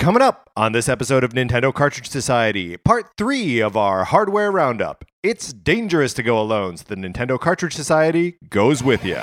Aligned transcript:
Coming 0.00 0.22
up 0.22 0.48
on 0.56 0.72
this 0.72 0.88
episode 0.88 1.24
of 1.24 1.34
Nintendo 1.34 1.74
Cartridge 1.74 2.08
Society, 2.08 2.78
part 2.78 3.18
three 3.18 3.60
of 3.60 3.76
our 3.76 4.04
hardware 4.04 4.50
roundup. 4.50 5.04
It's 5.22 5.52
dangerous 5.52 6.14
to 6.14 6.22
go 6.22 6.40
alone, 6.40 6.78
so 6.78 6.86
the 6.88 6.94
Nintendo 6.94 7.38
Cartridge 7.38 7.74
Society 7.74 8.38
goes 8.48 8.82
with 8.82 9.04
you. 9.04 9.20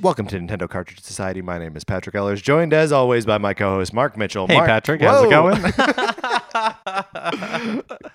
Welcome 0.00 0.26
to 0.28 0.38
Nintendo 0.38 0.68
Cartridge 0.68 1.00
Society. 1.02 1.42
My 1.42 1.58
name 1.58 1.76
is 1.76 1.84
Patrick 1.84 2.14
Ellers, 2.14 2.40
joined 2.40 2.72
as 2.72 2.90
always 2.90 3.26
by 3.26 3.36
my 3.36 3.52
co-host 3.52 3.92
Mark 3.92 4.16
Mitchell. 4.16 4.46
Hey 4.46 4.54
Mark- 4.54 4.66
Patrick, 4.66 5.02
how's 5.02 5.24
it 5.24 5.30
going? 5.30 5.62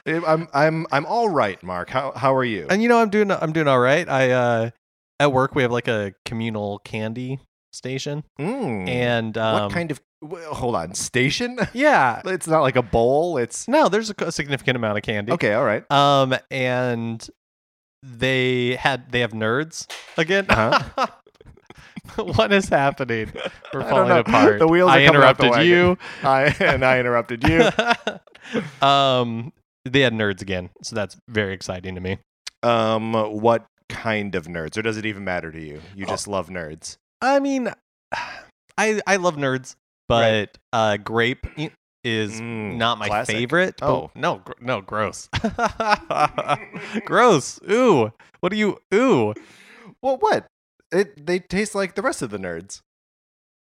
I'm 0.25 0.47
I'm 0.53 0.87
I'm 0.91 1.05
all 1.05 1.29
right, 1.29 1.61
Mark. 1.61 1.89
How 1.91 2.11
how 2.13 2.33
are 2.33 2.43
you? 2.43 2.65
and 2.69 2.81
you 2.81 2.89
know 2.89 2.97
I'm 2.99 3.09
doing 3.09 3.29
I'm 3.31 3.53
doing 3.53 3.67
all 3.67 3.79
right. 3.79 4.09
I 4.09 4.31
uh 4.31 4.69
at 5.19 5.31
work 5.31 5.53
we 5.53 5.61
have 5.61 5.71
like 5.71 5.87
a 5.87 6.13
communal 6.25 6.79
candy 6.79 7.39
station 7.71 8.23
Mm. 8.39 8.87
and 8.89 9.37
um 9.37 9.63
what 9.63 9.71
kind 9.73 9.91
of? 9.91 10.01
Hold 10.23 10.75
on, 10.75 10.95
station? 10.95 11.59
Yeah. 11.73 12.21
It's 12.25 12.47
not 12.47 12.61
like 12.61 12.77
a 12.77 12.81
bowl. 12.81 13.37
It's 13.37 13.67
No, 13.67 13.89
there's 13.89 14.09
a, 14.09 14.15
a 14.25 14.31
significant 14.31 14.75
amount 14.75 14.97
of 14.97 15.03
candy. 15.03 15.33
okay. 15.33 15.53
All 15.53 15.63
right. 15.65 15.89
Um 15.91 16.33
and 16.49 17.27
they 18.01 18.75
had 18.75 19.11
they 19.11 19.19
have 19.19 19.33
nerds 19.33 19.85
again. 20.17 20.47
Uh-huh. 20.49 21.05
what 22.15 22.51
is 22.53 22.69
happening? 22.69 23.31
We're 23.73 23.83
falling 23.89 24.11
apart. 24.11 24.59
The 24.59 24.67
wheels 24.67 24.89
I 24.91 25.03
are 25.03 25.05
coming 25.07 25.21
off 25.21 25.37
the 25.37 25.45
interrupted 25.45 25.67
you. 25.67 25.97
I 26.23 26.55
and 26.59 26.83
I 26.85 26.99
interrupted 26.99 27.43
you. 27.47 28.87
um 28.87 29.51
they 29.85 30.01
had 30.01 30.13
nerds 30.13 30.41
again, 30.41 30.69
so 30.81 30.95
that's 30.95 31.15
very 31.29 31.53
exciting 31.53 31.95
to 31.95 32.01
me. 32.01 32.17
Um, 32.63 33.13
what 33.13 33.65
kind 33.89 34.33
of 34.33 34.47
nerds, 34.47 34.77
or 34.77 34.81
does 34.81 34.97
it 34.97 35.05
even 35.05 35.23
matter 35.23 35.51
to 35.51 35.61
you? 35.61 35.79
You 35.95 36.05
Oh. 36.07 36.09
just 36.09 36.27
love 36.27 36.49
nerds. 36.49 36.97
I 37.21 37.39
mean, 37.39 37.69
I 38.77 39.01
I 39.05 39.17
love 39.17 39.35
nerds, 39.35 39.75
Right. 40.09 40.47
but 40.51 40.57
uh, 40.77 40.97
grape 40.97 41.45
is 42.03 42.39
Mm, 42.41 42.77
not 42.77 42.97
my 42.97 43.07
classic. 43.07 43.35
favorite. 43.35 43.75
Oh. 43.81 44.09
no, 44.15 44.37
gr- 44.37 44.51
no, 44.61 44.81
gross, 44.81 45.27
gross. 47.05 47.59
Ooh, 47.69 48.11
what 48.39 48.49
do 48.49 48.57
you? 48.57 48.77
Ooh, 48.93 49.33
Well, 50.01 50.17
what? 50.17 50.45
It 50.91 51.25
they 51.25 51.39
taste 51.39 51.75
like 51.75 51.95
the 51.95 52.01
rest 52.01 52.21
of 52.21 52.29
the 52.29 52.37
nerds. 52.37 52.81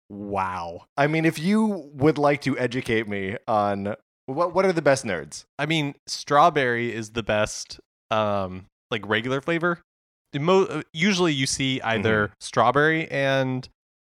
wow. 0.10 0.86
I 0.98 1.08
mean, 1.08 1.26
if 1.26 1.40
you 1.40 1.90
would 1.94 2.18
like 2.18 2.42
to 2.42 2.58
educate 2.58 3.08
me 3.08 3.38
on 3.48 3.96
what 4.26 4.54
what 4.54 4.66
are 4.66 4.74
the 4.74 4.82
best 4.82 5.06
nerds? 5.06 5.46
I 5.60 5.66
mean, 5.66 5.96
strawberry 6.08 6.94
is 6.94 7.12
the 7.12 7.24
best. 7.24 7.80
Um, 8.12 8.66
like 8.92 9.08
regular 9.08 9.42
flavor. 9.42 9.80
The 10.34 10.40
mo- 10.40 10.66
uh, 10.66 10.82
usually 10.94 11.34
you 11.34 11.48
see 11.48 11.82
either 11.82 12.28
Mm-hmm. 12.28 12.34
strawberry 12.42 13.10
and 13.10 13.68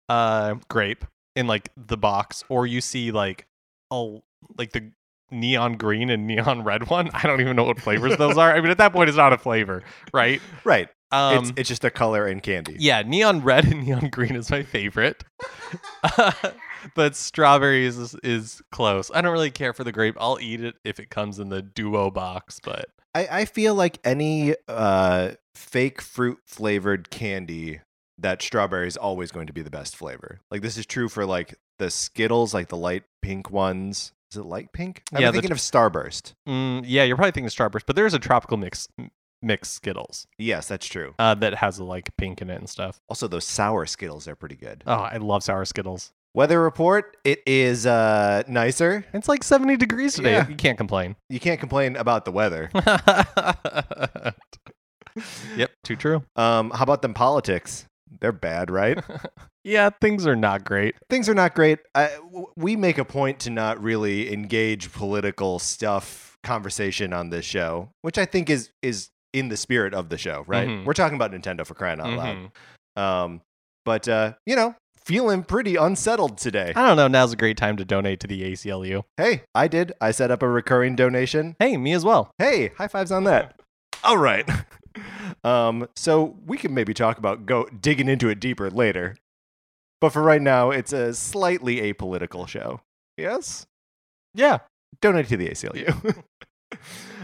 uh 0.09 0.57
grape 0.69 1.05
in 1.37 1.47
like 1.47 1.71
the 1.77 1.97
box, 1.97 2.43
or 2.49 2.67
you 2.67 2.81
see 2.81 3.13
like 3.13 3.47
a 3.93 4.17
like 4.59 4.73
the 4.73 4.91
neon 5.31 5.75
green 5.75 6.11
and 6.11 6.27
neon 6.27 6.65
red 6.65 6.89
one. 6.91 7.09
I 7.15 7.23
don't 7.23 7.41
even 7.41 7.55
know 7.57 7.65
what 7.65 7.81
flavors 7.81 8.17
those 8.17 8.37
are. 8.37 8.53
I 8.55 8.61
mean, 8.61 8.71
at 8.71 8.79
that 8.79 8.93
point, 8.93 9.09
it's 9.09 9.17
not 9.19 9.33
a 9.33 9.39
flavor, 9.39 9.83
right? 10.13 10.41
Right. 10.65 10.89
Um, 11.13 11.39
it's 11.39 11.53
it's 11.57 11.69
just 11.69 11.85
a 11.85 11.91
color 11.91 12.27
and 12.27 12.43
candy. 12.43 12.77
yeah, 12.79 13.03
neon 13.03 13.43
red 13.43 13.65
and 13.71 13.85
neon 13.87 14.09
green 14.09 14.35
is 14.37 14.51
my 14.51 14.63
favorite, 14.63 15.23
but 16.95 17.17
strawberries 17.17 17.97
is 17.99 18.15
is 18.23 18.63
close. 18.73 19.11
I 19.15 19.21
don't 19.21 19.33
really 19.33 19.51
care 19.51 19.73
for 19.73 19.85
the 19.85 19.93
grape. 19.93 20.17
I'll 20.19 20.39
eat 20.41 20.61
it 20.63 20.77
if 20.85 20.99
it 21.01 21.11
comes 21.11 21.39
in 21.39 21.49
the 21.49 21.63
duo 21.63 22.11
box, 22.11 22.61
but 22.63 22.87
I, 23.15 23.29
I 23.31 23.45
feel 23.45 23.75
like 23.75 23.99
any 24.05 24.55
uh, 24.69 25.33
fake 25.55 26.01
fruit 26.01 26.39
flavored 26.47 27.11
candy, 27.11 27.81
that 28.19 28.43
strawberry 28.43 28.89
is 28.89 28.97
always 28.97 29.31
going 29.31 29.47
to 29.47 29.53
be 29.53 29.63
the 29.63 29.71
best 29.71 29.97
flavor. 29.97 30.41
Like 30.51 30.63
this 30.63 30.77
is 30.77 30.87
true 30.87 31.09
for 31.09 31.25
like 31.25 31.55
the 31.79 31.91
Skittles, 31.91 32.53
like 32.55 32.69
the 32.69 32.77
light 32.77 33.05
pink 33.23 33.51
ones. 33.51 34.13
Is 34.33 34.39
it 34.39 34.45
light 34.47 34.73
pink? 34.73 35.03
I'm 35.13 35.23
Yeah, 35.23 35.31
thinking 35.31 35.53
of 35.53 35.59
Starburst. 35.59 36.33
mm, 36.49 36.83
yeah, 36.85 37.05
you're 37.05 37.15
probably 37.17 37.31
thinking 37.31 37.51
Starburst, 37.51 37.83
But 37.87 37.95
there's 37.95 38.15
a 38.15 38.19
tropical 38.19 38.57
mix 38.57 38.89
mix 39.45 39.69
Skittles 39.71 40.27
Yes, 40.39 40.67
that's 40.69 40.87
true. 40.87 41.15
uh, 41.19 41.35
that 41.37 41.55
has 41.55 41.79
like 41.81 42.09
pink 42.17 42.41
in 42.43 42.51
it 42.51 42.57
and 42.57 42.69
stuff. 42.69 43.01
Also, 43.09 43.29
those 43.29 43.45
sour 43.45 43.87
Skittles 43.87 44.27
are 44.27 44.35
pretty 44.37 44.57
good. 44.57 44.83
Oh, 44.87 44.95
I 44.95 45.19
love 45.19 45.43
sour 45.45 45.65
Skittles. 45.65 46.13
Weather 46.35 46.61
report: 46.61 47.17
It 47.25 47.41
is 47.47 47.87
uh, 47.87 48.43
nicer. 48.49 49.05
It's 49.13 49.29
like 49.29 49.45
70 49.45 49.77
degrees 49.77 50.15
today. 50.15 50.33
Yeah. 50.33 50.49
You 50.49 50.57
can't 50.57 50.77
complain. 50.79 51.15
You 51.29 51.39
can't 51.39 51.61
complain 51.61 51.95
about 51.97 52.25
the 52.25 52.33
weather. 52.33 52.71
yep, 55.57 55.71
too 55.85 55.97
true. 55.97 56.25
Um, 56.37 56.71
how 56.71 56.83
about 56.83 57.03
them 57.03 57.15
politics? 57.15 57.87
They're 58.21 58.33
bad, 58.33 58.71
right? 58.71 58.99
Yeah, 59.67 59.89
things 59.99 60.27
are 60.27 60.37
not 60.37 60.63
great. 60.63 60.95
Things 61.09 61.27
are 61.27 61.35
not 61.35 61.55
great. 61.55 61.79
I, 61.95 62.11
w- 62.23 62.49
we 62.55 62.77
make 62.77 62.99
a 62.99 63.05
point 63.07 63.39
to 63.41 63.51
not 63.51 63.83
really 63.83 64.31
engage 64.31 64.93
political 64.93 65.59
stuff 65.59 66.37
conversation 66.43 67.15
on 67.15 67.31
this 67.31 67.47
show, 67.47 67.89
which 68.03 68.19
I 68.19 68.27
think 68.27 68.51
is 68.51 68.73
is 68.83 69.09
in 69.35 69.49
the 69.49 69.57
spirit 69.57 69.93
of 69.93 70.09
the 70.09 70.17
show, 70.17 70.45
right? 70.47 70.69
Mhm. 70.69 70.85
We're 70.85 70.95
talking 70.95 71.17
about 71.17 71.33
Nintendo 71.33 71.67
for 71.67 71.75
crying 71.75 72.01
out 72.01 72.07
Mhm. 72.07 72.51
loud. 72.97 73.25
Um, 73.25 73.41
but 73.85 74.09
uh, 74.09 74.35
you 74.47 74.57
know, 74.57 74.75
feeling 74.97 75.43
pretty 75.43 75.77
unsettled 75.77 76.39
today. 76.39 76.73
I 76.75 76.87
don't 76.87 76.97
know. 76.97 77.09
Now's 77.09 77.33
a 77.33 77.37
great 77.37 77.57
time 77.59 77.77
to 77.77 77.85
donate 77.85 78.21
to 78.21 78.27
the 78.27 78.43
ACLU. 78.53 79.03
Hey, 79.19 79.43
I 79.55 79.69
did. 79.69 79.93
I 80.01 80.13
set 80.13 80.31
up 80.31 80.43
a 80.43 80.49
recurring 80.49 80.97
donation. 80.97 81.57
Hey, 81.59 81.77
me 81.77 81.93
as 81.93 82.05
well. 82.05 82.31
Hey, 82.39 82.69
high 82.79 82.89
fives 82.89 83.13
on 83.13 83.25
that. 83.25 83.61
All 84.05 84.17
right. 84.19 84.49
Um, 85.43 85.89
so 85.97 86.37
we 86.47 86.57
can 86.57 86.73
maybe 86.73 86.95
talk 86.95 87.19
about 87.19 87.45
go 87.47 87.65
digging 87.67 88.09
into 88.09 88.29
it 88.31 88.39
deeper 88.41 88.71
later. 88.71 89.17
But 90.01 90.11
for 90.11 90.23
right 90.23 90.41
now, 90.41 90.71
it's 90.71 90.93
a 90.93 91.13
slightly 91.13 91.93
apolitical 91.93 92.47
show. 92.49 92.81
Yes? 93.19 93.67
Yeah. 94.35 94.59
Donate 95.03 95.27
to 95.29 95.37
the 95.37 95.49
ACLU. 95.49 96.23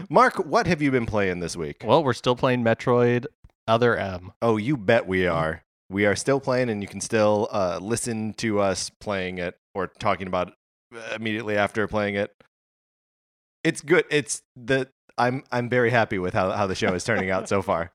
Mark, 0.09 0.35
what 0.35 0.67
have 0.67 0.81
you 0.81 0.91
been 0.91 1.05
playing 1.05 1.39
this 1.39 1.55
week? 1.55 1.83
Well, 1.85 2.03
we're 2.03 2.13
still 2.13 2.35
playing 2.35 2.63
Metroid 2.63 3.25
Other 3.67 3.95
M. 3.95 4.31
Oh, 4.41 4.57
you 4.57 4.77
bet 4.77 5.07
we 5.07 5.27
are. 5.27 5.63
We 5.89 6.05
are 6.05 6.15
still 6.15 6.39
playing, 6.39 6.69
and 6.69 6.81
you 6.81 6.87
can 6.87 7.01
still 7.01 7.49
uh, 7.51 7.79
listen 7.81 8.33
to 8.35 8.59
us 8.59 8.89
playing 8.89 9.37
it 9.37 9.57
or 9.75 9.87
talking 9.87 10.27
about 10.27 10.49
it 10.49 10.53
uh, 10.95 11.15
immediately 11.15 11.57
after 11.57 11.87
playing 11.87 12.15
it. 12.15 12.33
It's 13.63 13.81
good. 13.81 14.05
It's 14.09 14.41
the 14.55 14.89
I'm 15.17 15.43
I'm 15.51 15.69
very 15.69 15.91
happy 15.91 16.17
with 16.17 16.33
how, 16.33 16.51
how 16.51 16.67
the 16.67 16.75
show 16.75 16.93
is 16.93 17.03
turning 17.03 17.29
out 17.29 17.49
so 17.49 17.61
far. 17.61 17.91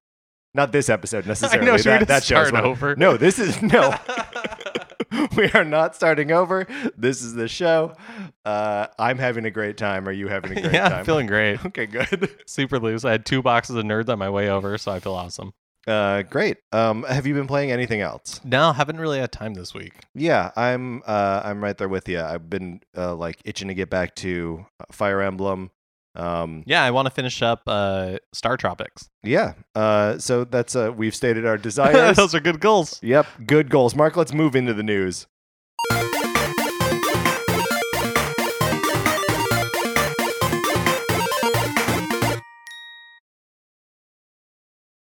Not 0.55 0.73
this 0.73 0.89
episode 0.89 1.27
necessarily. 1.27 1.69
I 1.71 1.73
know. 1.73 1.78
That, 1.78 2.09
that 2.09 2.19
just 2.19 2.27
show's 2.27 2.49
start 2.49 2.65
over? 2.65 2.97
No, 2.97 3.17
this 3.17 3.39
is 3.39 3.61
no. 3.63 3.95
we 5.37 5.50
are 5.53 5.65
not 5.65 5.94
starting 5.94 6.32
over. 6.32 6.66
This 6.97 7.22
is 7.22 7.34
the 7.34 7.49
show. 7.49 7.94
Uh, 8.44 8.88
I'm 8.99 9.19
having 9.19 9.44
a 9.44 9.50
great 9.50 9.77
time. 9.77 10.09
Are 10.09 10.12
you 10.12 10.28
having 10.28 10.53
a 10.53 10.54
great 10.60 10.72
yeah, 10.75 10.88
time? 10.88 10.99
I'm 11.00 11.04
feeling 11.04 11.27
great. 11.27 11.65
okay, 11.66 11.87
good. 11.87 12.31
Super 12.47 12.78
loose. 12.78 13.04
I 13.04 13.12
had 13.12 13.27
two 13.27 13.43
boxes 13.43 13.77
of 13.77 13.84
nerds 13.84 14.09
on 14.09 14.19
my 14.19 14.31
way 14.31 14.49
over, 14.49 14.77
so 14.78 14.93
I 14.93 15.00
feel 15.00 15.15
awesome. 15.15 15.53
Uh, 15.87 16.22
great. 16.22 16.59
Um, 16.72 17.04
have 17.04 17.27
you 17.27 17.34
been 17.34 17.47
playing 17.47 17.71
anything 17.71 18.00
else? 18.00 18.41
No, 18.44 18.72
haven't 18.72 18.99
really 18.99 19.21
had 19.21 19.31
time 19.31 19.54
this 19.54 19.72
week. 19.72 19.93
Yeah, 20.15 20.50
I'm. 20.56 21.03
Uh, 21.06 21.43
I'm 21.44 21.62
right 21.62 21.78
there 21.78 21.88
with 21.88 22.09
you. 22.09 22.21
I've 22.21 22.50
been 22.50 22.81
uh, 22.97 23.15
like 23.15 23.41
itching 23.44 23.69
to 23.69 23.75
get 23.75 23.88
back 23.88 24.16
to 24.16 24.66
uh, 24.81 24.84
Fire 24.91 25.21
Emblem. 25.21 25.71
Um, 26.16 26.62
Yeah, 26.66 26.82
I 26.82 26.91
want 26.91 27.06
to 27.06 27.10
finish 27.10 27.43
up 27.43 27.62
uh, 27.66 28.19
Star 28.32 28.56
Tropics. 28.56 29.09
yeah. 29.22 29.54
Uh, 29.75 30.19
so 30.19 30.44
that's 30.44 30.75
uh, 30.75 30.93
we've 30.97 31.15
stated 31.15 31.44
our 31.47 31.59
desires. 31.69 32.16
Those 32.16 32.34
are 32.34 32.41
good 32.41 32.60
goals. 32.60 32.98
yep, 33.03 33.27
good 33.47 33.68
goals. 33.71 33.95
Mark, 33.95 34.16
let's 34.16 34.33
move 34.33 34.57
into 34.57 34.72
the 34.74 34.83
news. 34.83 35.27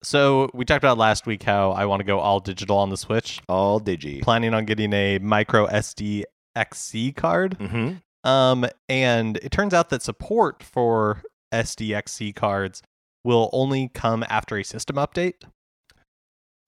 So 0.03 0.51
we 0.55 0.65
talked 0.65 0.83
about 0.83 0.97
last 0.99 1.27
week 1.27 1.43
how 1.43 1.73
I 1.73 1.85
want 1.85 2.01
to 2.01 2.05
go 2.05 2.21
all 2.21 2.41
digital 2.41 2.79
on 2.79 2.89
the 2.91 2.97
Switch. 2.97 3.41
All 3.49 3.81
digi. 3.81 4.23
Planning 4.23 4.55
on 4.55 4.65
getting 4.65 4.93
a 4.93 5.19
micro 5.19 5.67
SD 5.67 6.25
XC 6.57 7.13
card. 7.13 7.59
Mm-hmm. 7.59 7.95
Um, 8.25 8.67
and 8.89 9.37
it 9.39 9.51
turns 9.51 9.73
out 9.75 9.89
that 9.91 10.03
support 10.03 10.63
for 10.63 11.23
SDXC 11.53 12.35
cards 12.35 12.83
will 13.25 13.51
only 13.53 13.91
come 13.95 14.25
after 14.29 14.57
a 14.57 14.65
system 14.65 14.97
update. 14.97 15.43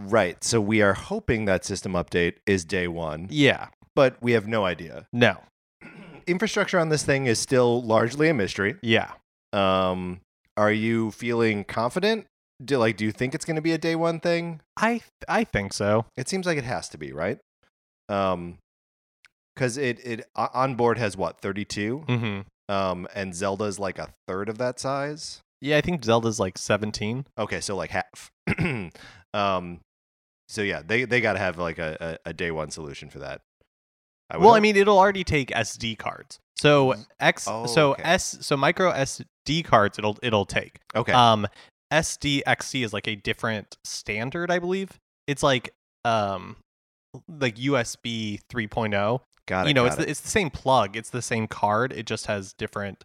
Right. 0.01 0.43
So 0.43 0.61
we 0.61 0.83
are 0.83 0.95
hoping 0.95 1.45
that 1.45 1.65
system 1.65 1.93
update 1.93 2.35
is 2.47 2.65
day 2.65 2.89
one, 2.89 3.29
Yeah. 3.31 3.69
but 3.95 4.17
we 4.21 4.33
have 4.33 4.49
no 4.49 4.65
idea. 4.65 5.07
No. 5.13 5.39
Infrastructure 6.27 6.79
on 6.79 6.89
this 6.89 7.05
thing 7.05 7.27
is 7.27 7.39
still 7.39 7.83
largely 7.83 8.29
a 8.29 8.35
mystery. 8.35 8.77
Yeah. 8.83 9.13
Um, 9.53 10.21
are 10.57 10.73
you 10.73 11.11
feeling 11.13 11.65
confident 11.65 12.27
do 12.65 12.79
like 12.79 12.97
do 12.97 13.05
you 13.05 13.11
think 13.11 13.35
it's 13.35 13.45
going 13.45 13.57
to 13.57 13.63
be 13.63 13.73
a 13.73 13.79
day 13.79 13.97
one 13.97 14.21
thing? 14.21 14.61
I 14.77 15.01
I 15.29 15.43
think 15.45 15.73
so. 15.73 16.05
It 16.17 16.29
seems 16.29 16.47
like 16.47 16.59
it 16.59 16.65
has 16.65 16.89
to 16.91 16.99
be, 16.99 17.13
right? 17.13 17.39
Um 18.09 18.59
cuz 19.57 19.77
it 19.77 19.99
it 20.07 20.27
on 20.37 20.75
board 20.75 20.99
has 20.99 21.17
what, 21.17 21.41
32? 21.41 22.05
Mm-hmm. 22.09 22.73
Um 22.75 23.07
and 23.15 23.35
Zelda's 23.35 23.79
like 23.79 23.99
a 23.99 24.13
third 24.27 24.49
of 24.49 24.59
that 24.59 24.79
size. 24.81 25.41
Yeah, 25.61 25.77
I 25.77 25.81
think 25.81 26.05
Zelda's 26.05 26.41
like 26.41 26.59
17. 26.59 27.27
Okay, 27.39 27.61
so 27.61 27.77
like 27.77 27.91
half. 27.91 28.31
um 29.35 29.81
so 30.49 30.61
yeah, 30.63 30.83
they 30.85 31.05
they 31.05 31.21
got 31.21 31.33
to 31.35 31.39
have 31.39 31.57
like 31.59 31.79
a, 31.79 32.19
a 32.25 32.31
a 32.31 32.33
day 32.35 32.51
one 32.51 32.71
solution 32.71 33.09
for 33.09 33.21
that. 33.21 33.41
I 34.29 34.37
Well, 34.37 34.55
I 34.55 34.61
mean, 34.61 34.77
it'll 34.77 34.99
already 34.99 35.25
take 35.25 35.49
SD 35.49 35.97
cards. 35.99 36.39
So 36.57 36.95
X, 37.19 37.47
Oh, 37.49 37.67
so 37.67 37.93
okay. 37.93 38.03
S, 38.05 38.39
so 38.41 38.57
micro 38.57 38.93
SD 38.93 39.65
cards, 39.65 39.99
it'll 39.99 40.19
it'll 40.23 40.45
take. 40.47 40.79
okay. 40.95 41.13
Um, 41.13 41.47
SDXC 41.93 42.85
is 42.85 42.93
like 42.93 43.07
a 43.09 43.17
different 43.17 43.77
standard, 43.85 44.51
I 44.51 44.59
believe. 44.59 44.91
It's 45.27 45.43
like 45.43 45.75
um, 46.05 46.57
like 47.29 47.57
USB 47.57 48.41
3.0. 48.51 49.21
got 49.47 49.67
it. 49.67 49.69
you 49.69 49.75
know, 49.75 49.87
it's 49.87 49.97
the, 49.97 50.09
it's 50.09 50.21
the 50.21 50.29
same 50.29 50.51
plug, 50.51 50.97
it's 50.97 51.11
the 51.11 51.23
same 51.23 51.47
card. 51.47 51.93
It 51.93 52.07
just 52.07 52.27
has 52.27 52.53
different 52.53 53.05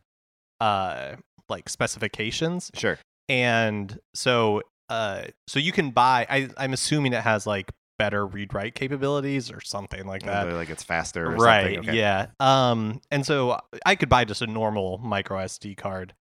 uh 0.60 1.16
like 1.50 1.70
specifications. 1.70 2.72
sure. 2.76 2.98
and 3.30 4.00
so 4.14 4.62
uh 4.90 5.24
so 5.48 5.60
you 5.60 5.72
can 5.72 5.92
buy 5.92 6.26
I, 6.30 6.50
i'm 6.58 6.74
assuming 6.74 7.14
it 7.14 7.22
has 7.22 7.46
like 7.46 7.72
better 8.00 8.26
read 8.26 8.54
write 8.54 8.74
capabilities 8.76 9.52
or 9.52 9.62
something 9.62 10.06
like 10.06 10.24
that 10.24 10.52
like 10.54 10.70
it's 10.70 10.84
faster 10.84 11.28
or 11.28 11.36
right 11.36 11.76
something. 11.76 11.90
Okay. 11.90 11.98
yeah 11.98 12.28
um 12.40 13.02
and 13.12 13.26
so 13.26 13.60
i 13.86 13.96
could 13.96 14.10
buy 14.10 14.24
just 14.26 14.42
a 14.42 14.48
normal 14.48 14.98
micro 15.00 15.38
sd 15.46 15.76
card 15.78 16.14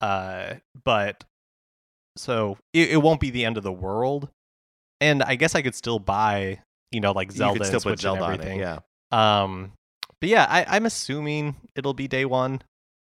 uh 0.00 0.54
but 0.84 1.24
so 2.16 2.56
it, 2.72 2.90
it 2.90 2.96
won't 3.02 3.20
be 3.20 3.30
the 3.30 3.44
end 3.44 3.56
of 3.56 3.62
the 3.62 3.72
world 3.72 4.28
and 5.00 5.22
i 5.22 5.34
guess 5.34 5.54
i 5.54 5.62
could 5.62 5.74
still 5.74 5.98
buy 5.98 6.60
you 6.92 7.00
know 7.00 7.12
like 7.12 7.30
You 7.32 7.38
zelda 7.38 7.58
could 7.58 7.66
still 7.66 7.80
put 7.80 8.00
Zelda 8.00 8.24
on 8.24 8.40
it. 8.40 8.58
Yeah. 8.58 8.78
Um 9.14 9.72
but 10.20 10.28
yeah 10.28 10.46
I, 10.48 10.64
i'm 10.68 10.86
assuming 10.86 11.56
it'll 11.76 11.94
be 11.94 12.08
day 12.08 12.24
one 12.24 12.62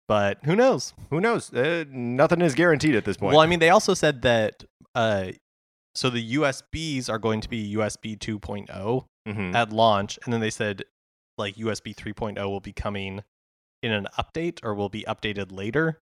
but 0.09 0.39
who 0.45 0.57
knows 0.57 0.93
Who 1.11 1.21
knows? 1.21 1.53
Uh, 1.55 1.85
nothing 1.89 2.43
is 2.43 2.55
guaranteed 2.55 2.97
at 2.97 3.05
this 3.05 3.17
point. 3.17 3.33
Well, 3.33 3.41
I 3.41 3.47
mean, 3.47 3.61
they 3.61 3.71
also 3.71 3.95
said 3.95 4.23
that 4.23 4.65
uh, 4.95 5.29
so 5.95 6.11
the 6.11 6.35
USBs 6.35 7.09
are 7.09 7.19
going 7.19 7.41
to 7.41 7.49
be 7.49 7.75
USB 7.77 8.19
2.0 8.19 9.05
Mhm. 9.27 9.55
at 9.55 9.73
launch, 9.73 10.19
and 10.25 10.33
then 10.33 10.41
they 10.41 10.51
said 10.51 10.83
like 11.39 11.55
USB 11.57 11.95
3.0 11.95 12.37
will 12.51 12.61
be 12.61 12.73
coming 12.73 13.23
in 13.83 13.93
an 13.93 14.07
update 14.19 14.59
or 14.63 14.75
will 14.75 14.89
be 14.91 15.05
updated 15.09 15.51
later. 15.53 15.99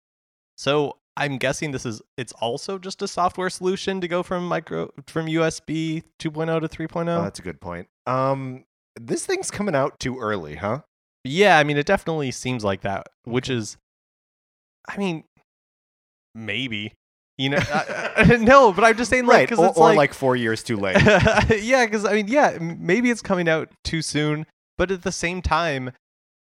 So 0.58 0.98
I'm 1.18 1.38
guessing 1.38 1.72
this 1.72 1.86
is 1.86 2.02
it's 2.18 2.34
also 2.34 2.80
just 2.80 3.02
a 3.02 3.08
software 3.08 3.50
solution 3.50 4.00
to 4.02 4.08
go 4.08 4.24
from 4.24 4.48
micro 4.48 4.90
from 5.08 5.28
USB 5.28 6.04
2.0 6.20 6.62
to 6.62 6.68
3.0. 6.70 7.18
Oh, 7.20 7.24
that's 7.24 7.40
a 7.40 7.44
good 7.44 7.60
point. 7.62 7.88
Um, 8.08 8.64
this 8.96 9.26
thing's 9.26 9.52
coming 9.52 9.76
out 9.76 10.00
too 10.00 10.20
early, 10.20 10.56
huh? 10.56 10.82
yeah, 11.26 11.60
I 11.60 11.64
mean, 11.64 11.78
it 11.78 11.86
definitely 11.86 12.32
seems 12.32 12.64
like 12.64 12.82
that, 12.82 13.08
which 13.26 13.50
is, 13.50 13.78
I 14.88 14.98
mean, 14.98 15.24
maybe. 16.36 16.94
You 17.38 17.50
know, 17.52 17.58
I- 17.74 18.14
I- 18.18 18.38
no, 18.40 18.74
but 18.74 18.84
I'm 18.84 18.98
just 18.98 19.10
saying, 19.10 19.26
like, 19.26 19.50
right. 19.52 19.60
Or, 19.60 19.68
or 19.70 19.88
like, 19.90 19.98
like 19.98 20.14
four 20.14 20.36
years 20.36 20.64
too 20.64 20.78
late. 20.78 20.98
yeah, 21.62 21.86
because 21.86 22.06
I 22.06 22.14
mean, 22.14 22.28
yeah, 22.28 22.58
maybe 22.60 23.10
it's 23.10 23.22
coming 23.22 23.48
out 23.48 23.70
too 23.84 24.02
soon, 24.02 24.46
but 24.78 24.92
at 24.92 25.04
the 25.04 25.12
same 25.12 25.42
time, 25.42 25.92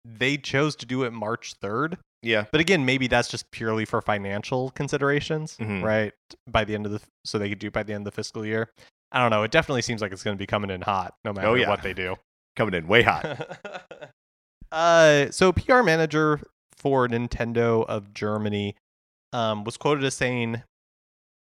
they 0.06 0.38
chose 0.38 0.76
to 0.78 0.86
do 0.86 1.04
it 1.04 1.12
March 1.12 1.54
3rd. 1.62 1.98
yeah. 2.22 2.46
But 2.52 2.62
again, 2.62 2.86
maybe 2.86 3.08
that's 3.08 3.28
just 3.28 3.50
purely 3.52 3.86
for 3.86 4.02
financial 4.02 4.70
considerations, 4.72 5.58
Mhm. 5.58 5.84
right? 5.84 6.14
By 6.50 6.64
the 6.64 6.76
end 6.76 6.86
of 6.86 6.92
the, 6.92 7.02
so 7.26 7.38
they 7.40 7.50
could 7.50 7.60
do 7.60 7.68
it 7.68 7.74
by 7.74 7.84
the 7.84 7.94
end 7.94 8.06
of 8.08 8.14
the 8.14 8.16
fiscal 8.16 8.46
year. 8.46 8.70
I 9.12 9.20
don't 9.20 9.32
know. 9.32 9.44
It 9.44 9.52
definitely 9.52 9.82
seems 9.82 10.02
like 10.02 10.12
it's 10.12 10.24
going 10.24 10.36
to 10.38 10.40
be 10.42 10.46
coming 10.48 10.70
in 10.70 10.82
hot, 10.82 11.14
no 11.26 11.34
matter 11.34 11.48
Oh, 11.48 11.54
yeah. 11.56 11.70
what 11.70 11.82
they 11.82 11.94
do. 11.94 12.16
Coming 12.56 12.74
in 12.74 12.88
way 12.88 13.04
hot. 13.04 13.60
uh, 14.72 15.32
so 15.32 15.52
PR 15.52 15.82
manager 15.82 16.42
for 16.76 17.08
Nintendo 17.08 17.86
of 17.86 18.14
Germany 18.14 18.76
um, 19.34 19.64
was 19.64 19.78
quoted 19.78 20.04
as 20.04 20.14
saying, 20.14 20.64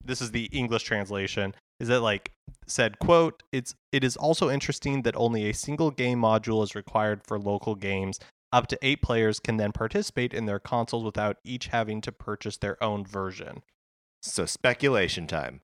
"This 0.04 0.22
is 0.22 0.32
the 0.32 0.46
English 0.46 0.84
translation." 0.84 1.56
Is 1.80 1.90
that 1.90 2.02
like 2.02 2.32
said 2.66 3.00
quote 3.00 3.44
it's 3.52 3.76
it 3.92 4.04
is 4.04 4.18
also 4.18 4.50
interesting 4.50 5.04
that 5.04 5.16
only 5.16 5.50
a 5.50 5.54
single 5.54 5.92
game 5.92 6.20
module 6.20 6.64
is 6.64 6.76
required 6.76 7.22
for 7.26 7.40
local 7.40 7.76
games 7.76 8.20
up 8.52 8.68
to 8.68 8.78
eight 8.82 9.02
players 9.02 9.40
can 9.40 9.58
then 9.58 9.72
participate 9.72 10.34
in 10.34 10.46
their 10.46 10.60
consoles 10.60 11.04
without 11.04 11.38
each 11.44 11.68
having 11.68 12.02
to 12.02 12.12
purchase 12.12 12.58
their 12.58 12.82
own 12.84 13.06
version 13.06 13.62
so 14.22 14.46
speculation 14.46 15.28
time. 15.28 15.62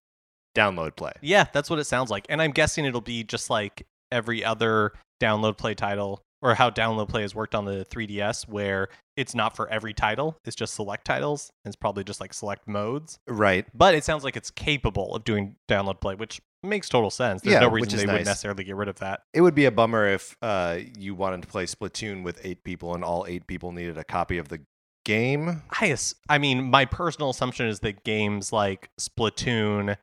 Download 0.55 0.95
play. 0.95 1.13
yeah 1.21 1.45
that's 1.51 1.69
what 1.69 1.79
it 1.79 1.85
sounds 1.85 2.11
like 2.11 2.25
and 2.29 2.41
i'm 2.41 2.51
guessing 2.51 2.85
it'll 2.85 3.01
be 3.01 3.23
just 3.23 3.49
like 3.49 3.87
every 4.11 4.45
other 4.45 4.93
download 5.23 5.57
play 5.57 5.73
title 5.73 6.21
or 6.41 6.55
how 6.55 6.69
download 6.69 7.07
play 7.07 7.21
has 7.21 7.33
worked 7.33 7.55
on 7.55 7.63
the 7.65 7.85
3ds 7.89 8.47
where 8.49 8.89
it's 9.15 9.33
not 9.33 9.55
for 9.55 9.69
every 9.69 9.93
title 9.93 10.37
it's 10.45 10.55
just 10.55 10.73
select 10.73 11.05
titles 11.05 11.49
and 11.63 11.71
it's 11.71 11.79
probably 11.79 12.03
just 12.03 12.19
like 12.19 12.33
select 12.33 12.67
modes 12.67 13.17
Right. 13.27 13.65
but 13.73 13.95
it 13.95 14.03
sounds 14.03 14.23
like 14.23 14.35
it's 14.35 14.51
capable 14.51 15.15
of 15.15 15.23
doing 15.23 15.55
download 15.69 16.01
play 16.01 16.15
which 16.15 16.41
makes 16.63 16.89
total 16.89 17.09
sense 17.11 17.41
there's 17.41 17.53
Yeah, 17.53 17.59
no 17.59 17.69
reason 17.69 17.97
they 17.99 18.05
nice. 18.05 18.13
would 18.19 18.25
necessarily 18.25 18.63
get 18.63 18.75
rid 18.75 18.87
of 18.89 18.99
that 18.99 19.21
It 19.33 19.41
would 19.41 19.55
be 19.55 19.65
a 19.65 19.71
bummer 19.71 20.07
if 20.07 20.35
uh, 20.41 20.79
you 20.97 21.13
wanted 21.15 21.41
to 21.43 21.47
play 21.47 21.65
Splatoon 21.65 22.23
with 22.23 22.39
eight 22.43 22.63
people 22.63 22.93
and 22.95 23.03
all 23.03 23.25
eight 23.27 23.47
people 23.47 23.71
needed 23.71 23.97
a 23.97 24.03
copy 24.03 24.37
of 24.37 24.47
the 24.49 24.59
game. 25.05 25.61
I, 25.71 25.95
I 26.29 26.37
mean, 26.37 26.63
my 26.63 26.85
personal 26.85 27.29
assumption 27.31 27.67
is 27.67 27.81
that 27.81 28.05
games 28.05 28.53
like 28.53 28.87
Splatoon, 28.97 29.97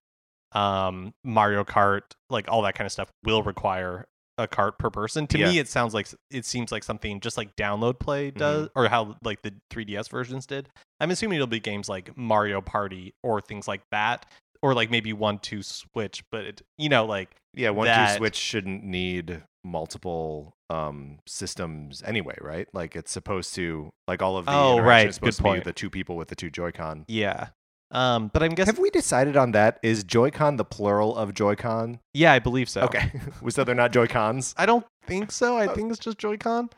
um, 0.53 1.13
Mario 1.25 1.65
Kart, 1.65 2.03
like 2.29 2.47
all 2.49 2.61
that 2.63 2.75
kind 2.75 2.85
of 2.87 2.93
stuff, 2.93 3.09
will 3.25 3.43
require 3.43 4.05
a 4.43 4.47
cart 4.49 4.79
per 4.79 4.91
person. 4.91 5.27
To 5.29 5.39
me, 5.39 5.59
it 5.59 5.69
sounds 5.69 5.95
like 5.95 6.09
it 6.31 6.45
seems 6.45 6.73
like 6.73 6.85
something 6.85 7.21
just 7.21 7.37
like 7.37 7.55
download 7.57 7.99
play 7.99 8.31
does, 8.31 8.69
or 8.75 8.89
how 8.89 9.17
like 9.23 9.43
the 9.43 9.53
3DS 9.71 10.09
versions 10.11 10.47
did. 10.47 10.69
I'm 11.01 11.11
assuming 11.11 11.37
it'll 11.37 11.47
be 11.47 11.61
games 11.61 11.89
like 11.89 12.17
Mario 12.17 12.61
Party 12.61 13.15
or 13.23 13.41
things 13.41 13.67
like 13.69 13.83
that, 13.91 14.27
or 14.63 14.75
like 14.75 14.91
maybe 14.91 15.13
one 15.13 15.39
two 15.39 15.63
Switch. 15.63 16.23
But 16.33 16.45
it, 16.45 16.63
you 16.79 16.89
know, 16.89 17.05
like 17.07 17.31
Yeah, 17.55 17.71
one 17.71 17.87
that- 17.87 18.13
two 18.13 18.17
Switch 18.19 18.37
shouldn't 18.37 18.83
need 18.85 19.43
multiple 19.63 20.55
um, 20.71 21.19
systems 21.27 22.03
anyway, 22.07 22.37
right? 22.41 22.67
Like 22.73 22.95
it's 22.97 23.11
supposed 23.11 23.55
to, 23.57 23.91
like 24.09 24.23
all 24.23 24.37
of 24.37 24.47
the 24.47 24.53
Oh, 24.53 24.79
right, 24.79 25.07
good 25.21 25.33
to 25.33 25.43
point. 25.43 25.65
be 25.65 25.69
the 25.71 25.73
two 25.75 25.91
people 25.91 26.17
with 26.17 26.29
the 26.29 26.35
two 26.37 26.49
Joy-Con. 26.51 27.05
yeah. 27.09 27.49
Um, 27.93 28.31
but 28.33 28.43
I'm 28.43 28.51
guessing, 28.55 28.75
Have 28.75 28.79
we 28.81 28.91
decided 28.91 29.37
on 29.37 29.51
that? 29.53 29.79
Is 29.83 30.05
Joy-Con 30.05 30.57
the 30.57 30.65
plural 30.65 31.17
of 31.17 31.35
Joy-Con? 31.35 31.99
yeah, 32.15 32.33
I 32.33 32.39
believe 32.39 32.69
so. 32.69 32.83
Okay, 32.83 33.11
we 33.43 33.51
said 33.51 33.67
they're 33.67 33.75
not 33.75 33.93
Joy-Cons. 33.93 34.55
I 34.57 34.67
don't 34.67 34.87
think 35.07 35.33
so. 35.33 35.57
I 35.57 35.67
Oh. 35.67 35.75
think 35.75 35.91
it's 35.91 35.99
just 35.99 36.19
Joy-Con, 36.19 36.71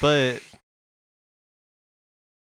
but 0.00 0.40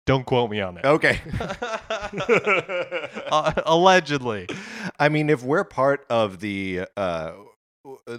don't 0.06 0.24
quote 0.24 0.50
me 0.50 0.60
on 0.62 0.78
it. 0.78 0.84
Okay. 0.86 1.20
Uh, 3.30 3.52
allegedly. 3.66 4.46
I 4.98 5.10
mean, 5.10 5.28
if 5.28 5.42
we're 5.42 5.64
part 5.64 6.06
of 6.08 6.40
the, 6.40 6.86
uh, 6.96 7.32
uh, 8.06 8.18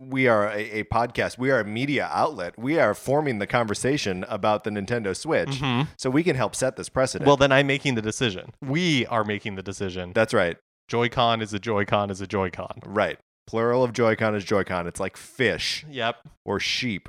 we 0.00 0.26
are 0.26 0.48
a, 0.48 0.80
a 0.80 0.84
podcast, 0.84 1.36
we 1.38 1.50
are 1.50 1.60
a 1.60 1.64
media 1.64 2.08
outlet, 2.10 2.58
we 2.58 2.78
are 2.78 2.94
forming 2.94 3.38
the 3.38 3.46
conversation 3.46 4.24
about 4.28 4.64
the 4.64 4.70
Nintendo 4.70 5.14
Switch, 5.14 5.60
Mhm. 5.60 5.88
so 5.98 6.08
we 6.10 6.22
can 6.24 6.36
help 6.36 6.54
set 6.54 6.76
this 6.76 6.88
precedent. 6.88 7.26
Well, 7.26 7.36
then 7.36 7.52
I'm 7.52 7.66
making 7.66 7.96
the 7.96 8.02
decision. 8.02 8.52
We 8.62 9.04
are 9.06 9.24
making 9.24 9.56
the 9.56 9.62
decision. 9.62 10.12
that's 10.14 10.32
right, 10.34 10.56
Joy-Con 10.88 11.42
is 11.42 11.52
a 11.52 11.58
Joy-Con 11.58 12.10
is 12.10 12.20
a 12.20 12.26
Joy-Con. 12.26 12.80
right. 12.86 13.18
Plural 13.46 13.82
of 13.84 13.92
Joy-Con 13.92 14.34
is 14.36 14.44
Joy-Con. 14.44 14.86
It's 14.86 15.00
like 15.00 15.16
fish 15.16 15.84
Yep. 15.90 16.16
or 16.44 16.60
sheep. 16.60 17.08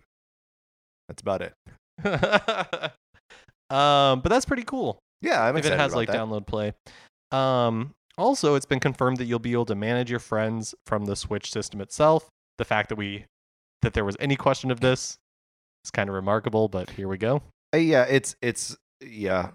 That's 1.08 1.22
about 1.22 1.42
it. 1.44 1.54
um, 3.70 4.22
but 4.22 4.30
that's 4.30 4.46
pretty 4.46 4.64
cool. 4.64 4.98
Yeah, 5.22 5.42
I'm 5.44 5.56
if 5.56 5.60
excited 5.60 5.76
it 5.76 5.80
has 5.80 5.94
like 5.96 6.08
that. 6.08 6.18
download 6.18 6.48
play. 6.48 6.74
Um, 7.32 7.92
also, 8.18 8.56
it's 8.56 8.66
been 8.66 8.80
confirmed 8.80 9.18
that 9.18 9.26
you'll 9.26 9.40
be 9.40 9.52
able 9.54 9.66
to 9.66 9.76
manage 9.76 10.10
your 10.10 10.20
friends 10.20 10.74
from 10.86 11.06
the 11.06 11.16
Switch 11.16 11.52
system 11.52 11.80
itself. 11.80 12.28
The 12.62 12.66
fact 12.66 12.90
that 12.90 12.96
we 12.96 13.26
that 13.82 13.94
there 13.94 14.06
was 14.06 14.16
any 14.20 14.36
question 14.36 14.70
of 14.70 14.82
this 14.82 15.18
is 15.84 15.90
kind 15.90 16.08
of 16.10 16.14
remarkable, 16.14 16.68
but 16.68 16.92
here 16.92 17.08
we 17.08 17.18
go. 17.18 17.42
Uh, 17.74 17.78
yeah, 17.78 18.04
it's 18.04 18.36
it's 18.40 18.78
yeah. 19.04 19.50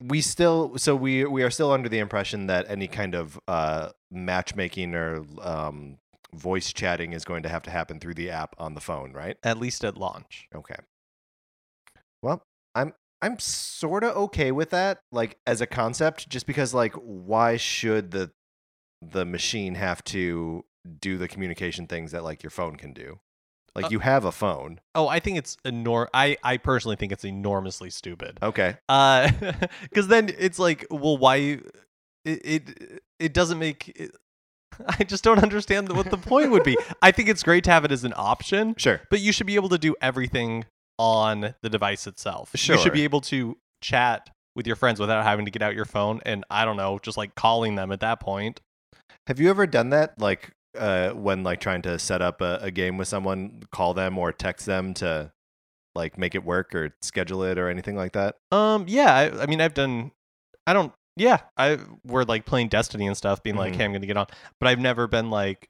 We 0.00 0.22
still 0.22 0.78
so 0.78 0.96
we 0.96 1.26
we 1.26 1.42
are 1.42 1.50
still 1.50 1.70
under 1.70 1.90
the 1.90 1.98
impression 1.98 2.46
that 2.46 2.64
any 2.70 2.88
kind 2.88 3.14
of 3.14 3.38
uh, 3.46 3.90
matchmaking 4.10 4.94
or 4.94 5.22
um, 5.42 5.98
voice 6.34 6.72
chatting 6.72 7.12
is 7.12 7.26
going 7.26 7.42
to 7.42 7.50
have 7.50 7.62
to 7.64 7.70
happen 7.70 8.00
through 8.00 8.14
the 8.14 8.30
app 8.30 8.54
on 8.56 8.72
the 8.72 8.80
phone, 8.80 9.12
right? 9.12 9.36
At 9.42 9.58
least 9.58 9.84
at 9.84 9.98
launch. 9.98 10.48
Okay. 10.54 10.76
Well, 12.22 12.40
I'm 12.74 12.94
I'm 13.20 13.38
sort 13.38 14.02
of 14.02 14.16
okay 14.16 14.50
with 14.50 14.70
that, 14.70 15.00
like 15.12 15.36
as 15.46 15.60
a 15.60 15.66
concept, 15.66 16.26
just 16.30 16.46
because 16.46 16.72
like 16.72 16.94
why 16.94 17.58
should 17.58 18.12
the 18.12 18.30
the 19.02 19.26
machine 19.26 19.74
have 19.74 20.02
to 20.04 20.64
do 21.00 21.16
the 21.18 21.28
communication 21.28 21.86
things 21.86 22.12
that 22.12 22.24
like 22.24 22.42
your 22.42 22.50
phone 22.50 22.76
can 22.76 22.92
do? 22.92 23.20
Like 23.74 23.86
Uh, 23.86 23.88
you 23.90 23.98
have 24.00 24.24
a 24.24 24.32
phone. 24.32 24.80
Oh, 24.94 25.08
I 25.08 25.18
think 25.18 25.38
it's 25.38 25.56
enor. 25.64 26.06
I 26.14 26.36
I 26.44 26.56
personally 26.58 26.96
think 26.96 27.10
it's 27.12 27.24
enormously 27.24 27.90
stupid. 27.90 28.38
Okay. 28.42 28.76
Uh, 28.88 29.30
because 29.82 30.08
then 30.08 30.30
it's 30.38 30.58
like, 30.58 30.86
well, 30.90 31.16
why? 31.16 31.36
It, 32.24 32.40
it 32.44 33.02
it 33.18 33.32
doesn't 33.34 33.58
make. 33.58 33.88
It, 33.96 34.12
I 34.88 35.04
just 35.04 35.22
don't 35.24 35.42
understand 35.42 35.90
what 35.92 36.10
the 36.10 36.16
point 36.18 36.50
would 36.50 36.64
be. 36.64 36.76
I 37.02 37.10
think 37.12 37.28
it's 37.28 37.42
great 37.42 37.64
to 37.64 37.70
have 37.70 37.84
it 37.84 37.92
as 37.92 38.04
an 38.04 38.12
option, 38.16 38.74
Sure. 38.76 39.00
but 39.10 39.20
you 39.20 39.32
should 39.32 39.46
be 39.46 39.54
able 39.56 39.68
to 39.70 39.78
do 39.78 39.94
everything 40.00 40.64
on 40.98 41.54
the 41.62 41.68
device 41.70 42.06
itself. 42.06 42.50
Sure. 42.54 42.76
You 42.76 42.82
should 42.82 42.92
be 42.92 43.02
able 43.04 43.20
to 43.22 43.56
chat 43.82 44.30
with 44.56 44.66
your 44.66 44.76
friends 44.76 45.00
without 45.00 45.24
having 45.24 45.44
to 45.44 45.50
get 45.50 45.62
out 45.62 45.74
your 45.74 45.84
phone 45.84 46.20
and 46.24 46.44
I 46.48 46.64
don't 46.64 46.76
know, 46.76 46.98
just 47.02 47.16
like 47.16 47.34
calling 47.34 47.74
them 47.74 47.90
at 47.92 48.00
that 48.00 48.20
point. 48.20 48.60
Have 49.26 49.40
you 49.40 49.50
ever 49.50 49.66
done 49.66 49.90
that? 49.90 50.18
Like 50.20 50.52
uh, 50.76 51.10
when 51.10 51.42
like 51.42 51.60
trying 51.60 51.82
to 51.82 51.98
set 51.98 52.22
up 52.22 52.40
a, 52.40 52.58
a 52.62 52.70
game 52.70 52.96
with 52.98 53.08
someone, 53.08 53.62
call 53.72 53.94
them 53.94 54.18
or 54.18 54.32
text 54.32 54.66
them 54.66 54.94
to 54.94 55.32
like 55.94 56.18
make 56.18 56.34
it 56.34 56.44
work 56.44 56.74
or 56.74 56.94
schedule 57.02 57.42
it 57.44 57.58
or 57.58 57.68
anything 57.68 57.96
like 57.96 58.12
that? 58.12 58.36
Um, 58.50 58.84
yeah, 58.88 59.14
I, 59.14 59.42
I 59.42 59.46
mean, 59.46 59.60
I've 59.60 59.74
done. 59.74 60.10
I 60.66 60.72
don't. 60.72 60.92
Yeah, 61.16 61.38
I 61.56 61.78
we're 62.04 62.24
like 62.24 62.44
playing 62.46 62.68
Destiny 62.68 63.06
and 63.06 63.16
stuff, 63.16 63.42
being 63.42 63.56
like, 63.56 63.74
Mhm. 63.74 63.76
"Hey, 63.76 63.84
I'm 63.84 63.92
gonna 63.92 64.06
get 64.06 64.16
on," 64.16 64.26
but 64.58 64.68
I've 64.68 64.80
never 64.80 65.06
been 65.06 65.30
like, 65.30 65.68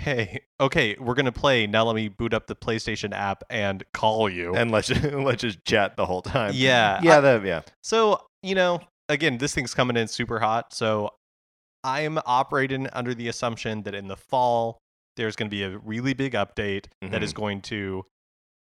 "Hey, 0.00 0.40
okay, 0.60 0.96
we're 1.00 1.14
gonna 1.14 1.32
play 1.32 1.66
now. 1.66 1.84
Let 1.84 1.96
me 1.96 2.08
boot 2.08 2.34
up 2.34 2.46
the 2.46 2.54
PlayStation 2.56 3.14
app 3.14 3.42
and 3.48 3.82
call 3.94 4.28
you." 4.28 4.54
And 4.54 4.70
let's 4.70 4.88
just, 4.88 5.02
let's 5.14 5.40
just 5.40 5.64
chat 5.64 5.96
the 5.96 6.04
whole 6.04 6.20
time. 6.22 6.52
yeah, 6.54 7.00
Yeah, 7.02 7.18
I- 7.18 7.20
that 7.20 7.44
yeah. 7.46 7.62
so 7.82 8.20
you 8.42 8.54
know, 8.54 8.80
again, 9.08 9.38
this 9.38 9.54
thing's 9.54 9.72
coming 9.72 9.96
in 9.96 10.08
super 10.08 10.38
hot, 10.40 10.74
so 10.74 11.10
I'm 11.84 12.18
operating 12.26 12.88
under 12.92 13.14
the 13.14 13.28
assumption 13.28 13.82
that 13.82 13.94
in 13.94 14.08
the 14.08 14.16
fall 14.16 14.78
there's 15.16 15.36
going 15.36 15.50
to 15.50 15.54
be 15.54 15.62
a 15.62 15.78
really 15.78 16.14
big 16.14 16.32
update 16.32 16.86
that 17.02 17.22
is 17.22 17.32
going 17.32 17.60
to 17.62 18.06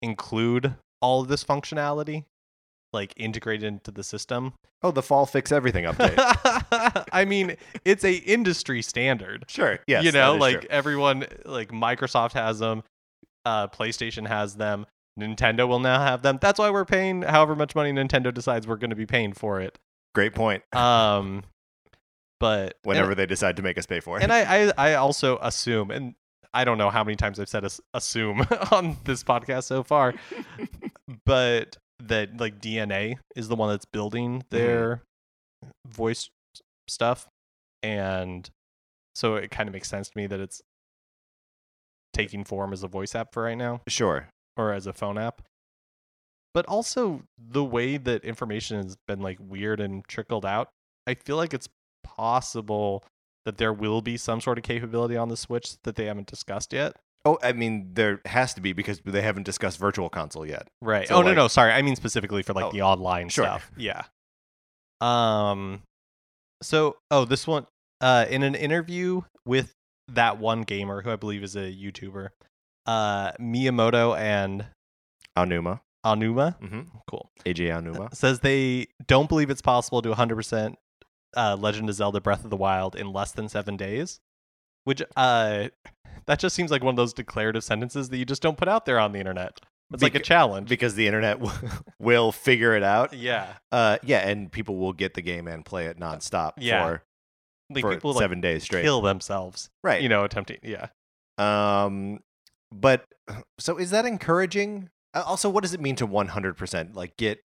include 0.02 0.74
all 1.02 1.20
of 1.20 1.28
this 1.28 1.44
functionality, 1.44 2.24
like 2.92 3.12
integrated 3.16 3.64
into 3.64 3.90
the 3.90 4.02
system. 4.02 4.54
Oh, 4.82 4.90
the 4.90 5.02
fall 5.02 5.26
fix 5.26 5.52
everything 5.52 5.84
update. 5.84 6.14
I 7.12 7.24
mean, 7.24 7.56
it's 7.84 8.04
a 8.04 8.14
industry 8.14 8.80
standard. 8.80 9.44
sure. 9.48 9.80
Yes. 9.86 10.04
you 10.04 10.12
know, 10.12 10.36
like 10.36 10.60
true. 10.60 10.70
everyone, 10.70 11.26
like 11.44 11.70
Microsoft 11.70 12.32
has 12.32 12.60
them, 12.60 12.82
uh, 13.44 13.68
PlayStation 13.68 14.26
has 14.26 14.54
them, 14.54 14.86
Nintendo 15.18 15.66
will 15.66 15.80
now 15.80 15.98
have 16.00 16.22
them. 16.22 16.38
That's 16.40 16.58
why 16.58 16.70
we're 16.70 16.84
paying 16.84 17.22
however 17.22 17.56
much 17.56 17.74
money 17.74 17.92
Nintendo 17.92 18.32
decides 18.32 18.66
we're 18.66 18.76
going 18.76 18.90
to 18.90 18.96
be 18.96 19.06
paying 19.06 19.32
for 19.32 19.60
it. 19.60 19.78
great 20.14 20.34
point. 20.34 20.62
Um, 20.74 21.42
but 22.40 22.78
Whenever 22.84 23.14
they 23.14 23.26
decide 23.26 23.56
to 23.56 23.62
make 23.62 23.78
us 23.78 23.86
pay 23.86 24.00
for 24.00 24.18
it. 24.18 24.22
and, 24.22 24.32
and 24.32 24.72
I, 24.76 24.88
I, 24.88 24.92
I 24.92 24.94
also 24.94 25.38
assume, 25.40 25.90
and 25.90 26.14
I 26.52 26.64
don't 26.64 26.78
know 26.78 26.90
how 26.90 27.04
many 27.04 27.16
times 27.16 27.38
I've 27.38 27.48
said 27.48 27.66
assume 27.94 28.46
on 28.72 28.96
this 29.04 29.22
podcast 29.24 29.64
so 29.64 29.82
far, 29.82 30.14
but 31.24 31.76
that 32.04 32.40
like 32.40 32.60
DeNA 32.60 33.16
is 33.36 33.48
the 33.48 33.56
one 33.56 33.70
that's 33.70 33.84
building 33.84 34.40
mm-hmm. 34.40 34.56
their 34.56 35.02
voice 35.86 36.30
stuff, 36.88 37.28
and 37.82 38.48
so 39.14 39.36
it 39.36 39.50
kind 39.50 39.68
of 39.68 39.72
makes 39.72 39.88
sense 39.88 40.08
to 40.10 40.16
me 40.16 40.26
that 40.26 40.40
it's 40.40 40.62
taking 42.12 42.44
form 42.44 42.72
as 42.72 42.82
a 42.82 42.88
voice 42.88 43.14
app 43.14 43.32
for 43.32 43.42
right 43.42 43.58
now 43.58 43.80
sure. 43.88 44.28
or 44.56 44.72
as 44.72 44.86
a 44.86 44.92
phone 44.92 45.18
app. 45.18 45.42
But 46.54 46.66
also 46.66 47.22
the 47.36 47.64
way 47.64 47.98
that 47.98 48.24
information 48.24 48.82
has 48.82 48.96
been 49.06 49.20
like 49.20 49.38
weird 49.40 49.80
and 49.80 50.06
trickled 50.08 50.46
out, 50.46 50.70
I 51.06 51.14
feel 51.14 51.36
like 51.36 51.52
it's 51.52 51.68
possible 52.18 53.04
that 53.46 53.56
there 53.56 53.72
will 53.72 54.02
be 54.02 54.16
some 54.18 54.40
sort 54.42 54.58
of 54.58 54.64
capability 54.64 55.16
on 55.16 55.28
the 55.28 55.36
Switch 55.36 55.80
that 55.84 55.96
they 55.96 56.04
haven't 56.04 56.26
discussed 56.26 56.72
yet. 56.72 56.96
Oh, 57.24 57.38
I 57.42 57.52
mean, 57.52 57.90
there 57.94 58.20
has 58.26 58.52
to 58.54 58.60
be 58.60 58.72
because 58.72 59.00
they 59.04 59.22
haven't 59.22 59.42
discussed 59.44 59.78
Virtual 59.78 60.08
Console 60.10 60.46
yet. 60.46 60.68
Right. 60.82 61.08
So, 61.08 61.14
oh 61.16 61.20
no, 61.22 61.28
like- 61.28 61.36
no, 61.36 61.48
sorry. 61.48 61.72
I 61.72 61.82
mean 61.82 61.96
specifically 61.96 62.42
for 62.42 62.52
like 62.52 62.66
Oh, 62.66 62.72
the 62.72 62.82
online 62.82 63.28
sure. 63.28 63.44
stuff. 63.44 63.70
Yeah. 63.76 64.02
Um 65.00 65.82
so 66.62 66.96
oh 67.10 67.24
this 67.24 67.46
one 67.46 67.66
uh 68.00 68.26
in 68.28 68.42
an 68.42 68.54
interview 68.54 69.22
with 69.46 69.72
that 70.08 70.38
one 70.38 70.62
gamer 70.62 71.02
who 71.02 71.10
I 71.10 71.16
believe 71.16 71.42
is 71.42 71.54
a 71.56 71.72
YouTuber, 71.72 72.28
uh 72.86 73.32
Miyamoto 73.32 74.18
and 74.18 74.66
Anuma. 75.36 75.80
Anuma, 76.04 76.58
Mm-hmm. 76.60 76.80
cool. 77.08 77.28
Eiji 77.44 77.68
Aonuma. 77.68 78.14
says 78.14 78.40
they 78.40 78.86
don't 79.06 79.28
believe 79.28 79.50
it's 79.50 79.62
possible 79.62 80.00
to 80.02 80.10
100% 80.14 80.74
uh, 81.36 81.56
Legend 81.58 81.88
of 81.88 81.94
Zelda 81.94 82.20
Breath 82.20 82.44
of 82.44 82.50
the 82.50 82.56
Wild 82.56 82.94
in 82.96 83.12
less 83.12 83.32
than 83.32 83.48
seven 83.48 83.76
days, 83.76 84.20
which 84.84 85.02
uh, 85.16 85.68
that 86.26 86.38
just 86.38 86.54
seems 86.56 86.70
like 86.70 86.82
one 86.82 86.92
of 86.92 86.96
those 86.96 87.12
declarative 87.12 87.64
sentences 87.64 88.08
that 88.08 88.16
you 88.18 88.24
just 88.24 88.42
don't 88.42 88.56
put 88.56 88.68
out 88.68 88.86
there 88.86 88.98
on 88.98 89.12
the 89.12 89.18
internet. 89.18 89.60
It's 89.92 90.02
like 90.02 90.14
a 90.14 90.20
challenge. 90.20 90.68
Because 90.68 90.96
the 90.96 91.06
internet 91.06 91.40
w- 91.40 91.58
will 91.98 92.30
figure 92.30 92.74
it 92.76 92.82
out. 92.82 93.14
yeah, 93.14 93.54
Uh, 93.72 93.96
yeah, 94.02 94.28
and 94.28 94.52
people 94.52 94.76
will 94.76 94.92
get 94.92 95.14
the 95.14 95.22
game 95.22 95.48
and 95.48 95.64
play 95.64 95.86
it 95.86 95.98
nonstop 95.98 96.52
Yeah. 96.58 96.86
for, 96.86 97.02
like 97.70 97.80
for 97.82 97.94
people 97.94 98.12
like 98.12 98.20
seven 98.22 98.42
days 98.42 98.64
straight. 98.64 98.82
kill 98.82 99.00
themselves, 99.00 99.70
right. 99.82 100.02
you 100.02 100.10
know, 100.10 100.24
attempting. 100.24 100.58
Yeah, 100.62 100.88
Um, 101.38 102.20
but 102.70 103.04
so 103.58 103.78
is 103.78 103.90
that 103.90 104.04
encouraging? 104.04 104.90
Uh, 105.14 105.22
Also, 105.26 105.48
what 105.48 105.62
does 105.62 105.72
it 105.72 105.80
mean 105.80 105.96
to 105.96 106.06
100% 106.06 106.94
like 106.94 107.16
get? 107.16 107.40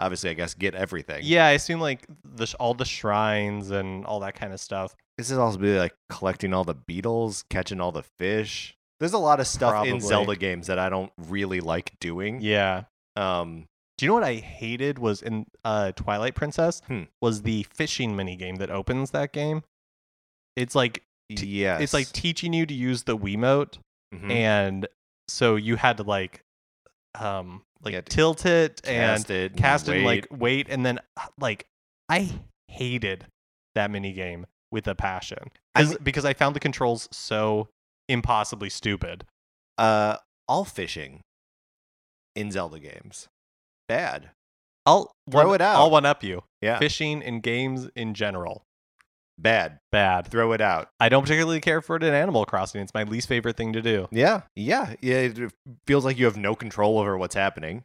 Obviously, 0.00 0.30
I 0.30 0.34
guess 0.34 0.54
get 0.54 0.74
everything. 0.74 1.20
yeah. 1.22 1.46
I 1.46 1.50
assume 1.52 1.80
like 1.80 2.06
the 2.24 2.46
sh- 2.46 2.54
all 2.58 2.74
the 2.74 2.84
shrines 2.84 3.70
and 3.70 4.04
all 4.06 4.20
that 4.20 4.34
kind 4.34 4.52
of 4.52 4.60
stuff. 4.60 4.94
This 5.18 5.30
is 5.30 5.38
also 5.38 5.58
be 5.58 5.78
like 5.78 5.94
collecting 6.08 6.52
all 6.54 6.64
the 6.64 6.74
beetles, 6.74 7.44
catching 7.50 7.80
all 7.80 7.92
the 7.92 8.02
fish. 8.18 8.74
There's 8.98 9.12
a 9.12 9.18
lot 9.18 9.38
of 9.40 9.46
stuff 9.46 9.86
in 9.86 10.00
Zelda 10.00 10.36
games 10.36 10.66
that 10.66 10.78
I 10.78 10.88
don't 10.88 11.12
really 11.18 11.60
like 11.60 11.92
doing. 12.00 12.40
Yeah. 12.40 12.84
Um, 13.16 13.66
Do 13.98 14.06
you 14.06 14.08
know 14.08 14.14
what 14.14 14.24
I 14.24 14.34
hated 14.36 14.98
was 14.98 15.20
in 15.22 15.44
uh, 15.64 15.92
Twilight 15.92 16.34
Princess 16.34 16.80
Hmm. 16.86 17.02
was 17.20 17.42
the 17.42 17.64
fishing 17.74 18.16
mini 18.16 18.36
game 18.36 18.56
that 18.56 18.70
opens 18.70 19.10
that 19.10 19.32
game. 19.32 19.62
It's 20.56 20.74
like 20.74 21.02
T- 21.34 21.46
yes, 21.46 21.80
it's 21.82 21.92
like 21.94 22.10
teaching 22.12 22.52
you 22.52 22.66
to 22.66 22.74
use 22.74 23.04
the 23.04 23.16
Wiimote, 23.16 23.78
Mhm. 24.14 24.30
and 24.30 24.88
so 25.28 25.54
you 25.56 25.76
had 25.76 25.96
to 25.98 26.02
like, 26.02 26.42
um, 27.18 27.62
like 27.82 27.94
to 27.94 28.02
tilt 28.02 28.44
it 28.46 28.80
and 28.84 28.96
cast 29.18 29.30
it, 29.30 29.52
and 29.52 29.60
cast 29.60 29.88
it, 29.88 29.96
and, 29.96 30.04
wait. 30.06 30.30
like 30.30 30.40
wait, 30.40 30.66
and 30.68 30.84
then 30.84 30.98
like 31.38 31.66
I 32.08 32.30
hated 32.68 33.26
that 33.74 33.90
mini 33.90 34.12
game 34.12 34.46
with 34.72 34.86
a 34.88 34.94
passion 34.94 35.50
I 35.74 35.84
'Cause- 35.84 35.98
because 35.98 36.24
I 36.24 36.32
found 36.34 36.54
the 36.56 36.60
controls 36.60 37.08
so 37.12 37.68
impossibly 38.08 38.70
stupid. 38.70 39.24
uh, 39.78 40.16
all 40.48 40.64
fishing 40.64 41.22
in 42.34 42.50
Zelda 42.50 42.78
games 42.78 43.28
bad. 43.88 44.30
I'll 44.86 45.12
Throw 45.30 45.46
one, 45.46 45.54
it 45.56 45.60
out. 45.60 45.76
I'll 45.76 45.90
one 45.90 46.04
up 46.06 46.22
you. 46.24 46.42
Yeah, 46.60 46.78
Fishing 46.78 47.22
in 47.22 47.40
games 47.40 47.88
in 47.94 48.14
general, 48.14 48.64
bad. 49.42 49.78
bad. 49.92 50.26
Throw 50.28 50.52
it 50.52 50.60
out. 50.60 50.88
I 51.00 51.08
don't 51.08 51.22
particularly 51.22 51.60
care 51.60 51.80
for 51.80 51.96
it 51.96 52.02
in 52.02 52.14
Animal 52.14 52.44
Crossing. 52.44 52.80
It's 52.80 52.94
my 52.94 53.02
least 53.04 53.28
favorite 53.28 53.56
thing 53.56 53.72
to 53.72 53.82
do. 53.82 54.08
Yeah, 54.10 54.42
yeah, 54.56 54.94
yeah. 55.00 55.18
It 55.18 55.52
feels 55.86 56.04
like 56.04 56.18
you 56.18 56.24
have 56.26 56.36
no 56.36 56.54
control 56.54 56.98
over 56.98 57.16
what's 57.18 57.34
happening, 57.34 57.84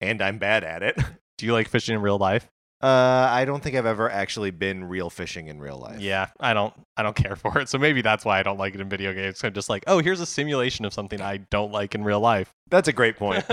and 0.00 0.20
I'm 0.22 0.38
bad 0.38 0.64
at 0.64 0.82
it. 0.82 0.96
Do 1.38 1.46
you 1.46 1.52
like 1.52 1.68
fishing 1.68 1.94
in 1.94 2.00
real 2.02 2.18
life? 2.18 2.48
Uh, 2.82 3.26
I 3.30 3.46
don't 3.46 3.62
think 3.62 3.74
I've 3.74 3.86
ever 3.86 4.10
actually 4.10 4.50
been 4.50 4.84
real 4.84 5.08
fishing 5.08 5.48
in 5.48 5.58
real 5.60 5.78
life. 5.78 5.98
Yeah, 6.00 6.28
I 6.38 6.52
don't 6.54 6.74
I 6.96 7.02
don't 7.02 7.16
care 7.16 7.34
for 7.36 7.58
it. 7.58 7.68
So 7.70 7.78
maybe 7.78 8.02
that's 8.02 8.24
why 8.24 8.38
I 8.38 8.42
don't 8.42 8.58
like 8.58 8.74
it 8.74 8.80
in 8.82 8.88
video 8.88 9.12
games. 9.14 9.42
I'm 9.42 9.54
just 9.54 9.68
like, 9.70 9.84
oh, 9.86 9.98
here's 10.00 10.20
a 10.20 10.26
simulation 10.26 10.84
of 10.84 10.92
something 10.92 11.20
I 11.20 11.38
don't 11.50 11.72
like 11.72 11.94
in 11.94 12.04
real 12.04 12.20
life. 12.20 12.50
that's 12.70 12.88
a 12.88 12.92
great 12.92 13.16
point. 13.18 13.44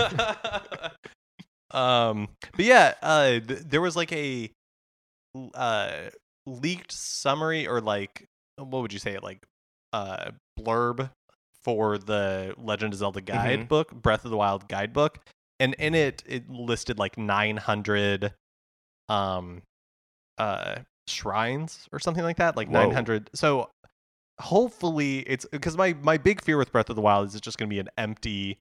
um, 1.70 2.28
but 2.56 2.64
yeah, 2.64 2.94
uh, 3.02 3.28
th- 3.40 3.60
there 3.66 3.80
was 3.80 3.96
like 3.96 4.12
a 4.12 4.50
uh 5.54 5.92
leaked 6.46 6.92
summary 6.92 7.66
or 7.66 7.80
like 7.80 8.26
what 8.56 8.82
would 8.82 8.92
you 8.92 8.98
say 8.98 9.14
it 9.14 9.22
like 9.22 9.42
uh 9.92 10.30
blurb 10.58 11.10
for 11.64 11.96
the 11.96 12.54
Legend 12.58 12.92
of 12.92 12.98
Zelda 12.98 13.20
guidebook, 13.22 13.90
Breath 13.90 14.24
of 14.24 14.30
the 14.30 14.36
Wild 14.36 14.68
guidebook, 14.68 15.18
and 15.58 15.74
in 15.74 15.94
it 15.94 16.22
it 16.26 16.48
listed 16.48 16.98
like 16.98 17.16
900 17.16 18.34
um 19.08 19.62
uh 20.38 20.76
shrines 21.08 21.88
or 21.92 21.98
something 21.98 22.22
like 22.22 22.36
that, 22.36 22.56
like 22.56 22.68
Whoa. 22.68 22.84
900. 22.84 23.30
So 23.34 23.70
hopefully 24.40 25.20
it's 25.20 25.46
because 25.50 25.76
my 25.76 25.94
my 26.02 26.18
big 26.18 26.42
fear 26.42 26.58
with 26.58 26.70
Breath 26.70 26.90
of 26.90 26.96
the 26.96 27.02
Wild 27.02 27.28
is 27.28 27.34
it's 27.34 27.44
just 27.44 27.58
going 27.58 27.68
to 27.68 27.74
be 27.74 27.80
an 27.80 27.88
empty 27.96 28.58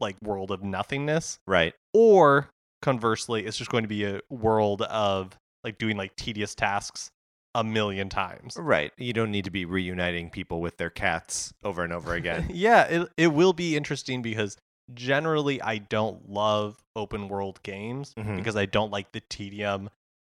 like 0.00 0.16
world 0.22 0.50
of 0.50 0.62
nothingness 0.62 1.38
right. 1.46 1.72
or 1.94 2.50
conversely 2.82 3.46
it's 3.46 3.56
just 3.56 3.70
going 3.70 3.82
to 3.82 3.88
be 3.88 4.04
a 4.04 4.20
world 4.28 4.82
of 4.82 5.30
like 5.66 5.76
doing 5.78 5.96
like 5.98 6.16
tedious 6.16 6.54
tasks 6.54 7.10
a 7.54 7.62
million 7.64 8.08
times 8.08 8.56
Right. 8.58 8.92
You 8.96 9.12
don't 9.12 9.30
need 9.30 9.44
to 9.46 9.50
be 9.50 9.64
reuniting 9.64 10.30
people 10.30 10.60
with 10.60 10.76
their 10.78 10.90
cats 10.90 11.52
over 11.64 11.82
and 11.84 11.92
over 11.92 12.14
again. 12.14 12.46
yeah 12.52 12.84
it, 12.84 13.08
it 13.16 13.26
will 13.28 13.52
be 13.52 13.76
interesting 13.76 14.22
because 14.22 14.56
generally 14.94 15.60
i 15.62 15.78
don't 15.78 16.30
love 16.30 16.76
open 16.94 17.28
world 17.28 17.60
games 17.64 18.14
Mhm. 18.16 18.36
because 18.36 18.54
i 18.56 18.66
don't 18.66 18.92
like 18.92 19.10
the 19.12 19.20
tedium 19.28 19.90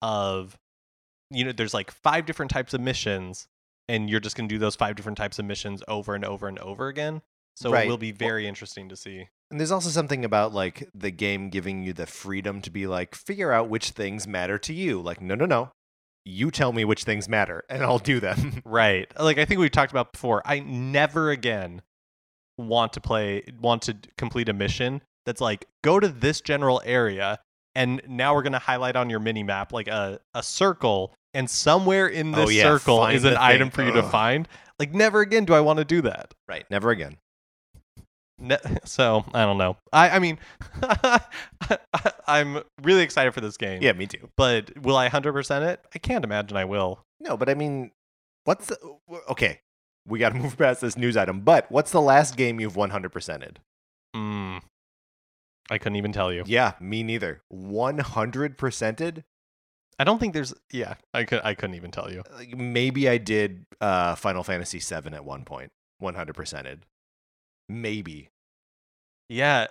of 0.02 0.56
you 1.32 1.44
know 1.44 1.50
there's 1.52 1.74
like 1.74 1.90
five 1.90 2.26
different 2.26 2.50
types 2.52 2.72
of 2.72 2.80
missions 2.80 3.48
and 3.88 4.08
you're 4.08 4.20
just 4.20 4.36
going 4.36 4.48
to 4.48 4.54
do 4.54 4.58
those 4.58 4.76
five 4.76 4.94
different 4.94 5.18
types 5.18 5.38
of 5.40 5.44
missions 5.44 5.82
over 5.88 6.14
and 6.14 6.24
over 6.24 6.46
and 6.48 6.58
over 6.60 6.86
again 6.88 7.22
so 7.56 7.72
Right. 7.72 7.86
it 7.86 7.88
will 7.90 7.98
be 7.98 8.12
very 8.12 8.46
interesting 8.46 8.88
to 8.90 8.96
see 8.96 9.28
And 9.50 9.60
there's 9.60 9.70
also 9.70 9.90
something 9.90 10.24
about 10.24 10.52
like 10.52 10.88
the 10.94 11.10
game 11.10 11.50
giving 11.50 11.82
you 11.84 11.92
the 11.92 12.06
freedom 12.06 12.60
to 12.62 12.70
be 12.70 12.86
like 12.86 13.14
figure 13.14 13.52
out 13.52 13.68
which 13.68 13.90
things 13.90 14.26
matter 14.26 14.58
to 14.58 14.72
you. 14.74 15.00
Like 15.00 15.20
no, 15.20 15.34
no, 15.36 15.46
no. 15.46 15.70
you 16.24 16.50
tell 16.50 16.72
me 16.72 16.84
which 16.84 17.04
things 17.04 17.28
matter, 17.28 17.62
and 17.68 17.82
I'll 17.84 17.98
do 18.00 18.18
them. 18.20 18.62
Right. 18.64 19.06
Like 19.18 19.38
I 19.38 19.44
think 19.44 19.60
we've 19.60 19.70
talked 19.70 19.92
about 19.92 20.12
before. 20.12 20.42
I 20.44 20.58
never 20.60 21.30
again 21.30 21.82
want 22.58 22.92
to 22.94 23.00
play 23.00 23.44
want 23.60 23.82
to 23.82 23.96
complete 24.18 24.48
a 24.48 24.52
mission 24.52 25.02
that's 25.26 25.40
like 25.40 25.66
go 25.84 26.00
to 26.00 26.08
this 26.08 26.40
general 26.40 26.80
area 26.84 27.38
and 27.74 28.00
now 28.08 28.34
we're 28.34 28.42
going 28.42 28.54
to 28.54 28.58
highlight 28.58 28.96
on 28.96 29.10
your 29.10 29.20
mini 29.20 29.42
map 29.42 29.72
like 29.72 29.88
a 29.88 30.18
a 30.34 30.42
circle 30.42 31.12
and 31.34 31.50
somewhere 31.50 32.06
in 32.06 32.34
Oh, 32.34 32.46
this 32.46 32.54
yeah, 32.54 32.62
circle 32.62 32.96
find 32.98 33.14
is 33.14 33.24
an 33.24 33.34
the 33.34 33.42
item 33.42 33.68
thing. 33.70 33.74
for 33.74 33.82
you 33.84 33.92
to 34.00 34.08
find. 34.08 34.48
Like 34.80 34.94
never 34.94 35.20
again 35.20 35.44
do 35.44 35.52
I 35.54 35.60
want 35.60 35.78
to 35.80 35.84
do 35.84 36.00
that. 36.02 36.32
right. 36.48 36.64
Never 36.70 36.90
again. 36.90 37.18
So, 38.84 39.24
I 39.34 39.44
don't 39.44 39.58
know. 39.58 39.76
I 39.92 40.10
I 40.10 40.18
mean 40.18 40.38
I'm 42.26 42.62
really 42.82 43.02
excited 43.02 43.32
for 43.32 43.40
this 43.40 43.56
game. 43.56 43.82
Yeah, 43.82 43.92
me 43.92 44.06
too. 44.06 44.28
But 44.36 44.78
will 44.82 44.96
I 44.96 45.08
100% 45.08 45.62
it? 45.62 45.84
I 45.94 45.98
can't 45.98 46.24
imagine 46.24 46.56
I 46.56 46.64
will. 46.64 47.00
No, 47.20 47.36
but 47.36 47.48
I 47.48 47.54
mean, 47.54 47.92
what's 48.44 48.66
the 48.66 48.78
okay? 49.30 49.60
We 50.06 50.18
got 50.18 50.30
to 50.30 50.38
move 50.38 50.56
past 50.56 50.80
this 50.80 50.96
news 50.96 51.16
item. 51.16 51.40
But 51.40 51.70
what's 51.70 51.90
the 51.90 52.00
last 52.00 52.36
game 52.36 52.60
you've 52.60 52.74
100%ed? 52.74 53.60
Mm. 54.14 54.62
I 55.70 55.78
couldn't 55.78 55.96
even 55.96 56.12
tell 56.12 56.32
you. 56.32 56.44
Yeah, 56.46 56.72
me 56.80 57.02
neither. 57.02 57.42
100%ed? 57.52 59.24
I 59.98 60.04
don't 60.04 60.18
think 60.18 60.34
there's. 60.34 60.54
Yeah, 60.72 60.94
I 61.14 61.24
could. 61.24 61.40
I 61.42 61.54
couldn't 61.54 61.74
even 61.74 61.90
tell 61.90 62.12
you. 62.12 62.22
Like, 62.34 62.56
maybe 62.56 63.08
I 63.08 63.18
did 63.18 63.64
uh, 63.80 64.14
Final 64.14 64.44
Fantasy 64.44 64.78
VII 64.78 65.14
at 65.14 65.24
one 65.24 65.44
point. 65.44 65.72
100%ed. 66.02 66.80
Maybe. 67.68 68.28
Yeah, 69.28 69.66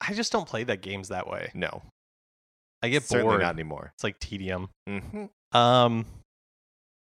I 0.00 0.14
just 0.14 0.32
don't 0.32 0.48
play 0.48 0.64
that 0.64 0.80
games 0.82 1.08
that 1.08 1.28
way. 1.28 1.50
No. 1.54 1.82
I 2.82 2.88
get 2.88 3.02
bored. 3.02 3.08
Certainly 3.08 3.32
bored. 3.34 3.42
not 3.42 3.54
anymore. 3.54 3.92
It's 3.94 4.04
like 4.04 4.18
tedium. 4.18 4.68
hmm 4.88 5.26
Um, 5.52 6.06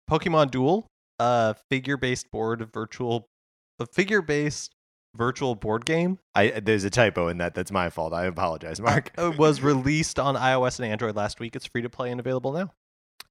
Pokemon 0.09 0.51
Duel, 0.51 0.85
uh, 1.19 1.53
figure-based 1.71 2.29
board 2.31 2.67
virtual, 2.73 3.25
a 3.79 3.85
figure-based 3.87 4.71
virtual 5.15 5.55
board 5.55 5.85
game. 5.85 6.19
I 6.35 6.49
there's 6.59 6.83
a 6.83 6.89
typo 6.89 7.29
in 7.29 7.37
that. 7.39 7.55
That's 7.55 7.71
my 7.71 7.89
fault. 7.89 8.13
I 8.13 8.25
apologize, 8.25 8.79
Mark. 8.81 9.11
Uh, 9.17 9.31
was 9.37 9.61
released 9.61 10.19
on 10.19 10.35
iOS 10.35 10.79
and 10.79 10.91
Android 10.91 11.15
last 11.15 11.39
week. 11.39 11.55
It's 11.55 11.65
free 11.65 11.81
to 11.81 11.89
play 11.89 12.11
and 12.11 12.19
available 12.19 12.51
now. 12.51 12.71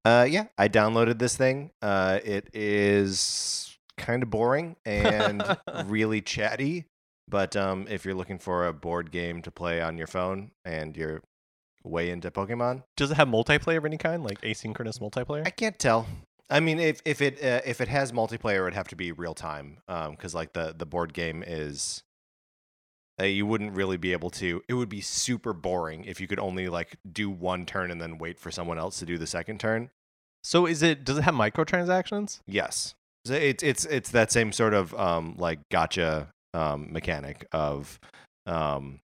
Uh, 0.03 0.25
yeah, 0.29 0.47
I 0.57 0.67
downloaded 0.67 1.17
this 1.19 1.37
thing. 1.37 1.71
Uh, 1.81 2.19
it 2.23 2.49
is 2.53 3.64
kind 3.97 4.23
of 4.23 4.29
boring 4.29 4.75
and 4.85 5.43
really 5.85 6.21
chatty. 6.21 6.85
But 7.27 7.55
um, 7.55 7.87
if 7.89 8.05
you're 8.05 8.13
looking 8.15 8.37
for 8.37 8.67
a 8.67 8.73
board 8.73 9.11
game 9.11 9.41
to 9.43 9.51
play 9.51 9.81
on 9.81 9.97
your 9.97 10.07
phone 10.07 10.51
and 10.63 10.95
you're 10.95 11.23
way 11.83 12.09
into 12.09 12.29
Pokemon, 12.31 12.83
Does 12.97 13.11
it 13.11 13.15
have 13.15 13.27
multiplayer 13.27 13.77
of 13.77 13.85
any 13.85 13.97
kind, 13.97 14.23
like 14.23 14.41
asynchronous 14.41 14.99
multiplayer? 14.99 15.45
I 15.45 15.49
can't 15.49 15.77
tell. 15.79 16.07
I 16.49 16.59
mean, 16.59 16.79
if 16.79 17.01
if 17.05 17.21
it 17.21 17.43
uh, 17.43 17.61
if 17.65 17.81
it 17.81 17.87
has 17.87 18.11
multiplayer, 18.11 18.61
it'd 18.61 18.75
have 18.75 18.87
to 18.89 18.95
be 18.95 19.11
real 19.11 19.33
time. 19.33 19.79
Um, 19.87 20.11
because 20.11 20.35
like 20.35 20.53
the 20.53 20.75
the 20.77 20.85
board 20.85 21.13
game 21.13 21.43
is. 21.45 22.03
Uh, 23.19 23.23
you 23.23 23.45
wouldn't 23.45 23.71
really 23.71 23.95
be 23.95 24.11
able 24.11 24.29
to. 24.29 24.61
It 24.67 24.73
would 24.73 24.89
be 24.89 24.99
super 24.99 25.53
boring 25.53 26.03
if 26.03 26.19
you 26.19 26.27
could 26.27 26.37
only 26.37 26.67
like 26.67 26.97
do 27.09 27.29
one 27.29 27.65
turn 27.65 27.89
and 27.89 28.01
then 28.01 28.17
wait 28.17 28.37
for 28.37 28.51
someone 28.51 28.77
else 28.77 28.99
to 28.99 29.05
do 29.05 29.17
the 29.17 29.25
second 29.25 29.59
turn. 29.59 29.89
so 30.43 30.65
is 30.65 30.83
it? 30.83 31.05
Does 31.05 31.17
it 31.17 31.23
have 31.23 31.33
microtransactions? 31.33 32.41
Yes. 32.45 32.93
So 33.25 33.33
it's 33.33 33.63
it's 33.63 33.85
it's 33.85 34.11
that 34.11 34.31
same 34.31 34.51
sort 34.51 34.73
of 34.73 34.93
um 34.93 35.35
like 35.37 35.59
gacha 35.71 36.27
um 36.53 36.91
mechanic 36.91 37.47
of 37.51 37.99
um 38.45 38.99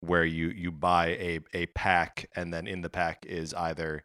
where 0.00 0.24
you 0.24 0.48
you 0.48 0.72
buy 0.72 1.08
a 1.08 1.40
a 1.52 1.66
pack 1.66 2.26
and 2.34 2.52
then 2.52 2.66
in 2.66 2.80
the 2.80 2.90
pack 2.90 3.24
is 3.26 3.52
either 3.54 4.02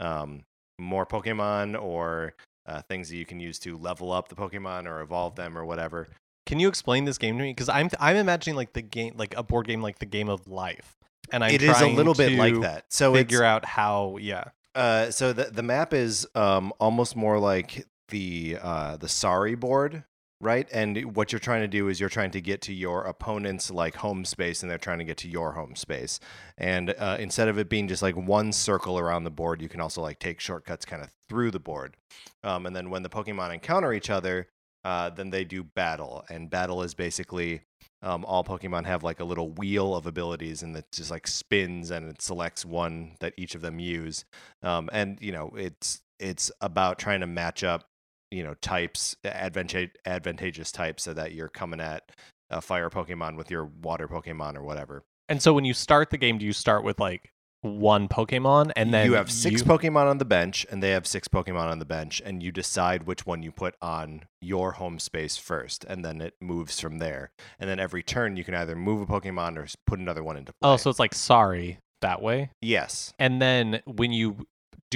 um 0.00 0.44
more 0.78 1.06
Pokemon 1.06 1.80
or 1.80 2.34
uh, 2.66 2.82
things 2.82 3.08
that 3.10 3.16
you 3.16 3.26
can 3.26 3.40
use 3.40 3.58
to 3.60 3.76
level 3.76 4.10
up 4.10 4.28
the 4.28 4.34
Pokemon 4.34 4.86
or 4.86 5.00
evolve 5.00 5.36
them 5.36 5.56
or 5.56 5.64
whatever. 5.64 6.08
Can 6.46 6.58
you 6.58 6.68
explain 6.68 7.04
this 7.04 7.18
game 7.18 7.38
to 7.38 7.44
me? 7.44 7.50
Because 7.50 7.68
I'm 7.68 7.88
I'm 7.98 8.16
imagining 8.16 8.56
like 8.56 8.72
the 8.72 8.82
game, 8.82 9.14
like 9.16 9.36
a 9.36 9.42
board 9.42 9.66
game, 9.66 9.82
like 9.82 9.98
the 9.98 10.06
game 10.06 10.28
of 10.28 10.46
life, 10.46 10.96
and 11.30 11.42
I'm 11.42 11.54
it 11.54 11.62
is 11.62 11.80
a 11.80 11.88
little 11.88 12.14
bit 12.14 12.32
like 12.32 12.60
that. 12.60 12.84
So 12.90 13.14
figure 13.14 13.44
out 13.44 13.64
how. 13.64 14.18
Yeah. 14.20 14.44
Uh, 14.74 15.10
so 15.10 15.32
the 15.32 15.44
the 15.44 15.62
map 15.62 15.94
is 15.94 16.26
um 16.34 16.72
almost 16.80 17.16
more 17.16 17.38
like 17.38 17.86
the 18.14 18.56
uh 18.62 18.96
the 18.96 19.08
sorry 19.08 19.56
board, 19.56 20.04
right? 20.40 20.68
And 20.72 21.16
what 21.16 21.32
you're 21.32 21.40
trying 21.40 21.62
to 21.62 21.68
do 21.68 21.88
is 21.88 21.98
you're 21.98 22.08
trying 22.08 22.30
to 22.30 22.40
get 22.40 22.62
to 22.62 22.72
your 22.72 23.02
opponent's 23.02 23.72
like 23.72 23.96
home 23.96 24.24
space, 24.24 24.62
and 24.62 24.70
they're 24.70 24.78
trying 24.78 25.00
to 25.00 25.04
get 25.04 25.16
to 25.18 25.28
your 25.28 25.52
home 25.52 25.74
space. 25.74 26.20
And 26.56 26.94
uh, 26.96 27.16
instead 27.18 27.48
of 27.48 27.58
it 27.58 27.68
being 27.68 27.88
just 27.88 28.02
like 28.02 28.16
one 28.16 28.52
circle 28.52 29.00
around 29.00 29.24
the 29.24 29.32
board, 29.32 29.60
you 29.60 29.68
can 29.68 29.80
also 29.80 30.00
like 30.00 30.20
take 30.20 30.38
shortcuts 30.38 30.84
kind 30.84 31.02
of 31.02 31.10
through 31.28 31.50
the 31.50 31.58
board. 31.58 31.96
Um, 32.44 32.66
and 32.66 32.76
then 32.76 32.88
when 32.88 33.02
the 33.02 33.08
Pokemon 33.08 33.52
encounter 33.52 33.92
each 33.92 34.10
other, 34.10 34.46
uh, 34.84 35.10
then 35.10 35.30
they 35.30 35.42
do 35.42 35.64
battle, 35.64 36.24
and 36.30 36.48
battle 36.48 36.84
is 36.84 36.94
basically 36.94 37.62
um, 38.00 38.24
all 38.26 38.44
Pokemon 38.44 38.86
have 38.86 39.02
like 39.02 39.18
a 39.18 39.24
little 39.24 39.50
wheel 39.50 39.96
of 39.96 40.06
abilities, 40.06 40.62
and 40.62 40.76
it 40.76 40.86
just 40.92 41.10
like 41.10 41.26
spins 41.26 41.90
and 41.90 42.08
it 42.08 42.22
selects 42.22 42.64
one 42.64 43.16
that 43.18 43.32
each 43.36 43.56
of 43.56 43.60
them 43.60 43.80
use. 43.80 44.24
Um, 44.62 44.88
and 44.92 45.18
you 45.20 45.32
know, 45.32 45.50
it's 45.56 46.02
it's 46.20 46.52
about 46.60 46.98
trying 46.98 47.20
to 47.20 47.26
match 47.26 47.64
up, 47.64 47.88
you 48.34 48.42
know, 48.42 48.54
types, 48.54 49.16
advanta- 49.24 49.90
advantageous 50.04 50.72
types, 50.72 51.04
so 51.04 51.14
that 51.14 51.32
you're 51.32 51.48
coming 51.48 51.80
at 51.80 52.10
a 52.50 52.60
fire 52.60 52.90
Pokemon 52.90 53.36
with 53.36 53.50
your 53.50 53.64
water 53.64 54.08
Pokemon 54.08 54.56
or 54.56 54.62
whatever. 54.62 55.04
And 55.28 55.40
so 55.40 55.54
when 55.54 55.64
you 55.64 55.74
start 55.74 56.10
the 56.10 56.18
game, 56.18 56.38
do 56.38 56.44
you 56.44 56.52
start 56.52 56.84
with 56.84 56.98
like 56.98 57.30
one 57.62 58.08
Pokemon, 58.08 58.72
and 58.76 58.92
then 58.92 59.06
you 59.06 59.14
have 59.14 59.30
six 59.30 59.60
you- 59.60 59.66
Pokemon 59.66 60.06
on 60.06 60.18
the 60.18 60.24
bench, 60.26 60.66
and 60.70 60.82
they 60.82 60.90
have 60.90 61.06
six 61.06 61.28
Pokemon 61.28 61.70
on 61.70 61.78
the 61.78 61.86
bench, 61.86 62.20
and 62.24 62.42
you 62.42 62.52
decide 62.52 63.04
which 63.04 63.24
one 63.24 63.42
you 63.42 63.52
put 63.52 63.74
on 63.80 64.24
your 64.42 64.72
home 64.72 64.98
space 64.98 65.38
first, 65.38 65.84
and 65.84 66.04
then 66.04 66.20
it 66.20 66.34
moves 66.42 66.78
from 66.78 66.98
there. 66.98 67.30
And 67.58 67.70
then 67.70 67.80
every 67.80 68.02
turn, 68.02 68.36
you 68.36 68.44
can 68.44 68.54
either 68.54 68.76
move 68.76 69.00
a 69.00 69.06
Pokemon 69.06 69.56
or 69.56 69.66
put 69.86 69.98
another 69.98 70.22
one 70.22 70.36
into 70.36 70.52
oh, 70.52 70.60
play. 70.60 70.72
Oh, 70.72 70.76
so 70.76 70.90
it's 70.90 70.98
like 70.98 71.14
sorry 71.14 71.78
that 72.02 72.20
way. 72.20 72.50
yes, 72.60 73.14
And 73.18 73.40
then 73.40 73.80
when 73.86 74.12
you 74.12 74.46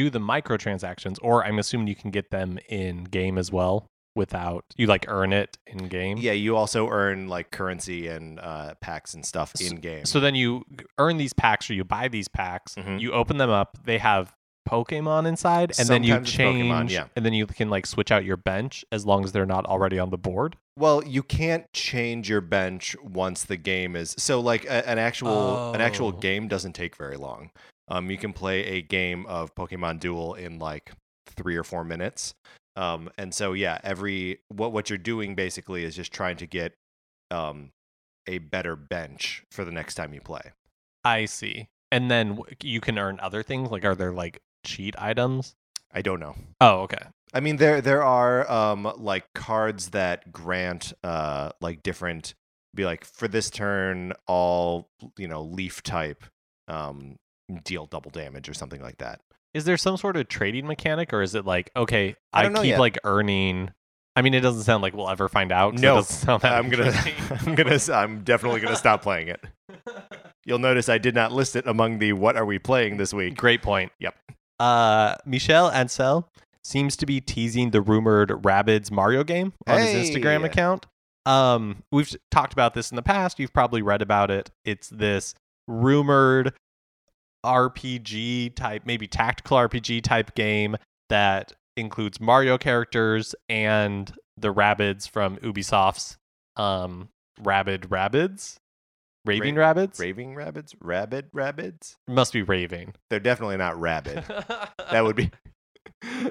do 0.02 0.10
the 0.10 0.20
microtransactions, 0.20 1.16
or 1.22 1.44
I'm 1.44 1.58
assuming 1.58 1.86
you 1.88 1.94
can 1.96 2.10
get 2.10 2.30
them 2.30 2.58
in 2.68 3.04
game 3.04 3.36
as 3.38 3.50
well 3.52 3.86
without 4.14 4.64
you 4.76 4.86
like 4.86 5.04
earn 5.08 5.32
it 5.32 5.56
in 5.66 5.86
game. 5.88 6.16
yeah. 6.18 6.32
You 6.32 6.56
also 6.56 6.88
earn 6.88 7.28
like 7.28 7.50
currency 7.52 8.08
and 8.08 8.40
uh, 8.40 8.74
packs 8.80 9.14
and 9.14 9.24
stuff 9.24 9.52
in 9.60 9.76
game. 9.76 10.04
So 10.06 10.18
then 10.20 10.34
you 10.34 10.64
earn 10.98 11.18
these 11.18 11.32
packs 11.32 11.70
or 11.70 11.74
you 11.74 11.84
buy 11.84 12.08
these 12.08 12.26
packs, 12.28 12.74
Mhm. 12.74 13.00
you 13.00 13.12
open 13.12 13.36
them 13.38 13.50
up, 13.50 13.78
they 13.84 13.98
have 13.98 14.34
Pokemon 14.68 15.26
inside, 15.26 15.72
and 15.78 15.88
then 15.88 16.02
you 16.04 16.14
it's 16.16 16.30
Pokemon, 16.34 16.78
change, 16.80 16.92
yeah. 16.92 17.04
and 17.16 17.24
then 17.24 17.32
you 17.32 17.46
can 17.46 17.70
like 17.70 17.86
switch 17.86 18.10
out 18.10 18.24
your 18.24 18.36
bench 18.36 18.84
as 18.92 19.06
long 19.06 19.24
as 19.24 19.32
they're 19.32 19.46
not 19.46 19.64
already 19.66 19.98
on 19.98 20.10
the 20.10 20.18
board. 20.18 20.56
Well, 20.76 21.02
you 21.04 21.22
can't 21.22 21.64
change 21.72 22.28
your 22.28 22.40
bench 22.42 22.94
once 23.02 23.44
the 23.44 23.56
game 23.56 23.96
is 23.96 24.14
so 24.18 24.40
like 24.40 24.64
a, 24.66 24.86
an 24.88 24.98
actual 24.98 25.72
an 25.74 25.80
actual 25.80 26.08
Oh. 26.08 26.12
game 26.12 26.48
doesn't 26.48 26.74
take 26.74 26.96
very 26.96 27.16
long. 27.16 27.50
Um, 27.88 28.10
you 28.10 28.18
can 28.18 28.32
play 28.32 28.64
a 28.64 28.82
game 28.82 29.26
of 29.26 29.54
Pokemon 29.54 30.00
Duel 30.00 30.34
in 30.34 30.58
like 30.58 30.92
three 31.26 31.56
or 31.56 31.64
four 31.64 31.84
minutes. 31.84 32.34
Um, 32.76 33.10
and 33.18 33.34
so 33.34 33.52
yeah, 33.54 33.78
every 33.82 34.40
what 34.48 34.72
what 34.72 34.90
you're 34.90 34.98
doing 34.98 35.34
basically 35.34 35.84
is 35.84 35.96
just 35.96 36.12
trying 36.12 36.36
to 36.36 36.46
get 36.46 36.74
um 37.30 37.70
a 38.26 38.38
better 38.38 38.76
bench 38.76 39.42
for 39.50 39.64
the 39.64 39.72
next 39.72 39.94
time 39.94 40.14
you 40.14 40.20
play. 40.20 40.52
I 41.04 41.24
see. 41.24 41.68
And 41.90 42.10
then 42.10 42.40
you 42.62 42.80
can 42.80 42.98
earn 42.98 43.18
other 43.20 43.42
things. 43.42 43.70
Like, 43.70 43.84
are 43.84 43.94
there 43.94 44.12
like 44.12 44.40
cheat 44.64 44.94
items? 44.98 45.54
I 45.92 46.02
don't 46.02 46.20
know. 46.20 46.36
Oh, 46.60 46.80
okay. 46.80 47.02
I 47.32 47.40
mean, 47.40 47.56
there 47.56 47.80
there 47.80 48.04
are 48.04 48.50
um 48.50 48.92
like 48.96 49.32
cards 49.34 49.90
that 49.90 50.30
grant 50.32 50.92
uh 51.02 51.50
like 51.60 51.82
different 51.82 52.34
be 52.74 52.84
like 52.84 53.04
for 53.04 53.26
this 53.26 53.50
turn 53.50 54.12
all 54.26 54.88
you 55.16 55.26
know 55.26 55.42
leaf 55.42 55.82
type 55.82 56.22
um 56.68 57.16
deal 57.64 57.86
double 57.86 58.10
damage 58.10 58.48
or 58.48 58.54
something 58.54 58.82
like 58.82 58.98
that. 58.98 59.20
Is 59.54 59.64
there 59.64 59.76
some 59.76 59.96
sort 59.96 60.16
of 60.16 60.28
trading 60.28 60.66
mechanic, 60.66 61.12
or 61.12 61.22
is 61.22 61.34
it 61.34 61.44
like 61.44 61.70
okay, 61.76 62.16
I 62.32 62.46
I, 62.46 62.52
keep 62.52 62.64
yet. 62.64 62.78
like 62.78 62.98
earning? 63.04 63.70
I 64.14 64.22
mean, 64.22 64.34
it 64.34 64.40
doesn't 64.40 64.62
sound 64.62 64.82
like 64.82 64.94
we'll 64.94 65.08
ever 65.08 65.28
find 65.28 65.52
out. 65.52 65.74
No, 65.74 65.96
doesn't 65.96 66.26
sound 66.26 66.42
that 66.42 66.52
I'm 66.52 66.68
gonna. 66.68 66.92
I'm 67.46 67.54
gonna 67.54 67.78
I'm 67.92 68.24
definitely 68.24 68.60
gonna 68.60 68.76
stop 68.76 69.02
playing 69.02 69.28
it. 69.28 69.40
You'll 70.44 70.58
notice 70.58 70.88
I 70.88 70.98
did 70.98 71.14
not 71.14 71.32
list 71.32 71.56
it 71.56 71.66
among 71.66 71.98
the 71.98 72.12
what 72.14 72.36
are 72.36 72.44
we 72.44 72.58
playing 72.58 72.96
this 72.96 73.12
week. 73.12 73.36
Great 73.36 73.62
point. 73.62 73.92
Yep. 74.00 74.14
Uh, 74.58 75.14
Michel 75.24 75.70
Ancel 75.70 76.24
seems 76.64 76.96
to 76.96 77.06
be 77.06 77.20
teasing 77.20 77.70
the 77.70 77.80
rumored 77.80 78.30
Rabbids 78.30 78.90
Mario 78.90 79.24
game 79.24 79.52
on 79.66 79.80
his 79.80 80.08
Instagram 80.08 80.44
account. 80.44 80.86
Um, 81.26 81.82
we've 81.92 82.14
talked 82.30 82.52
about 82.52 82.74
this 82.74 82.90
in 82.90 82.96
the 82.96 83.02
past. 83.02 83.38
You've 83.38 83.52
probably 83.52 83.82
read 83.82 84.02
about 84.02 84.30
it. 84.30 84.50
It's 84.64 84.88
this 84.88 85.34
rumored 85.66 86.54
RPG 87.44 88.54
type, 88.54 88.82
maybe 88.84 89.06
tactical 89.06 89.56
RPG 89.58 90.02
type 90.02 90.34
game 90.34 90.76
that 91.08 91.52
includes 91.76 92.20
Mario 92.20 92.58
characters 92.58 93.34
and 93.48 94.12
the 94.36 94.52
Rabbids 94.52 95.08
from 95.08 95.36
Ubisoft's 95.38 96.16
um 96.56 97.08
Rabid 97.40 97.82
Rabbids. 97.82 98.56
Raving 99.24 99.56
Rabbids, 99.56 99.98
Raving 99.98 100.34
rabbits, 100.34 100.74
rabid 100.80 101.26
rabbits. 101.34 101.96
Must 102.06 102.32
be 102.32 102.42
raving. 102.42 102.94
They're 103.10 103.20
definitely 103.20 103.58
not 103.58 103.78
rabid. 103.78 104.24
that 104.90 105.04
would 105.04 105.16
be 105.16 105.30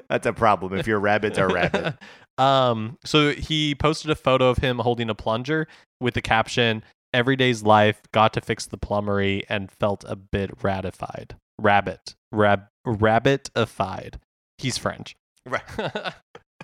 That's 0.08 0.26
a 0.26 0.32
problem 0.32 0.74
if 0.74 0.86
your 0.86 0.98
rabbits 0.98 1.38
are 1.38 1.48
rabid. 1.48 1.96
um, 2.38 2.98
so 3.04 3.32
he 3.32 3.74
posted 3.74 4.10
a 4.10 4.14
photo 4.14 4.48
of 4.48 4.58
him 4.58 4.78
holding 4.78 5.10
a 5.10 5.14
plunger 5.14 5.68
with 6.00 6.14
the 6.14 6.22
caption 6.22 6.82
"Everyday's 7.12 7.62
life 7.62 8.02
got 8.12 8.32
to 8.34 8.40
fix 8.40 8.66
the 8.66 8.78
plumbery 8.78 9.44
and 9.48 9.70
felt 9.70 10.04
a 10.06 10.16
bit 10.16 10.50
ratified." 10.62 11.36
Rabbit, 11.60 12.14
rab, 12.30 12.66
rabbitified. 12.86 14.14
He's 14.58 14.78
French. 14.78 15.16
Right. 15.44 15.62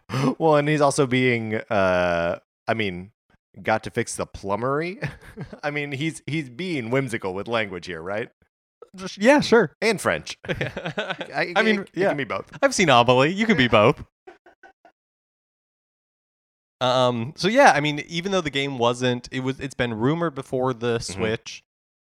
well, 0.39 0.57
and 0.57 0.69
he's 0.69 0.81
also 0.81 1.07
being 1.07 1.57
uh 1.71 2.39
I 2.67 2.75
mean, 2.75 3.11
got 3.63 3.85
to 3.85 3.91
fix 3.91 4.17
the 4.17 4.27
plumbery. 4.27 4.99
I 5.63 5.71
mean, 5.71 5.93
he's 5.93 6.23
he's 6.27 6.49
being 6.49 6.91
whimsical 6.91 7.35
with 7.35 7.49
language 7.49 7.87
here, 7.87 8.03
right? 8.03 8.31
Just- 8.97 9.19
yeah, 9.19 9.41
sure. 9.41 9.73
And 9.81 10.01
French. 10.01 10.39
I, 10.47 11.53
I 11.57 11.63
mean, 11.63 11.81
it, 11.81 11.91
yeah. 11.95 12.07
it 12.07 12.09
can 12.11 12.17
be 12.17 12.25
both. 12.25 12.51
I've 12.63 12.75
seen 12.75 12.89
Amelie. 12.89 13.33
You 13.33 13.47
can 13.47 13.57
be 13.57 13.69
both. 13.69 14.05
Um. 16.85 17.33
So 17.37 17.49
yeah, 17.49 17.73
I 17.75 17.81
mean, 17.81 18.03
even 18.07 18.33
though 18.33 18.41
the 18.41 18.51
game 18.51 18.79
wasn't, 18.79 19.29
it 19.33 19.41
was. 19.41 19.61
It's 19.61 19.75
been 19.75 19.95
rumored 19.95 20.35
before 20.35 20.73
the 20.75 20.99
Switch 20.99 21.63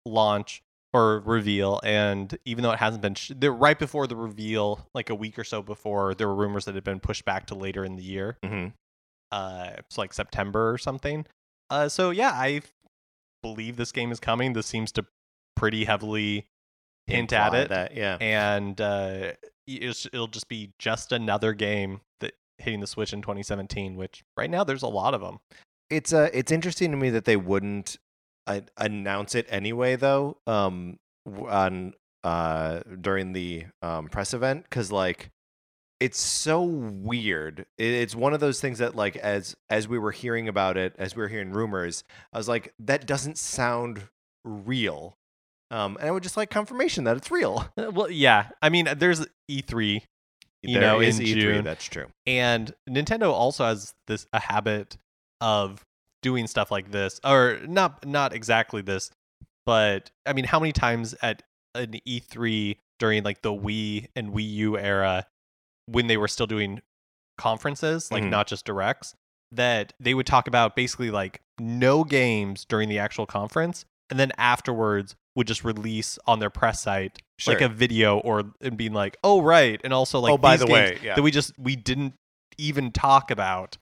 launch 0.06 0.62
or 0.94 1.20
reveal, 1.22 1.80
and 1.84 2.38
even 2.46 2.64
though 2.64 2.72
it 2.72 2.80
hasn't 2.80 3.02
been, 3.02 3.16
sh- 3.16 3.32
right 3.42 3.80
before 3.80 4.06
the 4.06 4.16
reveal, 4.16 4.88
like 4.94 5.10
a 5.10 5.16
week 5.16 5.40
or 5.40 5.44
so 5.44 5.62
before, 5.64 6.14
there 6.14 6.28
were 6.28 6.36
rumors 6.36 6.66
that 6.66 6.72
it 6.72 6.76
had 6.76 6.84
been 6.84 7.00
pushed 7.00 7.26
back 7.26 7.48
to 7.48 7.56
later 7.56 7.84
in 7.84 7.96
the 7.96 8.04
year. 8.04 8.38
hmm 8.46 8.68
Uh, 9.32 9.72
it's 9.80 9.98
like 9.98 10.14
September 10.14 10.72
or 10.72 10.78
something. 10.78 11.26
Uh. 11.70 11.90
So 11.90 12.12
yeah, 12.12 12.32
I 12.32 12.62
believe 13.42 13.76
this 13.78 13.92
game 13.92 14.12
is 14.12 14.20
coming. 14.20 14.54
This 14.54 14.68
seems 14.68 14.92
to 14.94 15.06
pretty 15.56 15.86
heavily 15.86 16.48
hint 17.08 17.34
at 17.34 17.54
it 17.54 17.70
That, 17.70 17.96
yeah. 17.96 18.18
and 18.22 18.80
uh, 18.80 19.34
it's, 19.68 20.06
it'll 20.08 20.28
just 20.28 20.48
be 20.48 20.72
just 20.80 21.12
another 21.12 21.54
game 21.54 22.02
that 22.22 22.34
hitting 22.58 22.80
the 22.80 22.88
Switch 22.88 23.14
in 23.14 23.22
2017. 23.22 23.96
Which 23.96 24.24
right 24.38 24.50
now 24.50 24.64
there's 24.64 24.84
a 24.84 24.88
lot 24.88 25.14
of 25.14 25.22
them. 25.22 25.40
It's 25.90 26.14
uh 26.14 26.30
it's 26.34 26.52
interesting 26.52 26.92
to 26.92 26.98
me 26.98 27.10
that 27.12 27.26
they 27.26 27.36
wouldn't 27.38 27.98
uh, 28.48 28.62
announce 28.78 29.36
it 29.36 29.46
anyway 29.50 29.96
though 29.96 30.38
um 30.48 30.98
on 31.48 31.94
uh 32.24 32.82
during 33.00 33.32
the 33.34 33.66
um 33.82 34.08
press 34.08 34.34
event 34.34 34.70
cuz 34.70 34.92
like 34.92 35.30
it's 36.00 36.20
so 36.20 36.62
weird. 36.64 37.66
It's 37.78 38.14
one 38.16 38.34
of 38.34 38.42
those 38.42 38.60
things 38.60 38.80
that 38.80 38.94
like 38.96 39.16
as 39.18 39.56
as 39.70 39.88
we 39.88 39.98
were 39.98 40.12
hearing 40.12 40.50
about 40.50 40.76
it, 40.76 40.94
as 40.98 41.16
we 41.16 41.22
were 41.22 41.30
hearing 41.30 41.52
rumors, 41.54 42.04
I 42.34 42.38
was 42.38 42.50
like 42.50 42.74
that 42.80 43.06
doesn't 43.08 43.38
sound 43.38 44.10
real. 44.44 45.16
Um 45.72 45.96
and 46.00 46.10
I 46.10 46.12
would 46.12 46.24
just 46.24 46.36
like 46.36 46.50
confirmation 46.50 47.06
that 47.06 47.16
it's 47.18 47.32
real. 47.32 47.70
Uh, 47.78 47.92
Well, 47.92 48.10
yeah, 48.12 48.50
I 48.62 48.70
mean, 48.70 48.90
there's 48.98 49.26
E3, 49.50 50.02
you 50.64 50.80
There 50.80 50.82
know, 50.82 51.00
is 51.02 51.20
in 51.20 51.26
E3, 51.26 51.34
June, 51.42 51.64
that's 51.64 51.86
true. 51.86 52.08
and 52.26 52.74
Nintendo 52.90 53.32
also 53.32 53.66
has 53.66 53.94
this 54.08 54.26
a 54.34 54.40
habit 54.40 54.98
of 55.42 55.84
doing 56.22 56.48
stuff 56.48 56.72
like 56.72 56.92
this, 56.92 57.20
or 57.24 57.60
not 57.68 58.06
not 58.06 58.34
exactly 58.34 58.82
this, 58.82 59.12
but 59.66 60.10
I 60.26 60.34
mean, 60.34 60.46
how 60.46 60.60
many 60.60 60.72
times 60.72 61.14
at 61.22 61.44
an 61.76 61.94
E3 62.08 62.78
during 63.00 63.24
like 63.24 63.42
the 63.42 63.52
Wii 63.54 64.08
and 64.16 64.32
Wii 64.34 64.50
U 64.54 64.78
era, 64.78 65.28
when 65.88 66.08
they 66.08 66.16
were 66.18 66.28
still 66.30 66.48
doing 66.48 66.82
conferences, 67.38 68.12
like 68.12 68.24
Mhm. 68.24 68.30
not 68.30 68.48
just 68.48 68.66
directs, 68.66 69.16
that 69.52 69.94
they 70.00 70.14
would 70.14 70.26
talk 70.26 70.48
about 70.48 70.76
basically 70.76 71.12
like 71.12 71.42
no 71.60 72.04
games 72.04 72.66
during 72.66 72.90
the 72.90 73.00
actual 73.00 73.26
conference, 73.26 73.86
and 74.14 74.20
then 74.20 74.32
afterwards 74.38 75.16
would 75.36 75.48
just 75.48 75.64
release 75.64 76.20
on 76.28 76.38
their 76.38 76.52
press 76.52 76.84
site 76.84 77.18
like 77.48 77.62
a 77.62 77.68
video 77.68 78.20
or 78.20 78.44
and 78.62 78.78
being 78.78 78.94
like, 78.94 79.18
oh 79.24 79.42
right, 79.42 79.82
and 79.84 79.92
also 79.92 80.20
like 80.20 80.32
oh, 80.32 80.38
by 80.38 80.56
the 80.56 80.68
way, 80.68 81.00
yeah. 81.04 81.16
that 81.16 81.24
we 81.24 81.32
just 81.32 81.52
we 81.58 81.76
didn't 81.76 82.14
even 82.60 82.92
talk 82.92 83.32
about 83.32 83.78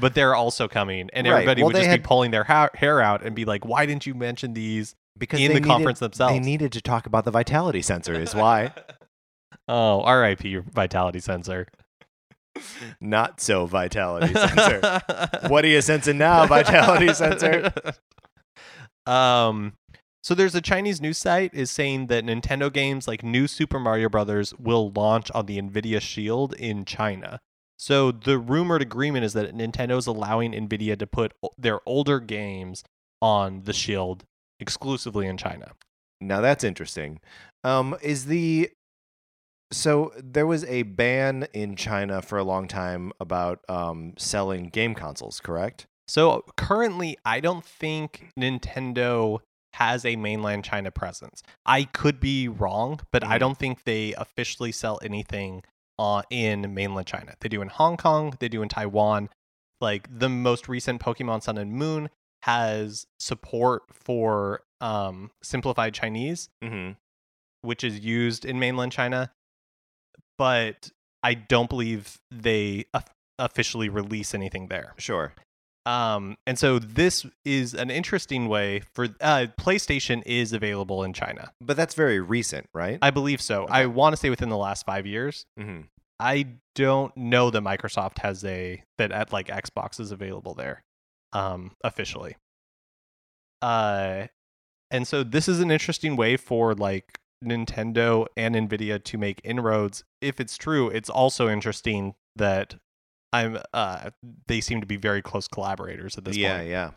but 0.00 0.14
they're 0.16 0.34
also 0.34 0.66
coming 0.66 1.08
and 1.12 1.26
Right. 1.26 1.34
everybody 1.34 1.62
Well, 1.62 1.68
would 1.68 1.76
just 1.76 1.86
had- 1.86 2.02
be 2.02 2.06
pulling 2.06 2.32
their 2.32 2.42
ha- 2.44 2.70
hair 2.74 3.00
out 3.00 3.22
and 3.24 3.36
be 3.36 3.44
like 3.44 3.64
why 3.64 3.86
didn't 3.86 4.06
you 4.06 4.14
mention 4.14 4.54
these 4.54 4.94
because 5.16 5.38
in 5.38 5.48
the 5.48 5.54
needed- 5.60 5.66
conference 5.68 6.00
themselves, 6.00 6.32
They 6.34 6.40
needed 6.40 6.72
to 6.72 6.80
talk 6.80 7.06
about 7.06 7.24
the 7.24 7.30
vitality 7.30 7.80
sensor 7.82 8.14
is 8.14 8.34
why. 8.34 8.72
oh 9.68 10.04
rip 10.20 10.42
your 10.44 10.62
vitality 10.62 11.20
sensor 11.20 11.68
Not 13.00 13.40
so 13.40 13.66
vitality 13.66 14.34
sensor. 14.34 15.00
what 15.48 15.64
are 15.64 15.68
you 15.68 15.80
sensing 15.80 16.18
now, 16.18 16.46
vitality 16.46 17.14
sensor? 17.14 17.72
um 19.06 19.74
so 20.22 20.36
there's 20.36 20.54
a 20.54 20.60
Chinese 20.60 21.00
news 21.00 21.18
site 21.18 21.52
is 21.52 21.70
saying 21.70 22.06
that 22.06 22.24
Nintendo 22.24 22.72
games 22.72 23.08
like 23.08 23.24
New 23.24 23.48
Super 23.48 23.80
Mario 23.80 24.08
Brothers 24.08 24.54
will 24.56 24.92
launch 24.92 25.32
on 25.32 25.46
the 25.46 25.60
Nvidia 25.60 26.00
Shield 26.00 26.54
in 26.54 26.84
China. 26.84 27.40
So 27.76 28.12
the 28.12 28.38
rumored 28.38 28.82
agreement 28.82 29.24
is 29.24 29.32
that 29.32 29.52
Nintendo 29.52 29.98
is 29.98 30.06
allowing 30.06 30.52
Nvidia 30.52 30.96
to 31.00 31.06
put 31.08 31.32
their 31.58 31.80
older 31.84 32.20
games 32.20 32.84
on 33.20 33.62
the 33.64 33.72
Shield 33.72 34.24
exclusively 34.60 35.26
in 35.26 35.36
China. 35.36 35.72
Now 36.20 36.40
that's 36.40 36.62
interesting. 36.62 37.18
Um, 37.64 37.96
is 38.00 38.26
the 38.26 38.70
so 39.72 40.12
there 40.22 40.46
was 40.46 40.64
a 40.66 40.82
ban 40.82 41.48
in 41.52 41.74
China 41.74 42.22
for 42.22 42.38
a 42.38 42.44
long 42.44 42.68
time 42.68 43.10
about 43.18 43.60
um, 43.68 44.14
selling 44.18 44.68
game 44.68 44.94
consoles, 44.94 45.40
correct? 45.40 45.86
So 46.08 46.44
currently, 46.56 47.16
I 47.24 47.40
don't 47.40 47.64
think 47.64 48.28
Nintendo 48.38 49.38
has 49.74 50.04
a 50.04 50.16
mainland 50.16 50.64
China 50.64 50.90
presence. 50.90 51.42
I 51.64 51.84
could 51.84 52.20
be 52.20 52.46
wrong, 52.48 53.00
but 53.10 53.24
I 53.24 53.36
Mhm. 53.36 53.40
don't 53.40 53.58
think 53.58 53.84
they 53.84 54.12
officially 54.14 54.72
sell 54.72 54.98
anything 55.02 55.62
uh, 55.98 56.22
in 56.30 56.74
mainland 56.74 57.06
China. 57.06 57.34
They 57.40 57.48
do 57.48 57.62
in 57.62 57.68
Hong 57.68 57.96
Kong, 57.96 58.34
they 58.40 58.48
do 58.48 58.62
in 58.62 58.68
Taiwan. 58.68 59.28
Like 59.80 60.08
the 60.18 60.28
most 60.28 60.68
recent 60.68 61.00
Pokemon 61.00 61.42
Sun 61.42 61.58
and 61.58 61.72
Moon 61.72 62.10
has 62.42 63.06
support 63.20 63.82
for 63.92 64.62
um, 64.80 65.30
simplified 65.42 65.94
Chinese, 65.94 66.48
Mm-hmm. 66.62 66.92
which 67.60 67.84
is 67.84 68.00
used 68.00 68.44
in 68.44 68.58
mainland 68.58 68.90
China, 68.92 69.32
but 70.38 70.90
I 71.22 71.34
don't 71.34 71.68
believe 71.68 72.18
they 72.30 72.86
of- 72.92 73.04
officially 73.38 73.88
release 73.88 74.34
anything 74.34 74.66
there. 74.68 74.94
Sure. 74.98 75.34
Um, 75.84 76.36
and 76.46 76.58
so 76.58 76.78
this 76.78 77.26
is 77.44 77.74
an 77.74 77.90
interesting 77.90 78.48
way 78.48 78.82
for 78.94 79.08
uh, 79.20 79.46
PlayStation 79.58 80.22
is 80.26 80.52
available 80.52 81.02
in 81.02 81.12
China. 81.12 81.52
But 81.60 81.76
that's 81.76 81.94
very 81.94 82.20
recent, 82.20 82.68
right? 82.72 82.98
I 83.02 83.10
believe 83.10 83.40
so. 83.40 83.66
I 83.68 83.86
want 83.86 84.12
to 84.12 84.16
say 84.16 84.30
within 84.30 84.48
the 84.48 84.56
last 84.56 84.86
five 84.86 85.06
years. 85.06 85.44
mm-hmm. 85.58 85.82
I 86.20 86.46
don't 86.76 87.16
know 87.16 87.50
that 87.50 87.62
Microsoft 87.64 88.18
has 88.18 88.44
a 88.44 88.84
that 88.96 89.10
at 89.10 89.32
like 89.32 89.48
Xbox 89.48 89.98
is 89.98 90.12
available 90.12 90.54
there, 90.54 90.84
um, 91.32 91.72
officially. 91.82 92.36
Uh, 93.60 94.28
and 94.92 95.08
so 95.08 95.24
this 95.24 95.48
is 95.48 95.58
an 95.58 95.72
interesting 95.72 96.14
way 96.14 96.36
for 96.36 96.74
like 96.74 97.18
Nintendo 97.44 98.26
and 98.36 98.54
Nvidia 98.54 99.02
to 99.02 99.18
make 99.18 99.40
inroads. 99.42 100.04
If 100.20 100.38
it's 100.38 100.56
true, 100.56 100.88
it's 100.90 101.10
also 101.10 101.48
interesting 101.48 102.14
that 102.36 102.76
I'm 103.32 103.58
uh 103.72 104.10
they 104.46 104.60
seem 104.60 104.80
to 104.80 104.86
be 104.86 104.96
very 104.96 105.22
close 105.22 105.48
collaborators 105.48 106.18
at 106.18 106.24
this 106.24 106.36
Yeah, 106.36 106.58
point. 106.58 106.68
yeah, 106.68 106.90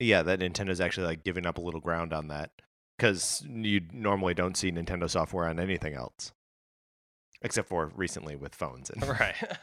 yeah. 0.00 0.22
That 0.22 0.40
Nintendo's 0.40 0.80
actually 0.80 1.06
like 1.06 1.24
giving 1.24 1.46
up 1.46 1.58
a 1.58 1.60
little 1.60 1.80
ground 1.80 2.12
on 2.12 2.28
that 2.28 2.50
because 2.96 3.44
you 3.48 3.82
normally 3.92 4.34
don't 4.34 4.56
see 4.56 4.70
Nintendo 4.70 5.08
software 5.08 5.48
on 5.48 5.58
anything 5.60 5.94
else, 5.94 6.32
except 7.42 7.68
for 7.68 7.90
recently 7.94 8.36
with 8.36 8.54
phones 8.54 8.90
and 8.90 9.06
Right. 9.08 9.34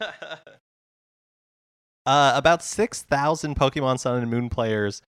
uh, 2.06 2.32
about 2.34 2.62
6,000 2.62 3.56
Pokemon 3.56 3.98
Sun 3.98 4.22
and 4.22 4.30
Moon 4.30 4.48
players 4.48 5.02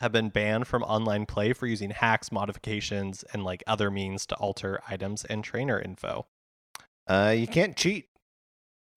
have 0.00 0.12
been 0.12 0.28
banned 0.28 0.66
from 0.66 0.82
online 0.82 1.24
play 1.26 1.52
for 1.52 1.66
using 1.66 1.90
hacks, 1.90 2.32
modifications, 2.32 3.22
and 3.32 3.44
like 3.44 3.62
other 3.66 3.90
means 3.90 4.26
to 4.26 4.34
alter 4.36 4.80
items 4.88 5.24
and 5.24 5.44
trainer 5.44 5.78
info. 5.80 6.26
Uh, 7.06 7.34
you 7.36 7.46
can't 7.46 7.76
cheat. 7.76 8.08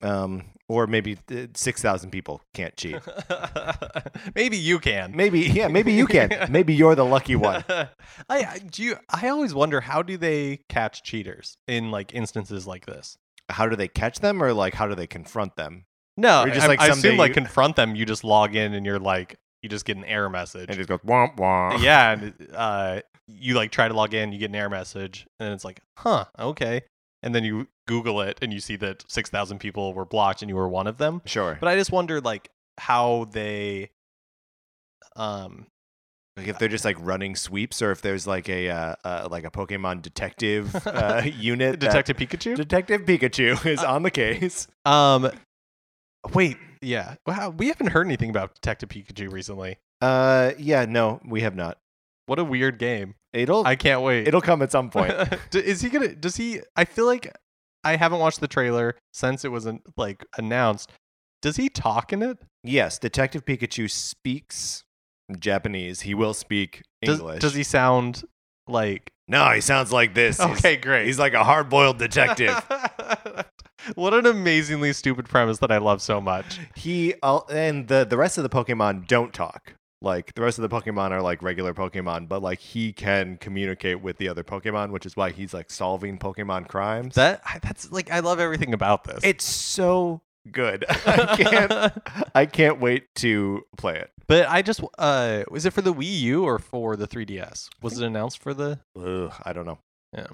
Um, 0.01 0.45
or 0.69 0.86
maybe 0.86 1.17
uh, 1.31 1.47
six 1.55 1.81
thousand 1.81 2.12
people 2.12 2.41
can't 2.53 2.75
cheat. 2.75 2.97
maybe 4.36 4.57
you 4.57 4.79
can. 4.79 5.15
Maybe, 5.15 5.39
yeah, 5.41 5.67
maybe 5.67 5.93
you 5.93 6.05
can. 6.07 6.29
Maybe 6.51 6.73
you're 6.73 6.95
the 6.95 7.05
lucky 7.05 7.36
one. 7.36 7.63
I 8.29 8.60
do 8.60 8.83
you, 8.83 8.97
I 9.10 9.29
always 9.29 9.53
wonder 9.53 9.81
how 9.81 10.01
do 10.01 10.17
they 10.17 10.60
catch 10.69 11.03
cheaters 11.03 11.57
in 11.67 11.89
like 11.91 12.13
instances 12.13 12.67
like 12.67 12.86
this? 12.86 13.17
How 13.49 13.67
do 13.67 13.75
they 13.75 13.88
catch 13.88 14.19
them, 14.19 14.43
or 14.43 14.53
like 14.53 14.73
how 14.73 14.88
do 14.88 14.95
they 14.95 15.07
confront 15.07 15.55
them? 15.55 15.86
No, 16.17 16.43
Or 16.43 16.49
just, 16.49 16.65
I, 16.65 16.67
like, 16.67 16.81
I 16.81 16.88
assume 16.88 17.15
like 17.17 17.33
confront 17.33 17.75
them. 17.75 17.95
You 17.95 18.05
just 18.05 18.23
log 18.23 18.55
in 18.55 18.73
and 18.73 18.86
you're 18.86 18.99
like 18.99 19.38
you 19.62 19.69
just 19.69 19.86
get 19.86 19.97
an 19.97 20.05
error 20.05 20.29
message. 20.29 20.69
And 20.69 20.77
just 20.77 20.89
goes 20.89 20.99
womp 20.99 21.38
womp. 21.38 21.81
yeah, 21.81 22.12
and 22.12 22.33
uh, 22.53 23.01
you 23.27 23.53
like 23.53 23.71
try 23.71 23.88
to 23.88 23.93
log 23.93 24.13
in, 24.13 24.31
you 24.31 24.39
get 24.39 24.49
an 24.49 24.55
error 24.55 24.69
message, 24.69 25.27
and 25.39 25.53
it's 25.53 25.63
like, 25.65 25.79
huh, 25.97 26.25
okay. 26.38 26.81
And 27.23 27.34
then 27.34 27.43
you 27.43 27.67
Google 27.88 28.21
it, 28.21 28.38
and 28.41 28.53
you 28.53 28.60
see 28.60 28.75
that 28.77 29.03
six 29.08 29.30
thousand 29.30 29.60
people 29.60 29.93
were 29.93 30.06
blocked, 30.06 30.41
and 30.41 30.49
you 30.49 30.56
were 30.56 30.69
one 30.69 30.86
of 30.88 30.97
them. 30.97 31.21
Sure. 31.25 31.58
But 31.60 31.67
I 31.67 31.75
just 31.75 31.91
wonder, 31.91 32.21
like, 32.21 32.49
how 32.77 33.27
they, 33.32 33.89
um, 35.15 35.65
Like 36.38 36.47
if 36.47 36.60
they're 36.60 36.69
just 36.69 36.86
like 36.86 36.97
running 36.99 37.36
sweeps, 37.36 37.82
or 37.82 37.91
if 37.91 38.01
there's 38.01 38.27
like 38.27 38.47
a 38.49 38.69
uh, 38.69 38.95
uh, 39.03 39.27
like 39.32 39.43
a 39.45 39.49
Pokemon 39.49 40.03
detective 40.03 40.75
uh, 40.88 41.23
unit. 41.25 41.80
Detective 41.80 42.17
Pikachu. 42.17 42.56
Detective 42.56 43.01
Pikachu 43.01 43.65
is 43.73 43.84
on 43.84 44.03
the 44.03 44.12
case. 44.12 44.67
Um, 44.86 45.32
wait, 46.34 46.58
yeah. 46.84 47.15
Wow, 47.25 47.49
we 47.49 47.69
haven't 47.69 47.88
heard 47.88 48.06
anything 48.06 48.30
about 48.30 48.53
Detective 48.53 48.89
Pikachu 48.89 49.32
recently. 49.32 49.77
Uh, 49.99 50.51
yeah, 50.60 50.86
no, 50.86 51.19
we 51.25 51.41
have 51.41 51.56
not. 51.56 51.80
What 52.27 52.38
a 52.38 52.43
weird 52.43 52.77
game. 52.77 53.15
It'll 53.41 53.65
I 53.65 53.76
can't 53.76 54.02
wait. 54.02 54.28
it'll 54.28 54.41
come 54.41 54.62
at 54.62 54.71
some 54.71 54.89
point. 54.89 55.13
Is 55.54 55.82
he 55.82 55.89
gonna? 55.89 56.15
Does 56.15 56.36
he? 56.36 56.60
I 56.76 56.86
feel 56.86 57.06
like 57.06 57.36
I 57.84 57.95
haven't 57.95 58.19
watched 58.19 58.39
the 58.41 58.47
trailer 58.47 58.95
since 59.13 59.45
it 59.45 59.50
was 59.52 59.67
like 59.95 60.26
announced. 60.38 60.91
Does 61.41 61.56
he 61.58 61.69
talk 61.69 62.12
in 62.13 62.21
it? 62.23 62.38
yes, 62.63 62.97
Detective 63.00 63.45
Pikachu 63.45 63.89
speaks 63.89 64.84
Japanese. 65.39 66.02
He 66.02 66.13
will 66.13 66.34
speak 66.34 66.82
English. 67.02 67.41
does 67.41 67.54
he 67.54 67.63
sound 67.63 68.23
like? 68.67 69.12
No, 69.30 69.50
he 69.52 69.62
sounds 69.62 69.91
like 69.91 70.13
this. 70.13 70.38
He's- 70.38 70.58
Okay, 70.60 70.78
great. 70.78 71.06
He's 71.06 71.19
like 71.19 71.34
a 71.34 71.43
hard-boiled 71.43 71.97
detective. 71.97 72.56
what 73.95 74.13
an 74.13 74.26
amazingly 74.26 74.93
stupid 74.93 75.28
premise 75.30 75.60
that 75.60 75.71
I 75.71 75.78
love 75.78 76.02
so 76.02 76.19
much. 76.21 76.60
he 76.76 77.13
uh, 77.21 77.39
and 77.50 77.88
the 77.88 78.06
the 78.06 78.17
rest 78.17 78.38
of 78.38 78.43
the 78.43 78.50
Pokemon 78.50 79.08
don't 79.08 79.34
talk. 79.34 79.73
Like 80.01 80.36
the 80.36 80.43
rest 80.43 80.60
of 80.60 80.69
the 80.69 80.75
Pokemon 80.75 81.12
are 81.12 81.21
like 81.21 81.41
regular 81.41 81.73
Pokemon, 81.73 82.27
but 82.27 82.41
like 82.43 82.60
he 82.60 82.93
can 82.93 83.38
communicate 83.38 84.01
with 84.01 84.17
the 84.17 84.29
other 84.29 84.43
Pokemon, 84.43 84.91
which 84.91 85.05
is 85.07 85.17
why 85.17 85.31
he's 85.31 85.53
like 85.53 85.71
solving 85.71 86.19
Pokemon 86.19 86.67
crimes. 86.67 87.15
That 87.15 87.41
that's 87.63 87.91
like 87.91 88.12
I 88.12 88.19
love 88.19 88.39
everything 88.39 88.73
about 88.73 89.05
this. 89.05 89.19
it's 89.23 89.43
so 89.45 90.21
good. 90.51 90.86
I 91.05 91.36
can't 91.38 91.93
I 92.36 92.45
can't 92.45 92.79
wait 92.79 93.07
to 93.15 93.63
play 93.77 93.97
it. 93.97 94.12
But 94.27 94.47
I 94.49 94.62
just 94.62 94.81
uh 94.99 95.43
was 95.49 95.65
it 95.65 95.73
for 95.73 95.81
the 95.81 95.93
Wii 95.93 96.19
U 96.21 96.43
or 96.43 96.60
for 96.60 96.95
the 96.95 97.07
3DS? 97.07 97.69
Was 97.81 97.99
it 97.99 98.05
announced 98.05 98.38
for 98.39 98.53
the 98.53 98.79
Ugh, 98.95 99.33
I 99.43 99.51
don't 99.53 99.65
know. 99.65 99.79
Yeah. 100.13 100.27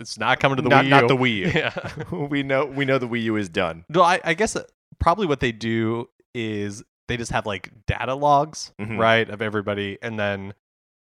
It's 0.00 0.18
not 0.18 0.40
coming 0.40 0.56
to 0.56 0.62
the 0.62 0.68
not 0.70 0.84
Wii 0.84 0.88
U. 0.88 0.90
not 0.90 1.08
the 1.08 1.16
Wii 1.16 1.36
U. 1.36 1.52
Yeah. 1.54 2.26
we 2.26 2.42
know 2.42 2.64
we 2.64 2.84
know 2.86 2.96
the 2.98 3.08
Wii 3.08 3.24
U 3.24 3.36
is 3.36 3.50
done. 3.50 3.84
No, 3.90 4.02
I, 4.02 4.20
I 4.24 4.32
guess 4.34 4.56
uh, 4.56 4.62
probably 4.98 5.26
what 5.26 5.40
they 5.40 5.52
do 5.52 6.08
is 6.34 6.82
they 7.08 7.16
just 7.16 7.32
have 7.32 7.46
like 7.46 7.70
data 7.86 8.14
logs, 8.14 8.72
Mhm. 8.80 8.98
right, 8.98 9.28
of 9.28 9.42
everybody, 9.42 9.98
and 10.02 10.18
then 10.18 10.54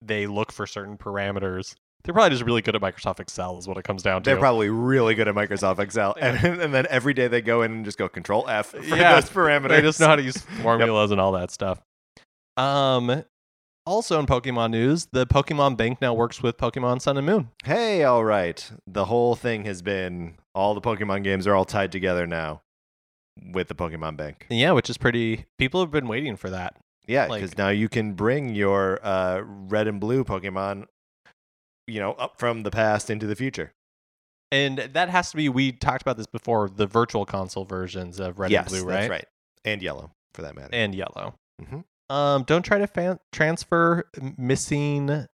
they 0.02 0.26
look 0.26 0.52
for 0.52 0.66
certain 0.66 0.96
parameters. 0.98 1.74
They're 2.04 2.12
probably 2.14 2.30
just 2.30 2.44
really 2.44 2.62
good 2.62 2.76
at 2.76 2.82
Microsoft 2.82 3.18
Excel, 3.18 3.58
is 3.58 3.66
what 3.66 3.78
it 3.78 3.82
comes 3.84 4.02
down 4.02 4.22
to. 4.22 4.30
They're 4.30 4.38
probably 4.38 4.68
really 4.70 5.14
good 5.16 5.26
at 5.26 5.34
Microsoft 5.34 5.78
Excel, 5.80 6.14
and, 6.20 6.60
and 6.60 6.72
then 6.72 6.86
every 6.88 7.14
day 7.14 7.26
they 7.28 7.40
go 7.40 7.62
in 7.62 7.72
and 7.72 7.84
just 7.84 7.98
go 7.98 8.08
Control 8.08 8.48
F 8.48 8.66
for 8.66 8.78
Yeah. 8.84 9.14
those 9.14 9.28
parameters. 9.30 9.68
they 9.70 9.80
just 9.82 9.98
know 9.98 10.06
how 10.06 10.16
to 10.16 10.22
use 10.22 10.36
formulas 10.62 11.10
and 11.10 11.20
all 11.20 11.32
that 11.32 11.50
stuff. 11.50 11.80
Um, 12.56 13.24
also 13.84 14.18
in 14.20 14.26
Pokemon 14.26 14.70
news, 14.70 15.08
the 15.12 15.26
Pokemon 15.26 15.76
Bank 15.76 16.00
now 16.00 16.14
works 16.14 16.42
with 16.42 16.56
Pokemon 16.56 17.00
Sun 17.00 17.16
and 17.16 17.26
Moon. 17.26 17.50
Hey, 17.64 18.04
all 18.04 18.24
right. 18.24 18.70
The 18.86 19.06
whole 19.06 19.34
thing 19.34 19.64
has 19.64 19.82
been 19.82 20.36
all 20.54 20.74
the 20.74 20.80
Pokemon 20.80 21.24
games 21.24 21.46
are 21.46 21.54
all 21.54 21.64
tied 21.64 21.92
together 21.92 22.26
now 22.26 22.62
with 23.52 23.68
the 23.68 23.74
Pokemon 23.74 24.16
Bank. 24.16 24.46
Yeah, 24.50 24.72
which 24.72 24.88
is 24.90 24.96
pretty. 24.98 25.46
People 25.58 25.80
have 25.80 25.90
been 25.90 26.08
waiting 26.08 26.36
for 26.36 26.50
that. 26.50 26.76
Yeah, 27.06 27.26
Like- 27.26 27.40
because 27.42 27.56
now 27.56 27.68
you 27.68 27.88
can 27.88 28.14
bring 28.14 28.54
your 28.54 28.98
uh, 29.04 29.40
red 29.44 29.86
and 29.86 30.00
blue 30.00 30.24
Pokemon, 30.24 30.86
you 31.86 32.00
know, 32.00 32.12
up 32.14 32.38
from 32.38 32.62
the 32.64 32.70
past 32.70 33.10
into 33.10 33.26
the 33.26 33.36
future. 33.36 33.72
And 34.52 34.78
that 34.78 35.08
has 35.08 35.30
to 35.30 35.36
be, 35.36 35.48
we 35.48 35.72
talked 35.72 36.02
about 36.02 36.16
this 36.16 36.26
before, 36.26 36.68
the 36.68 36.86
virtual 36.86 37.24
console 37.26 37.64
versions 37.64 38.18
of 38.20 38.38
Red 38.38 38.50
yes, 38.50 38.72
and 38.72 38.82
Blue, 38.82 38.88
right? 38.88 39.00
that's 39.00 39.10
right, 39.10 39.24
and 39.64 39.82
yellow 39.82 40.10
for 40.34 40.42
that 40.42 40.54
matter. 40.54 40.70
And 40.72 40.94
yellow. 40.94 41.34
Mhm. 41.62 41.84
Um, 42.08 42.44
don't 42.44 42.62
try 42.64 42.78
to 42.78 42.86
fan- 42.86 43.18
transfer 43.32 44.08
missing. 44.36 45.26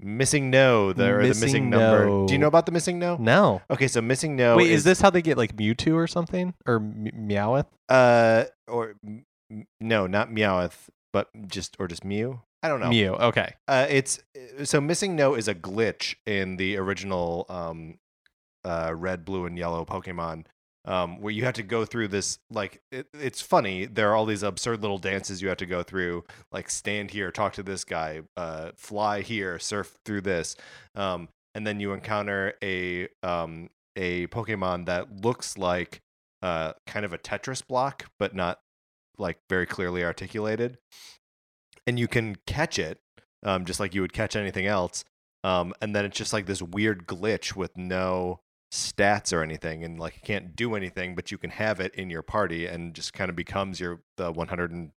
Missing 0.00 0.50
no, 0.50 0.92
the, 0.92 1.08
or 1.08 1.22
the 1.22 1.28
Missing 1.28 1.46
missing 1.46 1.70
number. 1.70 2.26
Do 2.26 2.32
you 2.32 2.38
know 2.38 2.46
about 2.46 2.66
the 2.66 2.72
missing 2.72 2.98
no? 2.98 3.16
No. 3.16 3.62
Okay, 3.70 3.88
so 3.88 4.00
missing 4.00 4.36
no. 4.36 4.56
Wait, 4.56 4.70
is, 4.70 4.84
this 4.84 5.00
how 5.00 5.10
they 5.10 5.22
get 5.22 5.36
like 5.36 5.56
Mewtwo 5.56 5.94
or 5.94 6.06
something? 6.06 6.54
Or 6.66 6.76
M- 6.76 7.10
Meowth? 7.14 7.66
uh 7.88 8.44
or 8.66 8.94
m- 9.04 9.24
m- 9.50 9.66
no, 9.80 10.06
not 10.06 10.30
Meowth, 10.30 10.88
but 11.12 11.28
just 11.48 11.76
or 11.78 11.88
just 11.88 12.04
Mew? 12.04 12.40
I 12.62 12.68
don't 12.68 12.80
know. 12.80 12.88
Mew. 12.88 13.14
Okay. 13.14 13.54
Uh, 13.68 13.86
it's 13.88 14.18
so 14.64 14.80
missing 14.80 15.14
no 15.14 15.34
is 15.34 15.46
a 15.46 15.54
glitch 15.54 16.16
in 16.26 16.56
the 16.56 16.76
original 16.76 17.46
um, 17.48 17.98
uh, 18.64 18.92
red, 18.96 19.24
blue, 19.24 19.46
and 19.46 19.56
yellow 19.56 19.84
Pokemon, 19.84 20.46
um, 20.88 21.20
where 21.20 21.32
you 21.32 21.44
have 21.44 21.54
to 21.54 21.62
go 21.62 21.84
through 21.84 22.08
this. 22.08 22.40
Like 22.50 22.82
it, 22.90 23.06
it's 23.14 23.40
funny. 23.40 23.86
There 23.86 24.10
are 24.10 24.16
all 24.16 24.26
these 24.26 24.42
absurd 24.42 24.82
little 24.82 24.98
dances 24.98 25.40
you 25.40 25.48
have 25.48 25.58
to 25.58 25.66
go 25.66 25.84
through, 25.84 26.24
like 26.50 26.68
stand 26.68 27.12
here, 27.12 27.30
talk 27.30 27.52
to 27.52 27.62
this 27.62 27.84
guy, 27.84 28.22
uh, 28.36 28.72
fly 28.74 29.20
here, 29.20 29.60
surf 29.60 29.96
through 30.04 30.22
this, 30.22 30.56
um, 30.96 31.28
and 31.54 31.64
then 31.64 31.78
you 31.78 31.92
encounter 31.92 32.54
a 32.62 33.06
um, 33.22 33.70
a 33.94 34.26
Pokemon 34.26 34.86
that 34.86 35.22
looks 35.24 35.56
like 35.56 36.00
uh, 36.42 36.72
kind 36.88 37.04
of 37.04 37.12
a 37.12 37.18
Tetris 37.18 37.64
block, 37.64 38.06
but 38.18 38.34
not 38.34 38.58
like 39.18 39.38
very 39.48 39.66
clearly 39.66 40.02
articulated 40.04 40.78
and 41.88 41.98
you 41.98 42.06
can 42.06 42.36
catch 42.46 42.78
it 42.78 43.00
um, 43.44 43.64
just 43.64 43.80
like 43.80 43.94
you 43.94 44.02
would 44.02 44.12
catch 44.12 44.36
anything 44.36 44.66
else. 44.66 45.04
Um, 45.42 45.72
and 45.80 45.96
then 45.96 46.04
it's 46.04 46.18
just 46.18 46.34
like 46.34 46.44
this 46.44 46.60
weird 46.60 47.06
glitch 47.06 47.56
with 47.56 47.76
no 47.76 48.40
stats 48.72 49.32
or 49.32 49.42
anything, 49.42 49.84
and 49.84 49.98
like 49.98 50.16
you 50.16 50.22
can't 50.24 50.54
do 50.56 50.74
anything, 50.74 51.14
but 51.14 51.30
you 51.30 51.38
can 51.38 51.50
have 51.50 51.80
it 51.80 51.94
in 51.94 52.10
your 52.10 52.22
party, 52.22 52.66
and 52.66 52.94
just 52.94 53.12
kind 53.12 53.30
of 53.30 53.36
becomes 53.36 53.80
your 53.80 54.00
the 54.16 54.32
151st 54.32 54.90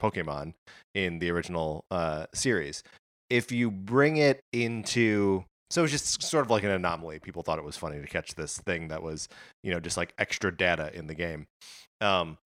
Pokemon 0.00 0.54
in 0.94 1.18
the 1.18 1.30
original 1.30 1.84
uh, 1.90 2.26
series. 2.34 2.82
If 3.30 3.50
you 3.50 3.70
bring 3.70 4.16
it 4.18 4.40
into 4.52 5.44
so 5.72 5.82
it's 5.84 5.92
just 5.92 6.22
sort 6.22 6.44
of 6.44 6.50
like 6.50 6.64
an 6.64 6.70
anomaly. 6.70 7.18
People 7.20 7.42
thought 7.42 7.58
it 7.58 7.64
was 7.64 7.78
funny 7.78 7.98
to 7.98 8.06
catch 8.06 8.34
this 8.34 8.58
thing 8.58 8.88
that 8.88 9.02
was, 9.02 9.26
you 9.62 9.70
know, 9.70 9.80
just 9.80 9.96
like 9.96 10.12
extra 10.18 10.54
data 10.54 10.94
in 10.94 11.06
the 11.06 11.14
game. 11.14 11.46
Um, 12.02 12.36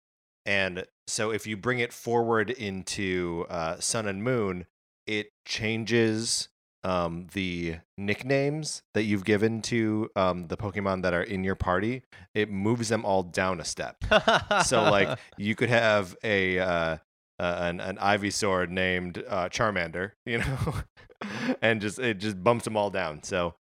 and 0.45 0.87
so 1.09 1.33
if 1.33 1.45
you 1.45 1.57
bring 1.57 1.81
it 1.81 1.93
forward 1.93 2.51
into 2.51 3.45
uh, 3.51 3.81
Sun 3.81 4.07
and 4.07 4.23
Moon, 4.23 4.67
it 5.09 5.31
changes 5.45 6.49
um, 6.87 7.27
the 7.33 7.77
nicknames 7.99 8.83
that 8.95 9.03
you've 9.03 9.25
given 9.25 9.61
to 9.61 10.09
um, 10.15 10.47
the 10.47 10.57
Pokemon 10.57 11.03
that 11.03 11.13
are 11.13 11.23
in 11.23 11.43
your 11.43 11.57
party. 11.57 12.03
It 12.33 12.49
moves 12.49 12.89
them 12.89 13.05
all 13.05 13.25
down 13.25 13.61
a 13.61 13.65
step. 13.65 13.97
So 14.65 14.83
like 14.85 15.19
you 15.37 15.57
could 15.57 15.69
have 15.69 16.17
a 16.23 16.61
uh, 16.61 16.97
uh, 17.39 17.57
an 17.61 17.81
an 17.81 17.97
Ivysaur 17.97 18.69
named 18.69 19.23
uh, 19.29 19.49
Charmander, 19.49 20.13
you 20.25 20.39
know, 20.39 20.75
and 21.61 21.81
just 21.81 21.99
it 21.99 22.19
just 22.19 22.43
bumps 22.43 22.65
them 22.65 22.77
all 22.77 22.91
down. 22.91 23.25
So 23.25 23.55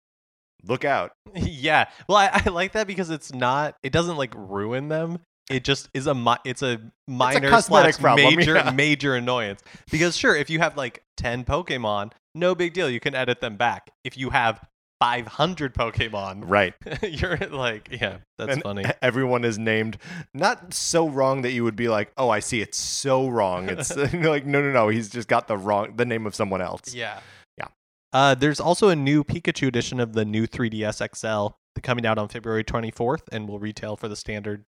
look 0.64 0.86
out. 0.86 1.12
yeah. 1.36 1.90
Well, 2.08 2.20
I, 2.20 2.44
I 2.46 2.50
like 2.50 2.74
that 2.74 2.86
because 2.86 3.10
it's 3.10 3.34
not. 3.34 3.76
It 3.82 3.92
doesn't 3.92 4.18
like 4.18 4.34
ruin 4.36 4.88
them. 4.90 5.20
It 5.50 5.64
just 5.64 5.90
is 5.94 6.08
a 6.08 6.16
mi- 6.16 6.38
it's 6.44 6.62
a 6.64 6.80
minor 7.08 7.50
cosmetic 7.50 7.96
slash 7.96 8.02
problem, 8.02 8.36
major 8.38 8.56
yeah. 8.56 8.72
major 8.72 9.16
annoyance. 9.16 9.62
Because 9.92 10.18
sure, 10.18 10.36
if 10.36 10.50
you 10.50 10.60
have 10.60 10.76
like 10.76 11.04
ten 11.18 11.44
Pokemon, 11.44 12.14
no 12.34 12.56
big 12.56 12.74
deal. 12.74 12.90
You 12.90 13.00
can 13.00 13.14
edit 13.16 13.42
them 13.42 13.56
back. 13.56 13.92
If 14.04 14.18
you 14.18 14.32
have 14.32 14.60
five 15.00 15.28
hundred 15.28 15.76
Pokemon, 15.76 16.44
Right. 16.48 16.74
you're 17.04 17.38
like, 17.38 17.90
yeah, 17.92 18.18
that's 18.40 18.54
And 18.54 18.64
funny. 18.64 18.86
Everyone 19.04 19.44
is 19.44 19.60
named 19.60 19.98
not 20.34 20.74
so 20.74 21.08
wrong 21.08 21.44
that 21.44 21.52
you 21.52 21.64
would 21.64 21.76
be 21.76 21.90
like, 21.90 22.12
"Oh, 22.18 22.30
I 22.30 22.40
see. 22.40 22.62
It's 22.62 22.78
so 22.78 23.28
wrong." 23.28 23.70
It's 23.70 23.96
like, 24.14 24.14
no, 24.48 24.62
no, 24.62 24.72
no. 24.72 24.90
He's 24.90 25.10
just 25.10 25.28
got 25.28 25.48
the 25.48 25.58
wrong 25.58 25.96
the 25.96 26.06
name 26.06 26.26
of 26.26 26.34
someone 26.34 26.62
else. 26.62 26.94
Yeah. 26.96 27.20
Yeah. 27.58 27.68
Uh, 28.14 28.34
there's 28.34 28.60
also 28.60 28.90
a 28.90 28.96
new 28.96 29.24
Pikachu 29.24 29.68
edition 29.68 30.00
of 30.00 30.14
the 30.14 30.26
new 30.26 30.48
3DS 30.48 31.08
XL 31.16 31.54
coming 31.84 32.06
out 32.06 32.18
on 32.18 32.30
February 32.30 32.64
24th 32.64 33.24
and 33.32 33.48
will 33.48 33.60
retail 33.60 33.96
for 33.98 34.08
the 34.08 34.16
standard 34.16 34.64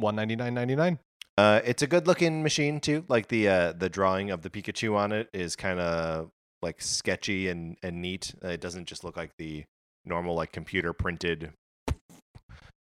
199.99. 0.00 0.98
Uh, 1.38 1.60
it's 1.64 1.82
a 1.82 1.86
good 1.86 2.06
looking 2.06 2.42
machine 2.42 2.80
too. 2.80 3.04
Like 3.08 3.28
the 3.28 3.48
uh, 3.48 3.72
the 3.72 3.88
drawing 3.88 4.30
of 4.30 4.42
the 4.42 4.50
Pikachu 4.50 4.94
on 4.94 5.12
it 5.12 5.28
is 5.32 5.56
kind 5.56 5.80
of 5.80 6.28
like 6.60 6.82
sketchy 6.82 7.48
and 7.48 7.76
and 7.82 8.02
neat. 8.02 8.34
Uh, 8.44 8.48
it 8.48 8.60
doesn't 8.60 8.86
just 8.86 9.04
look 9.04 9.16
like 9.16 9.30
the 9.38 9.64
normal 10.04 10.34
like 10.34 10.52
computer 10.52 10.92
printed 10.92 11.52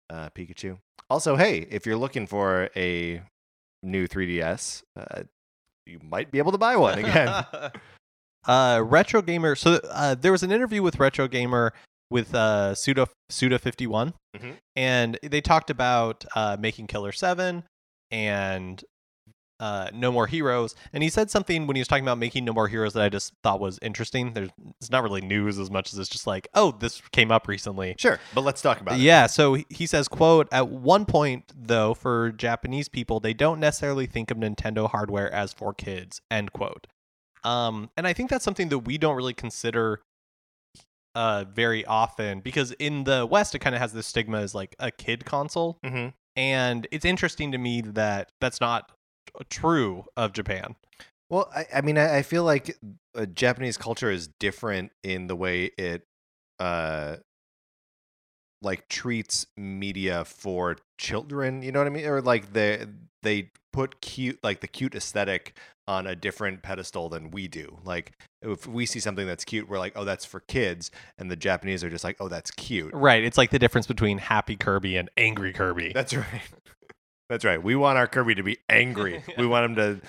uh, 0.09 0.29
Pikachu. 0.35 0.77
Also, 1.09 1.35
hey, 1.35 1.67
if 1.69 1.85
you're 1.85 1.97
looking 1.97 2.27
for 2.27 2.69
a 2.75 3.21
new 3.81 4.07
3DS, 4.07 4.83
uh, 4.97 5.23
you 5.85 5.99
might 6.01 6.31
be 6.31 6.37
able 6.37 6.51
to 6.51 6.57
buy 6.57 6.75
one 6.75 6.99
again. 6.99 7.45
uh, 8.47 8.81
Retro 8.83 9.21
Gamer. 9.21 9.55
So 9.55 9.79
uh, 9.89 10.15
there 10.15 10.31
was 10.31 10.43
an 10.43 10.51
interview 10.51 10.81
with 10.81 10.99
Retro 10.99 11.27
Gamer 11.27 11.73
with 12.13 12.33
uh, 12.33 12.75
Suda 12.75 13.07
Suda 13.29 13.59
51, 13.59 14.13
Mhm. 14.37 14.57
and 14.75 15.19
they 15.23 15.41
talked 15.41 15.69
about 15.69 16.23
uh, 16.35 16.55
making 16.59 16.87
Killer 16.87 17.11
Seven 17.11 17.63
and 18.11 18.83
uh, 19.59 19.89
No 19.93 20.11
More 20.11 20.27
Heroes. 20.27 20.75
And 20.91 21.03
he 21.03 21.09
said 21.09 21.29
something 21.31 21.67
when 21.67 21.75
he 21.75 21.79
was 21.81 21.87
talking 21.87 22.03
about 22.03 22.17
making 22.17 22.43
No 22.43 22.51
More 22.53 22.67
Heroes 22.67 22.93
that 22.93 23.03
I 23.03 23.09
just 23.09 23.31
thought 23.43 23.59
was 23.61 23.79
interesting. 23.81 24.33
There's 24.33 24.49
it's 24.81 24.89
not 24.91 25.03
really 25.03 25.21
news 25.21 25.57
as 25.57 25.71
much 25.71 25.93
as 25.93 25.99
it's 25.99 26.09
just 26.09 26.27
like, 26.27 26.47
oh, 26.53 26.71
this 26.71 27.01
came 27.11 27.31
up 27.31 27.47
recently. 27.47 27.95
sure, 27.97 28.19
but 28.33 28.41
let's 28.41 28.61
talk 28.61 28.81
about 28.81 28.95
it. 28.95 29.01
Yeah, 29.01 29.25
so 29.27 29.53
he- 29.55 29.65
he 29.69 29.85
says, 29.87 30.07
quote, 30.07 30.47
at 30.51 30.67
one 30.69 31.05
point 31.05 31.51
though, 31.55 31.93
for 31.93 32.31
Japanese 32.31 32.89
people, 32.89 33.19
they 33.19 33.33
don't 33.33 33.59
necessarily 33.59 34.05
think 34.05 34.31
of 34.31 34.37
Nintendo 34.37 34.89
hardware 34.89 35.31
as 35.31 35.53
for 35.53 35.73
kids, 35.73 36.21
end 36.29 36.51
quote. 36.51 36.85
Um, 37.43 37.89
and 37.97 38.05
I 38.07 38.13
think 38.13 38.29
that's 38.29 38.43
something 38.45 38.69
that 38.69 38.79
we 38.79 38.97
don't 38.97 39.15
really 39.15 39.33
consider 39.33 40.01
uh 41.15 41.45
very 41.53 41.85
often 41.85 42.39
because 42.39 42.71
in 42.73 43.03
the 43.03 43.25
West 43.25 43.53
it 43.55 43.59
kind 43.59 43.75
of 43.75 43.81
has 43.81 43.93
this 43.93 44.07
stigma 44.07 44.39
as 44.39 44.55
like 44.55 44.75
a 44.79 44.91
kid 44.91 45.25
console, 45.25 45.79
Mm-hmm. 45.83 46.09
and 46.35 46.87
it's 46.91 47.05
interesting 47.05 47.51
to 47.51 47.57
me 47.57 47.81
that 47.81 48.29
that's 48.41 48.59
not 48.61 48.91
true 49.49 50.05
of 50.17 50.33
Japan. 50.33 50.75
Well, 51.29 51.49
I, 51.55 51.65
I 51.75 51.81
mean, 51.81 51.97
I, 51.97 52.17
I 52.17 52.21
feel 52.21 52.43
like 52.43 52.77
uh, 53.15 53.25
Japanese 53.25 53.77
culture 53.77 54.11
is 54.11 54.29
different 54.39 54.91
in 55.03 55.27
the 55.27 55.35
way 55.35 55.71
it, 55.77 56.03
uh, 56.59 57.15
like 58.61 58.87
treats 58.87 59.45
media 59.57 60.25
for 60.25 60.77
children. 60.97 61.61
You 61.61 61.71
know 61.71 61.79
what 61.79 61.87
I 61.87 61.91
mean? 61.91 62.05
Or 62.05 62.21
like 62.21 62.53
they 62.53 62.85
they 63.23 63.51
put 63.73 63.99
cute, 63.99 64.39
like 64.41 64.61
the 64.61 64.67
cute 64.67 64.95
aesthetic 64.95 65.57
on 65.85 66.07
a 66.07 66.15
different 66.15 66.61
pedestal 66.61 67.09
than 67.09 67.31
we 67.31 67.49
do. 67.49 67.79
Like 67.83 68.13
if 68.41 68.65
we 68.65 68.85
see 68.85 69.01
something 69.01 69.27
that's 69.27 69.43
cute, 69.43 69.67
we're 69.67 69.79
like, 69.79 69.93
oh, 69.97 70.05
that's 70.05 70.23
for 70.23 70.39
kids, 70.41 70.91
and 71.17 71.29
the 71.29 71.35
Japanese 71.35 71.83
are 71.83 71.89
just 71.89 72.05
like, 72.05 72.15
oh, 72.21 72.29
that's 72.29 72.51
cute. 72.51 72.93
Right. 72.93 73.23
It's 73.23 73.37
like 73.37 73.49
the 73.49 73.59
difference 73.59 73.87
between 73.87 74.19
happy 74.19 74.55
Kirby 74.55 74.95
and 74.95 75.09
angry 75.17 75.51
Kirby. 75.51 75.91
That's 75.93 76.13
right. 76.15 76.41
That's 77.29 77.43
right. 77.43 77.61
We 77.61 77.75
want 77.75 77.97
our 77.97 78.07
Kirby 78.07 78.35
to 78.35 78.43
be 78.43 78.59
angry. 78.69 79.23
we 79.37 79.47
want 79.47 79.77
him 79.77 80.01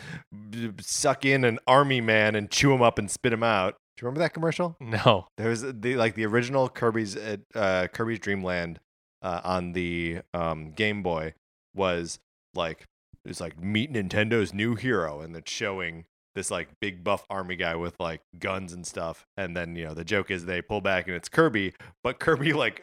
to 0.53 0.74
suck 0.81 1.24
in 1.24 1.44
an 1.44 1.59
army 1.66 2.00
man 2.00 2.35
and 2.35 2.50
chew 2.50 2.72
him 2.72 2.83
up 2.83 2.98
and 2.98 3.11
spit 3.11 3.33
him 3.33 3.42
out. 3.42 3.77
Do 3.96 4.03
you 4.03 4.07
remember 4.07 4.20
that 4.20 4.35
commercial? 4.35 4.77
no. 4.81 5.27
There 5.38 5.48
was 5.48 5.62
the 5.62 5.96
like 5.96 6.14
the 6.14 6.27
original 6.27 6.68
Kirby's 6.68 7.16
uh, 7.16 7.37
uh, 7.55 7.87
Kirby's 7.88 8.18
Dream 8.18 8.42
Land 8.42 8.81
uh, 9.22 9.40
on 9.42 9.72
the 9.72 10.20
um, 10.35 10.72
Game 10.72 11.03
Boy 11.03 11.35
was 11.74 12.18
like 12.55 12.87
it 13.24 13.28
was 13.28 13.40
like 13.40 13.60
meet 13.60 13.92
Nintendo's 13.92 14.52
new 14.52 14.74
hero, 14.74 15.20
and 15.20 15.34
it's 15.37 15.50
showing 15.50 16.04
this 16.34 16.50
like 16.50 16.68
big 16.80 17.04
buff 17.04 17.24
army 17.30 17.56
guy 17.56 17.76
with 17.76 17.94
like 18.00 18.20
guns 18.38 18.72
and 18.72 18.87
stuff. 18.87 19.26
And 19.37 19.56
then 19.56 19.76
you 19.76 19.84
know 19.84 19.94
the 19.94 20.04
joke 20.04 20.30
is 20.30 20.46
they 20.46 20.62
pull 20.62 20.80
back 20.80 21.06
and 21.06 21.16
it's 21.16 21.28
Kirby, 21.28 21.74
but 22.02 22.18
Kirby 22.18 22.52
like 22.52 22.82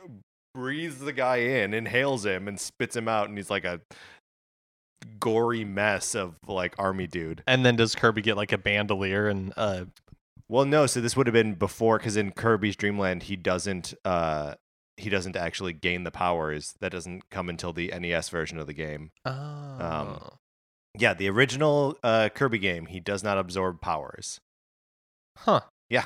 breathes 0.54 0.99
the 0.99 1.13
guy 1.13 1.38
in, 1.38 1.73
inhales 1.73 2.25
him, 2.25 2.47
and 2.47 2.60
spits 2.60 2.95
him 2.95 3.08
out, 3.08 3.30
and 3.30 3.38
he's 3.38 3.49
like 3.49 3.65
a 3.65 3.82
gory 5.19 5.65
mess 5.65 6.15
of 6.15 6.36
like 6.47 6.75
army 6.77 7.08
dude. 7.08 7.43
And 7.47 7.65
then 7.65 7.75
does 7.75 7.95
Kirby 7.95 8.21
get 8.21 8.38
like 8.38 8.51
a 8.51 8.58
bandolier 8.58 9.27
and 9.27 9.54
uh 9.58 9.86
Well, 10.49 10.65
no. 10.65 10.86
So 10.86 10.99
this 11.01 11.15
would 11.15 11.27
have 11.27 11.34
been 11.34 11.54
before, 11.56 11.97
because 11.97 12.17
in 12.17 12.32
Kirby's 12.32 12.75
Dreamland, 12.75 13.23
he 13.23 13.36
doesn't. 13.36 13.93
Uh, 14.04 14.56
he 14.97 15.10
doesn't 15.10 15.36
actually 15.36 15.73
gain 15.73 16.04
the 16.04 16.12
powers. 16.12 16.73
That 16.80 16.91
doesn't 16.91 17.30
come 17.30 17.49
until 17.49 17.73
the 17.73 17.91
NES 17.97 18.30
version 18.30 18.58
of 18.58 18.67
the 18.67 18.73
game. 18.73 19.12
oh. 19.25 20.34
Yeah, 20.97 21.13
the 21.13 21.30
original 21.30 21.97
uh, 22.04 22.30
Kirby 22.34 22.60
game, 22.60 22.88
he 22.88 22.99
does 22.99 23.23
not 23.23 23.38
absorb 23.38 23.80
powers. 23.82 24.39
huh. 25.38 25.62
Yeah. 25.89 26.06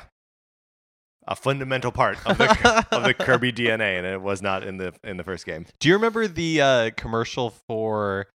A 1.28 1.34
fundamental 1.34 1.90
part 1.90 2.18
of 2.24 2.38
the 2.38 2.86
of 2.92 3.02
the 3.02 3.12
Kirby 3.12 3.52
DNA, 3.52 3.98
and 3.98 4.06
it 4.06 4.22
was 4.22 4.40
not 4.42 4.62
in 4.62 4.76
the 4.76 4.94
in 5.02 5.16
the 5.16 5.24
first 5.24 5.44
game. 5.44 5.66
Do 5.80 5.88
you 5.88 5.94
remember 5.94 6.28
the 6.28 6.60
uh, 6.60 6.90
commercial 6.96 7.50
for 7.66 8.28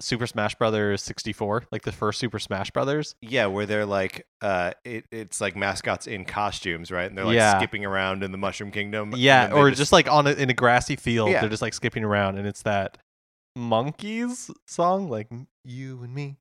Super 0.00 0.26
Smash 0.26 0.54
Brothers 0.56 1.02
64? 1.02 1.64
Like 1.70 1.82
the 1.82 1.92
first 1.92 2.18
Super 2.18 2.38
Smash 2.38 2.70
Brothers? 2.70 3.14
Yeah, 3.22 3.46
where 3.46 3.64
they're 3.66 3.86
like, 3.86 4.26
uh, 4.40 4.72
it, 4.84 5.04
it's 5.12 5.40
like 5.40 5.54
mascots 5.56 6.06
in 6.06 6.24
costumes, 6.24 6.90
right? 6.90 7.08
And 7.08 7.16
they're 7.16 7.24
like 7.24 7.36
Yeah. 7.36 7.56
skipping 7.58 7.84
around 7.84 8.22
in 8.24 8.32
the 8.32 8.38
Mushroom 8.38 8.70
Kingdom. 8.70 9.12
Yeah, 9.16 9.52
or 9.52 9.70
just, 9.70 9.92
like 9.92 10.10
on 10.10 10.26
a, 10.26 10.32
in 10.32 10.50
a 10.50 10.54
grassy 10.54 10.96
field, 10.96 11.30
Yeah. 11.30 11.40
they're 11.40 11.50
just 11.50 11.62
like 11.62 11.74
skipping 11.74 12.02
around, 12.04 12.38
and 12.38 12.46
it's 12.46 12.62
that 12.62 12.98
Monkees 13.56 14.50
song, 14.66 15.08
like 15.08 15.28
you 15.64 16.02
and 16.02 16.14
me. 16.14 16.36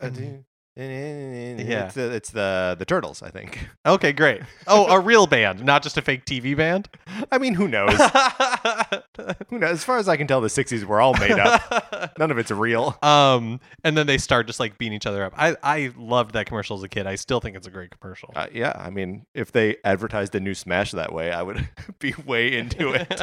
And- 0.00 0.44
yeah, 0.78 1.84
it's 1.86 1.94
the, 1.94 2.10
it's 2.14 2.30
the 2.30 2.76
the 2.78 2.84
turtles, 2.84 3.22
I 3.22 3.30
think. 3.30 3.68
Okay, 3.86 4.12
great. 4.12 4.42
Oh, 4.66 4.86
a 4.86 5.00
real 5.00 5.26
band, 5.26 5.64
not 5.64 5.82
just 5.82 5.96
a 5.96 6.02
fake 6.02 6.26
TV 6.26 6.54
band. 6.54 6.90
I 7.32 7.38
mean, 7.38 7.54
who 7.54 7.66
knows? 7.66 7.94
who 9.48 9.58
knows? 9.58 9.70
As 9.70 9.84
far 9.84 9.96
as 9.96 10.08
I 10.08 10.16
can 10.18 10.26
tell, 10.26 10.40
the 10.42 10.48
'60s 10.48 10.84
were 10.84 11.00
all 11.00 11.14
made 11.14 11.32
up. 11.32 12.12
None 12.18 12.30
of 12.30 12.36
it's 12.38 12.50
real. 12.50 12.96
um, 13.02 13.60
and 13.84 13.96
then 13.96 14.06
they 14.06 14.18
start 14.18 14.46
just 14.46 14.60
like 14.60 14.76
beating 14.76 14.92
each 14.94 15.06
other 15.06 15.24
up. 15.24 15.32
I 15.36 15.56
I 15.62 15.90
loved 15.96 16.34
that 16.34 16.46
commercial 16.46 16.76
as 16.76 16.82
a 16.82 16.88
kid. 16.88 17.06
I 17.06 17.14
still 17.14 17.40
think 17.40 17.56
it's 17.56 17.66
a 17.66 17.70
great 17.70 17.98
commercial. 17.98 18.30
Uh, 18.36 18.48
yeah, 18.52 18.72
I 18.76 18.90
mean, 18.90 19.24
if 19.34 19.52
they 19.52 19.76
advertised 19.84 20.32
the 20.32 20.40
new 20.40 20.54
Smash 20.54 20.90
that 20.92 21.12
way, 21.12 21.32
I 21.32 21.42
would 21.42 21.66
be 21.98 22.14
way 22.26 22.54
into 22.56 22.92
it. 22.92 23.20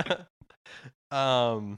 um, 1.12 1.78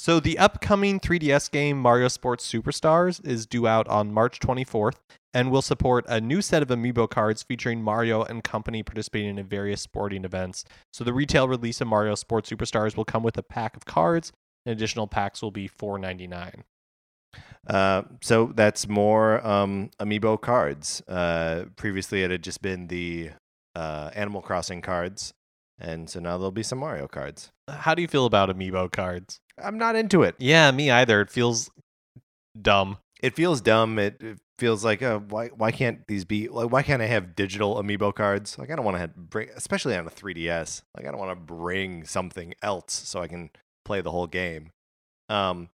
so 0.00 0.18
the 0.18 0.38
upcoming 0.38 0.98
3DS 0.98 1.50
game 1.50 1.78
Mario 1.78 2.08
Sports 2.08 2.50
Superstars 2.50 3.24
is 3.26 3.44
due 3.44 3.66
out 3.66 3.86
on 3.88 4.14
March 4.14 4.40
24th 4.40 4.96
and 5.34 5.50
will 5.50 5.60
support 5.60 6.06
a 6.08 6.20
new 6.20 6.40
set 6.40 6.62
of 6.62 6.68
amiibo 6.68 7.08
cards 7.08 7.42
featuring 7.42 7.82
Mario 7.82 8.22
and 8.22 8.42
company 8.42 8.82
participating 8.82 9.38
in 9.38 9.46
various 9.46 9.82
sporting 9.82 10.24
events. 10.24 10.64
So 10.90 11.04
the 11.04 11.12
retail 11.12 11.48
release 11.48 11.82
of 11.82 11.88
Mario 11.88 12.14
Sports 12.14 12.50
Superstars 12.50 12.96
will 12.96 13.04
come 13.04 13.22
with 13.22 13.36
a 13.36 13.42
pack 13.42 13.76
of 13.76 13.84
cards. 13.84 14.32
And 14.64 14.72
additional 14.72 15.06
packs 15.06 15.42
will 15.42 15.50
be 15.50 15.68
$4.99. 15.68 16.62
Uh, 17.66 18.02
so 18.22 18.52
that's 18.54 18.88
more 18.88 19.46
um, 19.46 19.90
amiibo 20.00 20.40
cards. 20.40 21.02
Uh, 21.06 21.64
previously, 21.76 22.22
it 22.22 22.30
had 22.30 22.42
just 22.42 22.62
been 22.62 22.86
the 22.86 23.30
uh, 23.74 24.10
Animal 24.14 24.40
Crossing 24.40 24.82
cards, 24.82 25.34
and 25.78 26.08
so 26.10 26.20
now 26.20 26.36
there'll 26.36 26.50
be 26.50 26.62
some 26.62 26.78
Mario 26.78 27.06
cards. 27.06 27.50
How 27.68 27.94
do 27.94 28.02
you 28.02 28.08
feel 28.08 28.26
about 28.26 28.48
amiibo 28.48 28.90
cards? 28.90 29.40
I'm 29.62 29.78
not 29.78 29.96
into 29.96 30.22
it. 30.22 30.34
Yeah, 30.38 30.70
me 30.70 30.90
either. 30.90 31.20
It 31.20 31.30
feels 31.30 31.70
dumb. 32.60 32.98
It 33.22 33.34
feels 33.34 33.60
dumb. 33.60 33.98
It, 33.98 34.16
it 34.20 34.38
feels 34.58 34.84
like, 34.84 35.02
uh, 35.02 35.18
why 35.18 35.48
why 35.48 35.72
can't 35.72 36.06
these 36.06 36.24
be 36.24 36.48
like? 36.48 36.70
Why 36.70 36.82
can't 36.82 37.02
I 37.02 37.06
have 37.06 37.34
digital 37.36 37.76
amiibo 37.76 38.14
cards? 38.14 38.58
Like, 38.58 38.70
I 38.70 38.76
don't 38.76 38.84
want 38.84 38.98
to 38.98 39.08
bring, 39.08 39.48
especially 39.54 39.96
on 39.96 40.06
a 40.06 40.10
3DS. 40.10 40.82
Like, 40.96 41.06
I 41.06 41.10
don't 41.10 41.20
want 41.20 41.32
to 41.32 41.54
bring 41.54 42.04
something 42.04 42.54
else 42.62 42.92
so 42.92 43.20
I 43.20 43.28
can 43.28 43.50
play 43.84 44.00
the 44.00 44.10
whole 44.10 44.26
game. 44.26 44.70
Um, 45.28 45.68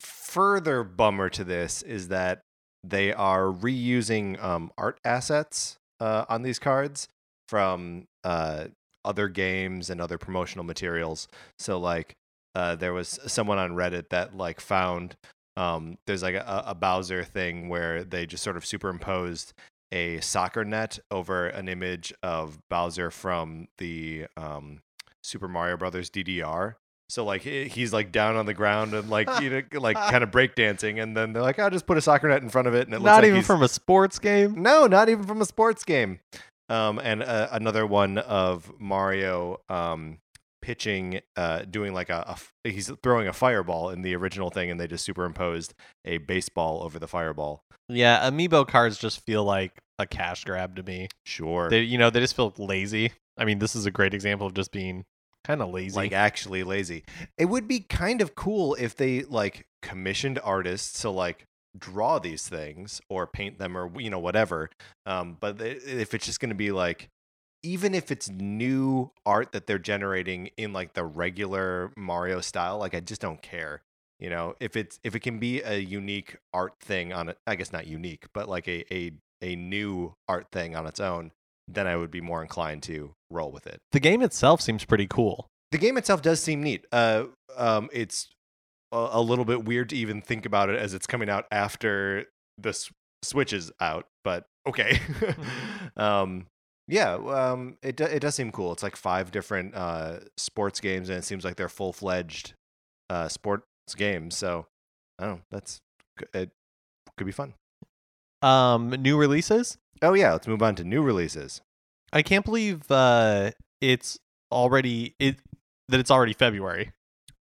further 0.00 0.84
bummer 0.84 1.28
to 1.30 1.44
this 1.44 1.82
is 1.82 2.08
that 2.08 2.42
they 2.84 3.12
are 3.12 3.44
reusing 3.44 4.42
um, 4.42 4.70
art 4.78 4.98
assets 5.04 5.78
uh, 6.00 6.24
on 6.28 6.42
these 6.42 6.58
cards 6.58 7.08
from 7.48 8.06
uh, 8.24 8.66
other 9.04 9.28
games 9.28 9.90
and 9.90 10.00
other 10.00 10.18
promotional 10.18 10.64
materials. 10.64 11.28
So 11.58 11.78
like 11.78 12.14
uh, 12.54 12.74
there 12.76 12.92
was 12.92 13.18
someone 13.26 13.58
on 13.58 13.72
Reddit 13.72 14.10
that 14.10 14.36
like 14.36 14.60
found 14.60 15.16
um, 15.56 15.98
there's 16.06 16.22
like 16.22 16.34
a, 16.34 16.64
a 16.68 16.74
Bowser 16.74 17.24
thing 17.24 17.68
where 17.68 18.04
they 18.04 18.26
just 18.26 18.44
sort 18.44 18.56
of 18.56 18.64
superimposed 18.64 19.52
a 19.90 20.20
soccer 20.20 20.64
net 20.64 20.98
over 21.10 21.48
an 21.48 21.68
image 21.68 22.12
of 22.22 22.58
Bowser 22.68 23.10
from 23.10 23.68
the 23.78 24.26
um, 24.36 24.82
Super 25.22 25.48
Mario 25.48 25.76
Brothers 25.76 26.10
DDR. 26.10 26.74
So 27.10 27.24
like 27.24 27.40
he's 27.42 27.92
like 27.92 28.12
down 28.12 28.36
on 28.36 28.44
the 28.44 28.52
ground 28.52 28.92
and 28.92 29.08
like 29.08 29.28
you 29.40 29.48
know 29.48 29.62
like 29.80 29.96
kind 29.96 30.22
of 30.22 30.30
breakdancing, 30.30 31.02
and 31.02 31.16
then 31.16 31.32
they're 31.32 31.42
like, 31.42 31.58
"I'll 31.58 31.70
just 31.70 31.86
put 31.86 31.96
a 31.96 32.02
soccer 32.02 32.28
net 32.28 32.42
in 32.42 32.50
front 32.50 32.68
of 32.68 32.74
it," 32.74 32.86
and 32.86 32.92
it 32.92 32.98
looks 32.98 33.06
Not 33.06 33.22
like 33.22 33.30
even 33.30 33.42
from 33.42 33.62
a 33.62 33.68
sports 33.68 34.18
game. 34.18 34.62
no, 34.62 34.86
not 34.86 35.08
even 35.08 35.24
from 35.24 35.40
a 35.40 35.46
sports 35.46 35.84
game. 35.84 36.20
Um, 36.68 36.98
and 37.02 37.22
uh, 37.22 37.48
another 37.50 37.86
one 37.86 38.18
of 38.18 38.70
Mario 38.78 39.60
um, 39.70 40.18
pitching, 40.68 41.18
uh, 41.34 41.62
doing 41.62 41.94
like 41.94 42.10
a—he's 42.10 42.92
throwing 43.02 43.26
a 43.26 43.32
fireball 43.32 43.88
in 43.88 44.02
the 44.02 44.14
original 44.14 44.50
thing, 44.50 44.70
and 44.70 44.78
they 44.78 44.86
just 44.86 45.02
superimposed 45.02 45.72
a 46.04 46.18
baseball 46.18 46.82
over 46.82 46.98
the 46.98 47.08
fireball. 47.08 47.64
Yeah, 47.88 48.28
amiibo 48.28 48.68
cards 48.68 48.98
just 48.98 49.24
feel 49.24 49.44
like 49.44 49.78
a 49.98 50.06
cash 50.06 50.44
grab 50.44 50.76
to 50.76 50.82
me. 50.82 51.08
Sure, 51.24 51.70
They, 51.70 51.80
you 51.80 51.96
know, 51.96 52.10
they 52.10 52.20
just 52.20 52.36
feel 52.36 52.52
lazy. 52.58 53.12
I 53.38 53.46
mean, 53.46 53.60
this 53.60 53.74
is 53.74 53.86
a 53.86 53.90
great 53.90 54.12
example 54.12 54.46
of 54.46 54.52
just 54.52 54.70
being 54.70 55.06
kind 55.42 55.62
of 55.62 55.70
lazy. 55.70 55.96
like 55.96 56.12
actually 56.12 56.64
lazy. 56.64 57.04
It 57.38 57.46
would 57.46 57.66
be 57.66 57.80
kind 57.80 58.20
of 58.20 58.34
cool 58.34 58.74
if 58.74 58.94
they 58.94 59.22
like 59.22 59.64
commissioned 59.80 60.38
artists 60.44 61.00
to 61.00 61.08
like 61.08 61.46
draw 61.78 62.18
these 62.18 62.46
things 62.46 63.00
or 63.08 63.26
paint 63.26 63.58
them 63.58 63.74
or 63.74 63.90
you 63.98 64.10
know 64.10 64.18
whatever. 64.18 64.68
Um, 65.06 65.38
but 65.40 65.62
if 65.62 66.12
it's 66.12 66.26
just 66.26 66.40
going 66.40 66.50
to 66.50 66.54
be 66.54 66.72
like 66.72 67.08
even 67.62 67.94
if 67.94 68.10
it's 68.10 68.28
new 68.30 69.10
art 69.26 69.52
that 69.52 69.66
they're 69.66 69.78
generating 69.78 70.50
in 70.56 70.72
like 70.72 70.94
the 70.94 71.04
regular 71.04 71.92
Mario 71.96 72.40
style, 72.40 72.78
like 72.78 72.94
I 72.94 73.00
just 73.00 73.20
don't 73.20 73.42
care. 73.42 73.82
You 74.20 74.30
know, 74.30 74.54
if 74.60 74.76
it's 74.76 74.98
if 75.04 75.14
it 75.14 75.20
can 75.20 75.38
be 75.38 75.62
a 75.62 75.78
unique 75.78 76.36
art 76.52 76.74
thing 76.80 77.12
on 77.12 77.28
it, 77.28 77.38
I 77.46 77.54
guess 77.54 77.72
not 77.72 77.86
unique, 77.86 78.26
but 78.34 78.48
like 78.48 78.66
a 78.68 78.84
a 78.92 79.12
a 79.42 79.54
new 79.56 80.14
art 80.28 80.46
thing 80.50 80.74
on 80.74 80.86
its 80.86 80.98
own, 80.98 81.30
then 81.68 81.86
I 81.86 81.96
would 81.96 82.10
be 82.10 82.20
more 82.20 82.42
inclined 82.42 82.82
to 82.84 83.12
roll 83.30 83.52
with 83.52 83.66
it 83.66 83.78
the 83.92 84.00
game 84.00 84.22
itself 84.22 84.60
seems 84.60 84.84
pretty 84.84 85.06
cool. 85.06 85.46
the 85.70 85.78
game 85.78 85.96
itself 85.98 86.22
does 86.22 86.40
seem 86.42 86.62
neat. 86.62 86.84
Uh, 86.90 87.24
um, 87.56 87.88
it's 87.92 88.28
a, 88.90 89.08
a 89.12 89.20
little 89.20 89.44
bit 89.44 89.64
weird 89.64 89.90
to 89.90 89.96
even 89.96 90.20
think 90.22 90.46
about 90.46 90.70
it 90.70 90.78
as 90.78 90.94
it's 90.94 91.06
coming 91.06 91.28
out 91.28 91.44
after 91.52 92.24
the 92.56 92.70
s- 92.70 92.90
Switch 93.22 93.52
is 93.52 93.70
out, 93.80 94.06
but 94.24 94.46
okay. 94.66 94.98
um, 95.96 96.46
yeah, 96.88 97.14
um, 97.14 97.76
it 97.82 97.96
do- 97.96 98.04
it 98.04 98.20
does 98.20 98.34
seem 98.34 98.50
cool. 98.50 98.72
It's 98.72 98.82
like 98.82 98.96
five 98.96 99.30
different 99.30 99.74
uh, 99.74 100.20
sports 100.36 100.80
games, 100.80 101.08
and 101.08 101.18
it 101.18 101.24
seems 101.24 101.44
like 101.44 101.56
they're 101.56 101.68
full 101.68 101.92
fledged 101.92 102.54
uh, 103.10 103.28
sports 103.28 103.64
games. 103.96 104.36
So 104.36 104.66
I 105.18 105.26
don't 105.26 105.36
know. 105.36 105.40
That's 105.50 105.80
it 106.34 106.50
could 107.16 107.26
be 107.26 107.32
fun. 107.32 107.54
Um, 108.42 108.90
new 108.90 109.16
releases. 109.16 109.78
Oh 110.02 110.14
yeah, 110.14 110.32
let's 110.32 110.46
move 110.46 110.62
on 110.62 110.74
to 110.76 110.84
new 110.84 111.02
releases. 111.02 111.60
I 112.12 112.22
can't 112.22 112.44
believe 112.44 112.90
uh, 112.90 113.50
it's 113.80 114.18
already 114.50 115.14
it 115.18 115.36
that 115.88 116.00
it's 116.00 116.10
already 116.10 116.32
February. 116.32 116.92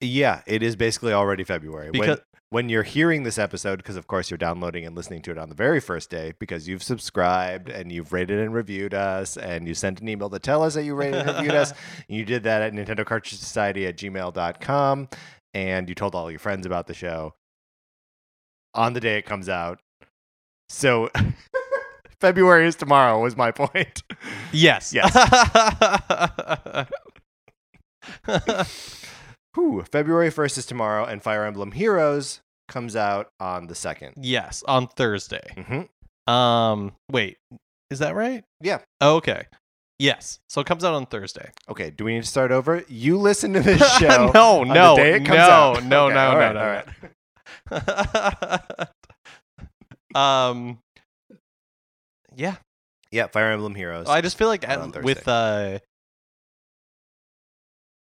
Yeah, 0.01 0.42
it 0.47 0.62
is 0.62 0.76
basically 0.76 1.12
already 1.12 1.44
February. 1.44 1.90
Because- 1.90 2.09
when, 2.18 2.18
you're 2.53 2.82
hearing 2.84 3.24
this 3.24 3.38
episode, 3.38 3.78
because 3.78 3.97
of 3.97 4.07
course 4.07 4.30
you're 4.30 4.38
downloading 4.38 4.86
and 4.86 4.94
listening 4.94 5.22
to 5.22 5.30
it 5.32 5.38
on 5.38 5.49
the 5.49 5.55
very 5.55 5.80
first 5.80 6.11
day, 6.11 6.32
because 6.38 6.68
you've 6.68 6.82
subscribed 6.82 7.68
and 7.68 7.90
you've 7.90 8.12
rated 8.12 8.38
and 8.38 8.55
reviewed 8.55 8.94
us, 8.94 9.36
and 9.36 9.66
you 9.66 9.74
sent 9.74 10.01
an 10.01 10.09
email 10.09 10.30
to 10.30 10.38
tell 10.38 10.62
us 10.62 10.74
that 10.74 10.84
you 10.84 10.94
rated 10.94 11.26
and 11.26 11.36
reviewed 11.36 11.55
us. 11.55 11.72
And 11.72 11.78
you 12.16 12.24
did 12.24 12.44
that 12.44 12.62
at 12.62 12.72
Nintendo 12.72 13.05
Cartridge 13.05 13.38
Society 13.38 13.86
at 13.86 13.97
gmail.com, 13.97 15.09
and 15.55 15.88
you 15.88 15.94
told 15.94 16.14
all 16.14 16.30
your 16.30 16.40
friends 16.40 16.66
about 16.66 16.86
the 16.86 16.94
show 16.94 17.34
on 18.74 18.92
the 18.92 19.01
day 19.01 19.18
it 19.18 19.26
comes 19.26 19.49
out. 19.49 19.80
So 20.68 21.11
February 22.20 22.66
is 22.66 22.76
tomorrow, 22.76 23.20
was 23.20 23.36
my 23.36 23.51
point. 23.51 24.03
Yes. 24.53 24.92
Yes. 24.94 25.12
Whew, 29.57 29.82
February 29.90 30.30
1st 30.30 30.59
is 30.59 30.66
tomorrow, 30.66 31.04
and 31.07 31.22
Fire 31.22 31.44
Emblem 31.46 31.72
Heroes 31.72 32.40
comes 32.68 32.94
out 32.94 33.28
on 33.40 33.68
the 33.68 33.74
2nd. 33.74 34.12
yes, 34.18 34.62
on 34.68 34.86
Thursday. 34.86 35.48
Mm-hmm. 35.57 36.30
Um, 36.32 36.92
wait, 37.11 37.38
is 37.90 38.00
that 38.00 38.14
right? 38.14 38.44
Yeah. 38.61 38.80
Okay. 39.00 39.46
Yes. 39.98 40.40
So 40.50 40.61
it 40.61 40.66
comes 40.66 40.84
out 40.84 40.92
on 40.92 41.07
Thursday. 41.07 41.50
Okay, 41.70 41.88
do 41.90 42.04
we 42.04 42.12
need 42.14 42.24
to 42.24 42.28
start 42.28 42.50
over? 42.52 42.84
You 42.86 43.16
listen 43.18 43.54
to 43.54 43.61
this 43.61 43.80
show. 43.98 44.30
no, 44.34 44.62
no, 44.62 44.94
the 44.94 45.02
day 45.02 45.14
it 45.14 45.24
comes 45.24 45.38
no, 45.38 45.44
out. 45.44 45.84
no, 45.84 46.07
Okay, 46.07 46.14
no, 46.14 46.32
no, 46.32 46.38
right, 46.38 46.54
no, 46.54 46.61
all 46.61 47.80
right. 47.80 48.86
no. 50.14 50.20
um, 50.20 50.78
yeah. 52.34 52.57
Yeah, 53.11 53.28
Fire 53.28 53.52
Emblem 53.52 53.74
Heroes. 53.74 54.07
I 54.07 54.20
just 54.20 54.36
feel 54.36 54.48
like 54.48 54.68
at, 54.68 55.02
with 55.02 55.26
uh, 55.26 55.78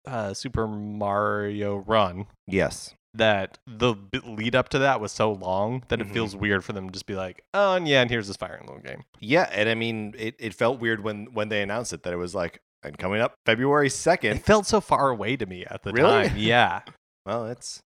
uh, 0.08 0.34
Super 0.34 0.68
Mario 0.68 1.78
Run, 1.78 2.28
yes. 2.48 2.94
that 3.14 3.58
the 3.66 3.96
lead 4.26 4.56
up 4.56 4.68
to 4.70 4.80
that 4.80 5.00
was 5.00 5.12
so 5.12 5.32
long 5.32 5.84
that 5.88 6.00
Mhm. 6.00 6.02
it 6.10 6.14
feels 6.14 6.36
weird 6.36 6.64
for 6.66 6.74
them 6.74 6.88
to 6.88 6.92
just 6.94 7.06
be 7.06 7.16
like, 7.16 7.44
oh, 7.54 7.76
and 7.76 7.88
yeah, 7.88 8.02
and 8.02 8.10
here's 8.10 8.28
this 8.28 8.36
Fire 8.38 8.58
Emblem 8.60 8.82
game. 8.82 9.04
Yeah, 9.22 9.48
and 9.52 9.70
I 9.70 9.76
mean, 9.76 10.14
it, 10.18 10.36
it 10.38 10.54
felt 10.54 10.80
weird 10.80 11.02
when 11.04 11.28
when 11.34 11.50
they 11.50 11.62
announced 11.62 11.94
it 11.94 12.04
that 12.04 12.12
it 12.14 12.18
was 12.18 12.36
like, 12.36 12.60
and 12.84 12.98
coming 12.98 13.22
up 13.22 13.36
February 13.46 13.90
second. 13.90 14.38
It 14.38 14.46
felt 14.46 14.66
so 14.68 14.80
far 14.82 15.10
away 15.10 15.38
to 15.38 15.46
me 15.46 15.66
at 15.66 15.84
the 15.84 15.92
Really? 15.94 16.28
time. 16.28 16.38
Yeah. 16.38 16.82
Well, 17.26 17.46
it's 17.46 17.80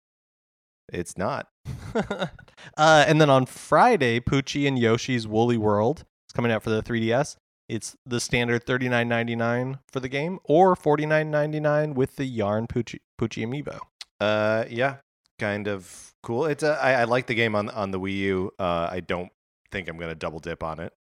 it's 0.93 1.19
not. 1.19 1.47
uh, 1.95 3.05
and 3.07 3.21
then 3.21 3.31
on 3.31 3.47
Friday, 3.47 4.21
Poochie 4.21 4.67
and 4.67 4.79
Yoshi's 4.79 5.27
Woolly 5.29 5.59
World 5.59 6.01
is 6.29 6.33
coming 6.35 6.51
out 6.51 6.63
for 6.63 6.71
the 6.71 6.83
3DS. 6.83 7.37
It's 7.69 7.97
the 8.07 8.19
standard 8.21 8.65
thirty 8.65 8.89
nine 8.89 9.09
ninety 9.09 9.37
nine 9.37 9.79
for 9.93 10.01
the 10.01 10.09
game, 10.09 10.39
or 10.45 10.75
forty 10.75 11.05
nine 11.07 11.31
ninety 11.31 11.61
nine 11.61 11.95
with 11.95 12.17
the 12.17 12.25
Yarn 12.25 12.67
Poochie, 12.67 13.01
Poochie 13.21 13.47
amiibo. 13.47 13.79
Uh, 14.21 14.65
yeah, 14.71 14.97
kind 15.39 15.69
of 15.69 16.13
cool. 16.23 16.47
It's 16.47 16.63
a, 16.63 16.79
I, 16.83 16.93
I 17.01 17.05
like 17.05 17.27
the 17.27 17.35
game 17.35 17.55
on 17.55 17.69
on 17.71 17.91
the 17.91 18.01
Wii 18.01 18.17
U. 18.17 18.51
Uh, 18.59 18.89
I 18.91 19.01
don't 19.01 19.31
think 19.71 19.89
I'm 19.89 19.99
gonna 19.99 20.15
double 20.15 20.39
dip 20.39 20.63
on 20.63 20.81
it. 20.81 20.93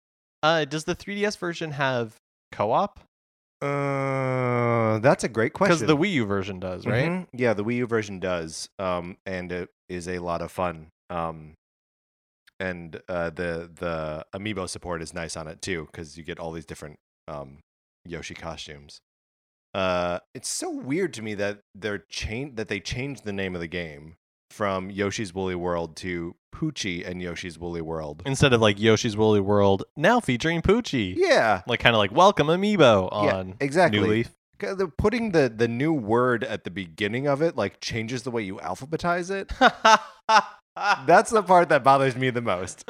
Uh, 0.44 0.66
does 0.66 0.84
the 0.84 0.96
3DS 0.96 1.38
version 1.38 1.72
have 1.72 2.16
co 2.52 2.72
op? 2.72 3.00
Uh, 3.62 5.00
that's 5.00 5.24
a 5.24 5.30
great 5.30 5.54
question. 5.54 5.76
Because 5.76 5.88
the 5.88 5.98
Wii 5.98 6.12
U 6.14 6.26
version 6.26 6.60
does, 6.60 6.86
right? 6.86 7.10
Mhm. 7.10 7.28
Yeah, 7.34 7.54
the 7.54 7.64
Wii 7.64 7.76
U 7.78 7.88
version 7.88 8.20
does, 8.20 8.70
um, 8.78 9.18
and 9.26 9.52
it 9.52 9.70
is 9.90 10.08
a 10.08 10.20
lot 10.20 10.42
of 10.42 10.52
fun. 10.52 10.88
Um, 11.10 11.54
and 12.60 13.00
uh, 13.08 13.30
the 13.30 13.70
the 13.74 14.26
amiibo 14.34 14.68
support 14.70 15.02
is 15.02 15.14
nice 15.14 15.36
on 15.38 15.48
it 15.48 15.62
too, 15.62 15.88
because 15.92 16.18
you 16.18 16.24
get 16.24 16.40
all 16.40 16.52
these 16.52 16.66
different 16.66 16.98
um, 17.28 17.60
Yoshi 18.06 18.34
costumes. 18.34 19.00
Uh, 19.74 20.20
it's 20.34 20.48
so 20.50 20.72
weird 20.72 21.14
to 21.14 21.22
me 21.22 21.34
that 21.36 21.60
they're 21.76 22.00
change 22.10 22.56
that 22.56 22.68
they 22.68 22.80
changed 22.80 23.26
the 23.26 23.34
name 23.34 23.54
of 23.54 23.62
the 23.62 23.68
game 23.68 24.16
from 24.50 24.90
Yoshi's 24.90 25.34
Woolly 25.36 25.56
World 25.56 25.96
to 25.98 26.36
Poochie 26.56 27.06
and 27.08 27.22
Yoshi's 27.22 27.60
Woolly 27.60 27.82
World. 27.82 28.24
Instead 28.26 28.54
of 28.54 28.62
like 28.62 28.80
Yoshi's 28.80 29.16
Woolly 29.18 29.42
World, 29.42 29.84
now 29.96 30.20
featuring 30.20 30.62
Poochie. 30.62 31.14
Yeah, 31.18 31.62
Like 31.68 31.82
kind 31.82 31.94
of 31.96 32.00
like 32.00 32.12
Welcome 32.14 32.48
Amiibo 32.48 33.10
yeah, 33.12 33.36
on 33.36 33.56
exactly. 33.60 34.00
New 34.00 34.08
Leaf. 34.08 34.30
the- 34.60 34.88
Putting 34.98 35.32
the 35.34 35.50
the 35.56 35.68
new 35.68 35.94
word 35.94 36.44
at 36.44 36.64
the 36.64 36.72
beginning 36.72 37.28
of 37.28 37.42
it 37.44 37.56
like 37.56 37.80
changes 37.82 38.24
the 38.24 38.32
way 38.32 38.42
you 38.42 38.56
alphabetize 38.56 39.30
it. 39.30 39.52
That's 41.06 41.32
the 41.32 41.42
part 41.44 41.70
that 41.70 41.84
bothers 41.84 42.16
me 42.16 42.30
the 42.30 42.42
most. 42.42 42.90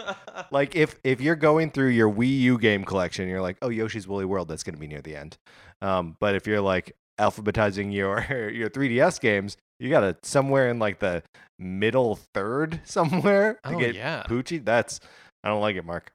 Like 0.52 0.76
if 0.76 0.96
if 1.04 1.22
you're 1.22 1.36
going 1.36 1.72
through 1.72 1.90
your 1.90 2.12
Wii 2.12 2.40
U 2.42 2.58
game 2.58 2.84
collection, 2.84 3.28
you're 3.28 3.42
like, 3.42 3.58
oh 3.62 3.70
Yoshi's 3.70 4.08
Woolly 4.08 4.26
World, 4.26 4.48
that's 4.48 4.64
gonna 4.64 4.78
be 4.78 4.88
near 4.88 5.02
the 5.02 5.16
end. 5.16 5.38
Um, 5.82 6.18
but 6.20 6.36
if 6.36 6.48
you're 6.48 6.62
like 6.62 6.96
alphabetizing 7.20 7.94
your 7.94 8.26
your 8.54 8.70
3DS 8.70 9.20
games, 9.20 9.58
you 9.80 9.90
got 9.90 10.02
to 10.02 10.16
somewhere 10.24 10.70
in 10.70 10.80
like 10.80 11.00
the 11.00 11.24
middle 11.60 12.20
third 12.34 12.82
somewhere 12.86 13.60
to 13.64 13.76
oh 13.76 13.80
get 13.80 13.96
yeah. 13.96 14.24
Poochie. 14.28 14.64
That's 14.64 15.00
I 15.44 15.50
don't 15.50 15.62
like 15.62 15.76
it, 15.76 15.86
Mark. 15.86 16.12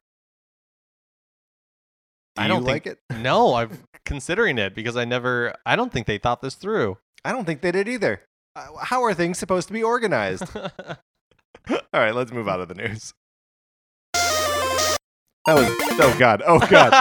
Do 2.35 2.41
I 2.43 2.47
don't 2.47 2.61
you 2.61 2.65
think- 2.67 2.85
like 2.85 2.87
it. 2.87 2.99
No, 3.21 3.53
I'm 3.55 3.69
considering 4.05 4.57
it 4.57 4.73
because 4.75 4.97
I 4.97 5.05
never. 5.05 5.53
I 5.65 5.75
don't 5.75 5.91
think 5.91 6.07
they 6.07 6.17
thought 6.17 6.41
this 6.41 6.55
through. 6.55 6.97
I 7.23 7.31
don't 7.31 7.45
think 7.45 7.61
they 7.61 7.71
did 7.71 7.87
either. 7.87 8.21
Uh, 8.55 8.67
How 8.81 9.03
are 9.03 9.13
things 9.13 9.37
supposed 9.37 9.67
to 9.67 9.73
be 9.73 9.83
organized? 9.83 10.45
All 11.69 11.79
right, 11.93 12.13
let's 12.13 12.31
move 12.31 12.47
out 12.47 12.59
of 12.59 12.67
the 12.67 12.75
news. 12.75 13.13
That 15.45 15.55
was 15.55 15.67
oh 15.99 16.15
god, 16.17 16.41
oh 16.45 16.59
god, 16.59 16.93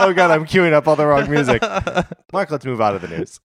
oh 0.00 0.14
god. 0.14 0.30
I'm 0.30 0.46
queuing 0.46 0.72
up 0.72 0.88
all 0.88 0.96
the 0.96 1.06
wrong 1.06 1.30
music. 1.30 1.60
Mark, 2.32 2.50
let's 2.50 2.64
move 2.64 2.80
out 2.80 2.94
of 2.94 3.02
the 3.02 3.08
news. 3.08 3.38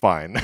Fine. 0.00 0.42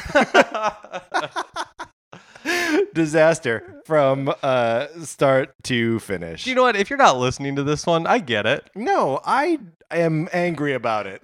Disaster 2.94 3.82
from 3.84 4.32
uh, 4.42 4.86
start 5.02 5.54
to 5.64 5.98
finish. 5.98 6.46
You 6.46 6.54
know 6.54 6.62
what? 6.62 6.76
If 6.76 6.90
you're 6.90 6.96
not 6.96 7.18
listening 7.18 7.56
to 7.56 7.64
this 7.64 7.84
one, 7.84 8.06
I 8.06 8.18
get 8.18 8.46
it. 8.46 8.70
no, 8.76 9.20
I 9.24 9.58
am 9.90 10.28
angry 10.32 10.74
about 10.74 11.06
it. 11.08 11.20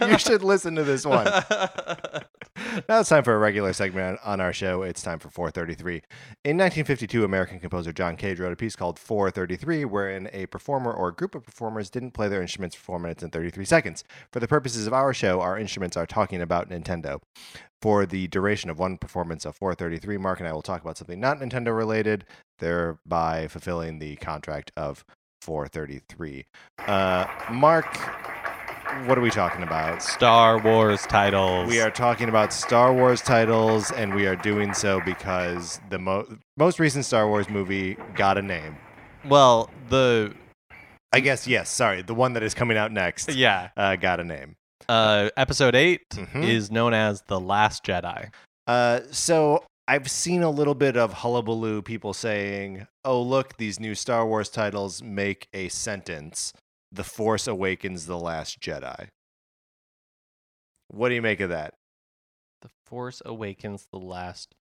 you 0.06 0.18
should 0.18 0.42
listen 0.42 0.74
to 0.74 0.84
this 0.84 1.06
one. 1.06 1.26
Now 2.88 3.00
it's 3.00 3.08
time 3.08 3.22
for 3.22 3.34
a 3.34 3.38
regular 3.38 3.72
segment 3.72 4.18
on 4.24 4.40
our 4.40 4.52
show. 4.52 4.82
It's 4.82 5.02
time 5.02 5.20
for 5.20 5.28
433. 5.28 6.02
In 6.44 6.56
1952, 6.56 7.24
American 7.24 7.60
composer 7.60 7.92
John 7.92 8.16
Cage 8.16 8.40
wrote 8.40 8.52
a 8.52 8.56
piece 8.56 8.74
called 8.74 8.98
433, 8.98 9.84
wherein 9.84 10.28
a 10.32 10.46
performer 10.46 10.92
or 10.92 11.08
a 11.08 11.14
group 11.14 11.34
of 11.34 11.44
performers 11.44 11.88
didn't 11.88 12.12
play 12.12 12.28
their 12.28 12.42
instruments 12.42 12.74
for 12.74 12.82
4 12.82 12.98
minutes 12.98 13.22
and 13.22 13.32
33 13.32 13.64
seconds. 13.64 14.02
For 14.32 14.40
the 14.40 14.48
purposes 14.48 14.86
of 14.88 14.92
our 14.92 15.14
show, 15.14 15.40
our 15.40 15.56
instruments 15.56 15.96
are 15.96 16.06
talking 16.06 16.42
about 16.42 16.68
Nintendo. 16.68 17.20
For 17.80 18.06
the 18.06 18.26
duration 18.28 18.70
of 18.70 18.78
one 18.78 18.98
performance 18.98 19.44
of 19.44 19.56
433, 19.56 20.16
Mark 20.18 20.40
and 20.40 20.48
I 20.48 20.52
will 20.52 20.62
talk 20.62 20.82
about 20.82 20.98
something 20.98 21.20
not 21.20 21.38
Nintendo 21.38 21.76
related, 21.76 22.24
thereby 22.58 23.46
fulfilling 23.46 23.98
the 23.98 24.16
contract 24.16 24.72
of 24.76 25.04
433. 25.42 26.46
Uh, 26.78 27.26
Mark, 27.52 28.33
what 29.06 29.18
are 29.18 29.20
we 29.20 29.30
talking 29.30 29.62
about? 29.62 30.02
Star 30.02 30.58
Wars 30.60 31.02
titles. 31.02 31.68
We 31.68 31.80
are 31.80 31.90
talking 31.90 32.28
about 32.28 32.52
Star 32.52 32.92
Wars 32.92 33.20
titles, 33.20 33.90
and 33.92 34.14
we 34.14 34.26
are 34.26 34.36
doing 34.36 34.72
so 34.74 35.00
because 35.04 35.80
the 35.90 35.98
mo- 35.98 36.26
most 36.56 36.78
recent 36.78 37.04
Star 37.04 37.28
Wars 37.28 37.48
movie 37.48 37.96
got 38.14 38.38
a 38.38 38.42
name. 38.42 38.76
well, 39.28 39.70
the 39.88 40.34
I 41.12 41.20
guess 41.20 41.46
yes. 41.46 41.70
Sorry, 41.70 42.02
the 42.02 42.14
one 42.14 42.32
that 42.32 42.42
is 42.42 42.54
coming 42.54 42.76
out 42.76 42.90
next 42.92 43.32
yeah. 43.32 43.68
uh, 43.76 43.96
got 43.96 44.18
a 44.20 44.24
name. 44.24 44.56
Uh, 44.88 45.30
episode 45.36 45.74
8 45.74 46.00
Mhm. 46.10 46.42
is 46.44 46.70
known 46.70 46.92
as 46.92 47.22
the 47.28 47.38
Last 47.40 47.84
Jedi. 47.84 48.30
Uh, 48.66 49.00
so 49.12 49.64
I've 49.86 50.10
seen 50.10 50.42
a 50.42 50.50
little 50.50 50.74
bit 50.74 50.96
of 50.96 51.12
hullabaloo, 51.12 51.82
people 51.82 52.12
saying, 52.14 52.86
"Oh, 53.04 53.20
look, 53.22 53.56
these 53.58 53.78
new 53.78 53.94
Star 53.94 54.26
Wars 54.26 54.48
titles 54.48 55.02
make 55.02 55.46
a 55.54 55.68
sentence: 55.68 56.52
The 56.94 57.04
Force 57.04 57.46
Awakens, 57.46 58.06
The 58.06 58.18
Last 58.18 58.60
Jedi." 58.60 59.08
What 60.88 61.08
do 61.08 61.14
you 61.14 61.22
make 61.22 61.40
of 61.40 61.50
that? 61.50 61.74
The 62.62 62.70
Force 62.86 63.20
Awakens, 63.24 63.86
the 63.92 63.98
Last 63.98 64.54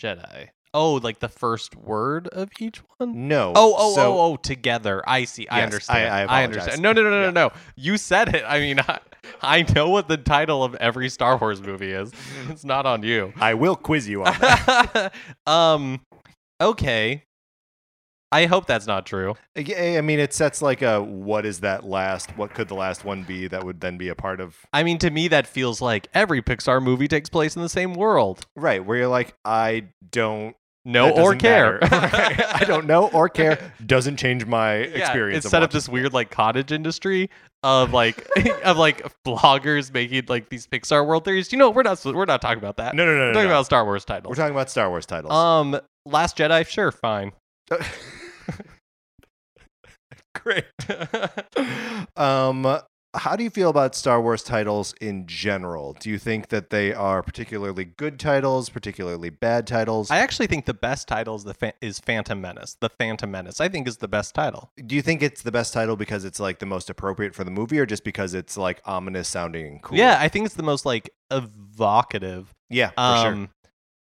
Jedi. 0.00 0.48
Oh, 0.72 0.94
like 0.94 1.18
the 1.18 1.28
first 1.28 1.74
word 1.74 2.28
of 2.28 2.50
each 2.60 2.78
one. 2.98 3.26
No. 3.28 3.52
Oh, 3.56 3.74
oh, 3.76 3.94
so- 3.94 4.12
oh, 4.18 4.20
oh! 4.32 4.36
Together, 4.36 5.02
I 5.06 5.24
see. 5.24 5.48
I 5.48 5.58
Yes, 5.58 5.64
understand. 5.64 6.12
I- 6.14 6.18
I 6.18 6.20
apologize. 6.22 6.56
understand. 6.58 6.82
No, 6.82 6.92
no, 6.92 7.02
no, 7.02 7.10
no, 7.10 7.20
Yeah. 7.24 7.30
no, 7.30 7.48
no. 7.48 7.52
You 7.76 7.96
said 7.98 8.34
it. 8.34 8.44
I 8.46 8.60
mean, 8.60 8.78
I, 8.88 8.98
I 9.42 9.62
know 9.74 9.88
what 9.88 10.06
the 10.06 10.16
title 10.16 10.62
of 10.62 10.74
every 10.76 11.08
Star 11.08 11.36
Wars 11.38 11.60
movie 11.60 11.90
is. 11.92 12.12
It's 12.48 12.64
not 12.64 12.86
on 12.86 13.02
you. 13.02 13.32
I 13.36 13.54
will 13.54 13.74
quiz 13.74 14.08
you 14.08 14.22
on 14.24 14.38
that. 14.40 15.12
um, 15.46 16.00
okay. 16.60 17.24
I 18.32 18.46
hope 18.46 18.66
that's 18.66 18.86
not 18.86 19.06
true. 19.06 19.34
Yeah, 19.56 19.96
I 19.98 20.00
mean, 20.02 20.20
it 20.20 20.32
sets 20.32 20.62
like 20.62 20.82
a 20.82 21.02
what 21.02 21.44
is 21.44 21.60
that 21.60 21.84
last? 21.84 22.36
What 22.36 22.54
could 22.54 22.68
the 22.68 22.74
last 22.74 23.04
one 23.04 23.24
be 23.24 23.48
that 23.48 23.64
would 23.64 23.80
then 23.80 23.98
be 23.98 24.08
a 24.08 24.14
part 24.14 24.40
of? 24.40 24.56
I 24.72 24.84
mean, 24.84 24.98
to 24.98 25.10
me, 25.10 25.28
that 25.28 25.46
feels 25.46 25.80
like 25.80 26.06
every 26.14 26.40
Pixar 26.40 26.82
movie 26.82 27.08
takes 27.08 27.28
place 27.28 27.56
in 27.56 27.62
the 27.62 27.68
same 27.68 27.94
world. 27.94 28.46
Right, 28.56 28.84
where 28.84 28.98
you're 28.98 29.08
like, 29.08 29.34
I 29.44 29.88
don't 30.12 30.54
know 30.84 31.10
or 31.10 31.34
care. 31.34 31.78
I 31.82 32.64
don't 32.66 32.86
know 32.86 33.08
or 33.08 33.28
care. 33.28 33.72
Doesn't 33.84 34.16
change 34.16 34.46
my 34.46 34.76
Yeah, 34.78 34.84
experience. 34.98 35.38
It's 35.38 35.46
of 35.46 35.50
set 35.50 35.62
up 35.62 35.72
this 35.72 35.88
weird 35.88 36.12
like 36.12 36.30
cottage 36.30 36.72
industry 36.72 37.30
of 37.62 37.92
like 37.92 38.26
of 38.64 38.78
like 38.78 39.06
bloggers 39.26 39.92
making 39.92 40.24
like 40.28 40.48
these 40.48 40.66
Pixar 40.68 41.06
World 41.06 41.24
theories. 41.24 41.52
You 41.52 41.58
know, 41.58 41.70
we're 41.70 41.82
not 41.82 42.02
we're 42.04 42.24
not 42.26 42.40
talking 42.40 42.58
about 42.58 42.76
that. 42.76 42.94
No, 42.94 43.04
no, 43.04 43.12
no, 43.12 43.18
we're 43.18 43.26
no. 43.26 43.32
talking 43.32 43.48
no. 43.48 43.54
about 43.54 43.66
Star 43.66 43.84
Wars 43.84 44.04
titles. 44.04 44.30
We're 44.30 44.36
talking 44.36 44.54
about 44.54 44.70
Star 44.70 44.88
Wars 44.88 45.06
titles. 45.06 45.32
um, 45.32 45.80
Last 46.06 46.38
Jedi, 46.38 46.66
sure, 46.66 46.92
fine. 46.92 47.32
Great. 50.34 50.64
um, 52.16 52.80
how 53.14 53.34
do 53.34 53.42
you 53.42 53.50
feel 53.50 53.70
about 53.70 53.94
Star 53.94 54.20
Wars 54.20 54.42
titles 54.42 54.94
in 55.00 55.26
general? 55.26 55.96
Do 55.98 56.10
you 56.10 56.18
think 56.18 56.48
that 56.48 56.70
they 56.70 56.94
are 56.94 57.22
particularly 57.22 57.84
good 57.84 58.20
titles, 58.20 58.68
particularly 58.68 59.30
bad 59.30 59.66
titles? 59.66 60.10
I 60.10 60.18
actually 60.18 60.46
think 60.46 60.66
the 60.66 60.74
best 60.74 61.08
title 61.08 61.34
is 61.34 61.44
the 61.44 61.54
fa- 61.54 61.74
is 61.80 61.98
Phantom 61.98 62.40
Menace. 62.40 62.76
The 62.80 62.88
Phantom 62.88 63.30
Menace, 63.30 63.60
I 63.60 63.68
think, 63.68 63.88
is 63.88 63.96
the 63.96 64.08
best 64.08 64.34
title. 64.34 64.70
do 64.86 64.94
you 64.94 65.02
think 65.02 65.22
it's 65.22 65.42
the 65.42 65.52
best 65.52 65.72
title 65.72 65.96
because 65.96 66.24
it's 66.24 66.38
like 66.38 66.60
the 66.60 66.66
most 66.66 66.88
appropriate 66.88 67.34
for 67.34 67.42
the 67.42 67.50
movie, 67.50 67.80
or 67.80 67.86
just 67.86 68.04
because 68.04 68.32
it's 68.32 68.56
like 68.56 68.80
ominous 68.84 69.28
sounding 69.28 69.66
and 69.66 69.82
cool? 69.82 69.98
Yeah, 69.98 70.18
I 70.20 70.28
think 70.28 70.46
it's 70.46 70.54
the 70.54 70.62
most 70.62 70.86
like 70.86 71.10
evocative. 71.30 72.54
yeah, 72.68 72.90
for 72.90 73.22
sure. 73.22 73.32
Um, 73.32 73.50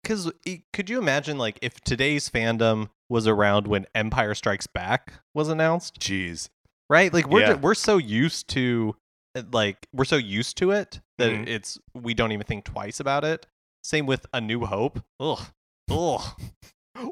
because 0.04 0.32
could 0.74 0.90
you 0.90 1.00
imagine 1.00 1.38
like 1.38 1.58
if 1.62 1.80
today's 1.82 2.30
fandom 2.30 2.90
was 3.14 3.28
around 3.28 3.68
when 3.68 3.86
Empire 3.96 4.34
Strikes 4.36 4.68
Back 4.68 5.14
was 5.34 5.48
announced? 5.48 6.00
Jeez. 6.00 6.50
right 6.90 7.14
like 7.14 7.28
we're 7.30 7.40
Yeah. 7.42 7.54
we're 7.54 7.76
so 7.76 7.98
used 7.98 8.50
to 8.50 8.96
uh, 9.36 9.44
like 9.54 9.88
we're 9.94 10.04
so 10.06 10.18
used 10.18 10.58
to 10.58 10.72
it 10.72 11.00
that 11.18 11.32
Mhm. 11.32 11.48
it's 11.48 11.78
we 11.94 12.14
don't 12.14 12.32
even 12.34 12.46
think 12.46 12.66
twice 12.66 13.00
about 13.00 13.24
it 13.24 13.46
same 13.84 14.06
with 14.06 14.26
a 14.34 14.42
new 14.42 14.66
hope 14.66 15.00
ugh 15.20 15.46
ugh 15.90 16.22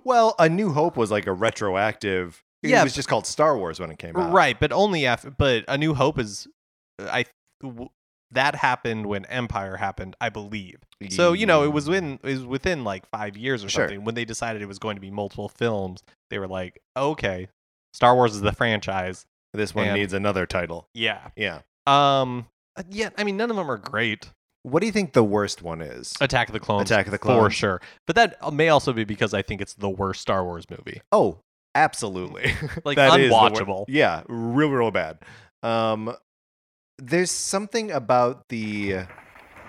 Well, 0.06 0.36
A 0.38 0.48
New 0.48 0.72
Hope 0.72 0.96
was 0.96 1.10
like 1.10 1.26
a 1.26 1.34
retroactive. 1.34 2.44
Yeah, 2.62 2.68
It 2.68 2.72
Yeah, 2.74 2.84
was 2.84 2.94
just 2.94 3.08
called 3.10 3.26
Star 3.26 3.58
Wars 3.58 3.80
when 3.80 3.90
it 3.92 3.98
came 3.98 4.16
out. 4.18 4.32
right 4.34 4.60
but 4.60 4.72
only 4.72 5.06
after 5.08 5.32
but 5.32 5.66
a 5.68 5.78
new 5.78 5.94
hope 5.94 6.20
is 6.20 6.48
i 7.00 7.26
that 8.32 8.56
happened 8.56 9.06
when 9.06 9.26
empire 9.26 9.78
happened 9.78 10.16
i 10.22 10.30
believe 10.30 10.78
so 11.10 11.34
you 11.34 11.46
know 11.46 11.64
it 11.64 11.74
was 11.74 11.90
when 11.90 12.14
it 12.24 12.24
was 12.24 12.46
within 12.46 12.84
like 12.84 13.08
five 13.10 13.36
years 13.36 13.64
or 13.64 13.70
Sure. 13.70 13.86
something 13.88 14.04
when 14.06 14.16
they 14.16 14.26
decided 14.26 14.62
it 14.62 14.68
was 14.68 14.80
going 14.80 14.96
to 14.96 15.02
be 15.02 15.12
multiple 15.12 15.50
films 15.50 16.04
they 16.30 16.38
were 16.40 16.48
like 16.48 16.80
okay 16.96 17.48
star 17.94 18.16
wars 18.16 18.34
is 18.36 18.42
the 18.42 18.52
franchise 18.54 19.26
This 19.54 19.74
one 19.76 19.88
and- 19.88 19.98
needs 19.98 20.14
another 20.14 20.46
title. 20.46 20.88
yeah 20.94 21.30
Yeah. 21.36 21.60
um 21.88 22.48
uh, 22.78 22.84
yeah 22.90 23.10
i 23.18 23.24
mean 23.24 23.36
none 23.38 23.50
of 23.50 23.56
them 23.58 23.70
are 23.70 23.78
great 23.78 24.30
What 24.64 24.80
do 24.82 24.86
you 24.86 24.92
think 24.92 25.14
the 25.14 25.24
worst 25.24 25.64
one 25.64 25.82
is? 25.82 26.14
Attack 26.22 26.50
of 26.50 26.54
the 26.54 26.60
Clones. 26.60 26.92
Attack 26.92 27.08
of 27.08 27.12
the 27.12 27.18
Clones. 27.18 27.44
For 27.46 27.50
sure. 27.50 27.82
But 28.06 28.16
that 28.16 28.38
uh, 28.42 28.52
may 28.52 28.70
also 28.70 28.94
be 28.94 29.04
because 29.06 29.34
I 29.34 29.42
think 29.42 29.60
it's 29.60 29.74
the 29.74 29.90
worst 29.90 30.22
Star 30.22 30.44
Wars 30.46 30.66
movie. 30.70 31.02
Oh, 31.12 31.40
absolutely. 31.74 32.54
Like, 32.86 32.96
That 32.98 33.20
is 33.20 33.30
the 33.32 33.34
wor- 33.34 33.50
unwatchable. 33.50 33.86
yeah, 33.88 34.22
real, 34.30 34.70
real 34.70 34.92
bad. 34.92 35.18
Um, 35.64 36.14
there's 37.02 37.32
something 37.32 37.92
about 37.92 38.48
the 38.50 39.00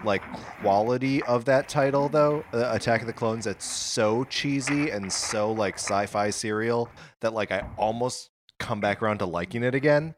like 0.05 0.23
quality 0.33 1.23
of 1.25 1.45
that 1.47 1.69
title 1.69 2.09
though, 2.09 2.45
uh, 2.53 2.71
Attack 2.75 3.01
of 3.03 3.07
the 3.07 3.13
Clones, 3.13 3.45
that's 3.47 3.65
so 3.65 4.25
cheesy 4.25 4.91
and 4.91 5.13
so 5.13 5.51
like 5.53 5.77
sci-fi 5.79 6.31
serial 6.31 6.89
that 7.21 7.33
like 7.33 7.51
I 7.51 7.63
almost 7.79 8.31
come 8.59 8.81
back 8.81 9.03
around 9.03 9.19
to 9.19 9.27
liking 9.27 9.63
it 9.63 9.75
again. 9.75 10.15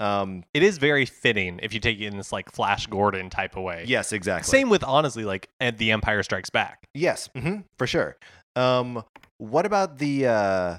Um, 0.00 0.44
It 0.54 0.62
is 0.62 0.78
very 0.78 1.06
fitting 1.06 1.58
if 1.62 1.72
you 1.74 1.80
take 1.80 1.98
it 2.00 2.06
in 2.06 2.16
this 2.18 2.30
like 2.32 2.52
Flash 2.52 2.86
Gordon 2.86 3.30
type 3.30 3.56
of 3.56 3.62
way. 3.64 3.84
yes, 3.86 4.12
exactly. 4.12 4.50
Same 4.50 4.68
with 4.70 4.84
honestly 4.84 5.24
like 5.24 5.48
and 5.58 5.78
The 5.78 5.90
Empire 5.92 6.22
Strikes 6.22 6.50
Back. 6.50 6.86
Yes, 6.94 7.28
hmm 7.36 7.60
for 7.78 7.86
sure. 7.86 8.16
Um, 8.56 9.04
what 9.38 9.66
about 9.66 9.98
the 9.98 10.26
uh, 10.26 10.78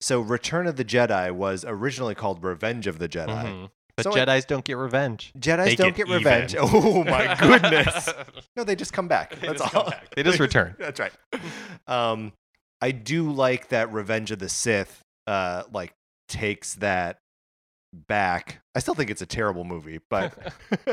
so 0.00 0.20
Return 0.20 0.66
of 0.66 0.76
the 0.76 0.84
Jedi 0.84 1.30
was 1.30 1.64
originally 1.66 2.14
called 2.14 2.44
Revenge 2.44 2.86
of 2.86 2.98
the 2.98 3.08
Jedi. 3.08 3.28
Mhm. 3.28 3.70
But 3.96 4.04
So 4.04 4.14
it- 4.16 4.26
Jedi's 4.28 4.44
don't 4.44 4.64
get 4.64 4.76
revenge. 4.76 5.32
Jedi's 5.38 5.64
They 5.66 5.76
don't 5.76 5.94
get 5.94 6.06
get, 6.08 6.14
revenge. 6.14 6.54
Oh 6.58 7.04
my 7.04 7.36
goodness! 7.40 8.08
no, 8.56 8.64
they 8.64 8.74
just 8.76 8.92
come 8.92 9.06
back. 9.08 9.34
They 9.38 9.46
That's 9.48 9.60
just 9.62 9.74
all. 9.74 9.82
come 9.84 9.90
back. 9.92 10.14
They 10.14 10.22
just 10.22 10.40
return. 10.40 10.74
That's 10.78 10.98
right. 11.00 11.12
Um, 11.86 12.32
I 12.80 12.90
do 12.90 13.30
like 13.30 13.68
that 13.68 13.92
Revenge 13.92 14.30
of 14.30 14.38
the 14.40 14.48
Sith. 14.48 15.00
Uh, 15.26 15.62
like 15.72 15.92
takes 16.28 16.74
that 16.76 17.18
back. 18.08 18.60
I 18.74 18.80
still 18.80 18.94
think 18.94 19.10
it's 19.10 19.22
a 19.22 19.26
terrible 19.26 19.64
movie, 19.64 20.00
but 20.10 20.34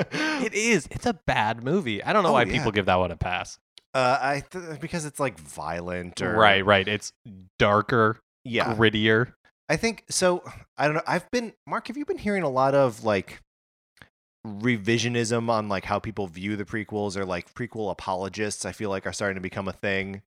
It 0.04 0.54
is. 0.54 0.88
It's 0.92 1.06
a 1.06 1.14
bad 1.26 1.64
movie. 1.64 2.04
I 2.04 2.14
don't 2.14 2.24
know 2.24 2.30
Oh, 2.30 2.34
why 2.34 2.44
yeah. 2.44 2.52
people 2.54 2.72
give 2.72 2.86
that 2.86 2.96
one 2.96 3.12
a 3.12 3.18
pass. 3.18 3.58
uh, 3.94 4.18
I 4.22 4.44
th- 4.50 4.80
because 4.80 5.06
it's 5.06 5.20
like 5.20 5.40
violent 5.40 6.22
or 6.22 6.34
Right, 6.36 6.64
right. 6.66 6.88
It's 6.88 7.12
darker, 7.60 8.20
Yeah, 8.46 8.74
grittier. 8.76 9.34
I 9.72 9.78
think 9.78 10.04
so. 10.10 10.44
I 10.78 10.86
don't 10.88 10.96
know. 10.98 11.02
I've 11.08 11.32
been 11.32 11.54
Mark. 11.66 11.88
Have 11.88 11.96
you 11.96 12.04
been 12.04 12.18
hearing 12.18 12.44
a 12.44 12.50
lot 12.50 12.76
of 12.76 13.06
like 13.06 13.40
revisionism 14.46 15.50
on 15.50 15.70
like 15.70 15.86
how 15.86 15.98
people 15.98 16.28
view 16.28 16.58
the 16.58 16.66
prequels 16.66 17.16
or 17.16 17.24
like 17.24 17.54
prequel 17.54 17.90
apologists? 17.90 18.66
I 18.66 18.74
feel 18.74 18.90
like 18.90 19.08
are 19.08 19.14
starting 19.14 19.36
to 19.36 19.42
become 19.42 19.70
a 19.70 19.72
thing. 19.72 20.24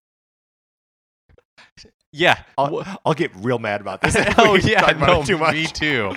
Yeah. 2.12 2.40
I'll, 2.56 2.84
I'll 3.04 3.14
get 3.14 3.34
real 3.34 3.58
mad 3.58 3.80
about 3.80 4.00
this. 4.00 4.14
oh 4.38 4.54
yeah, 4.62 4.92
no, 4.92 5.24
too 5.24 5.38
much. 5.38 5.54
me 5.54 5.66
too. 5.66 6.12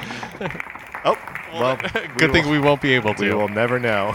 Oh, 1.03 1.17
well, 1.53 1.77
good 2.17 2.31
thing 2.31 2.45
will- 2.45 2.51
we 2.51 2.59
won't 2.59 2.81
be 2.81 2.93
able 2.93 3.15
to. 3.15 3.23
we 3.23 3.33
will 3.33 3.49
never 3.49 3.79
know. 3.79 4.13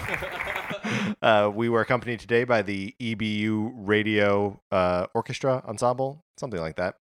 Uh, 1.22 1.50
we 1.54 1.68
were 1.68 1.82
accompanied 1.82 2.18
today 2.18 2.44
by 2.44 2.62
the 2.62 2.94
EBU 2.98 3.72
Radio 3.74 4.58
uh, 4.70 5.06
Orchestra 5.14 5.62
Ensemble, 5.66 6.24
something 6.38 6.60
like 6.60 6.76
that. 6.76 6.94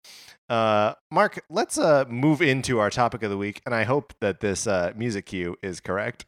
Uh, 0.50 0.94
Mark, 1.12 1.44
let's 1.52 1.78
uh, 1.78 2.04
move 2.10 2.42
into 2.42 2.80
our 2.80 2.90
topic 2.90 3.22
of 3.22 3.30
the 3.30 3.38
week, 3.38 3.62
and 3.66 3.76
I 3.76 3.84
hope 3.84 4.14
that 4.20 4.40
this 4.40 4.66
uh, 4.66 4.92
music 4.96 5.28
cue 5.28 5.56
is 5.62 5.80
correct. 5.80 6.26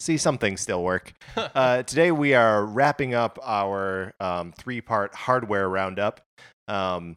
See, 0.00 0.16
some 0.16 0.38
things 0.38 0.60
still 0.60 0.82
work. 0.82 1.12
Uh, 1.54 1.82
today 1.82 2.10
we 2.10 2.34
are 2.34 2.64
wrapping 2.64 3.14
up 3.14 3.38
our 3.42 4.14
um, 4.20 4.52
three-part 4.52 5.14
hardware 5.14 5.68
roundup. 5.68 6.20
Um, 6.68 7.16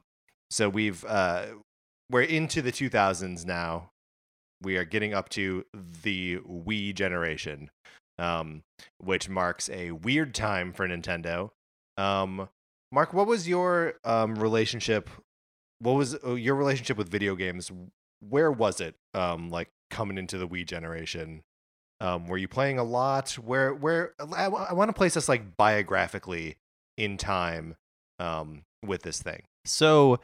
so 0.49 0.69
we've 0.69 1.03
uh, 1.05 1.45
we're 2.09 2.21
into 2.23 2.61
the 2.61 2.71
2000s 2.71 3.45
now. 3.45 3.91
We 4.61 4.77
are 4.77 4.85
getting 4.85 5.13
up 5.13 5.29
to 5.29 5.65
the 5.73 6.37
Wii 6.39 6.93
generation, 6.93 7.69
um, 8.17 8.63
which 8.97 9.29
marks 9.29 9.69
a 9.69 9.91
weird 9.91 10.33
time 10.33 10.73
for 10.73 10.87
Nintendo. 10.87 11.51
Um, 11.97 12.49
Mark, 12.91 13.13
what 13.13 13.27
was 13.27 13.47
your 13.47 13.95
um, 14.03 14.35
relationship? 14.35 15.09
What 15.79 15.93
was 15.93 16.17
uh, 16.25 16.33
your 16.33 16.55
relationship 16.55 16.97
with 16.97 17.09
video 17.09 17.35
games? 17.35 17.71
Where 18.19 18.51
was 18.51 18.81
it? 18.81 18.95
Um, 19.13 19.49
like 19.49 19.69
coming 19.89 20.17
into 20.17 20.37
the 20.37 20.47
Wii 20.47 20.65
generation, 20.65 21.41
um, 22.01 22.27
were 22.27 22.37
you 22.37 22.47
playing 22.47 22.79
a 22.79 22.83
lot? 22.83 23.33
Where, 23.33 23.73
where? 23.73 24.13
I, 24.19 24.47
want 24.47 24.89
to 24.89 24.93
place 24.93 25.15
us 25.17 25.29
like 25.29 25.57
biographically 25.57 26.57
in 26.97 27.17
time 27.17 27.75
um, 28.19 28.63
with 28.85 29.03
this 29.03 29.21
thing. 29.21 29.43
So 29.65 30.19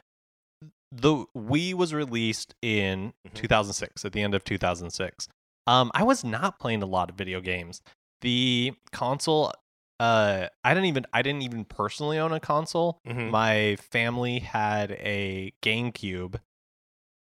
the 0.92 1.26
Wii 1.36 1.74
was 1.74 1.92
released 1.92 2.54
in 2.62 3.12
Mhm. 3.28 3.34
2006 3.34 4.04
at 4.04 4.12
the 4.12 4.22
end 4.22 4.34
of 4.34 4.44
2006. 4.44 5.28
Um, 5.66 5.90
I 5.94 6.02
was 6.04 6.22
not 6.24 6.58
playing 6.58 6.82
a 6.82 6.86
lot 6.86 7.10
of 7.10 7.16
video 7.16 7.40
games. 7.40 7.82
The 8.20 8.72
console, 8.92 9.52
uh, 9.98 10.48
I 10.64 10.74
didn't 10.74 10.86
even 10.86 11.06
I 11.12 11.22
didn't 11.22 11.42
even 11.42 11.64
personally 11.64 12.18
own 12.18 12.32
a 12.32 12.40
console. 12.40 13.00
Mhm. 13.06 13.30
My 13.30 13.76
family 13.76 14.38
had 14.40 14.92
a 14.92 15.52
GameCube, 15.62 16.40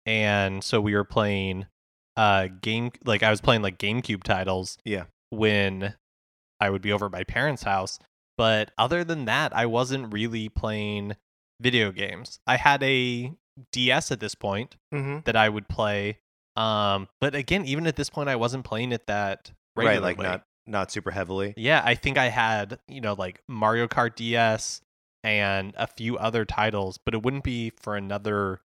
and 0.06 0.64
so 0.64 0.82
we 0.82 0.94
were 0.96 1.04
playing 1.06 1.68
uh 2.16 2.48
game 2.62 2.92
like 3.06 3.24
I 3.24 3.30
was 3.32 3.42
playing 3.42 3.62
like 3.62 3.78
GameCube 3.78 4.24
titles. 4.24 4.78
Yeah. 4.84 5.06
When 5.30 5.96
I 6.60 6.70
would 6.70 6.82
be 6.82 6.92
over 6.92 7.08
at 7.08 7.12
my 7.12 7.24
parents' 7.24 7.64
house, 7.64 7.98
but 8.38 8.72
other 8.78 9.04
than 9.04 9.26
that, 9.26 9.56
I 9.56 9.66
wasn't 9.66 10.14
really 10.14 10.50
playing 10.50 11.16
video 11.60 11.92
games. 11.92 12.40
I 12.46 12.58
had 12.58 12.84
a 12.84 13.34
DS 13.72 14.12
at 14.12 14.20
this 14.20 14.36
point 14.36 14.76
Mm-hmm. 14.94 15.20
that 15.26 15.36
I 15.36 15.50
would 15.50 15.68
play. 15.68 16.20
Um, 16.56 17.08
but 17.20 17.34
again, 17.36 17.66
even 17.66 17.88
at 17.88 17.96
this 17.96 18.10
point, 18.10 18.30
I 18.30 18.36
wasn't 18.36 18.64
playing 18.64 18.92
it 18.92 19.08
that 19.08 19.52
regularly. 19.76 20.02
Right, 20.02 20.18
like 20.18 20.24
not 20.24 20.44
not 20.66 20.92
super 20.92 21.12
heavily. 21.12 21.54
Yeah, 21.58 21.82
I 21.84 21.96
think 21.96 22.18
I 22.18 22.30
had 22.30 22.80
you 22.88 23.02
know 23.02 23.14
like 23.14 23.42
Mario 23.48 23.88
Kart 23.88 24.16
DS 24.16 24.82
and 25.24 25.74
a 25.78 25.88
few 25.88 26.18
other 26.18 26.46
titles, 26.46 27.00
but 27.04 27.14
it 27.14 27.24
wouldn't 27.24 27.44
be 27.44 27.72
for 27.82 27.96
another, 27.96 28.62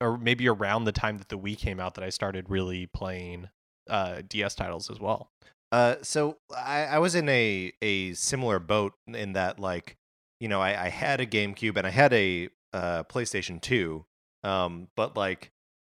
or 0.00 0.18
maybe 0.18 0.48
around 0.48 0.84
the 0.84 0.92
time 0.92 1.18
that 1.18 1.28
the 1.28 1.38
Wii 1.38 1.56
came 1.58 1.78
out 1.80 1.94
that 1.94 2.04
I 2.04 2.08
started 2.10 2.50
really 2.50 2.86
playing 2.86 3.48
uh, 3.88 4.22
DS 4.28 4.54
titles 4.54 4.90
as 4.90 4.98
well. 5.00 5.30
Uh, 5.72 5.96
so 6.02 6.38
I, 6.56 6.84
I 6.84 6.98
was 6.98 7.14
in 7.14 7.28
a 7.28 7.72
a 7.82 8.12
similar 8.14 8.58
boat 8.58 8.94
in 9.06 9.32
that 9.34 9.58
like, 9.58 9.96
you 10.40 10.48
know, 10.48 10.60
I, 10.60 10.84
I 10.86 10.88
had 10.88 11.20
a 11.20 11.26
GameCube 11.26 11.76
and 11.76 11.86
I 11.86 11.90
had 11.90 12.12
a 12.12 12.48
uh, 12.74 13.04
PlayStation 13.04 13.60
Two, 13.60 14.04
um, 14.42 14.88
but 14.96 15.16
like, 15.16 15.50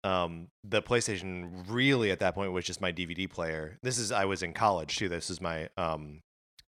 um, 0.05 0.49
the 0.63 0.83
PlayStation 0.83 1.65
really 1.69 2.11
at 2.11 2.21
that 2.21 2.35
point 2.35 2.53
was 2.53 2.67
just 2.67 2.81
my 2.83 2.93
DVD 2.93 3.29
player. 3.29 3.79
This 3.83 3.99
is 3.99 4.13
I 4.13 4.27
was 4.27 4.43
in 4.43 4.53
college 4.53 4.97
too. 4.97 5.09
This 5.09 5.31
is 5.31 5.41
my 5.41 5.69
um, 5.79 6.21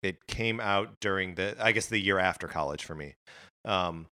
it 0.01 0.25
came 0.27 0.59
out 0.61 0.99
during 1.01 1.35
the 1.35 1.55
I 1.59 1.73
guess 1.73 1.87
the 1.87 1.99
year 1.99 2.19
after 2.19 2.47
college 2.47 2.85
for 2.85 2.95
me. 2.95 3.15
Um, 3.65 4.07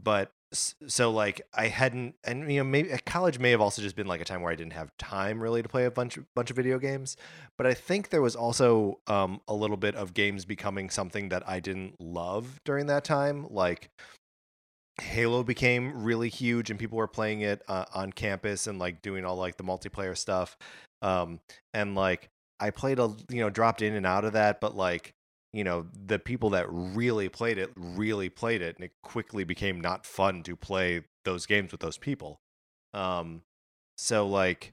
but 0.00 0.30
so 0.52 1.10
like 1.10 1.40
I 1.54 1.68
hadn't, 1.68 2.14
and 2.24 2.50
you 2.50 2.58
know, 2.58 2.64
maybe 2.64 2.90
college 3.06 3.38
may 3.38 3.50
have 3.50 3.60
also 3.60 3.82
just 3.82 3.96
been 3.96 4.06
like 4.06 4.20
a 4.20 4.24
time 4.24 4.42
where 4.42 4.52
I 4.52 4.56
didn't 4.56 4.74
have 4.74 4.90
time 4.98 5.42
really 5.42 5.62
to 5.62 5.68
play 5.68 5.84
a 5.84 5.90
bunch 5.90 6.18
bunch 6.34 6.50
of 6.50 6.56
video 6.56 6.78
games. 6.78 7.16
But 7.58 7.66
I 7.66 7.74
think 7.74 8.10
there 8.10 8.22
was 8.22 8.36
also 8.36 9.00
um, 9.06 9.40
a 9.48 9.54
little 9.54 9.76
bit 9.76 9.94
of 9.94 10.14
games 10.14 10.44
becoming 10.44 10.90
something 10.90 11.30
that 11.30 11.48
I 11.48 11.60
didn't 11.60 12.00
love 12.00 12.60
during 12.64 12.86
that 12.86 13.04
time, 13.04 13.46
like. 13.50 13.90
Halo 15.00 15.42
became 15.42 16.04
really 16.04 16.28
huge, 16.28 16.70
and 16.70 16.78
people 16.78 16.98
were 16.98 17.08
playing 17.08 17.40
it 17.40 17.62
uh, 17.68 17.86
on 17.94 18.12
campus 18.12 18.66
and 18.66 18.78
like 18.78 19.02
doing 19.02 19.24
all 19.24 19.36
like 19.36 19.56
the 19.56 19.64
multiplayer 19.64 20.16
stuff. 20.16 20.56
Um, 21.00 21.40
and 21.72 21.94
like 21.94 22.28
I 22.60 22.70
played 22.70 22.98
a 22.98 23.14
you 23.30 23.40
know 23.40 23.50
dropped 23.50 23.82
in 23.82 23.94
and 23.94 24.06
out 24.06 24.24
of 24.24 24.34
that, 24.34 24.60
but 24.60 24.76
like 24.76 25.14
you 25.52 25.64
know 25.64 25.86
the 26.06 26.18
people 26.18 26.50
that 26.50 26.66
really 26.70 27.28
played 27.28 27.58
it 27.58 27.72
really 27.76 28.28
played 28.28 28.62
it, 28.62 28.76
and 28.76 28.84
it 28.84 28.92
quickly 29.02 29.44
became 29.44 29.80
not 29.80 30.04
fun 30.04 30.42
to 30.44 30.56
play 30.56 31.02
those 31.24 31.46
games 31.46 31.72
with 31.72 31.80
those 31.80 31.98
people. 31.98 32.40
Um, 32.92 33.42
so 33.96 34.26
like 34.26 34.72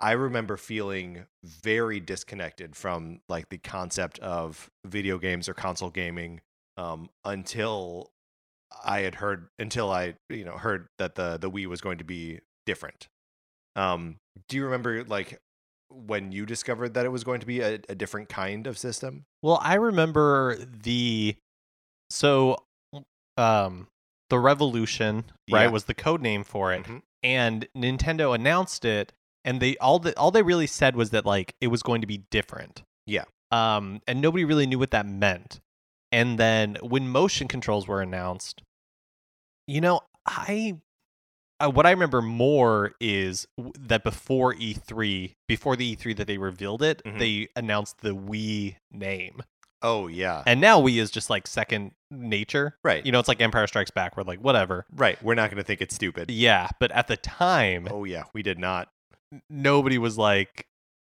I 0.00 0.12
remember 0.12 0.56
feeling 0.56 1.26
very 1.42 1.98
disconnected 1.98 2.76
from 2.76 3.20
like 3.28 3.48
the 3.48 3.58
concept 3.58 4.18
of 4.20 4.70
video 4.86 5.18
games 5.18 5.48
or 5.48 5.54
console 5.54 5.90
gaming 5.90 6.40
um, 6.76 7.10
until 7.24 8.12
I 8.84 9.00
had 9.00 9.16
heard 9.16 9.48
until 9.58 9.90
I 9.90 10.14
you 10.30 10.44
know 10.44 10.56
heard 10.56 10.88
that 10.98 11.14
the 11.14 11.38
the 11.38 11.50
Wii 11.50 11.66
was 11.66 11.80
going 11.80 11.98
to 11.98 12.04
be 12.04 12.40
different. 12.66 13.08
Um, 13.76 14.16
do 14.48 14.56
you 14.56 14.64
remember 14.64 15.04
like 15.04 15.38
when 15.90 16.32
you 16.32 16.44
discovered 16.44 16.94
that 16.94 17.06
it 17.06 17.08
was 17.10 17.24
going 17.24 17.40
to 17.40 17.46
be 17.46 17.60
a, 17.60 17.74
a 17.88 17.94
different 17.94 18.28
kind 18.28 18.66
of 18.66 18.76
system? 18.76 19.24
Well, 19.42 19.58
I 19.62 19.74
remember 19.74 20.56
the 20.56 21.36
so 22.10 22.58
um 23.36 23.88
the 24.30 24.38
Revolution, 24.38 25.24
right, 25.50 25.62
Yeah. 25.62 25.66
was 25.68 25.84
the 25.84 25.94
code 25.94 26.20
name 26.20 26.44
for 26.44 26.72
it. 26.72 26.84
Mhm. 26.84 27.02
And 27.22 27.66
Nintendo 27.76 28.34
announced 28.34 28.84
it 28.84 29.12
and 29.44 29.60
they 29.62 29.76
all 29.78 29.98
the 29.98 30.16
all 30.18 30.30
they 30.30 30.42
really 30.42 30.66
said 30.66 30.94
was 30.96 31.10
that 31.10 31.24
like 31.24 31.54
it 31.60 31.68
was 31.68 31.82
going 31.82 32.00
to 32.02 32.06
be 32.06 32.24
different. 32.30 32.82
Yeah. 33.06 33.24
Um 33.50 34.02
and 34.06 34.20
nobody 34.20 34.44
really 34.44 34.66
knew 34.66 34.78
what 34.78 34.90
that 34.90 35.06
meant. 35.06 35.60
And 36.12 36.38
then 36.38 36.76
when 36.82 37.08
motion 37.08 37.48
controls 37.48 37.86
were 37.86 38.00
announced, 38.00 38.62
you 39.66 39.80
know, 39.80 40.00
I 40.26 40.78
uh, 41.60 41.70
what 41.70 41.86
I 41.86 41.90
remember 41.90 42.22
more 42.22 42.92
is 43.00 43.46
that 43.80 44.04
before 44.04 44.54
E3, 44.54 45.32
before 45.48 45.74
the 45.74 45.96
E3 45.96 46.16
that 46.16 46.26
they 46.28 46.38
revealed 46.38 46.82
it, 46.82 47.02
Mhm. 47.04 47.18
they 47.18 47.48
announced 47.56 47.98
the 48.00 48.14
Wii 48.14 48.76
name. 48.92 49.42
Oh 49.82 50.06
yeah, 50.08 50.42
And 50.46 50.60
now 50.60 50.80
Wii 50.80 51.00
is 51.00 51.10
just 51.10 51.30
like 51.30 51.46
second 51.46 51.92
nature. 52.10 52.76
right. 52.84 53.04
You 53.04 53.12
know, 53.12 53.18
it's 53.20 53.28
like 53.28 53.40
Empire 53.40 53.66
Strikes 53.66 53.90
Back. 53.92 54.16
We're 54.16 54.22
like, 54.24 54.40
whatever. 54.40 54.86
right. 54.92 55.20
We're 55.22 55.34
not 55.36 55.50
going 55.50 55.58
to 55.58 55.64
think 55.64 55.80
it's 55.80 55.94
stupid. 55.94 56.30
Yeah, 56.30 56.68
but 56.80 56.90
at 56.92 57.06
the 57.08 57.16
time, 57.16 57.86
Oh 57.90 58.04
yeah, 58.04 58.24
we 58.34 58.42
did 58.42 58.58
not. 58.58 58.88
nobody 59.50 59.98
was 59.98 60.16
like, 60.18 60.64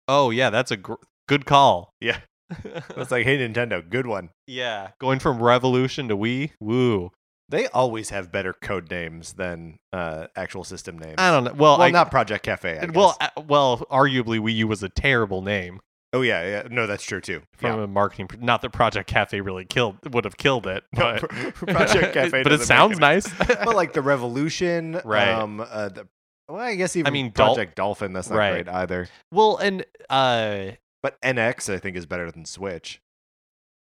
"Oh 0.08 0.30
yeah, 0.30 0.50
that's 0.50 0.72
a 0.72 0.78
gr- 0.78 0.96
good 1.28 1.46
call." 1.46 1.94
Yeah. 2.02 2.20
It's 2.98 3.12
like, 3.12 3.26
hey 3.26 3.38
Nintendo, 3.38 3.88
good 3.88 4.08
one. 4.08 4.30
yeah, 4.48 4.90
going 5.00 5.20
from 5.20 5.42
Revolution 5.42 6.08
to 6.10 6.18
Wii, 6.18 6.52
woo. 6.60 7.12
They 7.50 7.68
always 7.68 8.12
have 8.12 8.32
better 8.32 8.54
code 8.54 8.92
names 8.92 9.34
than 9.34 9.80
uh, 9.92 10.28
actual 10.36 10.64
system 10.64 11.00
names. 11.00 11.16
I 11.18 11.32
don't 11.32 11.44
know. 11.46 11.54
Well, 11.54 11.80
well, 11.80 11.82
I, 11.82 11.90
not 11.90 12.12
Project 12.12 12.44
Cafe. 12.44 12.78
I 12.80 12.86
well, 12.94 13.18
uh, 13.20 13.30
well, 13.48 13.80
arguably 13.92 14.40
Wii 14.40 14.56
U 14.58 14.68
was 14.68 14.84
a 14.84 14.90
terrible 14.90 15.42
name 15.42 15.80
oh 16.12 16.22
yeah, 16.22 16.44
yeah. 16.44 16.68
No, 16.72 16.88
that's 16.88 17.04
true 17.04 17.22
too. 17.22 17.42
from 17.58 17.78
Yeah. 17.78 17.84
a 17.84 17.88
marketing. 17.88 18.30
Not 18.40 18.62
that 18.64 18.72
Project 18.72 19.08
Cafe 19.10 19.42
really 19.42 19.66
killed 19.66 19.98
would 20.14 20.26
have 20.26 20.38
killed 20.38 20.66
it, 20.68 20.84
No, 20.92 21.18
but 21.22 21.30
Project 21.56 22.14
Cafe 22.16 22.42
but 22.44 22.52
it 22.52 22.62
sounds 22.62 22.94
any 22.94 23.00
nice. 23.02 23.32
but 23.38 23.76
like 23.76 23.94
the 23.94 24.02
Revolution, 24.02 25.00
Right. 25.06 25.30
Um, 25.30 25.60
uh, 25.60 25.90
the, 25.90 26.08
well, 26.48 26.62
I 26.62 26.74
guess 26.76 26.96
even 26.96 27.06
I 27.08 27.12
mean, 27.12 27.32
Dol- 27.32 27.54
Project 27.54 27.76
Dolphin. 27.76 28.14
That's 28.14 28.30
not 28.30 28.38
Right. 28.38 28.66
great 28.66 28.70
either. 28.70 29.08
well, 29.32 29.58
and 29.58 29.86
uh, 30.10 30.72
But 31.02 31.20
NX, 31.22 31.74
I 31.74 31.78
think, 31.80 31.96
is 31.96 32.06
better 32.06 32.30
than 32.32 32.46
Switch. 32.46 33.02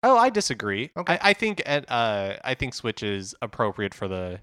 oh, 0.03 0.17
I 0.17 0.29
disagree. 0.29 0.91
Okay. 0.95 1.13
I, 1.21 1.29
I 1.29 1.33
think 1.33 1.61
at 1.65 1.89
uh, 1.91 2.37
I 2.43 2.53
think 2.53 2.73
Switch 2.73 3.03
is 3.03 3.35
appropriate 3.41 3.93
for 3.93 4.07
the 4.07 4.39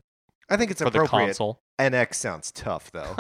I 0.51 0.57
think 0.57 0.71
it's 0.71 0.81
for 0.81 0.91
the 0.91 0.99
appropriate. 1.01 1.27
console. 1.29 1.61
NX 1.81 2.15
sounds 2.15 2.53
tough 2.53 2.91
though. 2.93 3.17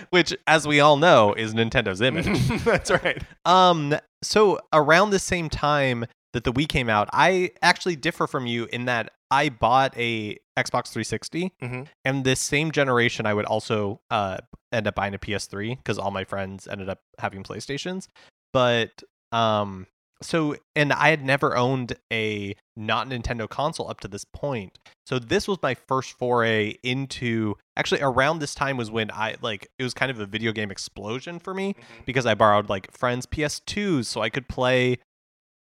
which 0.10 0.34
as 0.46 0.66
we 0.66 0.80
all 0.80 0.96
know 0.96 1.32
is 1.34 1.54
Nintendo's 1.54 2.00
image. 2.00 2.26
that's 2.64 2.90
right. 2.90 3.22
um 3.44 3.94
so 4.22 4.58
around 4.72 5.10
the 5.10 5.18
same 5.18 5.48
time 5.48 6.04
that 6.32 6.44
the 6.44 6.52
Wii 6.52 6.68
came 6.68 6.88
out, 6.88 7.08
I 7.12 7.50
actually 7.60 7.96
differ 7.96 8.26
from 8.26 8.46
you 8.46 8.66
in 8.72 8.86
that 8.86 9.12
I 9.32 9.48
bought 9.48 9.96
a 9.96 10.36
Xbox 10.58 10.92
360 10.92 11.52
Mhm. 11.62 11.88
and 12.04 12.24
this 12.24 12.38
same 12.40 12.70
generation 12.70 13.24
I 13.26 13.32
would 13.34 13.46
also 13.46 14.00
uh 14.10 14.38
end 14.70 14.86
up 14.86 14.94
buying 14.94 15.14
a 15.14 15.18
PS3 15.18 15.76
because 15.76 15.98
all 15.98 16.10
my 16.10 16.24
friends 16.24 16.68
ended 16.68 16.88
up 16.90 17.00
having 17.18 17.42
PlayStations. 17.42 18.08
But 18.52 19.02
um 19.32 19.86
so 20.20 20.54
and 20.76 20.92
I 20.92 21.08
had 21.08 21.24
never 21.24 21.56
owned 21.56 21.94
a 22.12 22.54
not 22.76 23.08
Nintendo 23.08 23.48
console 23.48 23.90
up 23.90 24.00
to 24.00 24.08
this 24.08 24.24
point. 24.24 24.78
So 25.06 25.18
this 25.18 25.48
was 25.48 25.58
my 25.62 25.74
first 25.74 26.12
foray 26.18 26.76
into 26.84 27.56
actually 27.76 28.02
around 28.02 28.38
this 28.38 28.54
time 28.54 28.76
was 28.76 28.90
when 28.90 29.10
I 29.10 29.36
like 29.40 29.66
it 29.78 29.82
was 29.82 29.94
kind 29.94 30.10
of 30.12 30.20
a 30.20 30.26
video 30.26 30.52
game 30.52 30.70
explosion 30.70 31.38
for 31.40 31.54
me 31.54 31.74
because 32.06 32.24
I 32.26 32.34
borrowed 32.34 32.68
like 32.68 32.92
friends 32.92 33.26
PS2s 33.26 34.06
so 34.06 34.20
I 34.20 34.28
could 34.30 34.46
play 34.48 34.98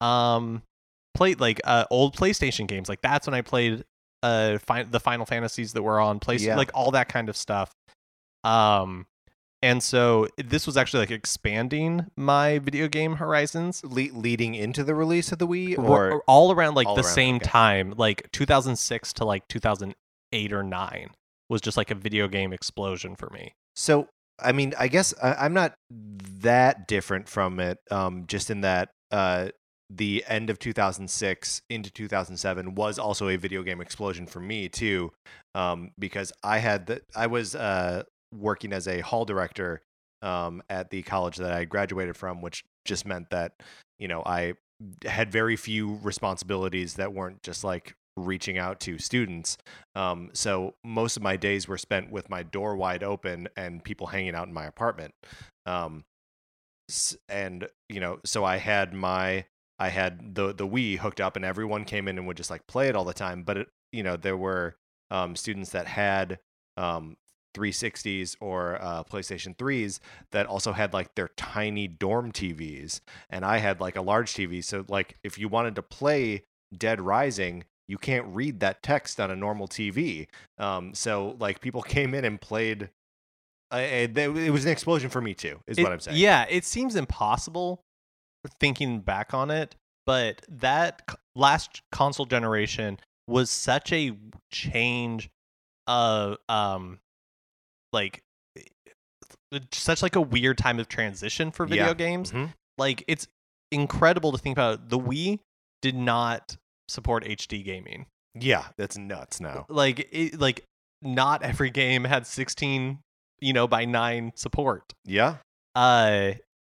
um 0.01 0.63
play 1.15 1.35
like 1.35 1.61
uh 1.65 1.85
old 1.91 2.17
PlayStation 2.17 2.67
games. 2.67 2.89
Like 2.89 3.03
that's 3.03 3.27
when 3.27 3.35
I 3.35 3.43
played 3.43 3.85
uh 4.23 4.59
fi- 4.59 4.85
the 4.85 5.01
Final 5.01 5.27
Fantasies 5.27 5.73
that 5.73 5.83
were 5.83 6.01
on 6.01 6.21
PlayStation 6.21 6.47
Yeah. 6.47 6.57
like 6.57 6.71
all 6.75 6.91
that 6.93 7.09
kind 7.09 7.29
of 7.29 7.37
stuff. 7.37 7.73
Um 8.45 9.07
and 9.63 9.83
so 9.83 10.27
this 10.39 10.67
was 10.67 10.79
actually 10.79 11.01
like 11.01 11.11
expanding 11.11 12.07
my 12.17 12.59
video 12.61 12.89
game 12.89 13.17
horizons 13.17 13.85
Le- 13.85 14.13
leading 14.15 14.55
into 14.55 14.83
the 14.83 14.95
release 14.95 15.33
of 15.33 15.39
the 15.39 15.47
Wii, 15.47 15.79
or 15.79 16.23
all 16.27 16.51
around 16.51 16.75
like 16.77 16.87
all 16.87 16.95
the 16.95 17.03
around, 17.03 17.13
same 17.15 17.37
okay. 17.37 17.45
time 17.45 17.95
like 17.99 18.27
2006 18.33 19.13
to 19.15 19.25
like 19.27 19.47
2008 19.49 20.53
or 20.53 20.63
9 20.63 21.11
was 21.51 21.61
just 21.61 21.77
like 21.77 21.91
a 21.91 21.95
video 21.95 22.27
game 22.27 22.55
explosion 22.55 23.17
for 23.17 23.29
me. 23.31 23.53
So, 23.77 24.09
I 24.43 24.53
mean, 24.53 24.73
I 24.79 24.89
guess 24.89 25.13
I, 25.23 25.35
I'm 25.35 25.53
not 25.53 25.75
that 25.91 26.89
different 26.89 27.29
from 27.29 27.61
it, 27.61 27.77
um, 27.91 28.25
just 28.27 28.51
in 28.51 28.63
that 28.63 28.89
uh, 29.11 29.49
the 29.91 30.25
end 30.29 30.51
of 30.51 30.59
2006 30.59 31.63
into 31.69 31.91
2007 31.91 32.75
was 32.75 32.99
also 32.99 33.29
a 33.29 33.37
video 33.37 33.63
game 33.63 33.81
explosion 33.81 34.27
for 34.27 34.41
me 34.41 34.69
too, 34.69 35.13
um, 35.55 35.91
because 35.99 36.33
I 36.45 36.59
had 36.59 36.87
the 36.87 37.03
I 37.15 37.27
was 37.27 37.55
uh, 37.55 38.05
working 38.33 38.73
as 38.73 38.87
a 38.87 39.01
hall 39.01 39.25
director 39.25 39.83
um, 40.23 40.63
at 40.71 40.91
the 40.91 41.03
college 41.03 41.37
that 41.39 41.53
I 41.53 41.65
graduated 41.65 42.17
from, 42.17 42.41
which 42.41 42.63
just 42.85 43.05
meant 43.05 43.31
that 43.31 43.53
you 43.99 44.07
know 44.07 44.23
I 44.25 44.55
had 45.05 45.33
very 45.33 45.57
few 45.57 45.99
responsibilities 46.03 46.95
that 46.95 47.13
weren't 47.13 47.43
just 47.43 47.65
like 47.65 47.95
reaching 48.17 48.59
out 48.59 48.81
to 48.81 48.99
students. 48.99 49.57
Um, 49.95 50.31
so 50.33 50.75
most 50.85 51.17
of 51.17 51.23
my 51.23 51.37
days 51.37 51.67
were 51.67 51.79
spent 51.79 52.11
with 52.11 52.31
my 52.31 52.43
door 52.43 52.77
wide 52.77 53.03
open 53.03 53.49
and 53.57 53.83
people 53.83 54.09
hanging 54.09 54.35
out 54.35 54.47
in 54.47 54.55
my 54.55 54.67
apartment. 54.67 55.15
Um, 55.67 56.05
and 57.29 57.69
you 57.89 58.01
know, 58.01 58.19
so 58.25 58.45
I 58.45 58.57
had 58.57 58.95
my 58.95 59.45
I 59.81 59.89
had 59.89 60.35
the 60.35 60.53
the 60.53 60.69
Wii 60.69 60.99
hooked 60.99 61.21
up, 61.21 61.35
and 61.37 61.45
everyone 61.45 61.85
came 61.85 62.07
in 62.07 62.19
and 62.19 62.27
would 62.27 62.37
just 62.37 62.51
like 62.51 62.67
play 62.67 62.89
it 62.89 62.95
all 62.95 63.05
the 63.05 63.15
time. 63.15 63.43
But 63.43 63.57
it, 63.57 63.69
you 63.93 64.03
know, 64.03 64.17
there 64.17 64.37
were 64.37 64.77
um, 65.11 65.35
students 65.35 65.71
that 65.71 65.87
had 65.87 66.39
um, 66.77 67.17
360s 67.55 68.37
or 68.41 68.79
uh, 68.81 69.03
PlayStation 69.05 69.57
3s 69.57 69.99
that 70.33 70.47
also 70.47 70.73
had 70.73 70.93
like 70.93 71.15
their 71.15 71.29
tiny 71.37 71.89
dorm 71.89 72.31
TVs, 72.31 73.01
and 73.29 73.45
I 73.45 73.59
had 73.59 73.81
like 73.81 73.97
a 73.97 74.03
large 74.03 74.33
TV. 74.33 74.63
So 74.63 74.85
like, 74.89 75.17
if 75.25 75.39
you 75.39 75.49
wanted 75.49 75.75
to 75.77 75.83
play 75.83 76.45
Dead 76.77 77.01
Rising, 77.01 77.65
you 77.89 77.99
can't 77.99 78.27
read 78.29 78.61
that 78.61 78.83
text 78.83 79.19
on 79.19 79.31
a 79.31 79.37
normal 79.37 79.67
TV. 79.67 80.29
Um, 80.59 80.95
so 80.95 81.37
like, 81.41 81.61
people 81.61 81.83
came 81.97 82.15
in 82.15 82.25
and 82.25 82.41
played. 82.41 82.91
Uh, 83.73 83.79
it 83.79 84.19
it 84.19 84.51
was 84.51 84.65
an 84.65 84.73
explosion 84.73 85.09
for 85.11 85.21
me 85.21 85.33
too, 85.33 85.61
is 85.67 85.79
It- 85.79 85.83
what 85.85 85.93
I'm 85.93 86.01
saying. 86.01 86.19
Yeah, 86.19 86.45
it 86.51 86.65
seems 86.65 86.97
impossible 86.97 87.83
thinking 88.61 89.01
back 89.01 89.35
on 89.35 89.51
it, 89.51 89.75
but 90.07 90.43
that 90.49 91.03
last 91.37 91.83
console 91.93 92.27
generation 92.27 92.99
was 93.29 93.51
such 93.51 93.93
a 93.93 94.13
change 94.51 95.29
of 95.87 96.37
um 96.49 96.99
like 97.93 98.23
such 99.73 100.03
like 100.03 100.17
a 100.17 100.21
weird 100.21 100.59
time 100.59 100.79
of 100.79 100.89
transition 100.89 101.51
for 101.51 101.67
video 101.67 101.89
Yeah. 101.89 101.95
games. 101.95 102.33
Mhm. 102.33 102.53
Like 102.79 103.05
it's 103.09 103.27
incredible 103.73 104.33
to 104.33 104.39
think 104.39 104.55
about. 104.57 104.89
The 104.91 104.99
Wii 104.99 105.41
did 105.83 105.95
not 105.95 106.57
support 106.89 107.25
HD 107.25 107.63
gaming. 107.63 108.07
Yeah, 108.35 108.69
that's 108.77 108.97
nuts 108.97 109.41
now. 109.41 109.67
Like 109.69 110.09
it, 110.13 110.39
like 110.41 110.65
not 111.03 111.43
every 111.43 111.71
game 111.71 112.05
had 112.05 112.27
16, 112.27 113.01
you 113.41 113.53
know, 113.53 113.67
by 113.67 113.85
9 113.85 114.33
support 114.37 114.93
Yeah. 115.05 115.39
uh 115.75 116.33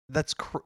that's 0.09 0.34
cr- 0.34 0.57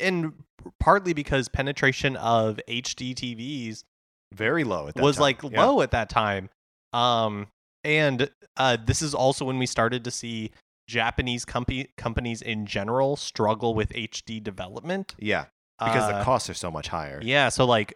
and 0.00 0.32
partly 0.80 1.12
because 1.12 1.48
penetration 1.48 2.16
of 2.16 2.58
HD 2.68 3.14
TVs 3.14 3.84
Very 4.32 4.64
low 4.64 4.88
at 4.88 4.94
that 4.94 5.02
was 5.02 5.16
time. 5.16 5.22
like 5.22 5.42
Yeah. 5.42 5.64
low 5.64 5.80
at 5.82 5.90
that 5.92 6.08
time. 6.08 6.48
Um, 6.92 7.48
and 7.82 8.30
uh, 8.56 8.76
this 8.84 9.02
is 9.02 9.14
also 9.14 9.44
when 9.44 9.58
we 9.58 9.66
started 9.66 10.04
to 10.04 10.10
see 10.10 10.50
Japanese 10.88 11.44
company 11.44 11.88
companies 11.96 12.40
in 12.42 12.66
general 12.66 13.16
struggle 13.16 13.74
with 13.74 13.90
HD 13.90 14.42
development 14.42 15.14
Yeah, 15.18 15.46
because 15.78 16.04
Uh, 16.04 16.18
the 16.18 16.24
costs 16.24 16.48
are 16.50 16.54
so 16.54 16.70
much 16.70 16.88
higher. 16.88 17.20
Yeah, 17.22 17.48
so 17.48 17.64
like 17.64 17.94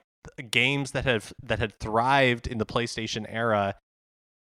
games 0.51 0.91
that 0.93 1.05
have 1.05 1.33
that 1.43 1.59
had 1.59 1.79
thrived 1.79 2.47
in 2.47 2.59
the 2.59 2.67
PlayStation 2.67 3.25
era, 3.29 3.77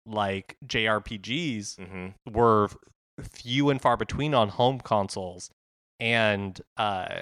like 0.05 0.57
JRPGs, 0.65 1.77
hmm 1.88 2.07
were 2.31 2.69
few 3.21 3.69
and 3.69 3.81
far 3.81 3.97
between 3.97 4.33
on 4.33 4.49
home 4.49 4.79
consoles, 4.79 5.49
and 6.00 6.60
uh, 6.78 7.22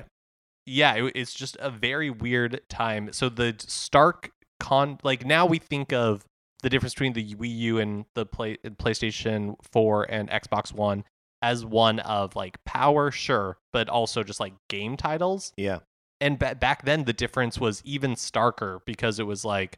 yeah, 0.66 0.96
it, 0.96 1.12
it's 1.16 1.34
just 1.34 1.58
a 1.60 1.70
very 1.70 2.10
weird 2.10 2.62
time. 2.70 3.12
So 3.14 3.30
the 3.30 3.56
stark 3.60 4.32
con, 4.60 5.00
like 5.04 5.26
now 5.26 5.46
we 5.46 5.60
think 5.60 5.94
of 5.94 6.24
the 6.64 6.70
difference 6.70 6.94
between 6.94 7.14
the 7.14 7.36
Wii 7.36 7.58
U 7.58 7.78
and 7.80 8.06
the 8.16 8.26
play 8.26 8.58
PlayStation 8.58 9.56
Four 9.72 10.10
and 10.10 10.30
Xbox 10.30 10.74
One 10.74 11.04
as 11.42 11.66
one 11.66 12.00
of 12.00 12.36
like 12.36 12.64
power, 12.66 13.12
sure, 13.12 13.58
but 13.72 13.90
also 13.90 14.24
just 14.24 14.40
like 14.40 14.54
game 14.70 14.98
titles. 14.98 15.54
Yeah, 15.58 15.80
and 16.20 16.40
ba- 16.40 16.56
back 16.56 16.86
then 16.86 17.04
the 17.04 17.14
difference 17.14 17.60
was 17.60 17.82
even 17.86 18.16
starker 18.16 18.80
because 18.86 19.20
it 19.20 19.28
was 19.28 19.46
like 19.46 19.78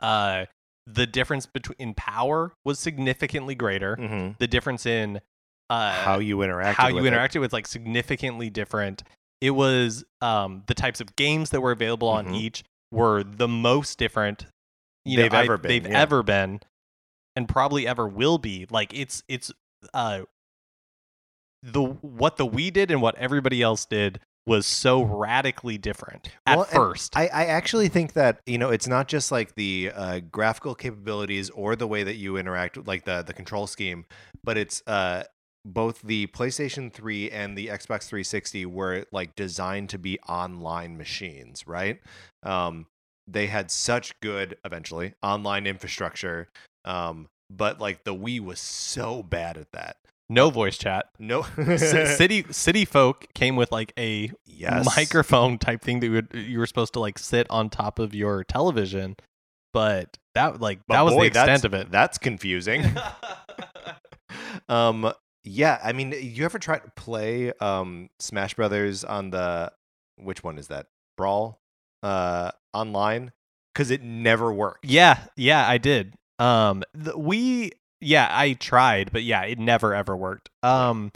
uh 0.00 0.46
the 0.86 1.06
difference 1.06 1.46
between 1.46 1.76
in 1.78 1.94
power 1.94 2.52
was 2.64 2.78
significantly 2.78 3.54
greater. 3.54 3.96
Hmm 3.96 4.30
the 4.38 4.48
difference 4.48 4.84
in 4.84 5.20
uh 5.72 5.92
how 5.92 6.18
you 6.18 6.36
interacted. 6.38 6.74
how 6.74 6.88
you 6.88 6.96
with 6.96 7.06
it. 7.06 7.12
interacted 7.12 7.40
was 7.40 7.52
like 7.52 7.66
significantly 7.66 8.50
different 8.50 9.02
it 9.40 9.50
was 9.50 10.04
um 10.20 10.62
the 10.66 10.74
types 10.74 11.00
of 11.00 11.14
games 11.16 11.50
that 11.50 11.60
were 11.60 11.72
available 11.72 12.08
on 12.08 12.26
Mhm. 12.28 12.34
each 12.40 12.64
were 12.90 13.22
the 13.24 13.48
most 13.48 13.98
different 13.98 14.46
you 15.04 15.16
They've 15.16 15.32
know, 15.32 15.38
I- 15.38 15.42
ever 15.44 15.58
been, 15.58 15.68
they've 15.68 15.86
yeah. 15.90 15.98
ever 16.00 16.22
been 16.22 16.60
and 17.34 17.48
probably 17.48 17.86
ever 17.86 18.06
will 18.06 18.38
be 18.38 18.66
like 18.70 18.92
it's 18.94 19.22
it's 19.28 19.50
uh 19.94 20.20
the 21.62 21.82
what 21.82 22.36
the 22.36 22.46
Wii 22.46 22.72
did 22.72 22.90
and 22.90 23.00
what 23.00 23.14
everybody 23.16 23.62
else 23.62 23.84
did 23.86 24.20
was 24.46 24.66
so 24.66 25.02
radically 25.02 25.78
different 25.78 26.28
at 26.46 26.56
Well, 26.56 26.64
first 26.66 27.16
I, 27.16 27.28
I 27.32 27.44
actually 27.46 27.88
think 27.88 28.14
that 28.14 28.40
you 28.46 28.58
know 28.58 28.70
it's 28.70 28.88
not 28.88 29.06
just 29.06 29.30
like 29.30 29.54
the 29.54 29.92
uh, 29.94 30.20
graphical 30.30 30.74
capabilities 30.74 31.48
or 31.50 31.76
the 31.76 31.86
way 31.86 32.02
that 32.02 32.16
you 32.16 32.36
interact 32.36 32.76
with 32.76 32.88
like 32.88 33.04
the 33.04 33.22
the 33.22 33.32
control 33.32 33.66
scheme, 33.68 34.04
but 34.42 34.58
it's 34.58 34.82
uh, 34.88 35.22
both 35.64 36.02
the 36.02 36.26
PlayStation 36.28 36.92
3 36.92 37.30
and 37.30 37.56
the 37.56 37.68
Xbox 37.68 38.08
360 38.08 38.66
were 38.66 39.04
like 39.12 39.34
designed 39.36 39.88
to 39.90 39.98
be 39.98 40.18
online 40.28 40.96
machines, 40.96 41.66
right? 41.66 42.00
Um, 42.42 42.86
they 43.28 43.46
had 43.46 43.70
such 43.70 44.18
good 44.20 44.56
eventually 44.64 45.14
online 45.22 45.66
infrastructure, 45.66 46.48
um, 46.84 47.28
but 47.48 47.80
like 47.80 48.04
the 48.04 48.14
Wii 48.14 48.40
was 48.40 48.58
so 48.58 49.22
bad 49.22 49.56
at 49.56 49.70
that. 49.72 49.96
no 50.28 50.50
voice 50.50 50.76
chat 50.78 51.06
No, 51.18 51.42
city 51.76 52.44
city 52.50 52.84
folk 52.84 53.26
came 53.34 53.54
with 53.54 53.70
like 53.70 53.92
a 53.98 54.32
yes, 54.44 54.84
microphone 54.96 55.58
type 55.58 55.82
thing 55.82 56.00
that 56.00 56.06
you, 56.06 56.12
would, 56.12 56.28
you 56.32 56.58
were 56.58 56.66
supposed 56.66 56.94
to 56.94 57.00
like 57.00 57.18
sit 57.18 57.46
on 57.50 57.70
top 57.70 57.98
of 57.98 58.14
your 58.14 58.42
television 58.44 59.14
but 59.72 60.18
that 60.34 60.60
like 60.60 60.80
But 60.88 60.94
that 60.94 61.02
was 61.02 61.14
boy, 61.14 61.20
the 61.20 61.26
extent 61.26 61.64
of 61.64 61.74
it 61.74 61.90
That's 61.90 62.18
confusing. 62.18 62.84
um 64.68 65.12
yeah 65.44 65.78
i 65.82 65.92
mean 65.92 66.14
you 66.20 66.44
ever 66.44 66.58
try 66.58 66.78
to 66.78 66.90
play 66.96 67.52
um 67.60 68.08
smash 68.18 68.54
brothers 68.54 69.04
on 69.04 69.30
the 69.30 69.72
which 70.16 70.44
one 70.44 70.58
is 70.58 70.68
that? 70.68 70.86
Brawl? 71.16 71.60
Uh 72.02 72.50
online? 72.72 73.32
Because 73.74 73.90
it 73.90 74.02
never 74.02 74.52
worked. 74.52 74.84
Yeah 74.84 75.18
yeah 75.36 75.68
i 75.68 75.78
did. 75.78 76.14
Um 76.38 76.82
the, 76.94 77.16
we 77.18 77.72
yeah 78.00 78.28
i 78.30 78.52
tried 78.54 79.10
but 79.12 79.22
yeah 79.22 79.42
it 79.42 79.58
never 79.58 79.94
ever 79.94 80.16
worked. 80.16 80.48
Um 80.62 81.10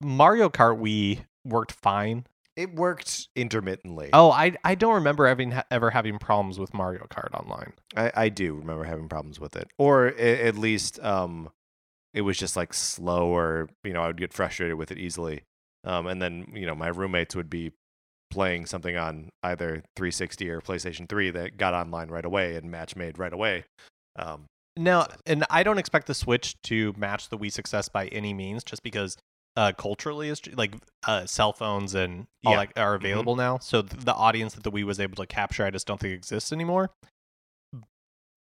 mario 0.00 0.48
kart 0.48 0.78
Wii 0.80 1.20
worked 1.44 1.72
fine. 1.72 2.26
It 2.56 2.74
worked 2.74 3.28
intermittently. 3.36 4.10
Oh 4.12 4.30
i 4.30 4.54
i 4.64 4.74
don't 4.74 4.94
remember 4.94 5.26
having 5.26 5.54
ever 5.70 5.90
having 5.90 6.18
problems 6.18 6.58
with 6.58 6.72
mario 6.74 7.06
kart 7.10 7.32
online. 7.34 7.72
I, 7.96 8.12
I 8.14 8.28
do 8.28 8.54
remember 8.54 8.84
having 8.84 9.08
problems 9.08 9.38
with 9.40 9.56
it. 9.56 9.68
Or 9.78 10.08
a- 10.08 10.46
at 10.46 10.56
least 10.56 10.98
um 11.00 11.50
it 12.14 12.22
was 12.22 12.36
just 12.38 12.56
like 12.56 12.72
slow 12.74 13.26
or 13.28 13.68
you 13.84 13.92
know 13.92 14.02
i 14.02 14.06
would 14.06 14.16
get 14.16 14.32
frustrated 14.32 14.76
with 14.76 14.90
it 14.90 14.98
easily 14.98 15.42
um 15.84 16.06
and 16.06 16.20
then 16.20 16.46
you 16.52 16.66
know 16.66 16.74
my 16.74 16.88
roommates 16.88 17.34
would 17.36 17.50
be 17.50 17.72
playing 18.30 18.64
something 18.66 18.96
on 18.96 19.28
either 19.42 19.82
360 19.96 20.48
or 20.50 20.60
playstation 20.60 21.08
3 21.08 21.30
that 21.30 21.56
got 21.56 21.74
online 21.74 22.08
right 22.08 22.24
away 22.24 22.54
and 22.56 22.70
match 22.70 22.94
made 22.96 23.18
right 23.18 23.32
away 23.32 23.64
um 24.16 24.46
Now, 24.76 25.08
and 25.26 25.44
I 25.50 25.62
don't 25.64 25.78
expect 25.78 26.06
the 26.06 26.14
Switch 26.14 26.54
to 26.64 26.94
match 26.96 27.28
the 27.28 27.36
Wii 27.36 27.50
success 27.52 27.88
by 27.88 28.06
any 28.08 28.32
means, 28.32 28.62
just 28.64 28.82
because 28.84 29.16
uh, 29.56 29.72
culturally 29.76 30.28
is 30.28 30.40
like 30.54 30.72
uh, 31.06 31.26
cell 31.26 31.52
phones 31.52 31.92
and 31.94 32.26
all 32.46 32.52
Yeah. 32.54 32.66
that 32.66 32.78
are 32.80 32.92
Mhm. 32.96 33.00
available 33.00 33.34
now. 33.36 33.58
So 33.58 33.82
th- 33.82 34.04
the 34.04 34.14
audience 34.14 34.54
that 34.54 34.62
the 34.62 34.70
Wii 34.70 34.84
was 34.84 35.00
able 35.00 35.16
to 35.16 35.26
capture, 35.26 35.64
I 35.66 35.70
just 35.70 35.86
don't 35.88 35.98
think 36.00 36.14
exists 36.14 36.52
anymore. 36.52 36.90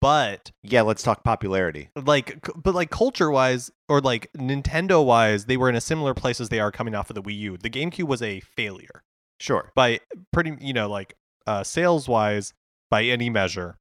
But 0.07 0.53
yeah 0.63 0.83
let's 0.83 1.03
talk 1.03 1.25
popularity. 1.25 1.89
like, 1.97 2.39
but 2.55 2.77
like 2.77 2.91
culture 2.91 3.29
wise, 3.29 3.73
or 3.89 4.01
like 4.01 4.31
Nintendo 4.37 5.05
wise, 5.05 5.47
they 5.47 5.57
were 5.57 5.69
in 5.69 5.75
a 5.75 5.81
similar 5.81 6.15
place 6.15 6.41
as 6.41 6.49
they 6.49 6.61
are 6.61 6.71
coming 6.71 6.95
off 6.95 7.11
of 7.11 7.15
the 7.15 7.23
Wii 7.23 7.39
U. 7.39 7.57
The 7.57 7.71
GameCube 7.71 8.07
was 8.07 8.23
a 8.23 8.39
failure. 8.41 9.03
Sure. 9.41 9.73
By 9.75 9.99
pretty, 10.33 10.53
you 10.61 10.73
know, 10.73 10.89
like 10.89 11.15
uh, 11.47 11.65
sales 11.65 12.07
wise 12.09 12.55
by 12.89 13.03
any 13.03 13.29
measure, 13.31 13.79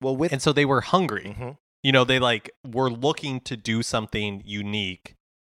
well 0.00 0.14
with 0.16 0.32
and 0.32 0.40
so 0.40 0.52
they 0.52 0.64
were 0.64 0.80
hungry. 0.80 1.34
Mhm. 1.36 1.56
you 1.82 1.90
know 1.90 2.04
they 2.04 2.20
like 2.20 2.52
were 2.64 2.88
looking 2.90 3.40
to 3.40 3.56
do 3.56 3.82
something 3.82 4.42
unique. 4.44 5.16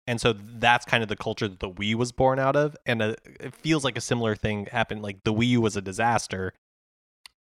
And 0.08 0.20
so 0.22 0.34
that's 0.34 0.86
kind 0.86 1.04
of 1.04 1.10
the 1.10 1.16
culture 1.18 1.48
that 1.50 1.60
the 1.60 1.70
wii 1.70 1.96
was 1.96 2.12
born 2.14 2.40
out 2.40 2.56
of. 2.56 2.76
And 2.86 3.02
uh 3.02 3.16
it 3.26 3.54
feels 3.56 3.84
like 3.84 3.98
a 3.98 4.02
similar 4.02 4.36
thing 4.36 4.68
happened 4.68 5.02
like 5.02 5.24
the 5.26 5.34
wii 5.34 5.50
U 5.58 5.62
was 5.62 5.76
a 5.76 5.82
disaster. 5.82 6.54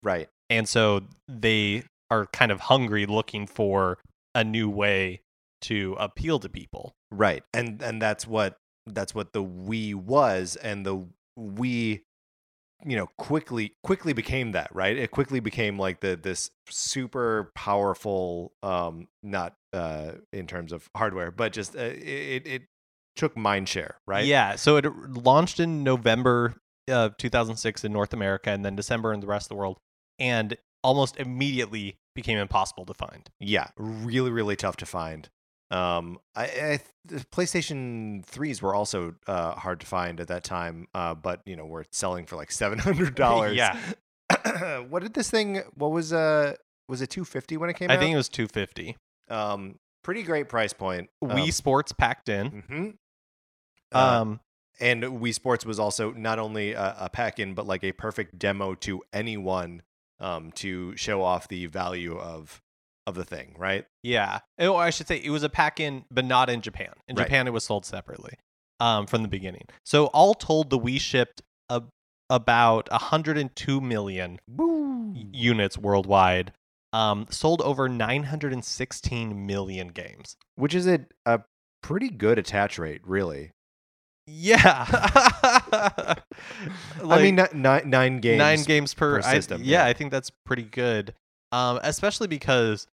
Right. 0.01 0.29
And 0.49 0.67
so 0.67 1.01
they 1.27 1.83
are 2.13 2.27
kind 2.27 2.51
of 2.51 2.61
hungry 2.61 3.05
looking 3.05 3.47
for 3.47 3.97
a 4.35 4.43
new 4.43 4.69
way 4.69 5.21
to 5.61 5.95
appeal 5.99 6.39
to 6.39 6.49
people. 6.49 6.93
Right 7.11 7.43
and 7.53 7.81
and 7.81 8.01
that's 8.01 8.27
what 8.27 8.57
that's 8.87 9.15
what 9.15 9.33
the 9.33 9.43
wii 9.43 9.95
was 9.95 10.55
and 10.57 10.85
the 10.85 11.05
wii 11.39 12.01
you 12.85 12.97
know 12.97 13.07
quickly 13.17 13.73
quickly 13.83 14.13
became 14.13 14.51
that 14.51 14.69
right? 14.73 14.97
It 14.97 15.11
quickly 15.11 15.39
became 15.39 15.79
like 15.79 16.01
the 16.01 16.15
this 16.15 16.49
super 16.69 17.51
powerful 17.55 18.53
um 18.61 19.07
not 19.21 19.53
uh 19.73 20.13
in 20.31 20.47
terms 20.47 20.71
of 20.71 20.89
hardware 20.95 21.31
but 21.31 21.53
just 21.53 21.75
uh, 21.75 21.79
it 21.81 22.45
it 22.45 22.61
took 23.15 23.37
mind 23.37 23.69
share 23.69 23.97
right? 24.07 24.25
Yeah 24.25 24.55
so 24.55 24.77
it 24.77 24.85
launched 24.85 25.59
in 25.59 25.83
november 25.83 26.55
of 26.89 27.15
2006 27.17 27.85
in 27.85 27.93
north 27.93 28.11
america 28.11 28.49
and 28.49 28.65
then 28.65 28.75
december 28.75 29.13
in 29.13 29.21
the 29.21 29.27
rest 29.27 29.45
of 29.45 29.49
the 29.49 29.55
world 29.55 29.77
and 30.19 30.57
almost 30.83 31.17
immediately 31.17 31.97
became 32.15 32.37
impossible 32.37 32.85
to 32.85 32.93
find. 32.93 33.29
Yeah 33.39 33.69
really 33.77 34.29
really 34.31 34.55
tough 34.55 34.77
to 34.77 34.85
find. 34.85 35.29
Um 35.71 36.19
i, 36.35 36.43
I 36.45 36.79
the 37.05 37.25
playstation 37.31 38.23
3s 38.25 38.61
were 38.61 38.75
also 38.75 39.15
uh 39.27 39.53
hard 39.53 39.79
to 39.79 39.85
find 39.87 40.19
at 40.19 40.27
that 40.27 40.43
time 40.43 40.87
uh 40.93 41.15
but 41.15 41.41
you 41.45 41.55
know 41.55 41.65
we're 41.65 41.85
selling 41.91 42.25
for 42.25 42.35
like 42.35 42.49
$700 42.49 43.55
Yeah. 43.55 43.77
what 44.89 45.01
did 45.01 45.13
this 45.13 45.29
thing 45.29 45.61
what 45.73 45.91
was 45.91 46.13
uh 46.13 46.55
was 46.87 47.01
it 47.01 47.09
250 47.09 47.57
when 47.57 47.69
it 47.69 47.75
came 47.75 47.89
i 47.89 47.93
out? 47.93 47.97
I 47.97 48.01
think 48.01 48.13
it 48.13 48.17
was 48.17 48.29
250 48.29 48.97
um 49.29 49.79
pretty 50.03 50.21
great 50.23 50.49
price 50.49 50.73
point. 50.73 51.09
Wii 51.23 51.53
Sports 51.53 51.93
packed 51.93 52.27
in. 52.29 52.63
hmm 52.67 52.89
Um, 53.97 54.39
and 54.79 55.03
Wii 55.03 55.33
Sports 55.33 55.65
was 55.65 55.79
also 55.79 56.11
not 56.11 56.39
only 56.39 56.73
a, 56.73 56.95
a 56.99 57.09
pack 57.09 57.39
in, 57.39 57.53
but 57.53 57.65
like 57.65 57.83
a 57.83 57.91
perfect 57.93 58.37
demo 58.37 58.75
to 58.75 59.01
anyone 59.13 59.81
um, 60.23 60.51
to 60.53 60.95
show 60.97 61.21
off 61.21 61.47
the 61.47 61.67
value 61.67 62.17
of 62.17 62.59
of 63.05 63.15
the 63.15 63.25
thing, 63.25 63.53
right? 63.59 63.85
yeah. 64.01 64.39
Oh, 64.57 64.77
I 64.77 64.89
should 64.89 65.07
say 65.09 65.17
it 65.17 65.29
was 65.29 65.43
a 65.43 65.49
pack 65.49 65.79
in, 65.81 66.05
but 66.09 66.23
not 66.23 66.49
in 66.49 66.61
Japan. 66.61 66.93
In 67.09 67.17
Right. 67.17 67.25
Japan, 67.25 67.47
it 67.47 67.51
was 67.53 67.65
sold 67.65 67.85
separately 67.85 68.35
um, 68.79 69.07
from 69.07 69.23
the 69.23 69.27
beginning. 69.27 69.65
So 69.85 70.05
all 70.07 70.33
told, 70.33 70.69
the 70.69 70.79
Wii 70.79 71.01
shipped 71.01 71.41
a, 71.69 71.83
about 72.29 72.89
102 72.91 73.81
million 73.81 74.39
Woo! 74.47 75.13
units 75.33 75.77
worldwide. 75.77 76.53
Um, 76.93 77.25
sold 77.29 77.61
over 77.61 77.89
916 77.89 79.45
million 79.45 79.89
games. 79.89 80.37
Which 80.55 80.73
is 80.75 80.87
a, 80.87 81.05
a 81.25 81.41
pretty 81.81 82.09
good 82.09 82.37
attach 82.39 82.77
rate, 82.79 83.01
really. 83.03 83.51
Yeah. 84.27 84.85
I 87.03 87.21
mean, 87.21 87.35
nine, 87.53 87.89
nine 87.89 88.19
games. 88.19 88.37
nine 88.37 88.63
games 88.63 88.93
per, 88.93 89.21
per 89.21 89.27
I- 89.27 89.33
system, 89.33 89.61
yeah, 89.63 89.83
yeah. 89.83 89.85
I 89.89 89.93
think 89.93 90.11
that's 90.11 90.29
pretty 90.45 90.63
good. 90.63 91.13
Um, 91.51 91.79
especially 91.83 92.27
because 92.27 92.87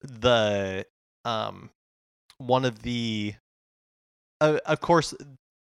the 0.00 0.86
um 1.24 1.70
one 2.38 2.64
of 2.64 2.82
the 2.82 3.34
uh, 4.40 4.58
of 4.66 4.80
course 4.80 5.14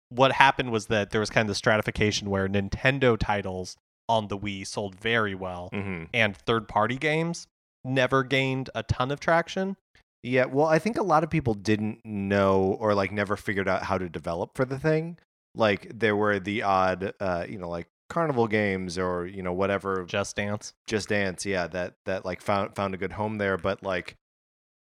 what 0.08 0.32
happened 0.32 0.72
was 0.72 0.86
that 0.86 1.10
there 1.10 1.20
was 1.20 1.30
kind 1.30 1.44
of 1.44 1.48
the 1.48 1.54
stratification 1.54 2.30
where 2.30 2.48
Nintendo 2.48 3.18
titles 3.18 3.76
on 4.08 4.28
the 4.28 4.38
Wii 4.38 4.66
sold 4.66 4.94
very 4.94 5.34
well, 5.34 5.68
hmm 5.72 6.04
and 6.14 6.36
third 6.36 6.68
party 6.68 6.96
games 6.96 7.46
never 7.84 8.22
gained 8.22 8.70
a 8.74 8.82
ton 8.82 9.10
of 9.10 9.20
traction. 9.20 9.76
Yeah, 10.22 10.46
well, 10.46 10.66
I 10.66 10.78
think 10.78 10.96
a 10.96 11.02
lot 11.02 11.22
of 11.24 11.30
people 11.30 11.54
didn't 11.54 12.04
know 12.04 12.76
or 12.80 12.94
like 12.94 13.12
never 13.12 13.36
figured 13.36 13.68
out 13.68 13.84
how 13.84 13.98
to 13.98 14.08
develop 14.08 14.56
for 14.56 14.64
the 14.64 14.78
thing. 14.78 15.18
Like 15.54 15.90
there 15.94 16.16
were 16.16 16.38
the 16.40 16.62
odd, 16.62 17.12
uh, 17.20 17.46
you 17.48 17.58
know, 17.58 17.68
like 17.68 17.88
carnival 18.08 18.46
games 18.46 18.98
or 18.98 19.26
you 19.26 19.42
know 19.42 19.52
whatever, 19.52 20.04
Just 20.06 20.36
Dance. 20.36 20.72
Just 20.86 21.08
Dance, 21.08 21.46
yeah, 21.46 21.66
that 21.68 21.94
that 22.06 22.24
like 22.24 22.40
found 22.40 22.74
found 22.74 22.94
a 22.94 22.98
good 22.98 23.12
home 23.12 23.38
there. 23.38 23.56
But 23.56 23.82
like, 23.82 24.16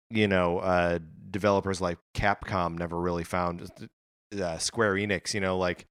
you 0.09 0.27
know, 0.27 0.59
uh, 0.59 0.99
developers 1.31 1.81
like 1.81 1.97
Capcom 2.15 2.77
never 2.77 2.99
really 2.99 3.23
found 3.23 3.69
uh, 4.39 4.57
Square 4.57 4.95
Enix, 4.95 5.33
you 5.33 5.41
know, 5.41 5.57
like 5.57 5.85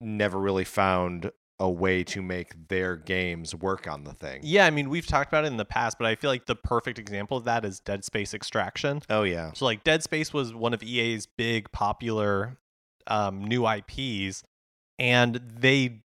never 0.00 0.38
really 0.38 0.64
found 0.64 1.30
a 1.62 1.70
way 1.70 2.02
to 2.02 2.20
make 2.20 2.68
their 2.68 2.96
games 2.96 3.54
work 3.54 3.86
on 3.86 4.02
the 4.02 4.12
thing. 4.12 4.40
Yeah, 4.42 4.66
I 4.66 4.70
mean, 4.70 4.90
we've 4.90 5.06
talked 5.06 5.30
about 5.30 5.44
it 5.44 5.46
in 5.46 5.58
the 5.58 5.64
past, 5.64 5.96
but 5.96 6.08
I 6.08 6.16
feel 6.16 6.28
like 6.28 6.46
the 6.46 6.56
perfect 6.56 6.98
example 6.98 7.36
of 7.36 7.44
that 7.44 7.64
is 7.64 7.78
Dead 7.78 8.04
Space 8.04 8.34
Extraction. 8.34 9.00
Oh 9.08 9.22
yeah, 9.22 9.52
So, 9.52 9.64
like, 9.64 9.84
Dead 9.84 10.02
Space 10.02 10.32
was 10.32 10.52
one 10.52 10.74
of 10.74 10.82
EA's 10.82 11.26
big 11.26 11.70
popular 11.70 12.58
um, 13.06 13.44
new 13.44 13.64
IPs, 13.64 14.42
and 14.98 15.36
they 15.36 16.00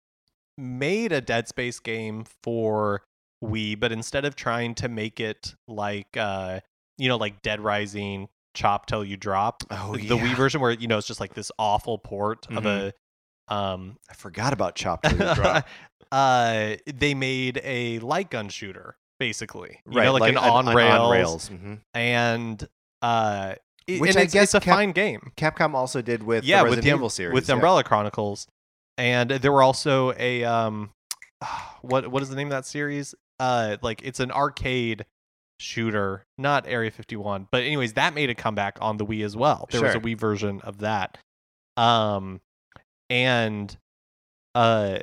made 0.58 1.14
a 1.14 1.22
Dead 1.22 1.47
Space 1.47 1.80
game 1.80 2.26
for 2.43 3.03
Wii, 3.41 3.80
but 3.80 3.93
instead 3.93 4.26
of 4.26 4.36
trying 4.36 4.76
to 4.76 4.89
make 4.89 5.22
it 5.22 5.56
like, 5.70 6.18
uh, 6.18 6.60
you 6.97 7.08
know, 7.08 7.16
like 7.16 7.41
Dead 7.43 7.62
Rising, 7.62 8.28
chop 8.53 8.88
till 8.88 9.06
you 9.06 9.16
drop, 9.16 9.64
oh 9.72 9.93
the 9.95 10.03
yeah. 10.03 10.12
Wii 10.12 10.36
version 10.36 10.60
where 10.60 10.72
you 10.72 10.89
know 10.89 10.97
it's 10.97 11.08
just 11.08 11.22
like 11.22 11.34
this 11.34 11.49
awful 11.58 11.97
port 11.97 12.45
of 12.49 12.66
a 12.66 12.93
um 13.48 13.98
I 14.10 14.14
forgot 14.14 14.54
about 14.54 14.76
Chop 14.76 15.04
Till 15.04 15.34
Drop. 15.36 15.68
uh 16.12 16.76
they 16.93 17.14
made 17.14 17.60
a 17.64 18.00
light 18.00 18.30
gun 18.30 18.50
shooter 18.50 18.96
basically 19.20 19.82
you 19.89 19.98
right, 19.98 20.06
know 20.06 20.14
like, 20.14 20.32
an 20.32 20.38
on 20.38 20.68
rails 20.68 21.00
on 21.00 21.12
rails. 21.12 21.50
mhm. 21.50 21.80
and 21.93 22.68
uh 23.02 23.56
it- 23.88 24.02
Which 24.02 24.12
and 24.12 24.20
I 24.20 24.22
it's, 24.24 24.34
guess 24.34 24.43
it's 24.46 24.54
a 24.56 24.60
Cap- 24.60 24.76
fine 24.76 24.91
game 24.91 25.32
Capcom 25.38 25.74
also 25.74 26.02
did 26.02 26.24
with 26.24 26.43
yeah 26.43 26.64
the 26.64 26.70
with 26.72 26.84
the 26.84 26.89
Evil 26.89 27.10
series. 27.10 27.34
with 27.34 27.48
yeah. 27.48 27.56
Umbrella 27.56 27.84
Chronicles 27.84 28.48
and 28.98 29.30
there 29.30 29.52
were 29.52 29.64
also 29.64 30.14
a 30.18 30.43
um 30.43 30.89
what 31.82 32.08
what 32.10 32.22
is 32.24 32.30
the 32.30 32.36
name 32.36 32.48
of 32.48 32.52
that 32.52 32.66
series 32.66 33.14
uh 33.39 33.78
like 33.82 34.02
it's 34.04 34.20
an 34.20 34.32
arcade 34.32 35.06
shooter 35.60 36.26
not 36.38 36.66
Area 36.68 36.91
51 36.91 37.48
but 37.52 37.64
anyways 37.64 37.93
that 37.93 38.14
made 38.14 38.30
a 38.30 38.36
comeback 38.36 38.78
on 38.82 38.98
the 38.98 39.06
Wii 39.06 39.24
as 39.24 39.36
well 39.38 39.68
there 39.72 39.82
was 39.82 39.96
a 39.96 40.00
Wii 40.00 40.18
version 40.18 40.60
of 40.62 40.80
that 40.80 41.18
um 41.78 42.41
and 43.10 43.78
uh 44.53 44.99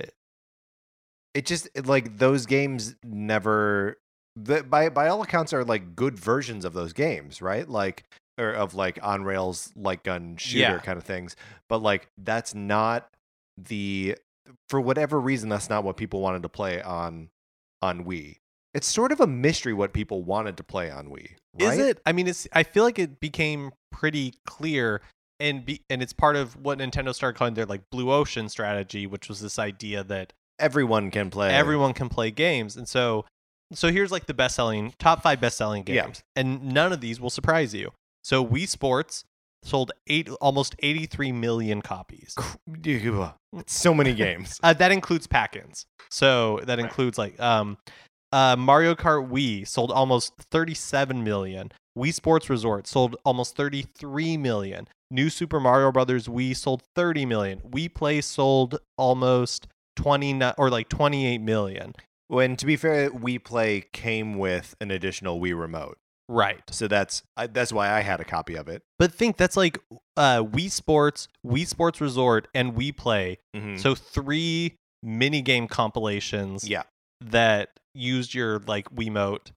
It 1.34 1.46
just 1.46 1.68
it, 1.74 1.86
like 1.86 2.18
those 2.18 2.46
games 2.46 2.94
never. 3.04 3.98
The, 4.36 4.62
by 4.62 4.88
by 4.88 5.08
all 5.08 5.22
accounts 5.22 5.52
are 5.52 5.64
like 5.64 5.94
good 5.94 6.18
versions 6.18 6.64
of 6.64 6.72
those 6.72 6.92
games, 6.92 7.42
right? 7.42 7.68
Like 7.68 8.04
or 8.38 8.50
of 8.52 8.74
like 8.74 8.98
on 9.02 9.24
rails 9.24 9.70
light 9.76 10.04
gun 10.04 10.36
shooter 10.36 10.58
Yeah. 10.58 10.78
kind 10.78 10.96
of 10.98 11.04
things. 11.04 11.36
But 11.68 11.82
like 11.82 12.08
that's 12.18 12.54
not 12.54 13.08
the 13.58 14.16
for 14.70 14.80
whatever 14.80 15.20
reason 15.20 15.48
that's 15.48 15.68
not 15.68 15.84
what 15.84 15.96
people 15.96 16.20
wanted 16.20 16.42
to 16.42 16.48
play 16.48 16.80
on 16.82 17.28
on 17.82 18.04
Wii. 18.04 18.36
It's 18.74 18.86
sort 18.86 19.12
of 19.12 19.20
a 19.20 19.26
mystery 19.26 19.74
what 19.74 19.92
people 19.92 20.22
wanted 20.22 20.56
to 20.56 20.62
play 20.64 20.90
on 20.90 21.08
Wii. 21.08 21.32
Right? 21.60 21.74
Is 21.74 21.78
it? 21.78 22.00
I 22.06 22.12
mean, 22.12 22.26
it's. 22.26 22.48
I 22.54 22.62
feel 22.62 22.84
like 22.84 22.98
it 22.98 23.20
became 23.20 23.72
pretty 23.90 24.32
clear, 24.46 25.02
and 25.40 25.64
be, 25.64 25.82
and 25.90 26.02
it's 26.02 26.12
part 26.12 26.36
of 26.36 26.54
what 26.56 26.78
Nintendo 26.78 27.14
started 27.14 27.36
calling 27.38 27.54
their 27.54 27.66
like 27.66 27.82
blue 27.90 28.10
ocean 28.12 28.48
strategy, 28.48 29.06
which 29.06 29.28
was 29.28 29.40
this 29.40 29.58
idea 29.58 30.04
that 30.04 30.32
Everyone 30.58 31.10
can 31.10 31.30
play. 31.30 31.50
everyone 31.50 31.92
can 31.92 32.08
play 32.08 32.30
games, 32.30 32.76
and 32.76 32.88
so 32.88 33.24
so 33.72 33.90
here's 33.90 34.12
like 34.12 34.26
the 34.26 34.34
best 34.34 34.54
selling 34.56 34.92
top 34.98 35.22
five 35.22 35.40
best 35.40 35.56
selling 35.56 35.82
Yeah. 35.86 36.04
games, 36.04 36.22
and 36.36 36.62
none 36.72 36.92
of 36.92 37.00
these 37.00 37.20
will 37.20 37.30
surprise 37.30 37.74
you. 37.74 37.90
So 38.22 38.44
Wii 38.44 38.68
Sports 38.68 39.24
sold 39.64 39.92
eight 40.08 40.28
almost 40.40 40.74
83 40.80 41.32
million 41.32 41.82
copies. 41.82 42.34
It's 43.56 43.72
so 43.78 43.94
many 43.94 44.12
games. 44.12 44.58
Uh, 44.64 44.72
that 44.74 44.90
includes 44.92 45.26
pack-ins. 45.26 45.86
So 46.10 46.60
that 46.64 46.78
includes 46.78 47.16
like 47.16 47.38
um, 47.40 47.78
uh, 48.32 48.56
Mario 48.56 48.94
Kart 48.94 49.28
Wii 49.30 49.66
sold 49.66 49.90
almost 49.90 50.34
37 50.50 51.22
million. 51.24 51.72
Wii 51.98 52.12
Sports 52.12 52.50
Resort 52.50 52.86
sold 52.86 53.16
almost 53.24 53.56
33 53.56 54.36
million. 54.36 54.88
New 55.12 55.28
Super 55.30 55.60
Mario 55.60 55.92
Brothers 55.92 56.26
Wii 56.26 56.56
sold 56.56 56.82
30 56.96 57.26
million. 57.26 57.60
Wii 57.60 57.94
Play 57.94 58.20
sold 58.22 58.78
almost 58.96 59.66
29 59.96 60.54
or 60.56 60.70
like 60.70 60.88
28 60.88 61.38
million. 61.40 61.94
When 62.28 62.56
to 62.56 62.64
be 62.66 62.76
fair, 62.76 63.10
Wii 63.10 63.44
Play 63.44 63.84
came 63.92 64.38
with 64.38 64.74
an 64.80 64.90
additional 64.90 65.38
Wii 65.38 65.58
remote, 65.58 65.98
Right. 66.28 66.62
so 66.70 66.88
that's 66.88 67.22
I, 67.36 67.46
that's 67.46 67.72
why 67.74 67.90
I 67.90 68.00
had 68.00 68.20
a 68.20 68.24
copy 68.24 68.54
of 68.54 68.68
it. 68.68 68.82
But 68.98 69.12
think 69.12 69.36
that's 69.36 69.56
like 69.56 69.78
uh, 70.16 70.42
Wii 70.42 70.70
Sports, 70.70 71.28
Wii 71.46 71.66
Sports 71.66 72.00
Resort, 72.00 72.48
and 72.54 72.72
Wii 72.72 72.96
Play. 72.96 73.38
Mhm. 73.54 73.78
So 73.78 73.94
three 73.94 74.76
mini 75.02 75.42
game 75.42 75.68
compilations. 75.68 76.66
yeah, 76.66 76.84
that 77.20 77.78
used 77.94 78.32
your 78.32 78.60
like 78.66 78.88
Wiimote. 78.94 79.50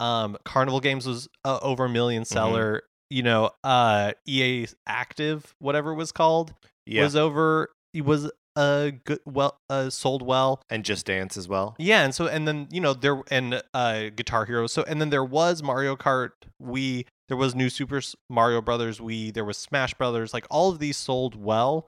Um, 0.00 0.38
Carnival 0.44 0.80
Games 0.80 1.06
was 1.06 1.28
uh, 1.44 1.58
over 1.60 1.84
a 1.84 1.88
1000000 1.88 2.22
Mm-hmm. 2.22 2.22
seller. 2.24 2.82
You 3.12 3.22
know, 3.22 3.50
uh, 3.62 4.12
EA 4.26 4.66
Active, 4.86 5.54
whatever 5.58 5.92
it 5.92 5.96
was 5.96 6.12
called, 6.12 6.54
yeah, 6.86 7.02
was 7.02 7.14
over. 7.16 7.68
It 7.92 8.04
was 8.04 8.30
uh 8.56 8.90
good, 9.04 9.20
well, 9.26 9.56
uh, 9.70 9.88
sold 9.90 10.22
well. 10.22 10.62
and 10.70 10.84
Just 10.84 11.06
Dance 11.06 11.36
as 11.36 11.48
well. 11.48 11.74
Yeah, 11.78 12.04
and 12.04 12.14
so 12.14 12.26
and 12.26 12.46
then 12.48 12.68
you 12.70 12.80
know 12.80 12.94
there 12.94 13.22
and 13.30 13.62
uh 13.74 14.10
Guitar 14.16 14.44
Hero. 14.46 14.66
So 14.66 14.82
and 14.84 15.00
then 15.00 15.10
there 15.10 15.24
was 15.24 15.62
Mario 15.62 15.94
Kart 15.96 16.30
Wii. 16.62 17.06
There 17.28 17.36
was 17.36 17.54
New 17.54 17.70
Super 17.70 18.00
Mario 18.28 18.60
Brothers 18.60 18.98
Wii. 18.98 19.32
There 19.32 19.44
was 19.44 19.56
Smash 19.58 19.94
Brothers. 19.94 20.34
Like 20.34 20.46
all 20.50 20.70
of 20.70 20.78
these 20.80 20.96
sold 20.98 21.34
well, 21.34 21.86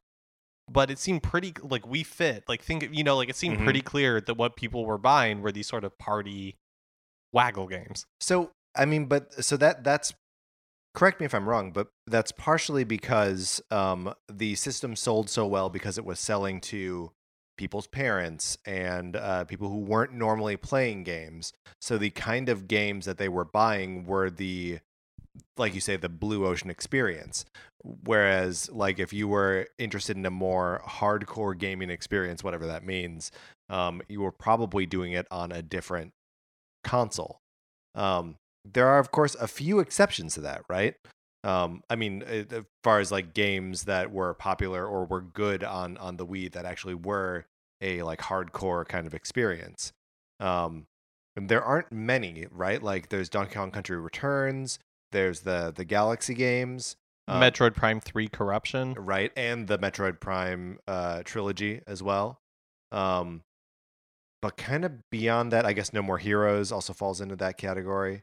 but 0.70 0.90
it 0.90 0.98
seemed 0.98 1.22
pretty 1.22 1.52
like 1.62 1.82
Wii 1.82 2.04
Fit. 2.06 2.44
Like 2.48 2.62
think 2.62 2.88
you 2.92 3.04
know 3.04 3.16
like 3.16 3.28
it 3.30 3.36
seemed 3.36 3.58
Mhm. 3.58 3.64
pretty 3.64 3.80
clear 3.82 4.20
that 4.20 4.34
what 4.34 4.56
people 4.56 4.84
were 4.86 4.98
buying 4.98 5.40
were 5.42 5.52
these 5.52 5.66
sort 5.66 5.84
of 5.84 5.96
party 5.98 6.56
waggle 7.32 7.66
games. 7.66 8.04
So 8.20 8.50
I 8.76 8.84
mean, 8.86 9.06
but 9.06 9.44
so 9.44 9.56
that 9.58 9.84
that's 9.84 10.12
correct 10.94 11.20
me 11.20 11.26
if 11.26 11.34
I'm 11.34 11.48
wrong, 11.48 11.72
but 11.72 11.88
that's 12.06 12.32
partially 12.32 12.84
because 12.84 13.60
um, 13.70 14.14
the 14.32 14.54
system 14.54 14.96
sold 14.96 15.28
so 15.28 15.46
well 15.46 15.68
because 15.68 15.98
it 15.98 16.04
was 16.04 16.20
selling 16.20 16.60
to 16.62 17.10
people's 17.56 17.86
parents 17.86 18.58
and 18.66 19.16
uh, 19.16 19.44
people 19.44 19.68
who 19.68 19.78
weren't 19.78 20.12
normally 20.12 20.56
playing 20.56 21.04
games. 21.04 21.52
So 21.80 21.98
the 21.98 22.10
kind 22.10 22.48
of 22.48 22.68
games 22.68 23.06
that 23.06 23.18
they 23.18 23.28
were 23.28 23.44
buying 23.44 24.06
were 24.06 24.30
the 24.30 24.78
like 25.56 25.74
you 25.74 25.80
say 25.80 25.96
the 25.96 26.08
blue 26.08 26.46
ocean 26.46 26.70
experience 26.70 27.44
whereas 28.04 28.70
like 28.70 28.98
if 28.98 29.12
you 29.12 29.28
were 29.28 29.66
interested 29.78 30.16
in 30.16 30.24
a 30.24 30.30
more 30.30 30.80
hardcore 30.86 31.58
gaming 31.58 31.90
experience 31.90 32.44
whatever 32.44 32.66
that 32.66 32.84
means 32.84 33.30
um, 33.68 34.00
you 34.08 34.20
were 34.20 34.32
probably 34.32 34.86
doing 34.86 35.12
it 35.12 35.26
on 35.30 35.50
a 35.50 35.62
different 35.62 36.12
console 36.84 37.40
um, 37.94 38.36
there 38.64 38.88
are 38.88 38.98
of 38.98 39.10
course 39.10 39.34
a 39.36 39.48
few 39.48 39.80
exceptions 39.80 40.34
to 40.34 40.40
that 40.42 40.62
right? 40.68 40.94
Um, 41.42 41.82
i 41.90 41.96
mean 41.96 42.22
uh, 42.22 42.44
as 42.50 42.62
far 42.82 43.00
as 43.00 43.12
like 43.12 43.34
games 43.34 43.84
that 43.84 44.10
were 44.10 44.32
popular 44.34 44.86
or 44.86 45.04
were 45.04 45.20
good 45.20 45.62
on 45.62 45.98
on 45.98 46.16
the 46.16 46.26
wii 46.26 46.50
that 46.52 46.64
actually 46.64 46.94
were 46.94 47.44
a 47.80 48.02
like 48.02 48.20
hardcore 48.20 48.86
kind 48.86 49.06
of 49.06 49.14
experience. 49.14 49.92
Um, 50.40 50.86
and 51.36 51.48
there 51.48 51.62
aren't 51.62 51.92
many 51.92 52.46
right? 52.50 52.82
Like 52.82 53.10
there's 53.10 53.28
donkey 53.28 53.54
kong 53.54 53.70
country 53.70 53.98
returns 53.98 54.78
there's 55.12 55.40
the 55.40 55.72
the 55.74 55.84
galaxy 55.84 56.34
games 56.34 56.96
um, 57.28 57.40
Metroid 57.40 57.74
Prime 57.74 58.00
Three 58.00 58.28
Corruption. 58.28 58.94
right 58.94 59.32
and 59.36 59.66
the 59.66 59.78
metroid 59.78 60.20
prime 60.20 60.78
uh, 60.86 61.22
trilogy 61.24 61.80
as 61.86 62.02
well. 62.02 62.40
Um, 62.92 63.42
but 64.42 64.58
kind 64.58 64.84
of 64.84 64.92
beyond 65.10 65.52
that 65.52 65.64
i 65.64 65.72
guess 65.72 65.94
no 65.94 66.02
more 66.02 66.18
heroes 66.18 66.70
also 66.70 66.92
falls 66.92 67.22
into 67.22 67.34
that 67.34 67.56
category 67.56 68.22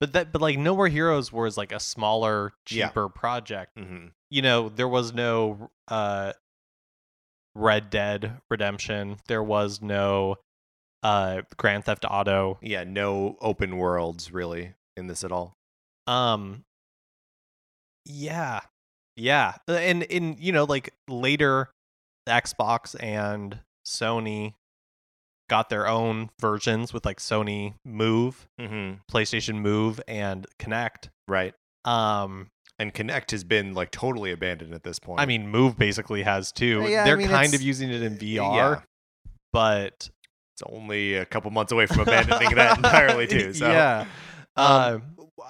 But 0.00 0.12
that 0.12 0.32
but 0.32 0.42
like 0.42 0.58
No 0.58 0.76
More 0.76 0.88
Heroes 0.88 1.32
was 1.32 1.56
like 1.56 1.72
a 1.72 1.80
smaller, 1.80 2.52
Yeah. 2.68 2.88
cheaper 2.88 3.08
project. 3.08 3.76
mm-hmm. 3.76 4.08
You 4.30 4.42
know, 4.42 4.68
there 4.68 4.88
was 4.88 5.14
no 5.14 5.70
uh 5.88 6.32
Red 7.54 7.88
Dead 7.90 8.38
Redemption. 8.50 9.16
There 9.28 9.42
was 9.42 9.80
no 9.80 10.36
uh 11.02 11.42
Grand 11.56 11.84
Theft 11.84 12.04
Auto. 12.08 12.58
yeah 12.62 12.84
no 12.84 13.36
open 13.40 13.76
worlds 13.78 14.32
really 14.32 14.74
in 14.96 15.06
this 15.06 15.24
at 15.24 15.32
all 15.32 15.54
Um 16.06 16.64
Yeah. 18.04 18.60
Yeah. 19.16 19.54
Uh, 19.68 19.72
And 19.72 20.02
in 20.04 20.36
you 20.38 20.52
know, 20.52 20.64
like 20.64 20.92
later 21.08 21.70
Xbox 22.28 22.94
and 23.02 23.60
Sony 23.86 24.54
got 25.48 25.68
their 25.68 25.86
own 25.86 26.30
versions 26.40 26.92
with 26.92 27.04
like 27.04 27.18
Sony 27.18 27.74
Move, 27.84 28.48
mm-hmm. 28.60 29.00
PlayStation 29.10 29.56
Move 29.56 30.00
and 30.08 30.46
Kinect. 30.58 31.08
right 31.28 31.54
Um 31.84 32.48
and 32.78 32.92
Kinect 32.92 33.30
has 33.30 33.44
been 33.44 33.74
like 33.74 33.90
totally 33.90 34.32
abandoned 34.32 34.74
at 34.74 34.82
this 34.82 34.98
point. 34.98 35.20
I 35.20 35.26
mean, 35.26 35.48
Move 35.48 35.78
basically 35.78 36.22
has 36.22 36.52
too. 36.52 36.86
Yeah, 36.88 37.04
They're 37.04 37.16
mean, 37.16 37.28
kind 37.28 37.54
of 37.54 37.62
using 37.62 37.90
it 37.90 38.02
in 38.02 38.18
VR, 38.18 38.54
yeah. 38.54 38.80
but 39.52 40.10
it's 40.54 40.62
only 40.70 41.14
a 41.14 41.24
couple 41.24 41.50
months 41.50 41.72
away 41.72 41.86
from 41.86 42.00
abandoning 42.00 42.54
that 42.54 42.76
entirely 42.76 43.26
too. 43.26 43.52
So 43.54 43.70
yeah. 43.70 44.06
Um, 44.56 44.66
Uh, 44.66 44.98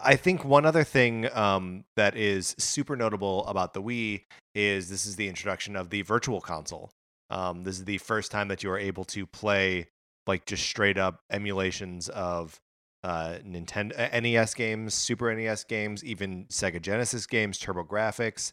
I 0.02 0.16
think 0.16 0.44
one 0.44 0.66
other 0.66 0.84
thing 0.84 1.28
um, 1.32 1.84
that 1.96 2.16
is 2.16 2.54
super 2.58 2.96
notable 2.96 3.46
about 3.46 3.72
the 3.72 3.82
Wii 3.82 4.24
is 4.54 4.88
this 4.88 5.06
is 5.06 5.16
the 5.16 5.28
introduction 5.28 5.76
of 5.76 5.90
the 5.90 6.02
Virtual 6.02 6.40
Console. 6.40 6.90
Um, 7.30 7.64
this 7.64 7.78
is 7.78 7.84
the 7.84 7.98
first 7.98 8.30
time 8.30 8.48
that 8.48 8.62
you 8.62 8.70
are 8.70 8.78
able 8.78 9.04
to 9.06 9.26
play 9.26 9.88
like 10.26 10.46
just 10.46 10.64
straight 10.64 10.98
up 10.98 11.20
emulations 11.30 12.08
of 12.08 12.58
uh, 13.04 13.38
Nintendo 13.46 14.22
NES 14.22 14.54
games, 14.54 14.94
Super 14.94 15.32
NES 15.34 15.64
games, 15.64 16.04
even 16.04 16.46
Sega 16.46 16.80
Genesis 16.80 17.26
games, 17.26 17.58
TurboGrafx, 17.58 18.52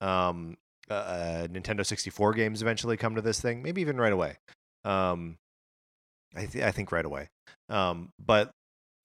um, 0.00 0.56
uh, 0.90 0.94
uh, 0.94 1.46
Nintendo 1.46 1.84
64 1.84 2.34
games 2.34 2.60
eventually 2.60 2.96
come 2.96 3.14
to 3.14 3.22
this 3.22 3.40
thing. 3.40 3.62
Maybe 3.62 3.80
even 3.80 3.96
right 3.96 4.12
away. 4.12 4.36
Um, 4.84 5.36
I, 6.36 6.46
th- 6.46 6.64
I 6.64 6.70
think 6.70 6.92
right 6.92 7.04
away. 7.04 7.28
Um, 7.70 8.10
but 8.18 8.50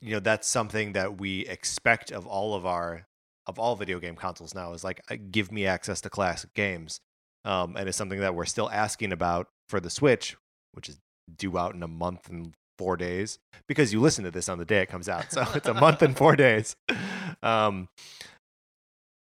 you 0.01 0.11
know 0.11 0.19
that's 0.19 0.47
something 0.47 0.93
that 0.93 1.19
we 1.19 1.45
expect 1.47 2.11
of 2.11 2.25
all 2.25 2.53
of 2.53 2.65
our 2.65 3.05
of 3.47 3.59
all 3.59 3.75
video 3.75 3.99
game 3.99 4.15
consoles 4.15 4.55
now 4.55 4.73
is 4.73 4.83
like 4.83 5.01
uh, 5.09 5.15
give 5.31 5.51
me 5.51 5.65
access 5.65 6.01
to 6.01 6.09
classic 6.09 6.53
games 6.53 6.99
um, 7.45 7.75
and 7.75 7.87
it's 7.87 7.97
something 7.97 8.19
that 8.19 8.35
we're 8.35 8.45
still 8.45 8.69
asking 8.69 9.11
about 9.11 9.47
for 9.67 9.79
the 9.79 9.89
switch 9.89 10.35
which 10.73 10.89
is 10.89 10.97
due 11.37 11.57
out 11.57 11.75
in 11.75 11.83
a 11.83 11.87
month 11.87 12.29
and 12.29 12.53
four 12.77 12.95
days 12.95 13.39
because 13.67 13.91
you 13.91 13.99
listen 13.99 14.23
to 14.23 14.31
this 14.31 14.47
on 14.47 14.57
the 14.57 14.65
day 14.65 14.81
it 14.81 14.87
comes 14.87 15.09
out 15.09 15.31
so 15.31 15.45
it's 15.53 15.67
a 15.67 15.73
month 15.73 16.01
and 16.01 16.17
four 16.17 16.35
days. 16.35 16.75
Um, 17.41 17.87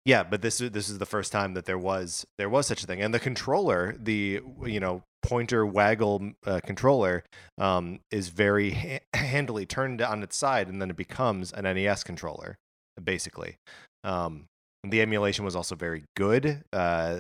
yeah 0.04 0.22
but 0.22 0.42
this 0.42 0.60
is 0.60 0.72
this 0.72 0.90
is 0.90 0.98
the 0.98 1.06
first 1.06 1.32
time 1.32 1.54
that 1.54 1.64
there 1.64 1.78
was 1.78 2.26
there 2.36 2.48
was 2.48 2.66
such 2.66 2.82
a 2.82 2.86
thing. 2.86 3.00
And 3.00 3.14
the 3.14 3.20
controller 3.20 3.94
the 3.98 4.40
you 4.66 4.80
know 4.80 5.02
pointer 5.22 5.64
waggle 5.64 6.32
uh, 6.44 6.60
controller 6.64 7.24
um, 7.56 8.00
is 8.10 8.28
very 8.28 8.72
ha- 8.72 8.98
handily 9.14 9.64
turned 9.64 10.02
on 10.02 10.22
its 10.22 10.36
side 10.36 10.68
and 10.68 10.82
then 10.82 10.90
it 10.90 10.96
becomes 10.96 11.52
an 11.52 11.64
nes 11.64 12.04
controller 12.04 12.56
basically. 13.02 13.56
Um, 14.04 14.46
the 14.84 15.00
emulation 15.00 15.44
was 15.44 15.54
also 15.56 15.74
very 15.74 16.04
good 16.16 16.64
uh, 16.72 17.18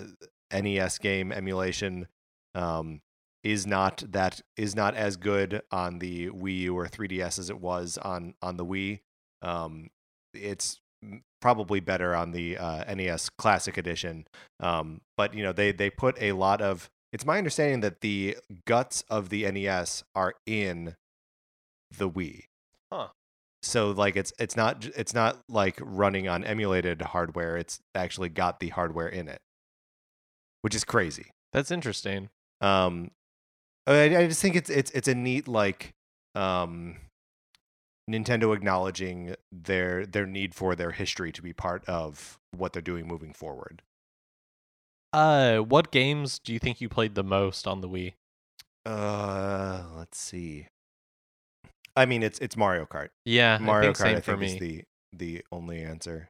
nes 0.52 0.98
game 0.98 1.32
emulation 1.32 2.06
um, 2.54 3.00
is 3.42 3.66
not 3.66 4.02
that 4.10 4.40
is 4.56 4.76
not 4.76 4.94
as 4.94 5.16
good 5.16 5.62
on 5.70 5.98
the 5.98 6.28
wii 6.30 6.58
u 6.60 6.76
or 6.78 6.86
3ds 6.86 7.38
as 7.38 7.50
it 7.50 7.60
was 7.60 7.98
on 7.98 8.34
on 8.42 8.56
the 8.56 8.64
wii. 8.64 9.00
Um, 9.42 9.90
it's 10.34 10.80
probably 11.40 11.80
better 11.80 12.14
on 12.14 12.30
the 12.30 12.56
uh, 12.56 12.94
nes 12.94 13.28
classic 13.30 13.76
edition. 13.76 14.26
Um, 14.60 15.00
but 15.16 15.34
you 15.34 15.42
know 15.42 15.52
they 15.52 15.72
they 15.72 15.90
put 15.90 16.16
a 16.20 16.32
lot 16.32 16.60
of 16.60 16.90
it's 17.12 17.26
my 17.26 17.38
understanding 17.38 17.80
that 17.80 18.00
the 18.00 18.38
guts 18.66 19.04
of 19.10 19.28
the 19.28 19.50
nes 19.50 20.04
are 20.14 20.34
in 20.46 20.96
the 21.96 22.08
wii. 22.08 22.44
Huh. 22.92 23.08
so 23.62 23.90
like 23.90 24.16
it's 24.16 24.32
it's 24.38 24.54
not 24.54 24.86
it's 24.96 25.14
not 25.14 25.38
like 25.48 25.78
running 25.80 26.28
on 26.28 26.44
emulated 26.44 27.00
hardware 27.00 27.56
it's 27.56 27.80
actually 27.94 28.28
got 28.28 28.60
the 28.60 28.68
hardware 28.68 29.08
in 29.08 29.28
it 29.28 29.40
which 30.62 30.74
is 30.74 30.84
crazy 30.84 31.26
that's 31.52 31.70
interesting. 31.70 32.30
um 32.60 33.10
I, 33.86 34.16
I 34.16 34.26
just 34.28 34.40
think 34.40 34.56
it's 34.56 34.70
it's 34.70 34.90
it's 34.92 35.08
a 35.08 35.14
neat 35.14 35.46
like 35.46 35.92
um 36.34 36.96
Nintendo 38.10 38.54
acknowledging 38.54 39.34
their 39.50 40.06
their 40.06 40.26
need 40.26 40.54
for 40.54 40.74
their 40.74 40.90
history 40.92 41.30
to 41.32 41.42
be 41.42 41.52
part 41.52 41.84
of 41.88 42.38
what 42.56 42.72
they're 42.72 42.82
doing 42.82 43.06
moving 43.06 43.32
forward. 43.32 43.82
Uh, 45.12 45.58
what 45.58 45.90
games 45.90 46.38
do 46.38 46.52
you 46.52 46.58
think 46.58 46.80
you 46.80 46.88
played 46.88 47.14
the 47.14 47.22
most 47.22 47.66
on 47.66 47.80
the 47.80 47.88
Wii? 47.88 48.14
Uh, 48.86 49.82
let's 49.94 50.18
see. 50.18 50.68
I 51.94 52.06
mean, 52.06 52.22
it's 52.22 52.38
it's 52.38 52.56
Mario 52.56 52.86
Kart. 52.86 53.08
Yeah, 53.24 53.58
Mario 53.60 53.90
I 53.90 53.92
Kart, 53.92 54.16
I 54.16 54.20
for 54.20 54.36
think, 54.36 54.40
me. 54.40 54.46
is 54.46 54.58
the 54.58 54.84
the 55.12 55.44
only 55.52 55.82
answer. 55.82 56.28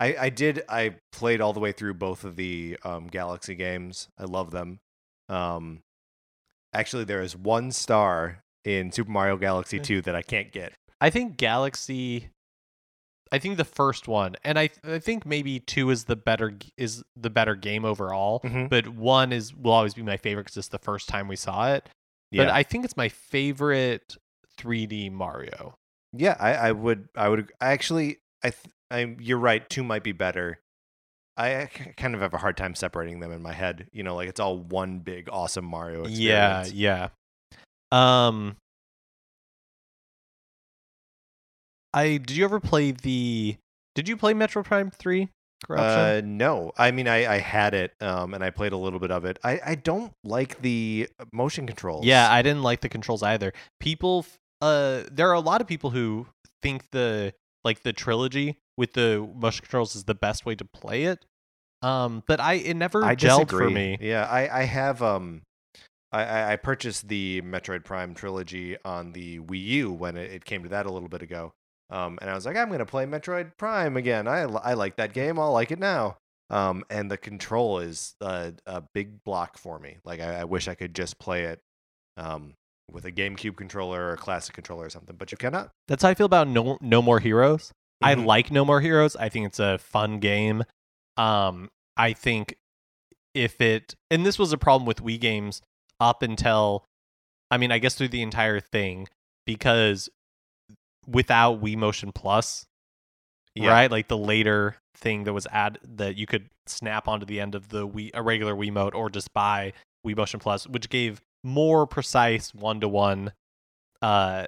I 0.00 0.16
I 0.18 0.28
did 0.30 0.62
I 0.68 0.96
played 1.12 1.40
all 1.40 1.52
the 1.52 1.60
way 1.60 1.72
through 1.72 1.94
both 1.94 2.24
of 2.24 2.36
the 2.36 2.76
um, 2.84 3.06
Galaxy 3.06 3.54
games. 3.54 4.08
I 4.18 4.24
love 4.24 4.50
them. 4.50 4.78
Um, 5.28 5.80
actually, 6.72 7.04
there 7.04 7.22
is 7.22 7.36
one 7.36 7.70
star 7.72 8.40
in 8.64 8.92
Super 8.92 9.10
Mario 9.10 9.36
Galaxy 9.36 9.78
2 9.78 10.02
that 10.02 10.14
I 10.14 10.22
can't 10.22 10.50
get. 10.52 10.72
I 11.00 11.10
think 11.10 11.36
Galaxy. 11.36 12.28
I 13.32 13.38
think 13.38 13.56
the 13.56 13.64
first 13.64 14.06
one, 14.06 14.36
and 14.44 14.58
I 14.58 14.70
I 14.84 14.98
think 15.00 15.26
maybe 15.26 15.58
two 15.58 15.90
is 15.90 16.04
the 16.04 16.14
better 16.16 16.52
is 16.76 17.02
the 17.16 17.30
better 17.30 17.54
game 17.56 17.84
overall. 17.84 18.40
Mhm. 18.40 18.68
But 18.68 18.88
one 18.88 19.32
is 19.32 19.52
will 19.54 19.72
always 19.72 19.94
be 19.94 20.02
my 20.02 20.16
favorite 20.16 20.44
because 20.44 20.56
it's 20.56 20.68
the 20.68 20.78
first 20.78 21.08
time 21.08 21.26
we 21.26 21.36
saw 21.36 21.72
it. 21.72 21.88
Yeah. 22.30 22.44
But 22.44 22.52
I 22.52 22.62
think 22.62 22.84
it's 22.84 22.96
my 22.96 23.08
favorite 23.08 24.16
3D 24.58 25.10
Mario. 25.10 25.74
yeah, 26.12 26.36
I, 26.38 26.54
I 26.54 26.72
would 26.72 27.08
I 27.16 27.28
would 27.28 27.50
I 27.60 27.72
actually 27.72 28.18
I 28.44 28.50
th- 28.50 28.74
I 28.90 29.16
you're 29.18 29.38
right. 29.38 29.68
Two 29.68 29.82
might 29.82 30.02
be 30.04 30.12
better. 30.12 30.60
I 31.36 31.68
kind 31.96 32.14
of 32.14 32.20
have 32.20 32.32
a 32.34 32.38
hard 32.38 32.56
time 32.56 32.76
separating 32.76 33.18
them 33.18 33.32
in 33.32 33.42
my 33.42 33.52
head. 33.52 33.88
You 33.92 34.04
know, 34.04 34.14
like 34.14 34.28
it's 34.28 34.38
all 34.38 34.56
one 34.58 35.00
big 35.00 35.28
awesome 35.32 35.64
Mario 35.64 36.06
Yeah, 36.06 36.60
experience. 36.60 36.72
yeah. 36.72 37.08
Um, 37.90 38.56
I 41.92 42.18
did 42.18 42.32
you 42.32 42.44
ever 42.44 42.60
play 42.60 42.90
the? 42.92 43.56
Did 43.94 44.08
you 44.08 44.16
play 44.16 44.34
Metroid 44.34 44.64
Prime 44.64 44.90
Three? 44.90 45.28
Corruption. 45.64 46.00
Uh, 46.00 46.20
no, 46.24 46.72
I 46.76 46.90
mean 46.90 47.08
I, 47.08 47.34
I 47.34 47.38
had 47.38 47.72
it, 47.74 47.94
um, 48.00 48.34
and 48.34 48.44
I 48.44 48.50
played 48.50 48.72
a 48.72 48.76
little 48.76 48.98
bit 48.98 49.10
of 49.10 49.24
it. 49.24 49.38
I, 49.42 49.60
I 49.64 49.74
don't 49.76 50.12
like 50.24 50.60
the 50.60 51.08
motion 51.32 51.66
controls. 51.66 52.04
Yeah, 52.04 52.30
I 52.30 52.42
didn't 52.42 52.62
like 52.62 52.80
the 52.80 52.88
controls 52.88 53.22
either. 53.22 53.52
People, 53.80 54.26
uh, 54.60 55.04
there 55.10 55.28
are 55.30 55.34
a 55.34 55.40
lot 55.40 55.60
of 55.62 55.66
people 55.66 55.90
who 55.90 56.26
think 56.62 56.90
the 56.90 57.32
like 57.64 57.82
the 57.82 57.92
trilogy 57.92 58.58
with 58.76 58.92
the 58.92 59.28
motion 59.34 59.62
controls 59.62 59.96
is 59.96 60.04
the 60.04 60.14
best 60.14 60.44
way 60.46 60.54
to 60.54 60.64
play 60.64 61.04
it. 61.04 61.24
Um, 61.82 62.22
but 62.26 62.40
I 62.40 62.54
it 62.54 62.74
never 62.76 63.04
I 63.04 63.14
gelled 63.14 63.46
disagree. 63.46 63.66
for 63.66 63.70
me. 63.70 63.98
Yeah, 64.00 64.24
I, 64.24 64.60
I 64.60 64.62
have 64.64 65.02
um, 65.02 65.42
I- 66.12 66.52
I, 66.52 66.56
purchased 66.56 67.08
the 67.08 67.42
Metroid 67.42 67.84
Prime 67.84 68.14
trilogy 68.14 68.76
on 68.84 69.12
the 69.12 69.40
Wii 69.40 69.64
U 69.64 69.92
when 69.92 70.16
it, 70.16 70.30
it 70.30 70.44
came 70.44 70.62
to 70.62 70.68
that 70.70 70.86
a 70.86 70.90
little 70.92 71.08
bit 71.08 71.22
ago. 71.22 71.52
Um, 71.90 72.18
and 72.22 72.30
I 72.30 72.34
was 72.34 72.46
like, 72.46 72.56
I'm 72.56 72.70
gonna 72.70 72.86
play 72.86 73.04
Metroid 73.04 73.52
Prime 73.58 73.96
again. 73.96 74.26
I 74.26 74.40
I 74.42 74.74
like 74.74 74.96
that 74.96 75.12
game. 75.12 75.38
I'll 75.38 75.52
like 75.52 75.70
it 75.70 75.78
now. 75.78 76.16
Um, 76.50 76.84
and 76.90 77.10
the 77.10 77.16
control 77.18 77.78
is 77.80 78.14
a, 78.20 78.52
a 78.66 78.82
big 78.94 79.22
block 79.24 79.58
for 79.58 79.78
me. 79.78 79.98
Like 80.04 80.20
I, 80.20 80.40
I 80.40 80.44
wish 80.44 80.68
I 80.68 80.74
could 80.74 80.94
just 80.94 81.18
play 81.18 81.44
it, 81.44 81.60
um, 82.16 82.54
with 82.90 83.04
a 83.04 83.12
GameCube 83.12 83.56
controller 83.56 84.08
or 84.08 84.12
a 84.12 84.16
classic 84.16 84.54
controller 84.54 84.86
or 84.86 84.90
something. 84.90 85.16
But 85.16 85.32
you 85.32 85.38
cannot. 85.38 85.70
That's 85.88 86.02
how 86.02 86.10
I 86.10 86.14
feel 86.14 86.26
about 86.26 86.48
No 86.48 86.78
No 86.80 87.00
More 87.02 87.20
Heroes. 87.20 87.72
I 88.02 88.14
Mhm. 88.14 88.26
like 88.26 88.50
No 88.50 88.64
More 88.64 88.80
Heroes. 88.80 89.16
I 89.16 89.28
think 89.28 89.46
it's 89.46 89.58
a 89.60 89.78
fun 89.78 90.18
game. 90.18 90.64
Um, 91.16 91.70
I 91.96 92.12
think 92.12 92.56
if 93.34 93.60
it 93.60 93.94
and 94.10 94.24
this 94.26 94.38
was 94.38 94.52
a 94.52 94.58
problem 94.58 94.86
with 94.86 95.02
Wii 95.02 95.20
games 95.20 95.60
up 96.00 96.22
until 96.22 96.84
I 97.50 97.56
mean, 97.56 97.70
I 97.72 97.78
guess 97.78 97.94
through 97.94 98.08
the 98.08 98.22
entire 98.22 98.58
thing 98.60 99.06
because 99.46 100.08
without 101.06 101.60
Wii 101.62 101.76
Motion 101.76 102.10
Plus, 102.12 102.66
Yeah. 103.54 103.70
right? 103.70 103.90
Like 103.90 104.08
the 104.08 104.16
later 104.16 104.76
thing 104.96 105.24
that 105.24 105.32
was 105.32 105.46
add 105.50 105.78
that 105.82 106.16
you 106.16 106.26
could 106.26 106.48
snap 106.66 107.06
onto 107.06 107.26
the 107.26 107.40
end 107.40 107.54
of 107.54 107.68
the 107.68 107.86
Wii 107.86 108.10
a 108.14 108.22
regular 108.22 108.54
Wiimote 108.54 108.94
or 108.94 109.10
just 109.10 109.32
buy 109.34 109.72
Wii 110.06 110.16
Motion 110.16 110.40
Plus, 110.40 110.66
which 110.66 110.88
gave 110.88 111.20
more 111.44 111.86
precise 111.86 112.52
one 112.54 112.80
to 112.80 112.88
one 112.88 113.32
uh 114.02 114.46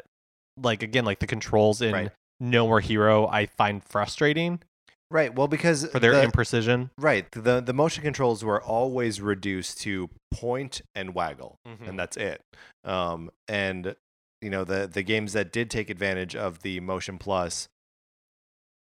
like 0.61 0.83
again 0.83 1.05
like 1.05 1.19
the 1.21 1.27
controls 1.27 1.81
in 1.83 1.93
Right. 1.93 2.11
No 2.41 2.67
More 2.67 2.81
Hero 2.81 3.27
I 3.29 3.47
find 3.47 3.85
frustrating 3.85 4.61
Right. 5.09 5.33
Well, 5.33 5.47
because 5.47 5.87
for 5.87 6.01
their 6.01 6.15
the, 6.17 6.27
imprecision. 6.27 6.91
Right. 6.99 7.31
The 7.31 7.61
the 7.61 7.73
motion 7.73 8.03
controls 8.03 8.43
were 8.43 8.61
always 8.61 9.21
reduced 9.21 9.81
to 9.83 10.11
point 10.33 10.83
and 10.97 11.15
waggle, 11.15 11.61
Mhm. 11.65 11.89
and 11.91 11.97
that's 11.99 12.17
it. 12.17 12.41
Um, 12.83 13.31
and 13.47 13.95
you 14.43 14.51
know 14.51 14.65
the 14.65 14.89
the 14.89 15.05
games 15.05 15.33
that 15.35 15.53
did 15.53 15.71
take 15.71 15.91
advantage 15.91 16.35
of 16.35 16.63
the 16.63 16.81
motion 16.81 17.19
plus. 17.19 17.69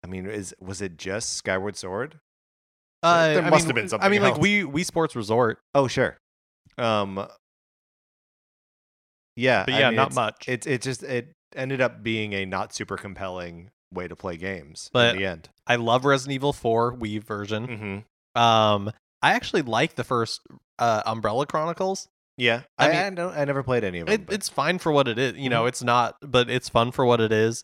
I 0.04 0.08
mean, 0.08 0.26
is 0.26 0.56
was 0.60 0.82
it 0.82 0.98
just 0.98 1.34
Skyward 1.34 1.78
Sword? 1.78 2.20
Uh, 3.04 3.28
there 3.28 3.44
I 3.44 3.50
must 3.52 3.66
mean, 3.66 3.68
have 3.68 3.76
been 3.76 3.90
something. 3.90 4.06
I 4.06 4.10
mean, 4.10 4.22
something 4.22 4.42
like 4.42 4.42
we 4.42 4.82
Wii 4.82 4.84
Sports 4.86 5.16
Resort, 5.16 5.60
Oh, 5.76 5.88
sure. 5.88 6.18
Um. 6.80 7.28
Yeah. 9.36 9.64
but 9.66 9.74
I 9.76 9.80
yeah, 9.80 9.90
mean, 9.90 9.96
not 9.98 10.12
it's- 10.12 10.16
much. 10.16 10.48
It 10.48 10.66
it 10.68 10.82
just 10.82 11.04
it 11.04 11.32
ended 11.56 11.82
up 11.82 12.04
being 12.04 12.34
a 12.34 12.46
not 12.46 12.74
super 12.74 12.98
compelling 12.98 13.70
way 13.94 14.08
to 14.08 14.16
play 14.16 14.36
games 14.38 14.90
But- 14.94 15.16
in 15.16 15.22
the 15.22 15.28
end. 15.28 15.50
I 15.68 15.78
love 15.78 16.06
Resident 16.06 16.36
Evil 16.36 16.54
4 16.54 16.96
Wii 16.96 17.24
version. 17.24 17.68
Mm-hmm. 17.68 18.40
Um, 18.42 18.92
I 19.24 19.32
actually 19.32 19.64
like 19.64 19.96
the 19.96 20.04
first 20.04 20.42
uh, 20.78 21.02
Umbrella 21.06 21.46
Chronicles. 21.48 22.08
Yeah. 22.38 22.62
I 22.78 22.86
I, 22.86 22.92
mean- 22.92 22.98
I 23.00 23.10
don't. 23.12 23.38
I 23.38 23.46
never 23.46 23.64
played 23.64 23.84
any 23.84 24.00
of 24.02 24.08
them. 24.08 24.14
It, 24.28 24.34
it's 24.34 24.50
fine 24.50 24.78
for 24.78 24.92
what 24.92 25.08
it 25.08 25.18
is. 25.18 25.34
You 25.34 25.44
Mm-hmm. 25.44 25.50
know, 25.50 25.66
it's 25.66 25.82
not, 25.82 26.18
but 26.22 26.50
it's 26.50 26.70
fun 26.70 26.92
for 26.92 27.06
what 27.06 27.20
it 27.22 27.32
is. 27.32 27.64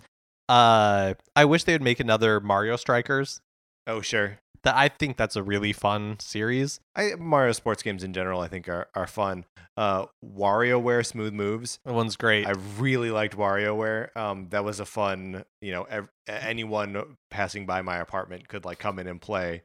Uh, 0.49 1.13
I 1.35 1.45
wish 1.45 1.63
they 1.65 1.73
would 1.73 1.81
make 1.81 1.99
another 1.99 2.39
Mario 2.39 2.75
Strikers. 2.75 3.41
Oh 3.87 4.01
sure. 4.01 4.39
That 4.63 4.75
I 4.75 4.89
think 4.89 5.17
that's 5.17 5.35
a 5.35 5.41
really 5.43 5.73
fun 5.73 6.17
series. 6.19 6.79
I 6.95 7.15
Mario 7.17 7.51
sports 7.53 7.81
games 7.81 8.03
in 8.03 8.13
general 8.13 8.41
I 8.41 8.47
think 8.47 8.69
are 8.69 8.87
are 8.93 9.07
fun. 9.07 9.45
Uh, 9.77 10.05
WarioWare 10.23 11.05
Smooth 11.05 11.33
Moves. 11.33 11.79
That 11.85 11.93
one's 11.93 12.15
great. 12.15 12.45
I 12.45 12.53
really 12.77 13.09
liked 13.09 13.35
WarioWare. 13.37 14.15
Um, 14.15 14.47
that 14.49 14.63
was 14.63 14.79
a 14.79 14.85
fun. 14.85 15.43
You 15.61 15.71
know, 15.71 15.83
ev- 15.83 16.09
anyone 16.27 17.17
passing 17.31 17.65
by 17.65 17.81
my 17.81 17.97
apartment 17.97 18.47
could 18.47 18.65
like 18.65 18.79
come 18.79 18.99
in 18.99 19.07
and 19.07 19.19
play 19.19 19.63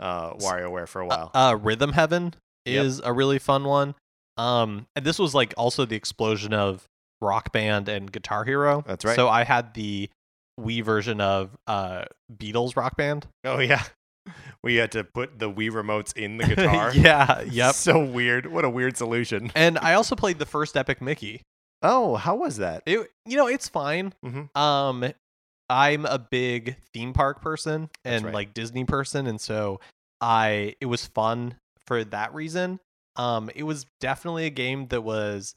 uh, 0.00 0.34
WarioWare 0.34 0.88
for 0.88 1.00
a 1.00 1.06
while. 1.06 1.30
Uh, 1.34 1.56
Rhythm 1.60 1.92
Heaven 1.92 2.34
Yep. 2.64 2.84
is 2.84 3.00
a 3.04 3.12
really 3.12 3.38
fun 3.38 3.64
one. 3.64 3.94
Um, 4.36 4.86
and 4.94 5.04
this 5.04 5.18
was 5.18 5.34
like 5.34 5.52
also 5.56 5.84
the 5.84 5.96
explosion 5.96 6.52
of 6.54 6.84
Rock 7.20 7.52
Band 7.52 7.88
and 7.88 8.10
Guitar 8.12 8.44
Hero. 8.44 8.84
That's 8.86 9.04
right. 9.04 9.16
So 9.16 9.28
I 9.28 9.44
had 9.44 9.74
the 9.74 10.08
Wii 10.60 10.84
version 10.84 11.20
of 11.20 11.56
uh, 11.66 12.04
Beatles 12.32 12.76
Rock 12.76 12.96
Band. 12.96 13.26
oh 13.44 13.58
yeah, 13.58 13.82
we 14.62 14.76
had 14.76 14.92
to 14.92 15.04
put 15.04 15.38
the 15.38 15.50
Wii 15.50 15.70
remotes 15.70 16.16
in 16.16 16.38
the 16.38 16.46
guitar. 16.54 16.92
yeah. 16.94 17.42
Yep. 17.50 17.74
So 17.74 18.04
weird. 18.04 18.46
What 18.46 18.64
a 18.64 18.70
weird 18.70 18.96
solution. 18.96 19.50
and 19.54 19.78
I 19.78 19.94
also 19.94 20.14
played 20.16 20.38
the 20.38 20.46
first 20.46 20.76
Epic 20.76 21.00
Mickey. 21.02 21.42
Oh, 21.82 22.16
how 22.16 22.34
was 22.36 22.56
that? 22.56 22.82
It, 22.86 23.08
you 23.24 23.36
know, 23.36 23.46
it's 23.46 23.68
fine. 23.68 24.12
Mhm. 24.24 24.54
Um, 24.56 25.12
I'm 25.70 26.06
a 26.06 26.18
big 26.18 26.76
theme 26.94 27.12
park 27.12 27.40
person 27.42 27.90
and 28.04 28.24
right. 28.24 28.34
like 28.34 28.54
Disney 28.54 28.84
person, 28.84 29.26
and 29.26 29.40
so 29.40 29.80
I 30.20 30.74
it 30.80 30.86
was 30.86 31.06
fun 31.06 31.56
for 31.86 32.02
that 32.04 32.34
reason. 32.34 32.80
Um, 33.16 33.50
it 33.54 33.64
was 33.64 33.84
definitely 34.00 34.46
a 34.46 34.50
game 34.50 34.86
that 34.88 35.02
was 35.02 35.54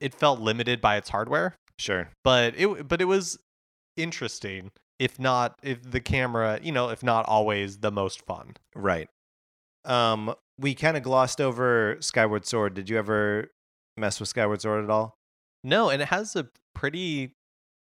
it 0.00 0.14
felt 0.14 0.40
limited 0.40 0.80
by 0.80 0.96
its 0.96 1.08
hardware, 1.10 1.56
Sure. 1.78 2.08
but 2.22 2.54
it 2.56 2.86
but 2.88 3.00
it 3.00 3.06
was 3.06 3.38
interesting. 3.96 4.70
If 4.98 5.18
not, 5.18 5.58
if 5.62 5.82
the 5.90 6.00
camera, 6.00 6.60
you 6.62 6.72
know, 6.72 6.88
if 6.88 7.02
not 7.02 7.26
always 7.26 7.78
the 7.78 7.90
most 7.90 8.24
fun. 8.24 8.56
Right. 8.74 9.08
Um, 9.84 10.34
we 10.58 10.74
kind 10.74 10.96
of 10.96 11.02
glossed 11.02 11.40
over 11.40 11.96
Skyward 12.00 12.46
Sword. 12.46 12.74
Did 12.74 12.88
you 12.88 12.96
ever 12.96 13.50
mess 13.96 14.20
with 14.20 14.28
Skyward 14.28 14.60
Sword 14.60 14.84
at 14.84 14.90
all? 14.90 15.16
No, 15.62 15.90
and 15.90 16.00
it 16.00 16.08
has 16.08 16.36
a 16.36 16.48
pretty 16.74 17.34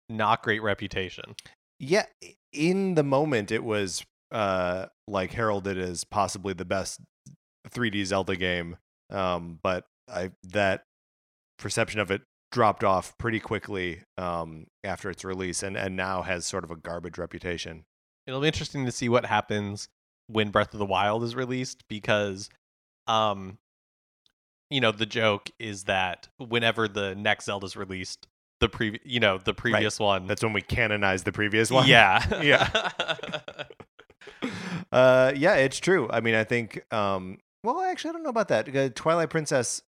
not 0.09 0.43
great 0.43 0.63
reputation. 0.63 1.37
Yeah, 1.79 2.07
in 2.53 2.95
the 2.95 3.03
moment 3.03 3.51
it 3.51 3.65
was 3.65 4.05
uh 4.31 4.87
like 5.07 5.33
heralded 5.33 5.77
as 5.79 6.05
possibly 6.05 6.55
the 6.55 6.65
best 6.65 7.01
3D 7.71 8.05
Zelda 8.07 8.37
game. 8.37 8.77
Um, 9.11 9.59
but 9.63 9.85
I 10.09 10.31
that 10.45 10.85
perception 11.59 12.01
of 12.01 12.11
it 12.11 12.23
dropped 12.53 12.85
off 12.85 13.17
pretty 13.19 13.41
quickly 13.41 14.03
um 14.19 14.67
after 14.85 15.11
its 15.11 15.25
release 15.25 15.63
and 15.63 15.77
and 15.77 15.97
now 15.97 16.23
has 16.23 16.47
sort 16.47 16.63
of 16.65 16.71
a 16.71 16.77
garbage 16.77 17.19
reputation. 17.19 17.85
it'll 18.27 18.41
be 18.41 18.47
interesting 18.47 18.85
to 18.87 18.93
see 18.93 19.09
what 19.09 19.27
happens 19.27 19.89
when 20.29 20.51
Breath 20.51 20.73
of 20.73 20.79
the 20.79 20.87
Wild 20.87 21.25
is 21.25 21.35
released 21.35 21.83
because 21.89 22.49
um 23.09 23.59
you 24.71 24.81
know 24.81 24.93
the 24.93 25.07
joke 25.07 25.51
is 25.59 25.85
that 25.85 26.29
whenever 26.39 26.87
the 26.89 27.15
next 27.15 27.47
Zelda 27.47 27.67
is 27.67 27.77
released 27.77 28.29
the 28.61 28.69
pre 28.69 29.01
you 29.05 29.19
know 29.19 29.39
the 29.39 29.53
previous 29.55 29.99
one 29.99 30.27
That's 30.29 30.43
when 30.45 30.53
we 30.53 30.63
canonize 30.63 31.25
the 31.25 31.33
previous 31.33 31.71
one. 31.71 31.89
yeah 31.89 32.23
Yeah. 32.43 32.69
uh 34.93 35.33
yeah, 35.35 35.55
it's 35.57 35.79
true. 35.79 36.09
I 36.11 36.21
mean, 36.21 36.35
I 36.35 36.45
think 36.45 36.83
um 36.93 37.39
well, 37.65 37.81
actually 37.81 38.11
I 38.11 38.13
don't 38.15 38.23
know 38.25 38.31
about 38.31 38.49
that. 38.49 38.75
Uh, 38.75 38.89
Twilight 38.95 39.31
Princess 39.31 39.83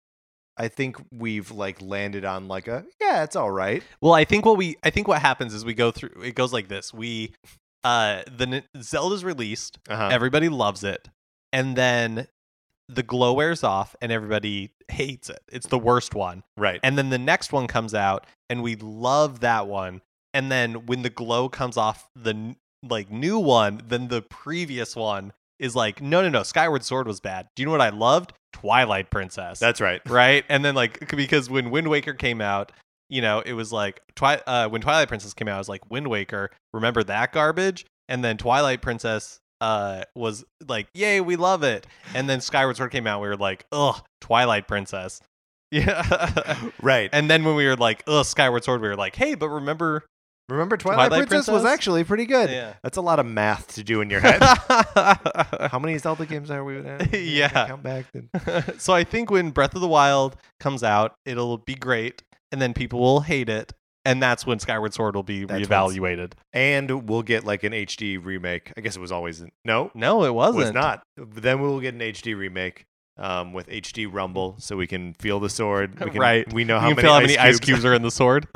I 0.56 0.68
think 0.68 0.96
we've 1.12 1.50
like 1.50 1.80
landed 1.82 2.24
on 2.24 2.48
like 2.48 2.68
a 2.68 2.84
yeah, 3.00 3.22
it's 3.24 3.36
all 3.36 3.50
right. 3.50 3.82
well 4.00 4.12
I 4.14 4.24
think 4.24 4.44
what 4.46 4.56
we 4.56 4.76
I 4.82 4.90
think 4.90 5.08
what 5.08 5.20
happens 5.20 5.52
is 5.54 5.64
we 5.64 5.74
go 5.74 5.90
through 5.90 6.10
it 6.22 6.34
goes 6.34 6.52
like 6.52 6.68
this 6.68 6.92
we 6.94 7.32
uh 7.82 8.22
the 8.36 8.46
N- 8.48 8.82
Zelda's 8.82 9.24
released 9.24 9.78
Uh-huh. 9.88 10.08
everybody 10.12 10.48
loves 10.48 10.84
it 10.84 11.08
and 11.52 11.76
then 11.76 12.28
the 12.88 13.02
glow 13.02 13.32
wears 13.32 13.64
off 13.64 13.96
and 14.02 14.12
everybody 14.12 14.70
hates 14.88 15.28
it 15.30 15.40
it's 15.50 15.66
the 15.68 15.78
worst 15.78 16.14
one 16.14 16.42
right. 16.56 16.80
and 16.82 16.96
then 16.98 17.10
the 17.10 17.18
next 17.18 17.52
one 17.52 17.66
comes 17.66 17.94
out 17.94 18.26
and 18.50 18.62
we 18.62 18.76
love 18.76 19.40
that 19.40 19.66
one 19.66 20.02
and 20.34 20.52
then 20.52 20.86
when 20.86 21.02
the 21.02 21.10
glow 21.10 21.48
comes 21.48 21.76
off 21.76 22.08
the 22.14 22.30
n- 22.30 22.56
like 22.82 23.10
new 23.10 23.38
one 23.38 23.80
then 23.88 24.08
the 24.08 24.20
previous 24.22 24.94
one 24.94 25.32
is 25.64 25.74
like 25.74 26.02
no 26.02 26.20
no 26.22 26.28
no 26.28 26.42
skyward 26.42 26.84
sword 26.84 27.06
was 27.06 27.20
bad. 27.20 27.48
Do 27.56 27.62
you 27.62 27.66
know 27.66 27.72
what 27.72 27.80
i 27.80 27.88
loved? 27.88 28.32
Twilight 28.52 29.10
princess. 29.10 29.58
That's 29.58 29.80
right. 29.80 30.00
right? 30.08 30.44
And 30.48 30.64
then 30.64 30.74
like 30.74 31.10
because 31.16 31.48
when 31.48 31.70
wind 31.70 31.88
waker 31.88 32.12
came 32.14 32.40
out 32.40 32.70
you 33.08 33.20
know 33.20 33.40
it 33.40 33.54
was 33.54 33.72
like 33.72 34.00
Twi- 34.14 34.42
uh, 34.46 34.68
when 34.68 34.80
twilight 34.80 35.08
princess 35.08 35.34
came 35.34 35.48
out 35.48 35.56
I 35.56 35.58
was 35.58 35.68
like 35.68 35.90
wind 35.90 36.08
waker 36.08 36.50
remember 36.72 37.02
that 37.04 37.32
garbage? 37.32 37.86
And 38.08 38.22
then 38.22 38.36
twilight 38.36 38.82
princess 38.82 39.40
uh 39.60 40.04
was 40.14 40.44
like 40.68 40.88
yay 40.94 41.20
we 41.20 41.36
love 41.36 41.62
it. 41.62 41.86
And 42.14 42.28
then 42.28 42.40
skyward 42.40 42.76
sword 42.76 42.92
came 42.92 43.06
out 43.06 43.22
we 43.22 43.28
were 43.28 43.36
like 43.36 43.64
ugh 43.72 44.02
twilight 44.20 44.68
princess. 44.68 45.20
Yeah. 45.70 46.70
Right. 46.80 47.10
and 47.12 47.28
then 47.28 47.42
when 47.42 47.56
we 47.56 47.66
were 47.66 47.74
like, 47.74 48.04
ugh, 48.06 48.24
Skyward 48.24 48.62
Sword, 48.62 48.80
we 48.80 48.86
were 48.86 48.94
like, 48.94 49.16
hey, 49.16 49.34
but 49.34 49.48
remember. 49.48 50.04
Remember 50.48 50.76
Twilight, 50.76 51.08
Twilight 51.08 51.28
Princess, 51.28 51.52
was 51.52 51.64
actually 51.64 52.04
pretty 52.04 52.26
good. 52.26 52.50
Yeah. 52.50 52.74
That's 52.82 52.98
a 52.98 53.00
lot 53.00 53.18
of 53.18 53.24
math 53.26 53.74
to 53.76 53.82
do 53.84 54.00
in 54.02 54.10
your 54.10 54.20
head. 54.20 54.42
How 55.70 55.78
many 55.80 55.96
Zelda 55.98 56.26
games 56.26 56.50
are 56.50 56.62
we 56.64 56.78
at? 56.78 57.14
Yeah. 57.18 57.48
Count 57.48 57.82
back. 57.82 58.06
then. 58.12 58.28
so 58.78 58.92
I 58.92 59.04
think 59.04 59.30
when 59.30 59.50
Breath 59.50 59.74
of 59.74 59.80
the 59.80 59.88
Wild 59.88 60.36
comes 60.60 60.82
out, 60.82 61.14
it'll 61.24 61.58
be 61.58 61.74
great, 61.74 62.22
and 62.52 62.60
then 62.60 62.74
people 62.74 63.00
will 63.00 63.20
hate 63.20 63.48
it, 63.48 63.72
and 64.04 64.22
that's 64.22 64.46
when 64.46 64.58
Skyward 64.58 64.92
Sword 64.92 65.14
will 65.16 65.22
be 65.22 65.44
That's 65.46 65.66
reevaluated. 65.66 66.32
And 66.52 67.08
we'll 67.08 67.22
get 67.22 67.44
like 67.44 67.64
an 67.64 67.72
HD 67.72 68.22
remake. 68.22 68.72
I 68.76 68.82
guess 68.82 68.96
it 68.96 69.00
was 69.00 69.12
always 69.12 69.42
no, 69.64 69.90
No, 69.94 70.24
it 70.24 70.28
it 70.28 70.34
wasn't. 70.34 70.64
was 70.64 70.72
not. 70.72 71.02
Then 71.16 71.62
we 71.62 71.68
will 71.68 71.80
get 71.80 71.94
an 71.94 72.00
HD 72.00 72.36
remake 72.36 72.84
um, 73.16 73.52
with 73.52 73.68
HD 73.68 74.06
rumble, 74.10 74.56
so 74.58 74.76
we 74.76 74.86
can 74.86 75.14
feel 75.14 75.38
the 75.40 75.48
sword. 75.50 75.98
We 76.00 76.10
can, 76.10 76.20
Right. 76.20 76.52
We 76.52 76.64
know 76.64 76.74
You 76.76 76.80
how 76.80 76.86
can 76.88 76.96
many, 76.96 77.02
feel 77.06 77.12
how 77.12 77.18
ice, 77.20 77.26
many 77.26 77.38
ice 77.38 77.54
cubes. 77.60 77.66
cubes 77.66 77.84
are 77.84 77.94
in 77.94 78.02
the 78.02 78.10
sword. 78.10 78.48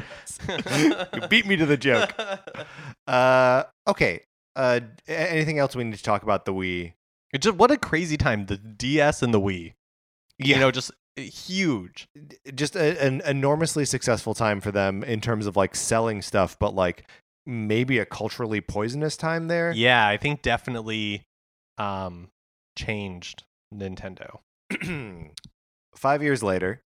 you 0.48 0.94
beat 1.28 1.46
me 1.46 1.56
to 1.56 1.66
the 1.66 1.76
joke. 1.76 2.12
Uh, 3.06 3.62
okay. 3.86 4.20
Uh, 4.54 4.80
anything 5.06 5.59
else 5.59 5.74
we 5.74 5.82
need 5.82 5.96
to 5.96 6.02
talk 6.02 6.22
about 6.22 6.44
the 6.44 6.52
Wii? 6.52 6.92
It 7.32 7.40
just 7.40 7.56
what 7.56 7.70
a 7.70 7.78
crazy 7.78 8.16
time 8.18 8.44
the 8.46 8.59
DS 8.59 9.22
and 9.22 9.32
the 9.32 9.40
Wii. 9.40 9.72
You 10.38 10.56
know, 10.59 10.70
just 10.70 10.90
uh, 11.18 11.22
huge. 11.22 12.06
just 12.54 12.76
a, 12.76 13.02
an 13.02 13.22
enormously 13.24 13.84
successful 13.86 14.34
time 14.34 14.61
for 14.61 14.70
them 14.70 15.02
in 15.04 15.20
terms 15.22 15.46
of 15.46 15.56
like 15.56 15.74
selling 15.74 16.20
stuff, 16.20 16.59
but 16.59 16.74
like 16.74 17.09
maybe 17.46 17.98
a 17.98 18.04
culturally 18.04 18.61
poisonous 18.61 19.16
time 19.16 19.48
there. 19.48 19.72
Yeah, 19.72 20.06
I 20.06 20.18
think 20.18 20.42
definitely 20.42 21.24
um 21.78 22.28
changed 22.76 23.44
Nintendo. 23.74 24.40
Five 25.95 26.23
years 26.23 26.43
later, 26.43 26.83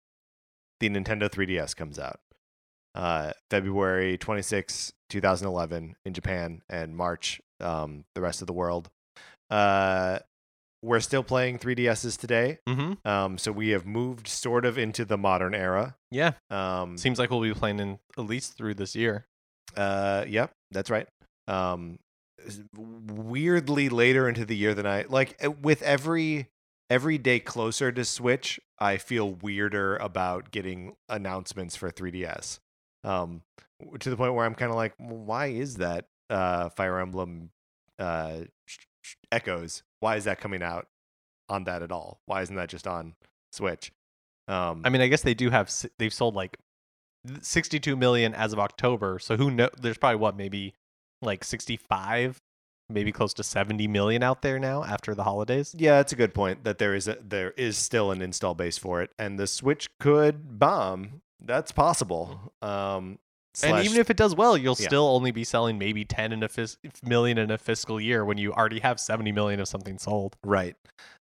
the 0.80 0.90
Nintendo 0.90 1.30
3DS 1.30 1.76
comes 1.76 1.98
out. 2.00 2.20
Uh, 2.96 3.32
February 3.52 4.18
26, 4.18 4.92
2011 5.10 5.96
in 6.06 6.14
Japan, 6.14 6.62
and 6.70 6.96
March, 6.96 7.40
um, 7.60 8.04
the 8.16 8.22
rest 8.22 8.42
of 8.42 8.48
the 8.48 8.54
world. 8.54 8.90
Uh, 9.50 10.20
we're 10.84 11.00
still 11.00 11.24
playing 11.24 11.60
3DSs 11.60 12.18
today. 12.20 12.58
Mm-hmm. 12.68 13.08
Um, 13.08 13.38
so 13.38 13.52
we 13.52 13.70
have 13.70 13.86
moved 13.86 14.28
sort 14.28 14.66
of 14.66 14.78
into 14.78 15.06
the 15.06 15.18
modern 15.18 15.54
era. 15.56 15.96
Yeah, 16.12 16.34
Um, 16.50 16.98
seems 16.98 17.20
like 17.20 17.30
we'll 17.30 17.42
be 17.42 17.54
playing 17.54 17.80
in 17.80 18.00
at 18.18 18.26
least 18.26 18.58
through 18.58 18.76
this 18.76 18.96
year. 18.96 19.26
Uh, 19.76 20.26
yep, 20.28 20.52
that's 20.72 20.90
right. 20.90 21.08
Um, 21.48 22.00
weirdly 22.76 23.90
later 23.90 24.28
into 24.28 24.46
the 24.46 24.56
year 24.56 24.74
than 24.74 24.86
I 24.86 25.06
like. 25.10 25.36
uh, 25.44 25.52
With 25.52 25.82
every 25.82 26.48
every 26.90 27.18
day 27.18 27.40
closer 27.40 27.92
to 27.92 28.06
Switch, 28.06 28.60
I 28.80 28.98
feel 28.98 29.34
weirder 29.34 29.98
about 29.98 30.52
getting 30.52 30.96
announcements 31.10 31.76
for 31.76 31.92
3DS. 31.92 32.60
Um, 33.04 33.42
to 34.00 34.10
the 34.10 34.18
point 34.18 34.34
where 34.34 34.46
I'm 34.46 34.56
kind 34.56 34.72
of 34.72 34.76
like, 34.76 34.94
why 34.98 35.48
is 35.48 35.76
that? 35.76 36.06
Uh, 36.30 36.70
Fire 36.70 37.00
Emblem, 37.00 37.52
uh, 38.00 38.40
Echoes. 39.32 39.84
Why 40.00 40.18
is 40.18 40.26
that 40.26 40.42
coming 40.42 40.62
out 40.62 40.88
on 41.48 41.64
that 41.66 41.82
at 41.82 41.92
all? 41.92 42.20
Why 42.26 42.42
isn't 42.42 42.56
that 42.56 42.70
just 42.70 42.88
on 42.88 43.16
Switch? 43.52 43.92
Um, 44.48 44.82
I 44.84 44.90
mean, 44.90 45.02
I 45.02 45.08
guess 45.08 45.22
they 45.22 45.34
do 45.34 45.50
have 45.50 45.74
they've 45.98 46.14
sold 46.14 46.36
like 46.36 46.58
62 47.42 47.96
million 47.96 48.34
as 48.34 48.54
of 48.54 48.60
October. 48.60 49.20
So 49.20 49.38
who 49.38 49.52
know 49.52 49.70
there's 49.80 49.98
probably 49.98 50.18
what 50.18 50.36
maybe 50.38 50.74
like 51.22 51.44
65, 51.44 52.42
maybe 52.90 53.12
close 53.12 53.34
to 53.36 53.44
70 53.44 53.88
million 53.88 54.24
out 54.24 54.42
there 54.42 54.60
now 54.60 54.84
after 54.84 55.14
the 55.16 55.24
holidays. 55.24 55.76
Yeah, 55.78 55.98
that's 55.98 56.14
a 56.14 56.16
good 56.16 56.34
point. 56.34 56.64
That 56.64 56.78
there 56.78 56.96
is 56.96 57.08
a, 57.08 57.18
there 57.22 57.52
is 57.52 57.78
still 57.78 58.12
an 58.12 58.22
install 58.22 58.54
base 58.56 58.78
for 58.78 59.02
it, 59.02 59.12
and 59.20 59.38
the 59.40 59.48
Switch 59.48 59.88
could 60.00 60.60
bomb. 60.60 61.22
That's 61.44 61.72
possible. 61.72 62.52
Um, 62.62 63.20
and 63.64 63.84
even 63.86 64.00
if 64.00 64.10
it 64.10 64.18
does 64.18 64.36
well, 64.36 64.56
you'll 64.58 64.76
Yeah. 64.80 64.88
still 64.88 65.08
only 65.08 65.32
be 65.32 65.44
selling 65.44 65.78
maybe 65.80 66.06
10 66.06 66.32
in 66.32 66.44
a 66.44 66.48
fis- 66.48 66.78
million 67.04 67.38
in 67.38 67.50
a 67.52 67.58
fiscal 67.58 68.00
year 68.00 68.24
when 68.24 68.38
you 68.38 68.54
already 68.54 68.80
have 68.80 69.00
70 69.00 69.32
million 69.32 69.60
of 69.60 69.68
something 69.68 69.98
sold. 69.98 70.36
right, 70.44 70.76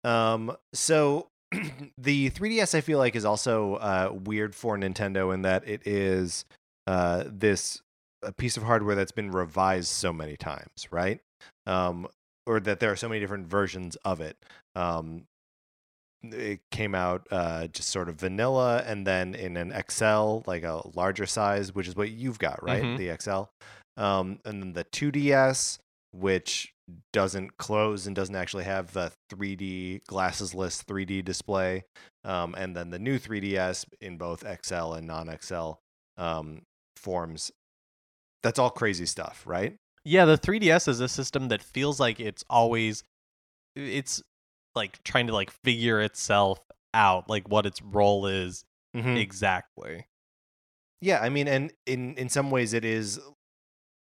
um, 0.03 0.55
so 0.73 1.27
the 1.97 2.29
3DS 2.31 2.75
I 2.75 2.81
feel 2.81 2.99
like 2.99 3.15
is 3.15 3.23
also 3.25 3.75
uh, 3.75 4.11
weird 4.13 4.53
for 4.55 4.77
Nintendo 4.77 5.34
in 5.34 5.41
that 5.43 5.65
it 5.67 5.85
is 5.88 6.43
uh, 6.85 7.23
this 7.25 7.81
a 8.23 8.31
piece 8.34 8.57
of 8.57 8.63
hardware 8.63 8.95
that's 8.95 9.11
been 9.11 9.31
revised 9.31 9.88
so 9.89 10.11
many 10.11 10.35
times, 10.35 10.88
right? 10.91 11.21
Um, 11.65 12.07
or 12.45 12.59
that 12.61 12.80
there 12.80 12.91
are 12.91 12.95
so 12.95 13.09
many 13.09 13.19
different 13.19 13.47
versions 13.47 13.95
of 14.05 14.22
it. 14.22 14.38
Um, 14.76 15.26
it 16.23 16.61
came 16.72 16.95
out 16.95 17.27
uh, 17.31 17.68
just 17.68 17.89
sort 17.89 18.09
of 18.09 18.15
vanilla, 18.15 18.84
and 18.85 19.05
then 19.05 19.35
in 19.35 19.55
an 19.57 19.73
XL, 19.89 20.39
like 20.47 20.64
a 20.64 20.81
larger 20.95 21.26
size, 21.26 21.76
which 21.76 21.88
is 21.88 21.95
what 21.95 22.09
you've 22.09 22.39
got, 22.39 22.61
right? 22.64 22.84
Mhm. 22.84 22.97
The 22.97 23.09
XL, 23.22 23.49
um, 24.01 24.39
and 24.45 24.61
then 24.61 24.73
the 24.73 24.85
2DS, 24.85 25.77
which 26.11 26.73
doesn't 27.11 27.57
close 27.57 28.07
and 28.07 28.15
doesn't 28.15 28.35
actually 28.35 28.64
have 28.64 28.93
the 28.93 29.11
3D 29.30 30.01
glassesless 30.09 30.84
3D 30.84 31.22
display, 31.22 31.84
um, 32.23 32.55
and 32.55 32.76
then 32.76 32.89
the 32.89 32.99
new 32.99 33.19
3DS 33.19 33.85
in 34.01 34.18
both 34.18 34.43
XL 34.64 34.93
and 34.93 35.05
non-XL 35.05 35.73
um, 36.18 36.61
forms. 36.95 37.51
That's 38.41 38.57
all 38.57 38.69
crazy 38.69 39.05
stuff, 39.05 39.43
right? 39.45 39.76
Yeah, 40.07 40.23
the 40.25 40.38
3DS 40.38 40.88
is 40.88 41.01
a 41.01 41.09
system 41.09 41.49
that 41.49 41.61
feels 41.61 41.99
like 41.99 42.19
it's 42.19 42.45
always 42.49 43.03
it's 43.75 44.23
like 44.73 45.03
trying 45.03 45.27
to 45.27 45.34
like 45.34 45.51
figure 45.51 45.99
itself 45.99 46.59
out, 46.93 47.29
like 47.29 47.49
what 47.49 47.65
its 47.65 47.81
role 47.81 48.25
is 48.25 48.63
Mm-hmm. 48.95 49.17
exactly. 49.17 50.07
Yeah, 51.01 51.19
I 51.21 51.29
mean, 51.29 51.47
and 51.47 51.71
in 51.85 52.15
in 52.15 52.29
some 52.29 52.49
ways, 52.49 52.73
it 52.73 52.84
is 52.84 53.19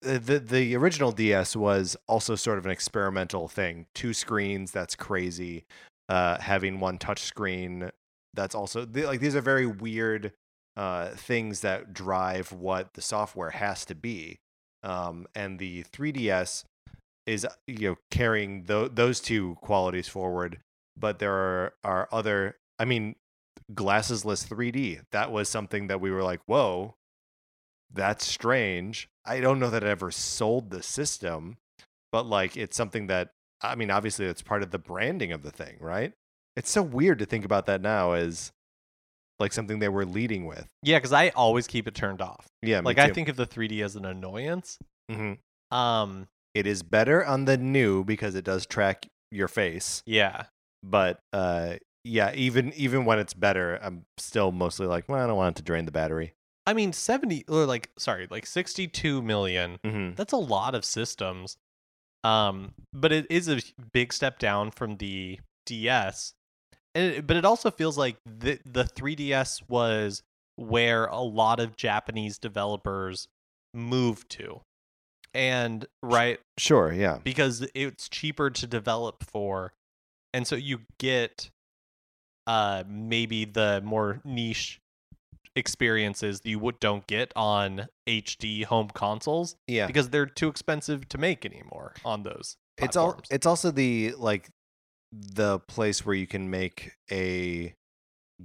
uh, 0.05 0.17
the 0.17 0.39
the 0.39 0.75
original 0.75 1.11
DS 1.11 1.55
was 1.55 1.95
also 2.07 2.35
sort 2.35 2.57
of 2.57 2.65
an 2.65 2.71
experimental 2.71 3.47
thing. 3.47 3.85
Two 3.93 4.13
screens, 4.13 4.71
that's 4.71 4.95
crazy. 4.95 5.65
Uh, 6.09 6.41
having 6.41 6.79
one 6.81 6.97
touch 6.97 7.19
screen, 7.19 7.91
that's 8.33 8.55
also 8.55 8.85
like 8.85 9.21
these 9.21 9.35
are 9.35 9.41
very 9.41 9.67
weird 9.67 10.33
uh, 10.75 11.09
things 11.09 11.61
that 11.61 11.93
drive 11.93 12.51
what 12.51 12.93
the 12.95 13.01
software 13.01 13.51
has 13.51 13.85
to 13.85 13.95
be. 13.95 14.39
Um, 14.83 15.27
and 15.35 15.59
the 15.59 15.83
3DS 15.83 16.65
is 17.27 17.45
you 17.67 17.89
know 17.89 17.97
carrying 18.09 18.63
tho- 18.63 18.87
those 18.87 19.19
two 19.19 19.57
qualities 19.61 20.07
forward, 20.07 20.59
but 20.97 21.19
there 21.19 21.33
are, 21.33 21.73
are 21.83 22.09
other. 22.11 22.57
I 22.79 22.85
mean, 22.85 23.15
glassesless 23.73 24.47
3D. 24.47 25.01
That 25.11 25.31
was 25.31 25.49
something 25.49 25.87
that 25.87 26.01
we 26.01 26.11
were 26.11 26.23
like, 26.23 26.41
whoa, 26.45 26.95
that's 27.93 28.25
strange. 28.25 29.07
I 29.25 29.39
don't 29.39 29.59
know 29.59 29.69
that 29.69 29.83
it 29.83 29.89
ever 29.89 30.11
sold 30.11 30.71
the 30.71 30.81
system, 30.81 31.57
but 32.11 32.25
like 32.25 32.57
it's 32.57 32.77
something 32.77 33.07
that 33.07 33.29
I 33.61 33.75
mean, 33.75 33.91
obviously 33.91 34.25
it's 34.25 34.41
part 34.41 34.63
of 34.63 34.71
the 34.71 34.79
branding 34.79 35.31
of 35.31 35.43
the 35.43 35.51
thing, 35.51 35.77
right? 35.79 36.13
It's 36.55 36.71
so 36.71 36.81
weird 36.81 37.19
to 37.19 37.25
think 37.25 37.45
about 37.45 37.67
that 37.67 37.81
now 37.81 38.13
as 38.13 38.51
like 39.41 39.51
something 39.53 39.79
they 39.79 39.89
were 39.89 40.05
leading 40.05 40.45
with. 40.45 40.67
Yeah, 40.83 40.97
because 40.97 41.11
I 41.11 41.29
always 41.29 41.67
keep 41.67 41.87
it 41.87 41.95
turned 41.95 42.21
off. 42.21 42.47
Yeah, 42.61 42.81
like 42.83 42.97
I 42.97 43.09
think 43.09 43.27
of 43.27 43.35
the 43.35 43.45
3D 43.45 43.83
as 43.83 43.95
an 43.95 44.05
annoyance. 44.05 44.79
Mhm. 45.11 45.39
Um, 45.71 46.27
it 46.53 46.65
is 46.67 46.83
better 46.83 47.25
on 47.25 47.45
the 47.45 47.57
new 47.57 48.03
because 48.05 48.35
it 48.35 48.45
does 48.45 48.65
track 48.65 49.07
your 49.31 49.47
face, 49.47 50.03
yeah. 50.05 50.43
but 50.83 51.19
uh 51.33 51.75
yeah, 52.03 52.33
even 52.33 52.73
even 52.73 53.05
when 53.05 53.19
it's 53.19 53.33
better, 53.33 53.79
I'm 53.81 54.05
still 54.17 54.51
mostly 54.51 54.87
like, 54.87 55.07
well, 55.07 55.23
I 55.23 55.27
don't 55.27 55.37
want 55.37 55.55
it 55.57 55.59
to 55.59 55.63
drain 55.63 55.85
the 55.85 55.91
battery. 55.91 56.33
I 56.65 56.73
mean, 56.73 56.93
70 56.93 57.45
or 57.47 57.65
like 57.65 57.89
sorry, 57.97 58.27
like 58.29 58.45
62 58.45 59.21
million. 59.21 59.77
Mm-hmm. 59.85 60.15
That's 60.15 60.33
a 60.33 60.37
lot 60.37 60.75
of 60.75 60.85
systems. 60.85 61.57
Um, 62.23 62.73
but 62.93 63.11
it 63.11 63.27
is 63.29 63.47
a 63.49 63.59
big 63.93 64.13
step 64.13 64.39
down 64.39 64.71
from 64.71 64.97
the 64.97 65.39
DS. 65.65 66.33
And 66.95 67.05
it, 67.13 67.27
but 67.27 67.37
it 67.37 67.45
also 67.45 67.71
feels 67.71 67.97
like 67.97 68.17
the 68.25 68.59
the 68.65 68.83
3DS 68.83 69.63
was 69.69 70.23
where 70.57 71.05
a 71.05 71.21
lot 71.21 71.59
of 71.59 71.75
Japanese 71.77 72.37
developers 72.37 73.27
moved 73.73 74.29
to. 74.31 74.61
And 75.33 75.85
right 76.03 76.39
Sure, 76.57 76.91
yeah. 76.91 77.19
because 77.23 77.65
it's 77.73 78.09
cheaper 78.09 78.49
to 78.49 78.67
develop 78.67 79.23
for 79.23 79.71
and 80.33 80.45
so 80.45 80.55
you 80.57 80.81
get 80.99 81.49
uh 82.47 82.83
maybe 82.87 83.45
the 83.45 83.81
more 83.83 84.19
niche 84.25 84.79
experiences 85.55 86.41
that 86.41 86.49
you 86.49 86.59
would 86.59 86.79
don't 86.79 87.05
get 87.07 87.31
on 87.35 87.87
HD 88.07 88.63
home 88.65 88.89
consoles 88.93 89.55
Yeah. 89.67 89.87
because 89.87 90.09
they're 90.09 90.25
too 90.25 90.47
expensive 90.49 91.07
to 91.09 91.17
make 91.17 91.45
anymore 91.45 91.93
on 92.05 92.23
those. 92.23 92.57
it's 92.77 92.95
all 92.97 93.19
it's 93.29 93.45
also 93.45 93.71
the 93.71 94.13
like 94.17 94.49
the 95.11 95.59
place 95.59 96.05
where 96.05 96.15
you 96.15 96.27
can 96.27 96.49
make 96.49 96.93
a 97.11 97.73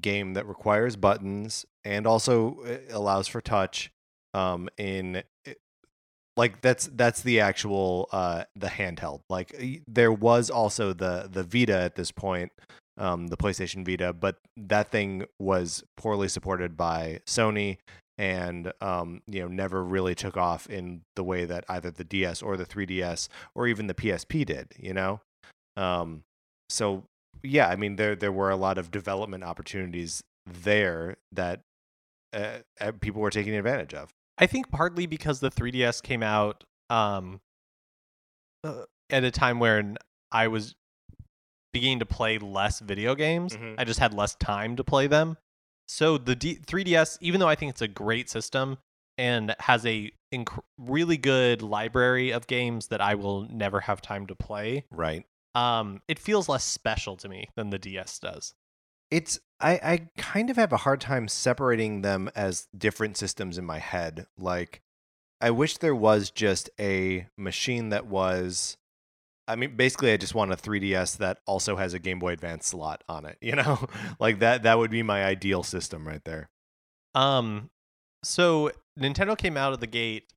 game 0.01 0.35
that 0.35 0.47
requires 0.47 0.97
buttons 0.97 1.65
and 1.85 2.07
also 2.07 2.61
uh, 2.67 2.77
allows 2.95 3.27
for 3.27 3.41
touch 3.41 3.91
um 4.35 4.69
in 4.77 5.23
like 6.37 6.61
that's 6.61 6.91
that's 6.93 7.23
the 7.23 7.41
actual 7.41 8.09
uh 8.13 8.45
the 8.55 8.67
handheld 8.67 9.21
like 9.31 9.83
there 9.87 10.13
was 10.13 10.51
also 10.51 10.93
the 10.93 11.31
the 11.33 11.43
vita 11.43 11.75
at 11.75 11.95
this 11.95 12.11
point 12.11 12.53
um 12.99 13.29
the 13.29 13.39
playstation 13.39 13.87
vita 13.87 14.13
but 14.13 14.37
that 14.55 14.91
thing 14.91 15.25
was 15.39 15.83
poorly 15.97 16.29
supported 16.29 16.77
by 16.77 17.19
sony 17.27 17.79
and 18.19 18.73
um, 18.81 19.21
you 19.27 19.41
know 19.41 19.49
never 19.49 19.85
really 19.85 20.15
took 20.15 20.37
off 20.37 20.69
in 20.69 21.03
the 21.17 21.25
way 21.25 21.45
that 21.45 21.65
either 21.69 21.91
the 21.91 22.05
DS 22.05 22.43
or 22.43 22.57
the 22.57 22.65
3DS 22.65 23.29
or 23.55 23.67
even 23.67 23.87
the 23.87 23.95
PSP 23.95 24.47
did. 24.47 24.73
You 24.79 24.95
know, 24.95 25.21
um, 25.77 26.23
so 26.69 27.05
yeah, 27.43 27.69
I 27.69 27.77
mean 27.77 27.97
there 27.97 28.17
there 28.17 28.33
were 28.33 28.51
a 28.51 28.57
lot 28.57 28.79
of 28.79 28.91
development 28.91 29.45
opportunities 29.45 30.23
there 30.47 31.17
that 31.33 31.61
uh, 32.33 32.59
uh, 32.81 32.93
people 33.01 33.21
were 33.21 33.31
taking 33.31 33.55
advantage 33.55 33.95
of. 33.95 34.11
I 34.39 34.47
think 34.47 34.71
partly 34.71 35.07
because 35.07 35.41
the 35.41 35.51
3DS 35.51 36.03
came 36.03 36.23
out 36.23 36.65
um 36.91 37.41
uh, 38.65 38.85
at 39.11 39.25
a 39.25 39.31
time 39.31 39.59
when 39.61 39.97
I 40.33 40.49
was 40.49 40.75
beginning 41.73 41.99
to 42.01 42.07
play 42.07 42.39
less 42.39 42.81
video 42.81 43.15
games. 43.15 43.57
Mhm. 43.57 43.75
I 43.79 43.85
just 43.85 44.01
had 44.01 44.15
less 44.15 44.35
time 44.37 44.77
to 44.77 44.85
play 44.85 45.07
them. 45.07 45.37
So 45.89 46.19
the 46.19 46.35
D- 46.35 46.57
3DS, 46.57 47.19
even 47.21 47.39
though 47.41 47.49
I 47.49 47.55
think 47.55 47.71
it's 47.71 47.83
a 47.83 47.89
great 47.89 48.29
system 48.29 48.79
and 49.19 49.55
has 49.61 49.87
a 49.87 50.11
inc- 50.35 50.63
really 50.79 51.17
good 51.17 51.63
library 51.63 52.31
of 52.33 52.47
games 52.47 52.89
that 52.89 53.01
I 53.01 53.15
will 53.15 53.43
never 53.43 53.81
have 53.81 54.03
time 54.03 54.27
to 54.27 54.35
play, 54.35 54.85
Right. 54.91 55.25
Um, 55.57 56.03
it 56.07 56.19
feels 56.19 56.51
less 56.51 56.65
special 56.65 57.17
to 57.17 57.29
me 57.31 57.49
than 57.57 57.71
the 57.71 57.79
DS 57.79 58.19
does. 58.19 58.55
It's 59.11 59.41
I 59.59 59.73
I 59.83 60.09
kind 60.19 60.51
of 60.51 60.57
have 60.57 60.73
a 60.73 60.79
hard 60.79 61.01
time 61.01 61.29
separating 61.29 62.03
them 62.03 62.31
as 62.37 62.69
different 62.77 63.17
systems 63.17 63.57
in 63.57 63.65
my 63.65 63.79
head. 63.79 64.27
Like 64.39 64.83
I 65.41 65.51
wish 65.51 65.79
there 65.79 65.95
was 65.95 66.31
just 66.31 66.69
a 66.79 67.27
machine 67.39 67.89
that 67.89 68.07
was 68.07 68.77
I 69.49 69.57
mean 69.57 69.77
basically 69.77 70.13
I 70.13 70.19
just 70.19 70.35
want 70.35 70.53
a 70.53 70.57
3DS 70.57 71.17
that 71.19 71.39
also 71.47 71.77
has 71.77 71.95
a 71.95 71.99
Game 71.99 72.19
Boy 72.19 72.33
Advance 72.33 72.67
slot 72.67 73.03
on 73.09 73.25
it, 73.25 73.39
you 73.41 73.57
know? 73.57 73.87
like 74.21 74.41
that 74.41 74.65
that 74.65 74.77
would 74.77 74.91
be 74.91 75.03
my 75.03 75.25
ideal 75.25 75.63
system 75.63 76.07
right 76.07 76.25
there. 76.25 76.51
Um, 77.15 77.71
so 78.23 78.73
Nintendo 78.99 79.39
came 79.39 79.57
out 79.57 79.73
of 79.73 79.81
the 79.81 79.87
gate. 79.87 80.35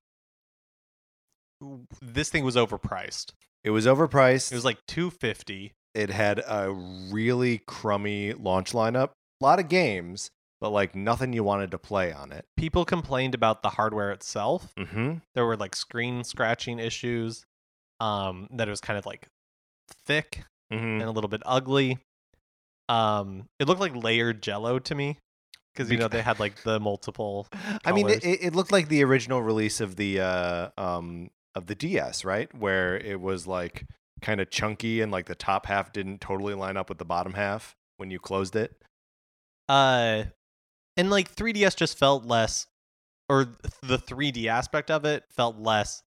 This 2.01 2.29
thing 2.29 2.45
was 2.45 2.55
overpriced. 2.55 3.33
It 3.63 3.71
was 3.71 3.85
overpriced. 3.85 4.51
It 4.51 4.55
was 4.55 4.65
like 4.65 4.79
two 4.87 5.09
fifty. 5.09 5.73
it 5.95 6.09
had 6.11 6.39
a 6.47 6.71
really 6.71 7.57
crummy 7.65 8.31
launch 8.33 8.73
lineup. 8.73 9.09
A 9.41 9.45
lot 9.45 9.59
of 9.59 9.67
games, 9.69 10.29
but 10.61 10.69
like 10.69 10.95
nothing 10.95 11.33
you 11.33 11.43
wanted 11.43 11.71
to 11.71 11.77
play 11.79 12.13
on 12.13 12.31
it. 12.31 12.45
People 12.55 12.85
complained 12.85 13.33
about 13.35 13.63
the 13.63 13.69
hardware 13.71 14.11
itself. 14.11 14.73
Mhm. 14.77 15.21
There 15.35 15.45
were 15.45 15.57
like 15.57 15.75
screen 15.75 16.23
scratching 16.23 16.77
issues. 16.79 17.43
Um, 17.99 18.47
that 18.51 18.67
it 18.67 18.71
was 18.71 18.79
kind 18.81 18.97
of 18.99 19.05
like 19.05 19.27
thick 20.05 20.43
Mhm. 20.71 21.01
and 21.01 21.03
a 21.03 21.11
little 21.11 21.27
bit 21.27 21.41
ugly. 21.45 21.97
Um, 22.87 23.49
it 23.59 23.67
looked 23.67 23.81
like 23.81 23.95
layered 23.95 24.41
Jello 24.41 24.79
to 24.79 24.95
me 24.95 25.17
because 25.73 25.91
you 25.91 25.97
know 25.97 26.07
they 26.07 26.21
had 26.21 26.39
like 26.39 26.63
the 26.63 26.79
multiple. 26.79 27.47
I 27.85 27.91
mean, 27.91 28.09
it, 28.09 28.23
it 28.23 28.39
it 28.43 28.55
looked 28.55 28.71
like 28.71 28.87
the 28.89 29.03
original 29.03 29.41
release 29.41 29.79
of 29.81 29.95
the 29.95 30.19
uh, 30.21 30.69
um 30.77 31.29
of 31.55 31.65
the 31.67 31.75
DS, 31.75 32.23
right? 32.25 32.53
Where 32.55 32.97
it 32.97 33.19
was 33.19 33.47
like 33.47 33.85
kind 34.21 34.41
of 34.41 34.49
chunky 34.49 35.01
and 35.01 35.11
like 35.11 35.25
the 35.27 35.35
top 35.35 35.65
half 35.65 35.91
didn't 35.93 36.21
totally 36.21 36.53
line 36.53 36.77
up 36.77 36.89
with 36.89 36.97
the 36.97 37.05
bottom 37.05 37.33
half 37.33 37.75
when 37.97 38.11
you 38.11 38.19
closed 38.19 38.55
it. 38.55 38.75
Uh, 39.67 40.23
and 40.97 41.09
like 41.09 41.33
3DS 41.33 41.75
just 41.75 41.97
felt 41.97 42.25
less, 42.25 42.67
or 43.29 43.47
the 43.81 43.97
3D 43.97 44.47
aspect 44.47 44.89
of 44.91 45.05
it 45.05 45.23
felt 45.29 45.57
less 45.57 46.01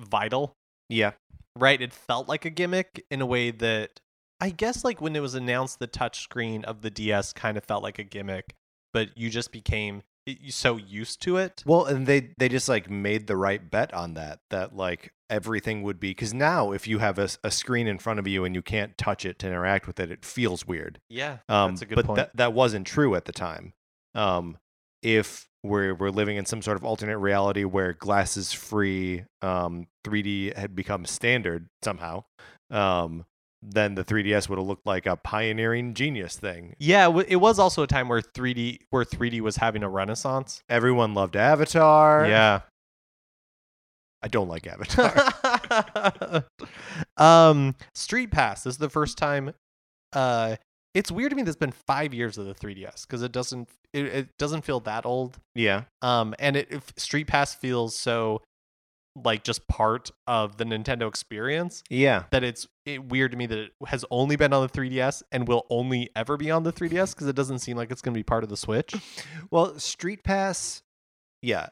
vital, 0.00 0.52
Yeah. 0.88 1.12
right? 1.56 1.80
It 1.80 1.92
felt 1.92 2.28
like 2.28 2.44
a 2.44 2.50
gimmick 2.50 3.04
in 3.10 3.20
a 3.20 3.26
way 3.26 3.50
that 3.50 4.00
I 4.40 4.50
guess 4.50 4.84
like 4.84 5.00
when 5.00 5.14
it 5.16 5.20
was 5.20 5.34
announced, 5.34 5.78
the 5.78 5.88
touchscreen 5.88 6.64
of 6.64 6.82
the 6.82 6.90
DS 6.90 7.32
kind 7.32 7.56
of 7.56 7.64
felt 7.64 7.82
like 7.82 7.98
a 7.98 8.04
gimmick, 8.04 8.54
but 8.92 9.16
you 9.16 9.30
just 9.30 9.52
became 9.52 10.02
so 10.48 10.76
used 10.76 11.20
to 11.22 11.36
it. 11.36 11.62
Well, 11.66 11.84
and 11.84 12.06
they 12.06 12.30
they 12.38 12.48
just 12.48 12.68
like 12.68 12.90
made 12.90 13.26
the 13.26 13.36
right 13.36 13.70
bet 13.70 13.92
on 13.94 14.14
that. 14.14 14.40
That 14.50 14.74
like 14.74 15.12
everything 15.30 15.82
would 15.82 15.98
be 15.98 16.10
because 16.10 16.34
now 16.34 16.72
if 16.72 16.86
you 16.86 16.98
have 16.98 17.18
a, 17.18 17.28
a 17.42 17.50
screen 17.50 17.86
in 17.86 17.98
front 17.98 18.18
of 18.18 18.26
you 18.28 18.44
and 18.44 18.54
you 18.54 18.62
can't 18.62 18.96
touch 18.98 19.24
it 19.24 19.38
to 19.40 19.46
interact 19.46 19.86
with 19.86 19.98
it, 19.98 20.10
it 20.10 20.24
feels 20.24 20.66
weird. 20.66 21.00
Yeah, 21.08 21.38
Um, 21.48 21.72
that's 21.72 21.82
a 21.82 21.86
good 21.86 21.96
but 21.96 22.06
point. 22.06 22.16
that 22.18 22.36
that 22.36 22.52
wasn't 22.52 22.86
true 22.86 23.14
at 23.14 23.24
the 23.24 23.32
time. 23.32 23.72
Um, 24.14 24.58
if 25.02 25.48
we're 25.62 25.94
we're 25.94 26.10
living 26.10 26.36
in 26.36 26.44
some 26.46 26.62
sort 26.62 26.76
of 26.76 26.84
alternate 26.84 27.18
reality 27.18 27.64
where 27.64 27.92
glasses 27.94 28.52
free 28.52 29.24
um 29.42 29.86
3D 30.04 30.56
had 30.56 30.74
become 30.74 31.04
standard 31.06 31.68
somehow. 31.82 32.24
Um 32.70 33.24
then 33.66 33.94
the 33.94 34.04
3DS 34.04 34.48
would 34.48 34.58
have 34.58 34.66
looked 34.66 34.86
like 34.86 35.06
a 35.06 35.16
pioneering 35.16 35.94
genius 35.94 36.36
thing. 36.36 36.74
Yeah, 36.78 37.08
it 37.26 37.36
was 37.36 37.58
also 37.58 37.82
a 37.82 37.86
time 37.86 38.08
where 38.08 38.20
3D 38.20 38.80
where 38.90 39.04
3D 39.04 39.40
was 39.40 39.56
having 39.56 39.82
a 39.82 39.88
renaissance. 39.88 40.62
Everyone 40.68 41.14
loved 41.14 41.34
Avatar. 41.36 42.26
Yeah. 42.26 42.60
I 44.22 44.28
don't 44.28 44.48
like 44.48 44.66
Avatar. 45.86 46.44
um, 47.16 47.74
Street 47.94 48.30
Pass 48.30 48.64
this 48.64 48.74
is 48.74 48.78
the 48.78 48.90
first 48.90 49.16
time. 49.18 49.52
Uh, 50.12 50.56
it's 50.94 51.10
weird 51.10 51.30
to 51.30 51.36
me. 51.36 51.42
that 51.42 51.50
It's 51.50 51.56
been 51.56 51.72
five 51.72 52.14
years 52.14 52.38
of 52.38 52.46
the 52.46 52.54
3DS 52.54 53.02
because 53.06 53.22
it 53.22 53.32
doesn't 53.32 53.68
it, 53.92 54.06
it 54.06 54.28
doesn't 54.38 54.62
feel 54.62 54.80
that 54.80 55.06
old. 55.06 55.38
yeah. 55.54 55.82
Um, 56.02 56.34
and 56.38 56.56
it, 56.56 56.68
if 56.70 56.92
Street 56.96 57.26
Pass 57.26 57.54
feels 57.54 57.98
so 57.98 58.42
like 59.16 59.44
just 59.44 59.66
part 59.68 60.10
of 60.26 60.56
the 60.56 60.64
Nintendo 60.64 61.06
experience 61.08 61.84
Yeah. 61.88 62.24
that 62.32 62.42
it's 62.42 62.66
it, 62.84 63.04
weird 63.04 63.30
to 63.30 63.36
me 63.36 63.46
that 63.46 63.58
it 63.58 63.72
has 63.86 64.04
only 64.10 64.34
been 64.36 64.52
on 64.52 64.62
the 64.66 64.68
3DS 64.68 65.22
and 65.30 65.46
will 65.46 65.66
only 65.70 66.10
ever 66.16 66.36
be 66.36 66.50
on 66.50 66.64
the 66.64 66.72
3DS 66.72 67.14
because 67.14 67.28
it 67.28 67.36
doesn't 67.36 67.60
seem 67.60 67.76
like 67.76 67.90
it's 67.92 68.02
going 68.02 68.12
to 68.14 68.18
be 68.18 68.24
part 68.24 68.42
of 68.42 68.50
the 68.50 68.56
Switch. 68.56 68.94
Well, 69.50 69.78
Street 69.78 70.24
Pass, 70.24 70.82
yeah, 71.42 71.68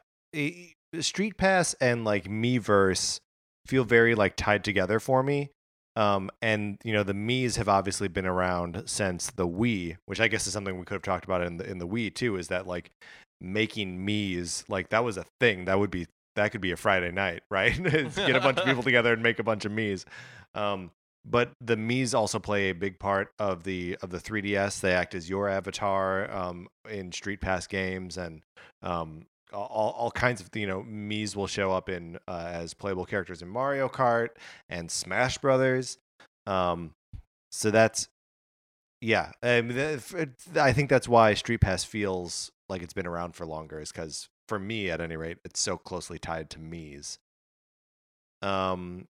Street 1.01 1.37
Pass 1.37 1.75
and 1.81 2.05
like 2.05 2.25
Miiverse 2.29 3.21
feel 3.67 3.85
very 3.85 4.15
like 4.15 4.37
tied 4.37 4.63
together 4.65 5.01
for 5.01 5.23
me. 5.23 5.51
Um, 5.95 6.31
and 6.41 6.79
you 6.85 6.93
know 6.93 7.03
the 7.03 7.13
Mii's 7.13 7.57
have 7.57 7.69
obviously 7.69 8.09
been 8.09 8.25
around 8.25 8.85
since 8.87 9.31
the 9.31 9.47
Wii, 9.47 9.97
which 10.07 10.21
I 10.21 10.29
guess 10.29 10.47
is 10.47 10.53
something 10.53 10.79
we 10.79 10.85
could 10.87 10.95
have 10.95 11.03
talked 11.03 11.25
about 11.25 11.43
in 11.43 11.59
the 11.59 11.69
in 11.69 11.79
the 11.79 11.87
Wii 11.87 12.15
too. 12.15 12.37
Is 12.37 12.49
that 12.49 12.67
like 12.67 12.91
making 13.41 14.07
Mii's 14.07 14.65
like 14.69 14.89
that 14.91 15.05
was 15.05 15.17
a 15.19 15.25
thing 15.41 15.67
that 15.67 15.79
would 15.79 15.91
be 15.91 16.07
that 16.37 16.53
could 16.53 16.61
be 16.61 16.73
a 16.73 16.77
Friday 16.77 17.11
night, 17.13 17.43
right? 17.51 17.75
Get 17.83 18.37
a 18.37 18.41
bunch 18.41 18.59
of 18.59 18.65
people 18.67 18.83
together 18.83 19.13
and 19.13 19.23
make 19.23 19.39
a 19.39 19.43
bunch 19.45 19.65
of 19.65 19.73
Mii's. 19.73 20.05
Um, 20.55 20.91
but 21.25 21.53
the 21.61 21.77
Mii's 21.77 22.15
also 22.15 22.39
play 22.41 22.71
a 22.71 22.75
big 22.75 22.99
part 22.99 23.33
of 23.39 23.63
the 23.65 23.97
of 24.03 24.11
the 24.11 24.19
3DS. 24.19 24.81
They 24.81 24.93
act 24.93 25.15
as 25.15 25.31
your 25.31 25.49
avatar 25.49 26.31
um, 26.33 26.67
in 26.91 27.13
Street 27.13 27.41
Pass 27.41 27.67
games, 27.69 28.17
and 28.19 28.43
um, 28.83 29.27
all, 29.53 29.95
all 29.97 30.11
kinds 30.11 30.41
of 30.41 30.49
you 30.55 30.67
know 30.67 30.83
Mii's 30.83 31.37
will 31.37 31.47
show 31.47 31.71
up 31.71 31.89
in 31.89 32.19
uh, 32.27 32.49
as 32.53 32.75
playable 32.75 33.05
characters 33.07 33.41
in 33.41 33.49
Mario 33.49 33.89
Kart 33.89 34.31
and 34.69 34.91
Smash 34.91 35.39
Brothers. 35.39 35.99
Um, 36.47 36.93
so 37.53 37.71
that's 37.71 38.09
yeah. 39.01 39.31
I, 39.43 39.61
mean, 39.61 39.79
f- 39.79 40.15
it- 40.15 40.35
I 40.57 40.73
think 40.73 40.91
that's 40.91 41.09
why 41.09 41.35
Street 41.35 41.61
Pass 41.61 41.85
feels 41.85 42.51
like 42.69 42.83
it's 42.83 42.95
been 42.95 43.07
around 43.07 43.37
for 43.37 43.47
longer, 43.47 43.81
is 43.81 43.93
because 43.93 44.29
for 44.49 44.59
me, 44.59 44.91
at 44.91 45.01
any 45.01 45.17
rate, 45.17 45.39
it's 45.45 45.61
so 45.61 45.77
closely 45.77 46.19
tied 46.19 46.51
to 46.51 46.59
Mii's. 46.59 47.19
Um, 48.43 49.07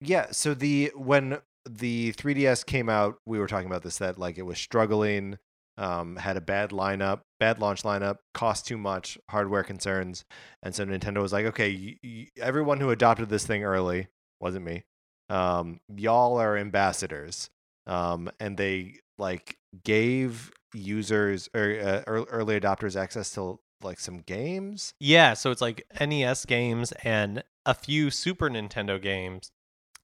yeah. 0.00 0.26
So 0.30 0.54
the 0.54 0.92
when 0.94 1.38
the 1.68 2.12
3DS 2.12 2.64
came 2.64 2.88
out, 2.88 3.18
we 3.26 3.38
were 3.38 3.46
talking 3.48 3.66
about 3.66 3.82
this 3.82 3.98
that 3.98 4.18
like 4.18 4.38
it 4.38 4.42
was 4.42 4.58
struggling, 4.58 5.38
um, 5.78 6.16
had 6.16 6.36
a 6.36 6.40
bad 6.40 6.70
lineup, 6.70 7.20
bad 7.40 7.58
launch 7.58 7.82
lineup, 7.82 8.18
cost 8.34 8.66
too 8.66 8.78
much, 8.78 9.18
hardware 9.30 9.64
concerns, 9.64 10.24
and 10.62 10.74
so 10.74 10.84
Nintendo 10.84 11.20
was 11.22 11.32
like, 11.32 11.46
okay, 11.46 11.74
y- 11.74 11.98
y- 12.04 12.28
everyone 12.40 12.80
who 12.80 12.90
adopted 12.90 13.28
this 13.28 13.46
thing 13.46 13.64
early 13.64 14.08
wasn't 14.40 14.64
me. 14.64 14.84
Um, 15.28 15.80
y'all 15.96 16.38
are 16.40 16.56
ambassadors, 16.56 17.50
um, 17.86 18.30
and 18.38 18.56
they 18.56 19.00
like 19.18 19.56
gave 19.84 20.52
users 20.74 21.48
or 21.54 21.78
uh, 21.80 22.02
early 22.06 22.60
adopters 22.60 23.00
access 23.00 23.30
to 23.32 23.58
like 23.82 23.98
some 24.00 24.18
games. 24.18 24.94
Yeah, 25.00 25.34
so 25.34 25.50
it's 25.50 25.60
like 25.60 25.86
NES 26.00 26.44
games 26.46 26.92
and 27.04 27.42
a 27.64 27.74
few 27.74 28.10
Super 28.10 28.48
Nintendo 28.48 29.00
games. 29.00 29.50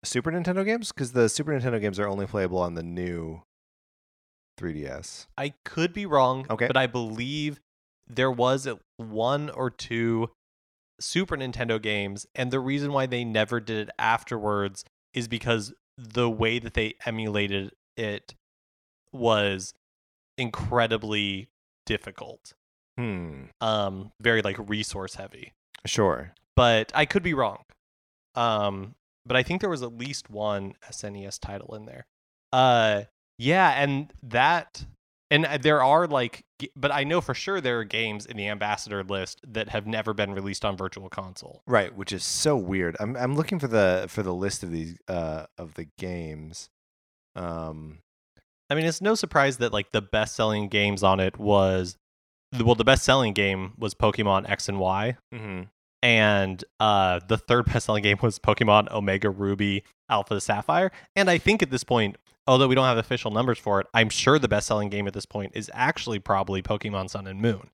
Super 0.05 0.33
Nintendo 0.33 0.65
games 0.65 0.91
because 0.93 1.13
the 1.13 1.29
Super 1.29 1.53
Nintendo 1.53 1.81
games 1.81 1.99
are 1.99 2.09
only 2.09 2.27
playable 2.27 2.59
on 2.59 2.75
the 2.75 2.83
new 2.83 3.43
3DS. 4.59 5.27
I 5.39 5.55
could 5.65 5.93
be 5.93 6.07
wrong, 6.07 6.47
Okay. 6.51 6.67
but 6.67 6.77
I 6.77 6.87
believe 6.87 7.61
there 8.07 8.31
was 8.31 8.69
one 8.97 9.49
or 9.51 9.71
two 9.71 10.31
Super 11.01 11.37
Nintendo 11.37 11.81
games, 11.81 12.27
and 12.35 12.51
the 12.51 12.61
reason 12.61 12.93
why 12.93 13.07
they 13.07 13.25
never 13.25 13.61
did 13.61 13.89
it 13.89 13.95
afterwards 13.99 14.85
is 15.15 15.29
because 15.29 15.73
the 15.97 16.29
way 16.31 16.59
that 16.59 16.75
they 16.75 16.95
emulated 17.07 17.73
it 17.97 18.35
was 19.13 19.75
incredibly 20.39 21.49
difficult. 21.87 22.55
Hmm. 22.99 23.45
Um, 23.61 24.13
very 24.21 24.43
like 24.43 24.57
resource 24.69 25.15
heavy. 25.15 25.53
Sure. 25.87 26.33
But 26.57 26.93
I 26.95 27.07
could 27.07 27.23
be 27.23 27.35
wrong. 27.35 27.63
Um, 28.35 28.95
but 29.25 29.37
I 29.37 29.43
think 29.43 29.61
there 29.61 29.71
was 29.71 29.83
at 29.83 29.97
least 29.97 30.31
one 30.31 30.75
SNES 30.91 31.39
title 31.41 31.75
in 31.75 31.87
there. 31.87 32.07
Uh, 32.53 33.03
yeah, 33.39 33.71
and 33.71 34.13
that, 34.23 34.85
and 35.31 35.47
uh, 35.47 35.59
there 35.59 35.83
are 35.83 36.07
like, 36.07 36.45
but 36.77 36.93
I 36.93 37.05
know 37.05 37.21
for 37.21 37.35
sure 37.35 37.61
there 37.61 37.81
are 37.81 37.85
games 37.85 38.27
in 38.27 38.37
the 38.37 38.49
ambassador 38.49 39.03
list 39.03 39.41
that 39.47 39.71
have 39.71 39.87
never 39.87 40.13
been 40.13 40.33
released 40.35 40.65
on 40.65 40.77
Virtual 40.77 41.09
Console. 41.09 41.63
Right, 41.67 41.95
which 41.97 42.13
is 42.13 42.25
so 42.25 42.57
weird. 42.57 42.97
I'm 43.01 43.17
I'm 43.17 43.35
looking 43.35 43.59
for 43.59 43.69
the 43.69 44.07
for 44.09 44.23
the 44.23 44.35
list 44.35 44.63
of 44.63 44.71
these 44.71 44.97
uh 45.09 45.47
of 45.57 45.75
the 45.75 45.89
games. 45.99 46.69
Um. 47.35 47.99
I 48.71 48.75
mean, 48.75 48.87
it's 48.87 49.03
no 49.03 49.15
surprise 49.15 49.59
that 49.59 49.73
like 49.73 49.93
the 49.93 50.01
best 50.01 50.35
selling 50.35 50.69
games 50.69 51.03
on 51.03 51.21
it 51.21 51.39
was, 51.39 51.99
well, 52.61 52.75
the 52.75 52.85
best 52.85 53.05
selling 53.05 53.33
game 53.33 53.73
was 53.79 53.95
Pokemon 53.95 54.49
X 54.49 54.69
and 54.69 54.79
Y. 54.79 55.17
mhm. 55.35 55.69
and 56.03 56.65
uh, 56.81 57.21
the 57.29 57.39
third 57.39 57.67
best-selling 57.73 58.03
game 58.03 58.19
was 58.23 58.39
Pokemon 58.39 58.91
Omega 58.91 59.31
Ruby 59.31 59.85
Alpha 60.11 60.41
Sapphire. 60.41 60.91
And 61.17 61.31
I 61.31 61.39
think 61.39 61.63
at 61.63 61.71
this 61.71 61.85
point, 61.85 62.17
although 62.47 62.67
we 62.69 62.75
don't 62.75 62.85
have 62.85 62.99
official 62.99 63.31
numbers 63.31 63.59
for 63.59 63.81
it, 63.81 63.87
I'm 63.95 64.11
sure 64.11 64.39
the 64.39 64.49
best-selling 64.49 64.89
game 64.91 65.07
at 65.07 65.15
this 65.15 65.27
point 65.27 65.53
is 65.55 65.71
actually 65.73 66.19
probably 66.19 66.61
Pokemon 66.63 67.11
Sun 67.11 67.27
and 67.29 67.41
Moon. 67.41 67.71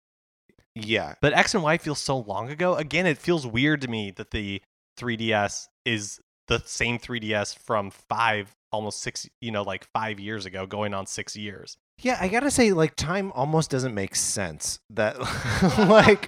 Yeah. 0.75 1.15
But 1.21 1.33
X 1.33 1.55
and 1.55 1.63
Y 1.63 1.79
feels 1.79 2.01
so 2.01 2.19
long 2.19 2.51
ago. 2.51 2.75
Again, 2.75 3.07
it 3.07 3.19
feels 3.19 3.47
weird 3.47 3.81
to 3.81 3.89
me 3.89 4.11
that 4.13 4.31
the 4.31 4.61
3DS 4.99 5.69
is 5.85 6.21
the 6.49 6.63
same 6.65 6.99
3DS 6.99 7.59
from 7.59 7.91
five, 7.91 8.55
almost 8.73 9.01
six, 9.01 9.29
you 9.41 9.51
know, 9.51 9.63
like 9.63 9.89
five 9.93 10.21
years 10.21 10.47
ago, 10.47 10.67
going 10.67 10.95
on 10.95 11.07
six 11.07 11.35
years. 11.35 11.77
Yeah, 12.01 12.17
I 12.21 12.29
gotta 12.29 12.51
say, 12.51 12.73
like, 12.73 12.95
time 12.95 13.33
almost 13.35 13.71
doesn't 13.71 13.95
make 13.95 14.15
sense. 14.15 14.79
That, 14.91 15.19
like, 15.89 16.27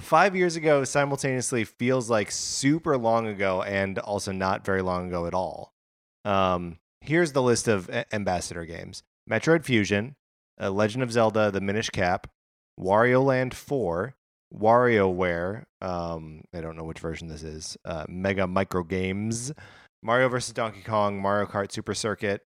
five 0.00 0.34
years 0.34 0.56
ago 0.56 0.84
simultaneously 0.84 1.64
feels 1.64 2.10
like 2.10 2.30
super 2.30 2.96
long 2.98 3.26
ago 3.28 3.62
and 3.62 3.98
also 3.98 4.32
not 4.32 4.64
very 4.64 4.82
long 4.82 5.08
ago 5.08 5.26
at 5.26 5.34
all. 5.34 5.72
Um, 6.24 6.78
here's 7.00 7.32
the 7.32 7.42
list 7.42 7.68
of 7.68 7.88
a- 7.88 8.12
ambassador 8.14 8.64
games 8.64 9.02
Metroid 9.30 9.64
Fusion, 9.64 10.16
uh, 10.60 10.70
Legend 10.70 11.02
of 11.02 11.12
Zelda 11.12 11.50
The 11.50 11.60
Minish 11.60 11.90
Cap, 11.90 12.26
Wario 12.78 13.24
Land 13.24 13.54
4, 13.54 14.14
WarioWare, 14.52 15.64
um, 15.80 16.42
I 16.52 16.60
don't 16.60 16.76
know 16.76 16.84
which 16.84 16.98
version 16.98 17.28
this 17.28 17.42
is, 17.44 17.76
uh, 17.84 18.04
Mega 18.08 18.46
Micro 18.46 18.82
Games, 18.82 19.52
Mario 20.02 20.28
vs. 20.28 20.52
Donkey 20.54 20.82
Kong, 20.82 21.20
Mario 21.22 21.46
Kart 21.46 21.70
Super 21.70 21.94
Circuit, 21.94 22.42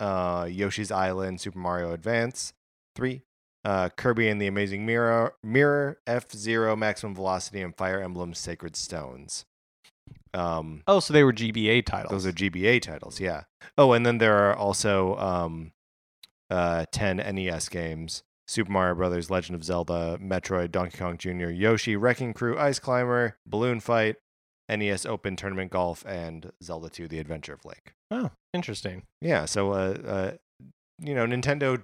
uh, 0.00 0.48
Yoshi's 0.50 0.90
Island, 0.90 1.40
Super 1.40 1.58
Mario 1.58 1.92
Advance, 1.92 2.52
three, 2.94 3.22
uh, 3.64 3.88
Kirby 3.90 4.28
and 4.28 4.40
the 4.40 4.46
Amazing 4.46 4.84
Mirror, 4.86 5.34
Mirror, 5.42 5.98
F 6.06 6.30
Zero, 6.32 6.76
Maximum 6.76 7.14
Velocity, 7.14 7.60
and 7.62 7.76
Fire 7.76 8.00
Emblem 8.00 8.34
Sacred 8.34 8.76
Stones. 8.76 9.44
Um, 10.34 10.82
Oh, 10.86 11.00
so 11.00 11.12
they 11.12 11.24
were 11.24 11.32
GBA 11.32 11.86
titles. 11.86 12.10
those 12.10 12.26
are 12.26 12.32
GBA 12.36 12.82
titles, 12.82 13.20
yeah. 13.20 13.44
Oh, 13.78 13.92
and 13.92 14.04
then 14.04 14.18
there 14.18 14.36
are 14.36 14.54
also 14.54 15.16
um, 15.16 15.72
uh, 16.50 16.86
10 16.92 17.16
NES 17.18 17.68
games 17.68 18.22
Super 18.46 18.70
Mario 18.72 18.94
Brothers, 18.96 19.30
Legend 19.30 19.54
of 19.54 19.64
Zelda, 19.64 20.18
Metroid, 20.20 20.70
Donkey 20.70 20.98
Kong 20.98 21.16
Jr., 21.16 21.48
Yoshi, 21.50 21.96
Wrecking 21.96 22.34
Crew, 22.34 22.58
Ice 22.58 22.78
Climber, 22.78 23.38
Balloon 23.46 23.80
Fight, 23.80 24.16
NES 24.68 25.04
Open 25.06 25.36
Tournament 25.36 25.70
Golf, 25.70 26.04
and 26.06 26.52
Zelda 26.62 26.88
2 26.88 27.08
The 27.08 27.18
Adventure 27.18 27.52
of 27.54 27.64
Link. 27.64 27.94
oh, 28.10 28.30
interesting. 28.52 29.02
Yeah, 29.20 29.44
so, 29.44 29.72
uh, 29.72 29.96
uh, 30.06 30.32
you 31.00 31.14
know, 31.14 31.26
Nintendo 31.26 31.82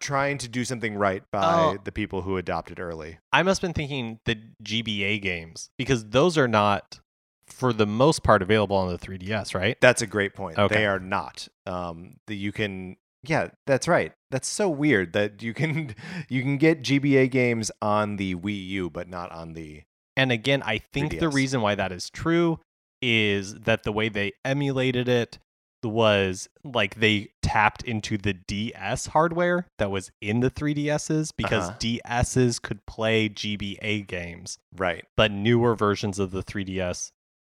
trying 0.00 0.38
to 0.38 0.48
do 0.48 0.64
something 0.64 0.94
right 0.96 1.22
by 1.30 1.42
Oh. 1.74 1.78
the 1.84 1.92
people 1.92 2.22
who 2.22 2.36
adopted 2.38 2.80
early. 2.80 3.18
I 3.32 3.42
must 3.42 3.60
have 3.60 3.68
been 3.68 3.74
thinking 3.74 4.18
the 4.24 4.38
GBA 4.62 5.20
games 5.20 5.68
because 5.76 6.06
those 6.08 6.38
are 6.38 6.48
not, 6.48 7.00
for 7.46 7.72
the 7.74 7.86
most 7.86 8.22
part, 8.22 8.40
available 8.40 8.76
on 8.76 8.88
the 8.88 8.98
3DS, 8.98 9.54
right? 9.54 9.76
That's 9.80 10.00
a 10.00 10.06
great 10.06 10.34
point. 10.34 10.58
Okay. 10.58 10.74
They 10.74 10.86
are 10.86 10.98
not. 11.00 11.48
Um, 11.66 12.16
that 12.26 12.36
you 12.36 12.50
can. 12.52 12.96
Yeah, 13.22 13.48
that's 13.66 13.86
right. 13.86 14.12
That's 14.30 14.48
so 14.48 14.70
weird 14.70 15.12
that 15.12 15.42
you 15.42 15.52
can 15.52 15.94
you 16.30 16.40
can 16.40 16.56
get 16.56 16.82
GBA 16.82 17.30
games 17.30 17.70
on 17.82 18.16
the 18.16 18.34
Wii 18.34 18.66
U, 18.68 18.88
but 18.90 19.08
not 19.08 19.30
on 19.32 19.52
the. 19.52 19.82
And 20.16 20.32
again, 20.32 20.62
I 20.64 20.78
think 20.78 21.12
the 21.12 21.26
3DS. 21.26 21.34
reason 21.34 21.60
why 21.62 21.74
that 21.74 21.92
is 21.92 22.10
true 22.10 22.58
is 23.02 23.54
that 23.60 23.82
the 23.84 23.92
way 23.92 24.08
they 24.08 24.32
emulated 24.44 25.08
it 25.08 25.38
was 25.82 26.46
like 26.62 26.96
they 26.96 27.30
tapped 27.42 27.82
into 27.84 28.18
the 28.18 28.34
DS 28.34 29.06
hardware 29.06 29.66
that 29.78 29.90
was 29.90 30.10
in 30.20 30.40
the 30.40 30.50
3DSs 30.50 31.32
because 31.34 31.68
Uh-huh. 31.70 31.78
DSs 31.78 32.60
could 32.60 32.84
play 32.84 33.30
GBA 33.30 34.02
games, 34.06 34.58
Right. 34.76 35.06
but 35.16 35.30
newer 35.32 35.74
versions 35.74 36.18
of 36.18 36.32
the 36.32 36.42
3DS 36.42 37.12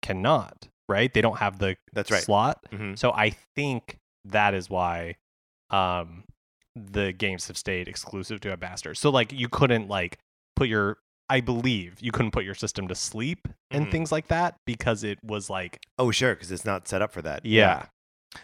cannot, 0.03 0.67
right? 0.87 1.11
They 1.11 1.21
don't 1.21 1.39
have 1.39 1.57
the 1.57 1.77
That's 1.93 2.11
right. 2.11 2.21
slot. 2.23 2.63
Mhm. 2.71 2.97
So 2.99 3.11
I 3.11 3.31
think 3.55 3.97
that 4.25 4.53
is 4.53 4.69
why 4.69 5.15
um 5.71 6.25
the 6.75 7.11
games 7.11 7.47
have 7.47 7.57
stayed 7.57 7.87
exclusive 7.87 8.39
to 8.41 8.51
Ambassador. 8.51 8.93
So 8.93 9.09
like 9.09 9.33
you 9.33 9.49
couldn't 9.49 9.87
like 9.87 10.19
put 10.55 10.67
your 10.69 10.97
I 11.31 11.39
believe 11.41 11.95
you 12.01 12.11
couldn't 12.11 12.31
put 12.31 12.43
your 12.45 12.55
system 12.55 12.87
to 12.89 12.95
sleep 12.95 13.47
and 13.71 13.87
Mhm. 13.87 13.91
things 13.91 14.11
like 14.11 14.27
that 14.27 14.55
because 14.65 15.03
it 15.03 15.17
was 15.23 15.49
like 15.49 15.79
Oh, 15.97 16.11
sure, 16.11 16.35
because 16.35 16.51
it's 16.51 16.65
not 16.65 16.87
set 16.87 17.01
up 17.01 17.11
for 17.11 17.21
that. 17.23 17.45
yeah. 17.45 17.85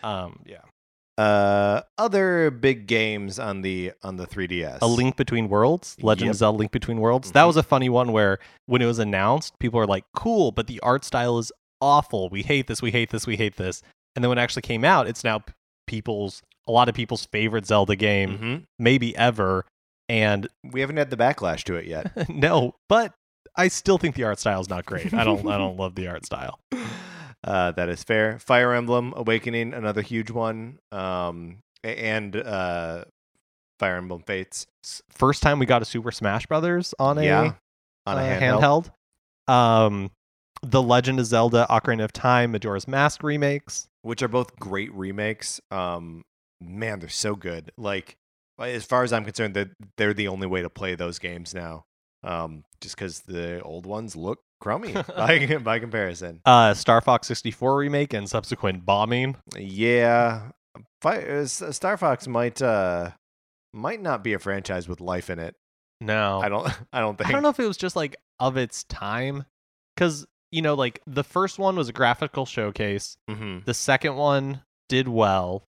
Um 0.03 0.39
yeah. 0.45 0.61
Uh, 1.17 1.81
other 1.97 2.51
big 2.51 2.85
games 2.87 3.39
on 3.39 3.61
the 3.63 3.91
on 4.03 4.17
the 4.17 4.27
3DS. 4.27 4.79
A 4.81 4.87
Link 4.87 5.15
Between 5.17 5.49
Worlds, 5.49 5.97
Legend 6.01 6.27
Yep. 6.27 6.31
of 6.31 6.37
Zelda 6.37 6.57
Link 6.59 6.71
Between 6.71 6.99
Worlds. 6.99 7.31
That 7.31 7.43
Mhm. 7.43 7.47
was 7.47 7.57
a 7.57 7.63
funny 7.63 7.89
one 7.89 8.11
where 8.11 8.37
when 8.67 8.81
it 8.83 8.85
was 8.85 8.99
announced, 8.99 9.57
people 9.59 9.79
were 9.79 9.87
like, 9.87 10.05
"Cool," 10.15 10.51
but 10.51 10.67
the 10.67 10.79
art 10.81 11.03
style 11.03 11.39
is 11.39 11.51
awful. 11.81 12.29
We 12.29 12.43
hate 12.43 12.67
this. 12.67 12.81
We 12.83 12.91
hate 12.91 13.09
this. 13.09 13.25
We 13.25 13.35
hate 13.37 13.55
this. 13.57 13.81
And 14.15 14.23
then 14.23 14.29
when 14.29 14.37
it 14.37 14.41
actually 14.41 14.61
came 14.61 14.85
out, 14.85 15.07
it's 15.07 15.23
now 15.23 15.43
people's 15.87 16.41
a 16.67 16.71
lot 16.71 16.87
of 16.89 16.93
people's 16.95 17.25
favorite 17.25 17.65
Zelda 17.65 17.95
game, 17.95 18.37
Mhm. 18.37 18.63
maybe 18.77 19.15
ever. 19.17 19.65
And 20.09 20.47
We 20.63 20.81
haven't 20.81 20.97
had 20.97 21.09
the 21.09 21.17
backlash 21.17 21.63
to 21.65 21.75
it 21.75 21.85
yet. 21.85 22.29
no, 22.29 22.75
but 22.87 23.13
I 23.55 23.67
still 23.67 23.97
think 23.97 24.15
the 24.15 24.23
art 24.23 24.39
style 24.39 24.61
is 24.61 24.69
not 24.69 24.85
great. 24.85 25.13
I 25.13 25.23
don't. 25.23 25.47
I 25.47 25.57
don't 25.57 25.77
love 25.79 25.95
the 25.95 26.07
art 26.07 26.25
style. 26.25 26.59
Uh, 27.43 27.71
that 27.71 27.89
is 27.89 28.03
fair. 28.03 28.39
Fire 28.39 28.73
Emblem 28.73 29.13
Awakening, 29.15 29.73
another 29.73 30.01
huge 30.01 30.31
one. 30.31 30.79
Um, 30.91 31.57
and 31.83 32.35
uh, 32.35 33.05
Fire 33.79 33.97
Emblem 33.97 34.23
Fates. 34.25 34.67
First 35.09 35.43
time 35.43 35.59
we 35.59 35.65
got 35.65 35.81
a 35.81 35.85
Super 35.85 36.11
Smash 36.11 36.45
Brothers 36.45 36.93
on 36.99 37.17
a 37.17 37.23
yeah, 37.23 37.53
on 38.05 38.17
a 38.17 38.21
uh, 38.21 38.39
handheld. 38.39 38.91
handheld. 39.47 39.53
Um, 39.53 40.11
the 40.61 40.81
Legend 40.81 41.19
of 41.19 41.25
Zelda: 41.25 41.67
Ocarina 41.69 42.03
of 42.03 42.13
Time, 42.13 42.51
Majora's 42.51 42.87
Mask 42.87 43.23
remakes. 43.23 43.87
which 44.01 44.21
are 44.21 44.27
both 44.27 44.55
great 44.57 44.93
remakes. 44.93 45.59
Um, 45.71 46.23
man, 46.61 46.99
they're 46.99 47.09
so 47.09 47.35
good. 47.35 47.71
Like, 47.77 48.17
as 48.59 48.85
far 48.85 49.03
as 49.03 49.13
I'm 49.13 49.23
concerned, 49.25 49.53
that 49.55 49.69
they're, 49.97 50.13
the 50.13 50.27
only 50.27 50.47
way 50.47 50.61
to 50.61 50.69
play 50.69 50.95
those 50.95 51.19
games 51.19 51.53
now. 51.53 51.85
Um, 52.23 52.63
just 52.81 52.95
because 52.95 53.21
the 53.21 53.61
old 53.61 53.85
ones 53.85 54.15
look 54.15 54.39
crummy 54.59 54.93
by 55.15 55.57
by 55.63 55.77
comparison. 55.79 56.41
uh 56.45 56.73
Star 56.73 56.99
Fox 56.99 57.27
64 57.27 57.77
remake 57.77 58.13
and 58.13 58.27
subsequent 58.27 58.85
bombing. 58.85 59.35
Yeah, 59.55 60.49
Fi- 61.01 61.43
Star 61.45 61.95
Fox 61.97 62.27
might 62.27 62.61
uh 62.61 63.11
might 63.73 64.01
not 64.01 64.23
be 64.23 64.33
a 64.33 64.39
franchise 64.39 64.87
with 64.89 64.99
life 64.99 65.29
in 65.29 65.37
it. 65.39 65.55
No. 66.01 66.41
I 66.41 66.49
don't. 66.49 66.67
I 66.93 66.99
don't 66.99 67.17
think. 67.17 67.29
I 67.29 67.33
don't 67.33 67.43
know 67.43 67.49
if 67.49 67.59
it 67.59 67.67
was 67.67 67.77
just 67.77 67.95
like 67.95 68.15
of 68.39 68.57
its 68.57 68.83
time 68.85 69.45
cuz 69.95 70.25
you 70.51 70.61
know 70.63 70.73
like 70.73 71.01
the 71.05 71.23
first 71.23 71.59
one 71.59 71.75
was 71.75 71.89
a 71.89 71.93
graphical 71.93 72.45
showcase, 72.47 73.17
hmm 73.29 73.59
the 73.65 73.73
second 73.75 74.15
one 74.15 74.61
did 74.89 75.07
well 75.07 75.65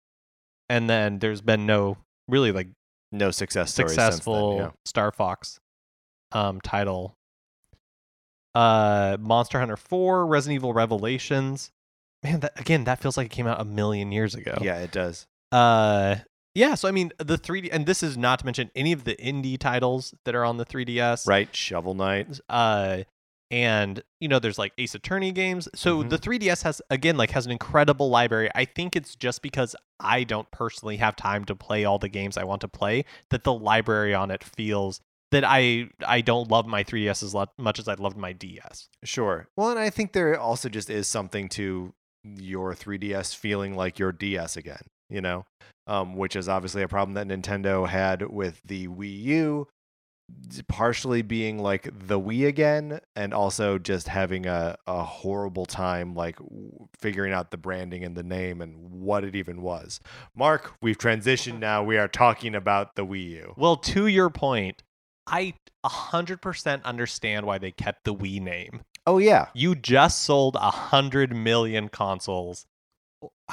and 0.69 0.89
then 0.89 1.19
there's 1.19 1.41
been 1.41 1.65
no 1.65 1.97
really 2.27 2.51
like 2.51 2.67
No 3.11 3.31
success 3.31 3.73
stories 3.73 3.91
successful 3.91 4.57
then, 4.57 4.71
Star 4.85 5.11
Fox 5.11 5.59
um 6.31 6.59
title. 6.61 7.15
Uh 8.53 9.17
Monster 9.19 9.59
Hunter 9.59 9.77
4, 9.77 10.25
Resident 10.25 10.55
Evil 10.55 10.73
Revelations. 10.73 11.71
Man, 12.23 12.39
that 12.39 12.59
again, 12.59 12.85
that 12.85 12.99
feels 13.01 13.17
like 13.17 13.27
it 13.27 13.31
came 13.31 13.47
out 13.47 13.59
a 13.59 13.65
million 13.65 14.11
years 14.11 14.33
ago. 14.35 14.57
yeah. 14.61 14.77
yeah, 14.77 14.83
it 14.83 14.91
does. 14.91 15.27
Uh 15.51 16.15
yeah, 16.53 16.75
so 16.75 16.87
I 16.87 16.91
mean 16.91 17.11
the 17.17 17.37
3D 17.37 17.69
and 17.71 17.85
this 17.85 18.01
is 18.01 18.17
not 18.17 18.39
to 18.39 18.45
mention 18.45 18.71
any 18.75 18.91
of 18.93 19.03
the 19.03 19.15
indie 19.17 19.57
titles 19.59 20.13
that 20.23 20.35
are 20.35 20.45
on 20.45 20.57
the 20.57 20.65
3DS. 20.65 21.27
Right, 21.27 21.53
Shovel 21.55 21.93
Knight. 21.95 22.39
Uh 22.49 22.99
and 23.51 24.01
you 24.19 24.27
know 24.27 24.39
there's 24.39 24.57
like 24.57 24.73
Ace 24.77 24.95
Attorney 24.95 25.31
games. 25.31 25.69
So 25.75 26.03
Mhm. 26.03 26.09
the 26.09 26.17
3DS 26.17 26.63
has 26.63 26.81
again 26.89 27.17
like 27.17 27.31
has 27.31 27.45
an 27.45 27.51
incredible 27.51 28.09
library. 28.09 28.49
I 28.55 28.65
think 28.65 28.95
it's 28.95 29.15
just 29.15 29.41
because 29.41 29.75
I 29.99 30.23
don't 30.23 30.49
personally 30.51 30.97
have 30.97 31.15
time 31.15 31.45
to 31.45 31.55
play 31.55 31.85
all 31.85 31.99
the 31.99 32.09
games 32.09 32.37
I 32.37 32.43
want 32.43 32.61
to 32.61 32.67
play 32.67 33.05
that 33.29 33.43
the 33.43 33.53
library 33.53 34.13
on 34.13 34.31
it 34.31 34.43
feels 34.43 34.99
that 35.31 35.43
I 35.45 35.89
I 36.05 36.21
don't 36.21 36.49
love 36.49 36.65
my 36.65 36.83
3DS 36.83 37.23
as 37.23 37.35
much 37.57 37.79
as 37.79 37.87
I 37.87 37.93
loved 37.95 38.17
my 38.17 38.33
DS. 38.33 38.89
Sure. 39.03 39.47
Well, 39.57 39.69
and 39.71 39.79
I 39.79 39.89
think 39.89 40.13
there 40.13 40.39
also 40.39 40.69
just 40.69 40.89
is 40.89 41.07
something 41.07 41.49
to 41.49 41.93
your 42.23 42.73
3DS 42.73 43.35
feeling 43.35 43.75
like 43.75 43.99
your 43.99 44.11
DS 44.11 44.57
again, 44.57 44.81
you 45.09 45.21
know, 45.21 45.45
um, 45.87 46.15
which 46.15 46.35
is 46.35 46.49
obviously 46.49 46.81
a 46.81 46.87
problem 46.87 47.13
that 47.13 47.27
Nintendo 47.27 47.87
had 47.87 48.23
with 48.31 48.61
the 48.65 48.87
Wii 48.87 49.21
U, 49.23 49.67
partially 50.67 51.21
being 51.21 51.59
like 51.59 51.89
the 52.07 52.19
Wii 52.19 52.47
again, 52.47 52.99
and 53.15 53.33
also 53.33 53.77
just 53.77 54.07
having 54.07 54.45
a, 54.45 54.77
a 54.87 55.03
horrible 55.03 55.65
time 55.65 56.15
like 56.15 56.37
w- 56.37 56.87
figuring 56.99 57.33
out 57.33 57.51
the 57.51 57.57
branding 57.57 58.03
and 58.03 58.15
the 58.15 58.23
name 58.23 58.61
and 58.61 58.91
what 58.91 59.23
it 59.23 59.35
even 59.35 59.61
was. 59.61 59.99
Mark, 60.35 60.73
we've 60.81 60.97
transitioned 60.97 61.59
now. 61.59 61.83
We 61.83 61.97
are 61.97 62.07
talking 62.07 62.55
about 62.55 62.95
the 62.95 63.05
Wii 63.05 63.29
U. 63.31 63.53
Well, 63.57 63.77
to 63.77 64.07
your 64.07 64.29
point, 64.29 64.83
I 65.27 65.53
100% 65.85 66.83
understand 66.83 67.45
why 67.45 67.57
they 67.57 67.71
kept 67.71 68.03
the 68.03 68.15
Wii 68.15 68.41
name. 68.41 68.81
Oh, 69.07 69.17
yeah. 69.17 69.47
You 69.53 69.75
just 69.75 70.23
sold 70.23 70.55
a 70.55 70.71
hundred 70.71 71.35
million 71.35 71.89
consoles. 71.89 72.65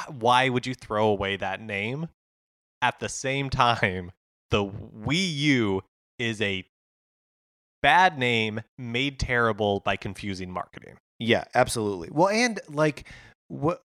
Why 0.08 0.48
would 0.48 0.66
you 0.66 0.74
throw 0.74 1.06
away 1.08 1.36
that 1.36 1.60
name? 1.60 2.08
At 2.80 2.98
the 3.00 3.08
same 3.08 3.48
time, 3.50 4.12
the 4.50 4.64
Wii 4.64 5.34
U 5.34 5.82
is 6.18 6.40
a 6.40 6.66
bad 7.82 8.18
name 8.18 8.62
made 8.78 9.18
terrible 9.18 9.80
by 9.80 9.96
confusing 9.96 10.50
marketing. 10.50 10.96
Yeah, 11.18 11.44
absolutely. 11.54 12.08
Well, 12.10 12.28
and 12.28 12.60
like, 12.68 13.06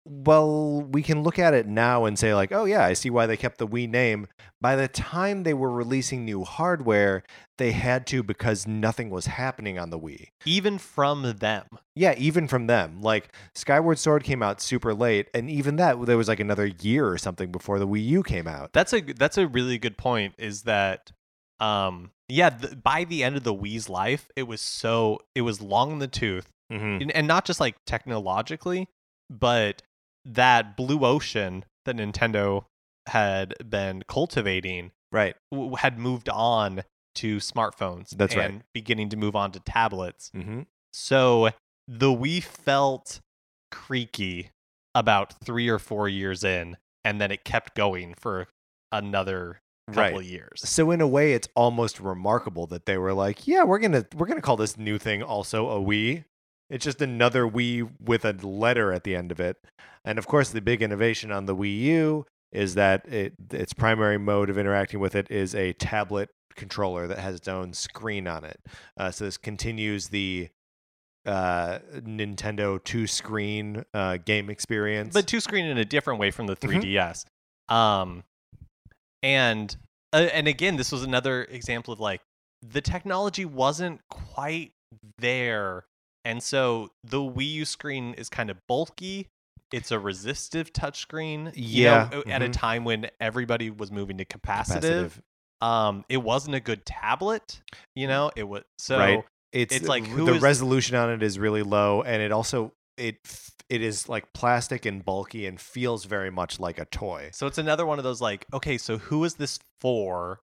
well, 0.06 0.82
we 0.82 1.04
can 1.04 1.24
look 1.24 1.38
at 1.38 1.54
it 1.54 1.68
now 1.68 2.06
and 2.06 2.18
say 2.18 2.34
like, 2.34 2.52
oh 2.54 2.64
yeah, 2.64 2.86
I 2.86 2.94
see 2.94 3.10
why 3.10 3.26
they 3.26 3.36
kept 3.36 3.58
the 3.58 3.68
Wii 3.68 3.90
name. 3.90 4.28
By 4.62 4.76
the 4.76 4.88
time 4.88 5.44
they 5.44 5.54
were 5.54 5.70
releasing 5.70 6.24
new 6.24 6.46
hardware, 6.46 7.24
they 7.58 7.74
had 7.74 8.08
to 8.08 8.24
because 8.24 8.66
nothing 8.66 9.10
was 9.10 9.26
happening 9.26 9.78
on 9.78 9.90
the 9.90 10.00
Wii. 10.00 10.28
Even 10.46 10.78
from 10.78 11.36
them. 11.40 11.66
Yeah, 11.96 12.16
even 12.18 12.48
from 12.48 12.68
them, 12.68 13.02
like 13.02 13.34
Skyward 13.56 14.00
Sword 14.00 14.24
came 14.24 14.42
out 14.42 14.62
super 14.62 14.94
late, 14.94 15.28
and 15.34 15.50
even 15.50 15.76
that 15.76 16.06
there 16.06 16.18
was 16.18 16.30
like 16.30 16.40
another 16.40 16.68
year 16.68 17.08
or 17.08 17.18
something 17.18 17.52
before 17.52 17.78
the 17.78 17.88
Wii 17.88 18.06
U 18.06 18.24
came 18.24 18.48
out. 18.48 18.72
That's 18.72 18.94
a 18.94 19.02
that's 19.02 19.38
a 19.38 19.48
really 19.48 19.78
good 19.78 19.98
point. 19.98 20.34
Is 20.38 20.64
that 20.64 21.12
um 21.60 22.12
yeah 22.30 22.50
the, 22.50 22.76
by 22.76 23.04
the 23.04 23.24
end 23.24 23.36
of 23.36 23.44
the 23.44 23.54
Wii's 23.54 23.90
life, 23.90 24.30
it 24.36 24.44
was 24.44 24.62
so 24.62 25.20
it 25.36 25.42
was 25.42 25.62
long 25.62 25.92
in 25.94 26.00
the 26.00 26.08
tooth. 26.08 26.52
Mm-hmm. 26.72 27.02
and, 27.02 27.12
and 27.16 27.28
not 27.28 27.46
just 27.46 27.62
like 27.62 27.78
technologically, 27.86 28.90
but 29.30 29.82
that 30.26 30.76
blue 30.76 31.06
ocean 31.06 31.64
that 31.86 31.96
Nintendo 31.96 32.66
had 33.08 33.54
been 33.70 34.04
cultivating 34.10 34.92
Right. 35.10 35.36
w- 35.50 35.76
had 35.78 35.98
moved 35.98 36.28
on 36.28 36.84
to 37.16 37.38
smartphones. 37.38 38.10
That's 38.10 38.36
right. 38.36 38.62
Beginning 38.74 39.08
to 39.10 39.16
move 39.16 39.34
on 39.34 39.54
to 39.54 39.62
tablets. 39.62 40.30
Mm-hmm. 40.36 40.64
So 40.92 41.52
the 41.88 42.08
Wii 42.08 42.44
felt 42.44 43.22
creaky 43.72 44.52
about 44.94 45.34
three 45.42 45.70
or 45.70 45.80
four 45.80 46.10
years 46.10 46.44
in, 46.44 46.76
and 47.06 47.22
then 47.22 47.32
it 47.32 47.46
kept 47.46 47.76
going 47.76 48.14
for 48.14 48.48
another 48.92 49.62
couple 49.88 50.18
Right. 50.20 50.24
years. 50.26 50.62
So 50.66 50.92
in 50.92 51.02
a 51.02 51.08
way, 51.08 51.34
it's 51.34 51.48
almost 51.56 52.00
remarkable 52.00 52.68
that 52.68 52.86
they 52.86 52.98
were 52.98 53.14
like, 53.14 53.48
"Yeah, 53.48 53.64
we're 53.64 53.80
gonna 53.80 54.06
we're 54.16 54.28
gonna 54.28 54.42
call 54.42 54.58
this 54.58 54.78
new 54.78 54.98
thing 54.98 55.24
also 55.24 55.70
a 55.70 55.80
Wii." 55.80 56.26
It's 56.70 56.84
just 56.84 57.02
another 57.02 57.44
Wii 57.48 57.90
with 58.02 58.26
a 58.26 58.34
letter 58.34 58.92
at 58.92 59.04
the 59.06 59.16
end 59.16 59.32
of 59.32 59.40
it. 59.40 59.58
And 60.04 60.20
of 60.20 60.28
course, 60.28 60.50
the 60.50 60.62
big 60.62 60.82
innovation 60.82 61.32
on 61.32 61.46
the 61.46 61.56
Wii 61.56 61.80
U 61.84 62.26
is 62.52 62.76
that 62.76 63.08
it, 63.08 63.34
its 63.52 63.74
primary 63.74 64.18
mode 64.18 64.50
of 64.50 64.58
interacting 64.58 65.00
with 65.00 65.16
it 65.16 65.30
is 65.32 65.54
a 65.56 65.74
tablet 65.74 66.30
controller 66.56 67.08
that 67.08 67.20
has 67.20 67.36
its 67.36 67.48
own 67.48 67.72
screen 67.74 68.28
on 68.28 68.44
it. 68.44 68.60
Uh, 68.98 69.12
so 69.12 69.26
this 69.26 69.38
continues 69.38 70.10
the 70.10 70.50
uh, 71.26 71.80
Nintendo 71.94 72.82
two 72.84 73.06
screen 73.08 73.84
uh, 73.94 74.18
game 74.18 74.50
experience. 74.50 75.14
but 75.14 75.28
two 75.28 75.40
screen 75.42 75.66
in 75.66 75.78
a 75.78 75.86
different 75.86 76.20
way 76.20 76.32
from 76.32 76.48
the 76.48 76.56
Mhm. 76.56 76.82
3ds 76.82 77.26
um 77.70 78.24
and 79.28 79.76
uh, 80.14 80.28
and 80.34 80.48
again 80.48 80.78
this 80.78 80.92
was 80.92 81.04
another 81.04 81.44
example 81.44 81.94
of 81.94 82.00
like 82.00 82.22
the 82.62 82.82
technology 82.82 83.44
wasn't 83.46 84.00
quite 84.10 84.72
there 85.20 85.86
and 86.24 86.42
so 86.42 86.90
the 87.04 87.18
wii 87.18 87.46
u 87.52 87.66
screen 87.66 88.14
is 88.14 88.30
kind 88.30 88.50
of 88.50 88.58
bulky 88.68 89.28
it's 89.74 89.92
a 89.92 90.00
resistive 90.00 90.72
touchscreen 90.72 91.52
you 91.56 91.84
know, 91.84 92.10
Yeah, 92.26 92.34
at 92.34 92.42
a 92.42 92.48
mhm. 92.48 92.54
time 92.54 92.84
when 92.86 93.10
everybody 93.20 93.70
was 93.70 93.92
moving 93.92 94.18
to 94.18 94.26
capacitive, 94.26 95.12
capacitive. 95.62 95.66
um 95.68 96.06
it 96.08 96.18
wasn't 96.24 96.56
a 96.56 96.62
good 96.62 96.86
tablet 96.86 97.62
you 97.96 98.08
know 98.08 98.32
it 98.38 98.44
was 98.48 98.64
so 98.80 98.98
right. 98.98 99.24
It's, 99.54 99.76
it's 99.76 99.88
like, 99.88 100.04
the 100.04 100.34
is- 100.36 100.42
resolution 100.44 100.98
on 100.98 101.10
it 101.10 101.24
is 101.24 101.40
really 101.40 101.64
low, 101.64 102.02
and 102.04 102.22
it 102.22 102.32
also 102.34 102.74
it 102.98 103.18
it 103.70 103.82
is 103.82 104.08
like 104.10 104.32
plastic 104.34 104.86
and 104.86 105.04
bulky 105.04 105.46
and 105.46 105.60
feels 105.60 106.06
very 106.06 106.30
much 106.32 106.60
like 106.60 106.80
a 106.80 106.86
toy. 106.86 107.30
So 107.34 107.48
it's 107.48 107.58
another 107.58 107.86
one 107.86 107.98
of 108.00 108.04
those 108.04 108.22
like, 108.22 108.46
okay, 108.54 108.78
so 108.78 108.98
who 108.98 109.24
is 109.24 109.36
this 109.36 109.60
for? 109.82 110.40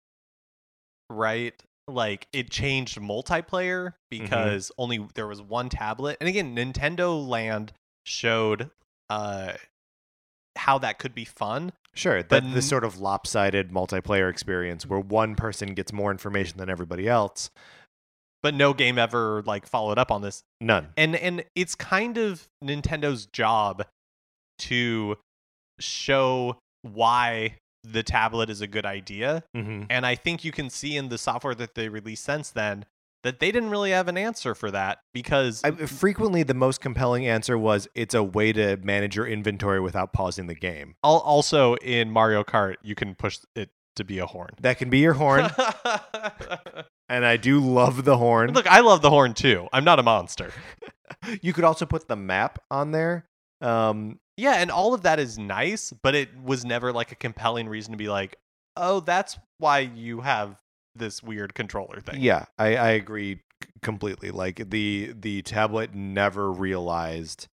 Right? 1.11 1.55
Like 1.89 2.27
it 2.33 2.51
changed 2.51 2.99
multiplayer 3.01 3.93
Mm-hmm. 4.13 4.23
because 4.25 4.71
only 4.79 5.07
there 5.15 5.27
was 5.27 5.43
one 5.43 5.69
tablet. 5.69 6.17
And 6.21 6.29
again, 6.29 6.55
Nintendo 6.57 7.27
Land 7.27 7.73
showed 8.07 8.71
uh 9.11 9.55
how 10.57 10.79
that 10.79 10.99
could 10.99 11.15
be 11.15 11.25
fun. 11.25 11.73
Sure, 11.95 12.23
But 12.23 12.43
that 12.45 12.55
this 12.55 12.69
sort 12.69 12.85
of 12.85 12.99
lopsided 13.01 13.71
multiplayer 13.71 14.31
experience 14.31 14.87
where 14.87 14.99
one 15.01 15.35
person 15.37 15.75
gets 15.75 15.93
more 15.93 16.11
information 16.11 16.59
than 16.59 16.69
everybody 16.71 17.09
else. 17.09 17.51
But 18.45 18.55
no 18.55 18.75
game 18.75 18.99
ever 18.99 19.43
like 19.47 19.67
followed 19.67 19.99
up 19.99 20.11
on 20.13 20.21
this. 20.21 20.45
None. 20.61 20.89
And 20.99 21.17
and 21.17 21.45
it's 21.57 21.75
kind 21.75 22.19
of 22.19 22.47
Nintendo's 22.63 23.25
job 23.25 23.87
to 24.59 25.17
show 25.81 26.59
why 26.83 27.57
the 27.83 28.03
tablet 28.03 28.51
is 28.51 28.61
a 28.61 28.67
good 28.67 28.85
idea 28.85 29.43
Mm-hmm. 29.57 29.85
And 29.89 30.05
I 30.05 30.15
think 30.15 30.45
you 30.45 30.53
can 30.53 30.69
see 30.69 30.97
in 30.97 31.09
the 31.09 31.17
software 31.17 31.55
that 31.55 31.75
they 31.75 31.89
released 31.89 32.25
since 32.25 32.51
then 32.51 32.85
that 33.23 33.41
they 33.41 33.51
didn't 33.51 33.71
really 33.71 33.93
have 33.93 34.09
an 34.09 34.19
answer 34.19 34.55
for 34.55 34.71
that 34.71 34.99
because 35.15 35.63
I, 35.65 35.71
frequently, 35.71 36.43
the 36.43 36.53
most 36.53 36.83
compelling 36.83 37.27
answer 37.27 37.57
was 37.57 37.89
it's 37.95 38.15
a 38.15 38.23
way 38.23 38.53
to 38.53 38.77
manage 38.77 39.17
your 39.17 39.27
inventory 39.27 39.81
without 39.81 40.13
pausing 40.13 40.47
the 40.47 40.55
game. 40.55 40.97
also 41.03 41.77
in 41.77 42.11
Mario 42.11 42.45
Kart 42.45 42.75
you 42.83 42.95
can 42.95 43.15
push 43.15 43.39
it 43.57 43.71
to 43.97 44.05
be 44.05 44.19
a 44.19 44.27
horn. 44.27 44.51
That 44.61 44.79
can 44.79 44.91
be 44.91 44.99
your 44.99 45.15
horn, 45.15 45.51
and 47.09 47.25
I 47.25 47.37
do 47.37 47.61
love 47.61 48.05
the 48.05 48.17
horn. 48.17 48.53
Look, 48.53 48.67
I 48.67 48.81
love 48.81 49.03
the 49.03 49.11
horn 49.11 49.35
too. 49.35 49.69
I'm 49.73 49.85
not 49.85 49.99
a 49.99 50.03
monster. 50.03 50.53
You 51.43 51.53
could 51.53 51.65
also 51.65 51.87
put 51.87 52.09
the 52.09 52.17
map 52.17 52.59
on 52.71 52.91
there. 52.91 53.27
Um, 53.61 54.19
Yeah, 54.37 54.55
and 54.55 54.71
all 54.71 54.95
of 54.95 55.03
that 55.03 55.19
is 55.21 55.39
nice, 55.39 55.93
but 56.03 56.15
it 56.15 56.29
was 56.43 56.65
never 56.65 56.93
like 56.93 57.13
a 57.13 57.15
compelling 57.15 57.69
reason 57.69 57.93
to 57.93 57.99
be 57.99 58.09
like, 58.09 58.37
"Oh, 58.77 59.01
that's 59.01 59.39
why 59.59 59.81
you 59.81 60.23
have 60.23 60.61
this 60.95 61.23
weird 61.23 61.55
controller 61.55 62.01
thing." 62.01 62.21
yeah, 62.21 62.47
I, 62.59 62.77
I 62.77 62.91
agree 62.91 63.41
completely. 63.83 64.31
Like 64.31 64.69
the 64.71 65.15
the 65.17 65.43
tablet 65.43 65.95
never 65.95 66.51
realized 66.51 67.49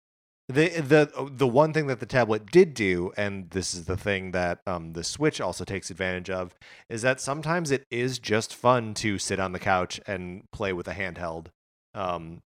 the 0.52 0.68
the 0.80 1.30
the 1.30 1.46
one 1.46 1.72
thing 1.72 1.86
that 1.88 2.00
the 2.00 2.06
tablet 2.06 2.46
did 2.50 2.74
do, 2.74 3.12
and 3.16 3.50
this 3.50 3.74
is 3.74 3.84
the 3.86 3.96
thing 3.96 4.30
that 4.32 4.60
um 4.66 4.92
the 4.92 5.04
Switch 5.04 5.40
also 5.40 5.64
takes 5.64 5.90
advantage 5.90 6.30
of, 6.30 6.54
is 6.88 7.02
that 7.02 7.20
sometimes 7.20 7.70
it 7.70 7.84
is 7.90 8.18
just 8.18 8.54
fun 8.54 8.94
to 8.94 9.18
sit 9.18 9.40
on 9.40 9.52
the 9.52 9.58
couch 9.58 10.00
and 10.06 10.44
play 10.52 10.72
with 10.72 10.88
a 10.88 10.94
handheld. 10.94 11.46
Um, 11.94 12.40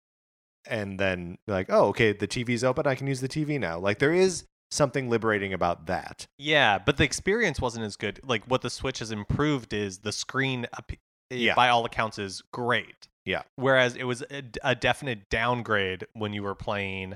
and 0.67 0.99
then 0.99 1.37
like, 1.47 1.67
oh, 1.69 1.87
okay, 1.89 2.11
the 2.13 2.27
TV's 2.27 2.63
open. 2.63 2.87
I 2.87 2.95
can 2.95 3.07
use 3.07 3.21
the 3.21 3.29
TV 3.29 3.59
now. 3.59 3.77
Like 3.77 3.99
there 3.99 4.13
is 4.13 4.45
something 4.71 5.09
liberating 5.09 5.53
about 5.53 5.85
that. 5.85 6.25
Yeah, 6.39 6.79
but 6.79 6.97
the 6.97 7.03
experience 7.03 7.61
wasn't 7.61 7.85
as 7.85 7.95
good. 7.95 8.19
Like 8.23 8.45
what 8.45 8.61
the 8.61 8.69
Switch 8.71 8.99
has 8.99 9.11
improved 9.11 9.73
is 9.73 9.99
the 9.99 10.11
screen, 10.11 10.65
eh, 10.89 10.95
Yeah. 11.29 11.53
by 11.55 11.69
all 11.69 11.85
accounts, 11.85 12.17
is 12.17 12.41
great. 12.51 13.07
Yeah. 13.25 13.43
Whereas 13.55 13.95
it 13.95 14.03
was 14.05 14.23
a, 14.23 14.43
a 14.63 14.73
definite 14.75 15.29
downgrade 15.29 16.07
when 16.13 16.33
you 16.33 16.41
were 16.43 16.55
playing 16.55 17.15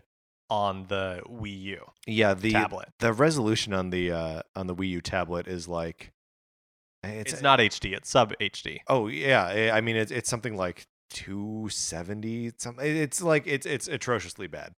on 0.49 0.85
the 0.87 1.21
Wii 1.29 1.61
U 1.61 1.85
Yeah, 2.07 2.33
the 2.33 2.51
tablet. 2.51 2.89
the 2.99 3.13
resolution 3.13 3.73
on 3.73 3.89
the 3.91 4.11
uh 4.11 4.41
on 4.55 4.67
the 4.67 4.75
Wii 4.75 4.89
U 4.89 5.01
tablet 5.01 5.47
is 5.47 5.67
like 5.67 6.11
It's, 7.03 7.33
it's, 7.33 7.41
not 7.41 7.59
HD; 7.59 7.93
it's 7.95 8.09
sub 8.09 8.33
HD. 8.39 8.79
Oh 8.87 9.07
yeah, 9.07 9.47
eh, 9.49 9.71
I 9.71 9.81
mean 9.81 9.95
it's 9.95 10.11
it's 10.11 10.29
something 10.29 10.55
like 10.57 10.85
270 11.11 12.51
something. 12.57 12.85
It's 12.85 13.21
like 13.21 13.45
it's 13.47 13.65
it's 13.65 13.87
atrociously 13.87 14.47
bad. 14.47 14.73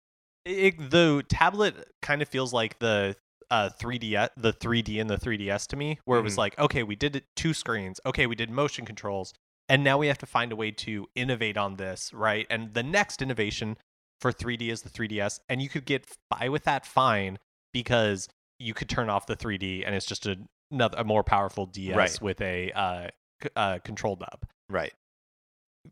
It, 0.45 0.89
the 0.89 1.23
tablet 1.29 1.75
kind 2.01 2.21
of 2.21 2.27
feels 2.27 2.51
like 2.53 2.79
the 2.79 3.15
uh 3.49 3.69
3D 3.79 4.29
the 4.37 4.53
3D 4.53 4.99
and 4.99 5.09
the 5.09 5.17
3DS 5.17 5.67
to 5.67 5.75
me, 5.75 5.99
where 6.05 6.19
it 6.19 6.23
was 6.23 6.35
Mhm. 6.35 6.37
like, 6.39 6.59
okay, 6.59 6.83
we 6.83 6.95
did 6.95 7.23
two 7.35 7.53
screens. 7.53 7.99
Okay, 8.05 8.25
we 8.27 8.35
did 8.35 8.49
motion 8.49 8.85
controls, 8.85 9.33
and 9.69 9.83
now 9.83 9.97
we 9.97 10.07
have 10.07 10.17
to 10.19 10.25
find 10.25 10.51
a 10.51 10.55
way 10.55 10.71
to 10.71 11.07
innovate 11.15 11.57
on 11.57 11.75
this, 11.75 12.13
right? 12.13 12.47
And 12.49 12.73
the 12.73 12.83
next 12.83 13.21
innovation 13.21 13.77
for 14.21 14.31
3D 14.31 14.69
is 14.69 14.83
the 14.83 14.89
3DS, 14.89 15.39
and 15.49 15.61
you 15.61 15.67
could 15.69 15.85
get 15.85 16.05
by 16.29 16.47
with 16.49 16.63
that 16.65 16.85
fine 16.85 17.39
because 17.73 18.29
you 18.59 18.73
could 18.73 18.87
turn 18.87 19.09
off 19.09 19.25
the 19.25 19.35
3D 19.35 19.83
and 19.85 19.95
it's 19.95 20.05
just 20.05 20.25
a, 20.27 20.37
another 20.71 20.97
a 20.99 21.03
more 21.03 21.23
powerful 21.23 21.65
DS 21.65 21.95
Right. 21.95 22.21
with 22.21 22.39
a 22.41 22.71
uh, 22.73 23.07
c- 23.41 23.49
uh 23.55 23.79
control 23.79 24.17
knob 24.19 24.45
Right. 24.69 24.93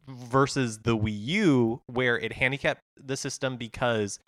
versus 0.08 0.80
the 0.80 0.96
Wii 0.98 1.20
U, 1.28 1.82
where 1.88 2.18
it 2.20 2.34
handicapped 2.34 2.82
the 2.98 3.18
system 3.18 3.58
because 3.58 4.20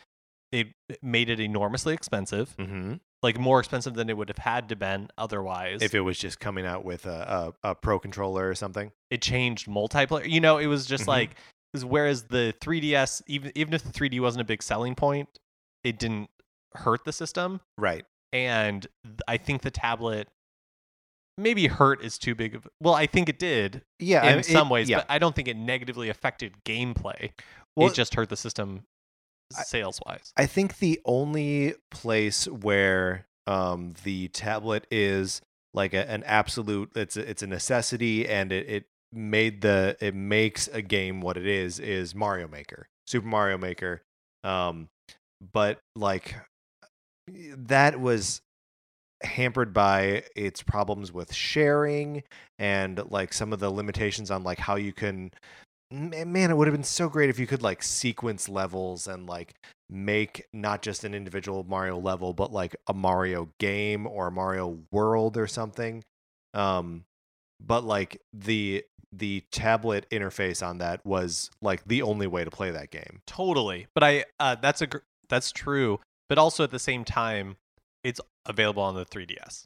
it 0.52 0.68
made 1.02 1.30
it 1.30 1.40
enormously 1.40 1.94
expensive, 1.94 2.56
Mm-hmm. 2.58 2.96
like 3.24 3.38
more 3.40 3.60
expensive 3.60 3.94
than 3.94 4.10
it 4.10 4.18
would 4.18 4.28
have 4.30 4.40
had 4.40 4.68
to 4.70 4.76
been 4.76 5.10
otherwise. 5.18 5.82
If 5.82 5.94
it 5.96 6.02
was 6.02 6.18
just 6.18 6.40
coming 6.40 6.66
out 6.66 6.84
with 6.84 7.06
a 7.06 7.54
a, 7.64 7.70
a 7.70 7.76
pro 7.76 8.00
controller 8.00 8.50
or 8.50 8.56
something. 8.56 8.92
it 9.10 9.22
changed 9.22 9.68
multiplayer, 9.68 10.28
you 10.28 10.42
know, 10.42 10.58
it 10.58 10.66
was 10.68 10.86
just 10.86 11.04
Mhm. 11.04 11.08
like 11.10 11.36
whereas 11.80 12.24
the 12.24 12.54
3DS, 12.62 13.22
even 13.28 13.52
even 13.56 13.74
if 13.74 13.84
the 13.84 13.92
3D 13.92 14.20
wasn't 14.20 14.42
a 14.42 14.46
big 14.46 14.62
selling 14.64 14.96
point, 14.96 15.30
it 15.84 15.98
didn't 16.00 16.30
hurt 16.76 17.06
the 17.06 17.14
system. 17.14 17.62
Right. 17.78 18.06
And 18.34 18.88
I 19.28 19.38
think 19.38 19.62
the 19.62 19.72
tablet 19.72 20.28
maybe 21.38 21.68
hurt 21.68 22.04
is 22.04 22.18
too 22.18 22.36
big 22.36 22.56
of 22.56 22.68
well, 22.82 22.94
I 22.94 23.06
think 23.08 23.30
it 23.30 23.40
did 23.40 23.84
Yeah. 24.00 24.26
in 24.32 24.40
I- 24.40 24.42
some 24.42 24.70
ways, 24.70 24.90
Yeah. 24.90 24.98
but 24.98 25.06
I 25.10 25.18
don't 25.20 25.36
think 25.36 25.48
it 25.48 25.58
negatively 25.58 26.10
affected 26.10 26.54
gameplay. 26.66 27.32
Well, 27.76 27.88
it 27.88 27.94
just 27.94 28.16
hurt 28.16 28.30
the 28.30 28.36
system 28.38 28.84
sales 29.54 30.00
wise. 30.06 30.34
I 30.38 30.46
think 30.46 30.80
the 30.80 31.00
only 31.06 31.76
place 31.90 32.48
where 32.48 33.28
um, 33.48 33.94
the 34.04 34.28
tablet 34.30 34.86
is 34.92 35.42
like 35.74 35.94
a, 35.94 36.10
an 36.10 36.24
absolute 36.26 36.92
it's 36.96 37.16
a, 37.18 37.30
it's 37.30 37.42
a 37.42 37.48
necessity 37.48 38.28
and 38.28 38.52
it, 38.52 38.70
it 38.70 38.86
made 39.14 39.62
the 39.62 39.98
it 40.00 40.16
makes 40.16 40.68
a 40.70 40.82
game 40.82 41.22
what 41.22 41.38
it 41.38 41.46
is 41.46 41.80
is 41.80 42.16
Mario 42.16 42.48
Maker 42.48 42.88
Super 43.08 43.28
Mario 43.28 43.58
Maker 43.58 44.02
um 44.44 44.88
but 45.54 45.80
like 45.96 46.36
that 47.28 48.00
was 48.00 48.42
hampered 49.24 49.74
by 49.74 50.24
its 50.36 50.64
problems 50.64 51.12
with 51.12 51.34
sharing 51.34 52.24
and 52.58 53.02
like 53.12 53.34
some 53.34 53.54
of 53.54 53.60
the 53.60 53.70
limitations 53.70 54.32
on 54.32 54.44
like 54.44 54.58
how 54.58 54.76
you 54.76 54.92
can 54.92 55.32
man 55.92 56.50
it 56.50 56.58
would 56.58 56.68
have 56.68 56.76
been 56.76 56.84
so 56.84 57.10
great 57.10 57.30
if 57.30 57.38
you 57.38 57.46
could 57.46 57.62
like 57.62 57.84
sequence 57.84 58.48
levels 58.50 59.08
and 59.08 59.28
like 59.28 59.54
make 59.90 60.46
not 60.54 60.82
just 60.82 61.04
an 61.04 61.14
individual 61.14 61.64
mario 61.66 62.00
level 62.00 62.34
but 62.34 62.52
like 62.52 62.76
a 62.88 62.94
mario 62.94 63.50
game 63.60 64.08
or 64.08 64.28
a 64.28 64.32
mario 64.32 64.80
world 64.92 65.38
or 65.38 65.48
something 65.48 66.02
um 66.54 67.04
but 67.66 67.84
like 67.84 68.20
the 68.34 68.84
the 69.14 69.44
tablet 69.52 70.06
interface 70.10 70.66
on 70.66 70.78
that 70.78 71.06
was 71.06 71.50
like 71.62 71.84
the 71.86 72.02
only 72.02 72.28
way 72.28 72.44
to 72.46 72.50
play 72.52 72.72
that 72.72 72.92
game 72.92 73.22
Totally. 73.28 73.88
But 73.94 74.04
I 74.04 74.26
uh, 74.40 74.56
that's 74.56 74.82
a 74.82 74.88
gr- 74.88 74.98
that's 75.30 75.52
true, 75.52 76.00
but 76.30 76.38
also 76.38 76.64
at 76.64 76.72
the 76.72 76.80
same 76.80 77.04
time 77.04 77.58
it's 78.04 78.22
available 78.48 78.82
on 78.84 78.96
the 78.96 79.06
3DS. 79.06 79.64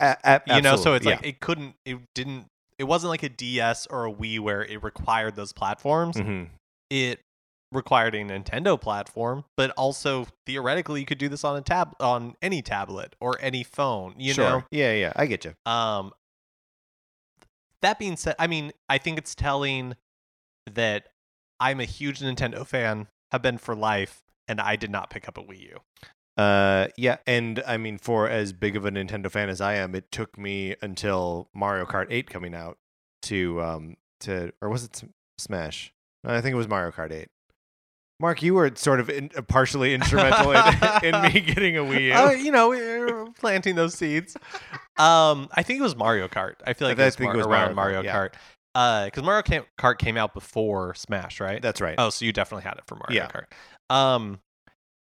A- 0.00 0.16
a- 0.24 0.40
You 0.56 0.62
know, 0.62 0.76
so 0.76 0.94
it's 0.94 1.04
like 1.06 1.24
it 1.26 1.40
couldn't 1.40 1.74
it 1.84 1.98
didn't 2.14 2.46
it 2.78 2.84
wasn't 2.84 3.10
like 3.10 3.22
a 3.22 3.28
DS 3.28 3.86
or 3.88 4.06
a 4.06 4.12
Wii 4.12 4.40
where 4.40 4.64
it 4.64 4.82
required 4.82 5.36
those 5.36 5.52
platforms. 5.52 6.16
yeah. 6.16 6.22
Mhm. 6.24 6.48
It 6.88 7.20
required 7.72 8.14
a 8.16 8.24
Nintendo 8.24 8.80
platform, 8.80 9.44
but 9.56 9.70
also 9.72 10.26
theoretically 10.46 11.00
you 11.00 11.06
could 11.06 11.18
do 11.18 11.28
this 11.28 11.44
on 11.44 11.56
a 11.56 11.60
tab 11.60 11.94
on 12.00 12.34
any 12.42 12.62
tablet 12.62 13.14
or 13.20 13.38
any 13.40 13.62
phone, 13.62 14.14
you 14.18 14.32
sure 14.32 14.44
know. 14.48 14.64
yeah 14.72 14.92
yeah 14.92 15.12
i 15.14 15.26
get 15.26 15.44
you 15.44 15.52
Um, 15.70 16.12
that 17.82 17.98
being 17.98 18.16
said, 18.16 18.34
I 18.38 18.46
mean, 18.46 18.72
I 18.88 18.98
think 18.98 19.18
it's 19.18 19.34
telling 19.34 19.94
that 20.70 21.08
I'm 21.58 21.80
a 21.80 21.84
huge 21.84 22.20
Nintendo 22.20 22.66
fan, 22.66 23.08
have 23.32 23.42
been 23.42 23.58
for 23.58 23.74
life, 23.74 24.22
and 24.48 24.60
I 24.60 24.76
did 24.76 24.90
not 24.90 25.10
pick 25.10 25.28
up 25.28 25.38
a 25.38 25.42
Wii 25.42 25.60
U. 25.70 25.78
Uh, 26.36 26.88
yeah, 26.96 27.18
and 27.26 27.62
I 27.66 27.76
mean, 27.76 27.98
for 27.98 28.28
as 28.28 28.52
big 28.52 28.76
of 28.76 28.84
a 28.86 28.90
Nintendo 28.90 29.30
fan 29.30 29.48
as 29.48 29.60
I 29.60 29.74
am, 29.74 29.94
it 29.94 30.10
took 30.10 30.38
me 30.38 30.74
until 30.80 31.50
Mario 31.54 31.84
Kart 31.84 32.06
8 32.08 32.30
coming 32.30 32.54
out 32.54 32.78
to 33.22 33.60
um 33.60 33.96
to 34.20 34.50
or 34.62 34.70
was 34.70 34.84
it 34.84 35.02
Smash? 35.38 35.92
I 36.24 36.40
think 36.40 36.54
it 36.54 36.56
was 36.56 36.68
Mario 36.68 36.90
Kart 36.92 37.12
8. 37.12 37.28
Mark, 38.20 38.42
you 38.42 38.54
were 38.54 38.70
sort 38.74 39.00
of 39.00 39.08
in, 39.08 39.30
uh, 39.36 39.42
partially 39.42 39.94
instrumental 39.94 40.52
in, 40.52 40.64
in 41.14 41.22
me 41.22 41.40
getting 41.40 41.76
a 41.78 41.80
Wii 41.80 42.08
U. 42.08 42.12
Uh, 42.12 42.30
you 42.30 42.52
know, 42.52 42.68
we're 42.68 43.26
planting 43.38 43.74
those 43.74 43.94
seeds. 43.94 44.36
Um, 44.98 45.48
I 45.54 45.62
think 45.62 45.80
it 45.80 45.82
was 45.82 45.96
Mario 45.96 46.28
Kart. 46.28 46.56
I 46.66 46.74
feel 46.74 46.86
like 46.88 46.98
I 46.98 47.02
it 47.02 47.06
was, 47.06 47.16
think 47.16 47.28
Mar- 47.28 47.34
it 47.34 47.38
was 47.38 47.46
around 47.46 47.74
Mario 47.74 48.02
Mario 48.02 48.12
Kart, 48.12 48.30
Kart. 48.30 48.34
Uh, 48.74 49.04
because 49.06 49.22
Mario 49.24 49.64
Kart 49.78 49.98
came 49.98 50.16
out 50.16 50.34
before 50.34 50.94
Smash, 50.94 51.40
right? 51.40 51.62
That's 51.62 51.80
right. 51.80 51.94
Oh, 51.98 52.10
so 52.10 52.24
you 52.24 52.32
definitely 52.32 52.64
had 52.64 52.74
it 52.74 52.84
for 52.86 52.96
Mario 52.96 53.22
Yeah. 53.22 53.28
Kart. 53.28 53.94
Um, 53.94 54.40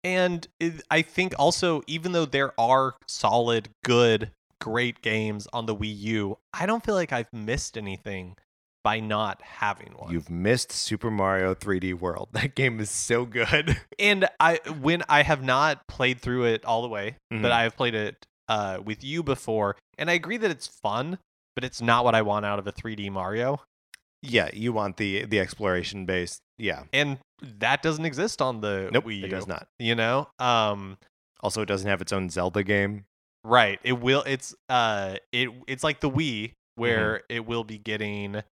and 0.02 0.46
it, 0.58 0.82
I 0.90 1.02
think 1.02 1.34
also, 1.38 1.82
even 1.86 2.12
though 2.12 2.26
there 2.26 2.58
are 2.58 2.94
solid, 3.06 3.68
good, 3.84 4.30
great 4.60 5.02
games 5.02 5.46
on 5.52 5.66
the 5.66 5.76
Wii 5.76 5.96
U, 5.98 6.38
I 6.52 6.66
don't 6.66 6.84
feel 6.84 6.94
like 6.94 7.12
I've 7.12 7.32
missed 7.32 7.76
anything 7.76 8.36
by 8.84 9.00
not 9.00 9.40
having 9.42 9.94
one. 9.96 10.12
You've 10.12 10.30
missed 10.30 10.70
Super 10.70 11.10
Mario 11.10 11.54
3D 11.54 11.94
World. 11.94 12.28
That 12.32 12.54
game 12.54 12.78
is 12.78 12.90
so 12.90 13.24
good. 13.24 13.80
and 13.98 14.28
I 14.38 14.60
when 14.80 15.02
I 15.08 15.22
have 15.22 15.42
not 15.42 15.86
played 15.88 16.20
through 16.20 16.44
it 16.44 16.64
all 16.64 16.82
the 16.82 16.88
way, 16.88 17.16
Mhm. 17.32 17.42
but 17.42 17.50
I 17.50 17.62
have 17.64 17.76
played 17.76 17.94
it 17.94 18.24
uh, 18.48 18.78
with 18.84 19.02
you 19.02 19.22
before, 19.22 19.76
and 19.98 20.10
I 20.10 20.12
agree 20.12 20.36
that 20.36 20.50
it's 20.50 20.66
fun, 20.82 21.18
but 21.56 21.64
it's 21.64 21.80
not 21.80 22.04
what 22.04 22.14
I 22.14 22.20
want 22.22 22.44
out 22.44 22.58
of 22.58 22.66
a 22.66 22.72
3D 22.72 23.10
Mario, 23.10 23.62
yeah, 24.22 24.50
you 24.52 24.72
want 24.72 24.96
the 24.98 25.24
the 25.24 25.40
exploration 25.40 26.04
based. 26.06 26.40
Yeah. 26.58 26.84
and 26.92 27.18
that 27.40 27.82
doesn't 27.82 28.04
exist 28.04 28.40
on 28.40 28.60
the 28.60 28.88
Nope, 28.92 29.04
Wii 29.06 29.18
U. 29.20 29.24
it 29.26 29.28
does 29.28 29.46
not. 29.46 29.66
You 29.78 29.94
know, 29.94 30.28
um, 30.38 30.98
Also, 31.40 31.62
it 31.62 31.66
doesn't 31.66 31.88
have 31.88 32.00
its 32.00 32.12
own 32.12 32.30
Zelda 32.30 32.62
game. 32.62 33.04
right? 33.44 33.78
It 33.82 33.94
will. 34.00 34.22
It's 34.26 34.54
uh, 34.68 35.16
it 35.32 35.50
it's 35.66 35.82
like 35.84 36.00
the 36.00 36.10
Wii 36.10 36.52
Mm-hmm. 36.76 36.82
where 36.82 37.22
it 37.28 37.46
will 37.46 37.62
be 37.64 37.78
getting. 37.78 38.42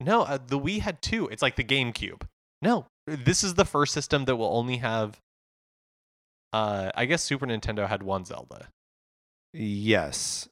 No, 0.00 0.22
uh, 0.22 0.38
the 0.44 0.58
Wii 0.58 0.80
had 0.80 1.02
two. 1.02 1.28
It's 1.28 1.42
like 1.42 1.56
the 1.56 1.64
GameCube. 1.64 2.22
No, 2.62 2.86
this 3.06 3.44
is 3.44 3.54
the 3.54 3.64
first 3.64 3.92
system 3.92 4.24
that 4.26 4.36
will 4.36 4.54
only 4.56 4.78
have. 4.78 5.20
Uh, 6.52 6.90
I 6.94 7.04
guess 7.04 7.22
Super 7.22 7.46
Nintendo 7.46 7.88
had 7.88 8.02
one 8.02 8.24
Zelda. 8.24 8.68
Yes. 9.52 10.48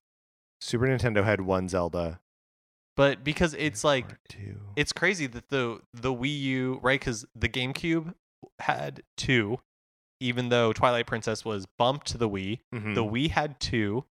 Super 0.61 0.87
Nintendo 0.87 1.25
had 1.25 1.41
one 1.41 1.69
Zelda. 1.69 2.20
but 2.97 3.23
because 3.23 3.55
it's 3.55 3.85
like 3.85 4.12
Or 4.12 4.19
two. 4.29 4.61
it's 4.77 4.93
crazy 4.93 5.27
that 5.29 5.49
the 5.51 5.81
the 5.95 6.12
Wii 6.12 6.41
U 6.41 6.81
right 6.83 6.99
because 7.01 7.25
the 7.35 7.49
GameCube 7.49 8.12
had 8.59 9.03
two, 9.16 9.61
even 10.20 10.49
though 10.49 10.73
Twilight 10.73 11.07
Princess 11.07 11.45
was 11.45 11.66
bumped 11.79 12.09
to 12.09 12.19
the 12.19 12.29
Wii. 12.29 12.59
Mhm. 12.75 12.95
The 12.97 13.05
Wii 13.05 13.31
had 13.31 13.61
two, 13.61 14.05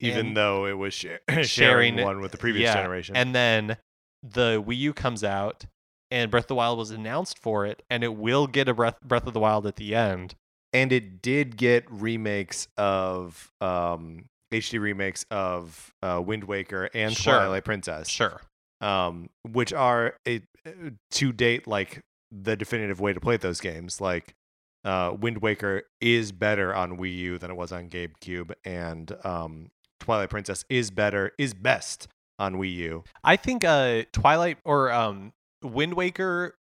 even 0.00 0.28
and- 0.28 0.36
though 0.36 0.66
it 0.66 0.72
was 0.72 0.92
shar- 0.92 1.20
sharing, 1.28 1.44
sharing 1.44 1.96
one 2.04 2.20
with 2.20 2.32
the 2.32 2.38
previous 2.38 2.64
yeah, 2.66 2.74
generation. 2.74 3.16
and 3.16 3.32
then 3.34 3.76
the 4.22 4.62
Wii 4.62 4.76
U 4.78 4.92
comes 4.92 5.22
out, 5.24 5.64
and 6.10 6.30
Breath 6.30 6.44
of 6.44 6.48
the 6.48 6.54
Wild 6.56 6.78
was 6.78 6.90
announced 6.90 7.38
for 7.38 7.66
it, 7.66 7.82
and 7.90 8.02
it 8.02 8.14
will 8.16 8.46
get 8.46 8.68
a 8.68 8.74
Breath 8.74 9.00
Breath 9.02 9.26
of 9.26 9.34
the 9.34 9.40
Wild 9.40 9.66
at 9.66 9.76
the 9.76 9.94
end. 9.94 10.34
and 10.72 10.92
it 10.92 11.22
did 11.22 11.56
get 11.56 11.84
remakes 11.90 12.68
of 12.76 13.50
um 13.60 14.24
HD 14.52 14.80
remakes 14.80 15.24
of 15.30 15.92
uh, 16.02 16.22
Wind 16.24 16.44
Waker 16.44 16.88
and 16.94 17.14
Sure. 17.16 17.34
Twilight 17.34 17.64
Princess. 17.64 18.08
Sure, 18.08 18.40
um, 18.80 19.28
which 19.50 19.72
are 19.74 20.14
a, 20.26 20.40
to 21.10 21.32
date 21.32 21.66
like 21.66 22.00
the 22.30 22.56
definitive 22.56 23.00
way 23.00 23.12
to 23.12 23.20
play 23.20 23.36
those 23.36 23.60
games. 23.60 24.00
Like 24.00 24.34
uh, 24.84 25.14
Wind 25.18 25.42
Waker 25.42 25.82
is 26.00 26.32
better 26.32 26.74
on 26.74 26.96
Wii 26.98 27.14
U 27.16 27.38
than 27.38 27.50
it 27.50 27.56
was 27.56 27.72
on 27.72 27.88
GameCube, 27.90 28.52
and 28.64 29.14
um, 29.24 29.68
Twilight 30.00 30.30
Princess 30.30 30.64
is 30.70 30.90
better 30.90 31.32
is 31.38 31.52
best 31.52 32.08
on 32.38 32.54
Wii 32.56 32.74
U. 32.76 33.04
I 33.24 33.36
think 33.36 33.64
uh 33.64 34.02
Twilight 34.12 34.58
or 34.64 34.90
um 34.92 35.32
Wind 35.62 35.94
Waker 35.94 36.54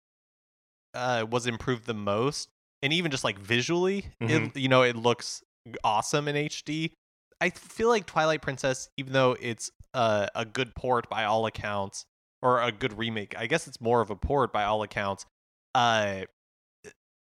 uh 0.93 1.25
was 1.29 1.45
improved 1.47 1.85
the 1.85 1.93
most 1.93 2.49
and 2.81 2.91
even 2.93 3.11
just 3.11 3.23
like 3.23 3.37
visually 3.37 4.05
Mhm. 4.21 4.47
it 4.55 4.57
you 4.57 4.69
know 4.69 4.81
it 4.83 4.95
looks 4.95 5.43
awesome 5.83 6.27
in 6.27 6.35
HD. 6.35 6.91
I 7.39 7.49
feel 7.51 7.89
like 7.89 8.05
Twilight 8.05 8.41
Princess 8.41 8.89
even 8.97 9.13
though 9.13 9.35
it's 9.39 9.69
uh, 9.93 10.27
a 10.35 10.45
good 10.45 10.75
port 10.75 11.09
by 11.09 11.23
all 11.25 11.45
accounts 11.45 12.05
or 12.41 12.61
a 12.61 12.71
good 12.71 12.97
remake. 12.97 13.35
I 13.37 13.47
guess 13.47 13.67
it's 13.67 13.81
more 13.81 14.01
of 14.01 14.09
a 14.09 14.15
port 14.15 14.51
by 14.53 14.63
all 14.63 14.81
accounts. 14.83 15.25
Uh 15.75 16.21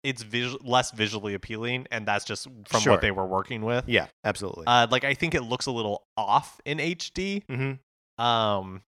it's 0.04 0.22
visual 0.22 0.60
less 0.64 0.92
visually 0.92 1.34
appealing 1.34 1.86
and 1.90 2.06
that's 2.06 2.24
just 2.24 2.46
from 2.66 2.80
Sure. 2.80 2.92
what 2.92 3.00
they 3.00 3.10
were 3.10 3.26
working 3.26 3.62
with. 3.62 3.88
Yeah, 3.88 4.06
absolutely. 4.24 4.64
Uh 4.66 4.86
like 4.90 5.02
I 5.04 5.14
think 5.14 5.34
it 5.34 5.42
looks 5.42 5.66
a 5.66 5.72
little 5.72 6.04
off 6.16 6.60
in 6.64 6.78
HD. 6.78 7.44
mm-hmm. 7.46 7.72
Um, 8.18 8.82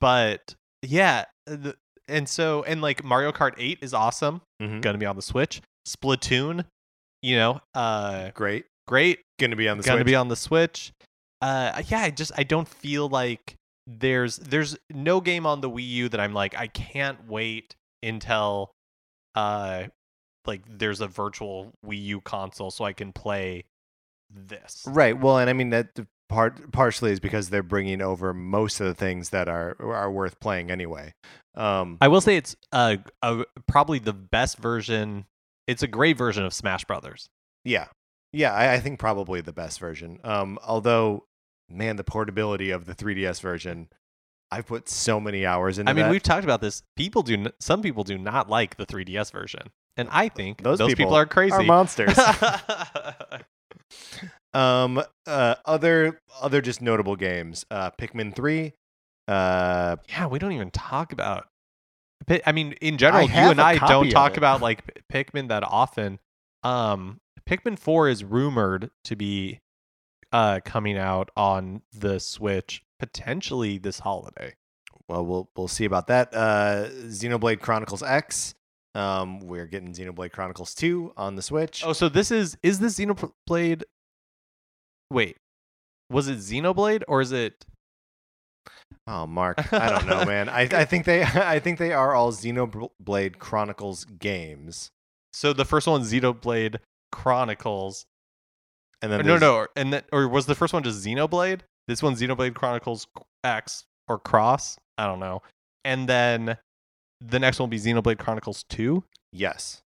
but 0.00 0.54
yeah, 0.82 1.24
the, 1.46 1.76
and 2.08 2.28
so 2.28 2.62
and 2.64 2.80
like 2.82 3.04
Mario 3.04 3.32
Kart 3.32 3.54
8 3.58 3.78
is 3.82 3.92
awesome, 3.94 4.40
Mhm. 4.60 4.80
gonna 4.80 4.98
be 4.98 5.06
on 5.06 5.16
the 5.16 5.22
Switch. 5.22 5.60
Splatoon, 5.86 6.64
you 7.22 7.36
know, 7.36 7.60
uh, 7.74 8.30
Great. 8.30 8.66
great, 8.86 9.20
Going 9.38 9.50
to 9.50 9.56
be 9.56 9.68
on 9.68 9.78
the 9.78 9.82
gonna 9.82 9.98
Switch. 9.98 10.06
be 10.06 10.14
on 10.14 10.28
the 10.28 10.36
Switch. 10.36 10.92
Uh, 11.40 11.82
yeah, 11.88 12.02
I 12.02 12.10
just 12.10 12.30
I 12.36 12.44
don't 12.44 12.68
feel 12.68 13.08
like 13.08 13.56
there's 13.88 14.36
there's 14.36 14.76
no 14.90 15.20
game 15.20 15.44
on 15.44 15.60
the 15.60 15.68
Wii 15.68 15.88
U 15.88 16.08
that 16.10 16.20
I'm 16.20 16.32
like 16.32 16.56
I 16.56 16.68
can't 16.68 17.26
wait 17.28 17.74
until 18.02 18.70
uh 19.34 19.84
like 20.46 20.62
there's 20.68 21.00
a 21.00 21.08
virtual 21.08 21.72
Wii 21.84 22.00
U 22.04 22.20
console 22.20 22.70
so 22.70 22.84
I 22.84 22.92
can 22.92 23.12
play 23.12 23.64
this. 24.30 24.84
Right. 24.86 25.18
Well, 25.18 25.38
and 25.38 25.50
I 25.50 25.52
mean 25.52 25.70
that 25.70 25.88
part 26.32 26.72
partially 26.72 27.12
is 27.12 27.20
because 27.20 27.50
they're 27.50 27.62
bringing 27.62 28.00
over 28.00 28.32
most 28.32 28.80
of 28.80 28.86
the 28.86 28.94
things 28.94 29.30
that 29.30 29.48
are 29.48 29.76
are 29.80 30.10
worth 30.10 30.40
playing 30.40 30.70
anyway. 30.70 31.14
Um, 31.54 31.98
I 32.00 32.08
will 32.08 32.20
say 32.20 32.36
it's 32.36 32.56
uh, 32.72 32.96
a, 33.22 33.44
probably 33.68 33.98
the 33.98 34.14
best 34.14 34.58
version. 34.58 35.26
It's 35.66 35.82
a 35.82 35.86
great 35.86 36.16
version 36.16 36.44
of 36.44 36.54
Smash 36.54 36.84
Brothers. 36.84 37.28
Yeah. 37.64 37.86
Yeah, 38.32 38.54
I, 38.54 38.74
I 38.74 38.80
think 38.80 38.98
probably 38.98 39.42
the 39.42 39.52
best 39.52 39.78
version. 39.78 40.18
Um, 40.24 40.58
although, 40.66 41.26
man, 41.68 41.96
the 41.96 42.04
portability 42.04 42.70
of 42.70 42.86
the 42.86 42.94
3DS 42.94 43.42
version, 43.42 43.88
I've 44.50 44.66
put 44.66 44.88
so 44.88 45.20
many 45.20 45.44
hours 45.44 45.78
into 45.78 45.90
I 45.90 45.92
mean, 45.92 46.06
that. 46.06 46.10
we've 46.10 46.22
talked 46.22 46.44
about 46.44 46.62
this. 46.62 46.82
People 46.96 47.22
do. 47.22 47.46
Some 47.60 47.82
people 47.82 48.04
do 48.04 48.16
not 48.16 48.48
like 48.48 48.76
the 48.76 48.86
3DS 48.86 49.30
version, 49.30 49.68
and 49.98 50.08
I 50.10 50.30
think 50.30 50.62
Those 50.62 50.78
those, 50.78 50.88
people, 50.88 51.04
people 51.04 51.16
are 51.16 51.26
crazy. 51.26 51.54
are 51.54 51.62
monsters. 51.62 52.14
um, 54.54 55.02
uh, 55.26 55.54
other 55.64 56.20
other 56.40 56.60
just 56.60 56.82
notable 56.82 57.16
games. 57.16 57.64
Uh, 57.70 57.90
Pikmin 57.92 58.34
3. 58.34 58.72
Uh, 59.28 59.96
yeah, 60.08 60.26
we 60.26 60.38
don't 60.38 60.52
even 60.52 60.70
talk 60.70 61.12
about. 61.12 61.48
I 62.46 62.52
mean, 62.52 62.72
in 62.80 62.98
general, 62.98 63.28
you 63.28 63.34
and 63.34 63.60
I 63.60 63.78
don't 63.78 64.10
talk 64.10 64.32
it. 64.32 64.38
about 64.38 64.60
like 64.60 65.02
Pikmin 65.12 65.48
that 65.48 65.64
often. 65.64 66.20
Um, 66.62 67.20
Pikmin 67.48 67.78
Four 67.78 68.08
is 68.08 68.22
rumored 68.22 68.90
to 69.04 69.16
be 69.16 69.60
uh 70.32 70.60
coming 70.64 70.96
out 70.96 71.30
on 71.36 71.82
the 71.92 72.18
Switch 72.20 72.82
potentially 72.98 73.78
this 73.78 73.98
holiday. 73.98 74.54
well, 75.08 75.26
we'll 75.26 75.50
we'll 75.56 75.68
see 75.68 75.84
about 75.84 76.06
that. 76.06 76.32
Uh, 76.32 76.88
Xenoblade 77.06 77.60
Chronicles 77.60 78.02
X. 78.02 78.54
Um, 78.94 79.40
we're 79.40 79.66
getting 79.66 79.92
Xenoblade 79.94 80.32
Chronicles 80.32 80.74
2 80.74 81.14
on 81.16 81.34
the 81.34 81.42
Switch. 81.42 81.82
Oh, 81.84 81.92
so 81.92 82.08
this 82.08 82.30
is 82.30 82.56
is 82.62 82.78
this 82.78 82.98
Xenoblade? 82.98 83.82
Wait, 85.12 85.36
was 86.10 86.28
it 86.28 86.38
Xenoblade 86.38 87.02
or 87.08 87.20
is 87.20 87.32
it? 87.32 87.64
Oh, 89.06 89.26
Mark, 89.26 89.72
I 89.72 89.88
don't 89.88 90.06
know, 90.06 90.24
man. 90.24 90.48
I, 90.48 90.62
I 90.62 90.84
think 90.90 91.04
they 91.04 91.22
I 91.34 91.58
think 91.58 91.78
they 91.78 91.92
are 91.92 92.14
all 92.14 92.32
Xenoblade 92.32 93.38
Chronicles 93.38 94.04
games. 94.04 94.90
So 95.32 95.52
the 95.52 95.64
first 95.64 95.86
one, 95.86 96.02
is 96.02 96.12
Xenoblade 96.12 96.76
Chronicles. 97.10 98.04
And 99.00 99.12
Or 99.12 99.16
then 99.18 99.28
uh, 99.30 99.38
no, 99.38 99.38
no, 99.38 99.66
and 99.74 99.92
then 99.92 100.02
or 100.12 100.28
was 100.28 100.46
the 100.46 100.54
first 100.54 100.72
one 100.72 100.82
just 100.82 101.04
Xenoblade? 101.04 101.60
This 101.88 102.02
one, 102.02 102.14
Xenoblade 102.14 102.54
Chronicles 102.54 103.06
X 103.42 103.84
or 104.08 104.18
Cross. 104.18 104.76
I 104.98 105.06
don't 105.06 105.18
know. 105.20 105.42
And 105.84 106.08
then 106.08 106.56
the 107.20 107.38
next 107.40 107.58
one 107.58 107.68
will 107.68 107.70
be 107.76 107.78
Xenoblade 107.80 108.18
Chronicles 108.18 108.64
Two. 108.68 109.04
yes, 109.32 109.82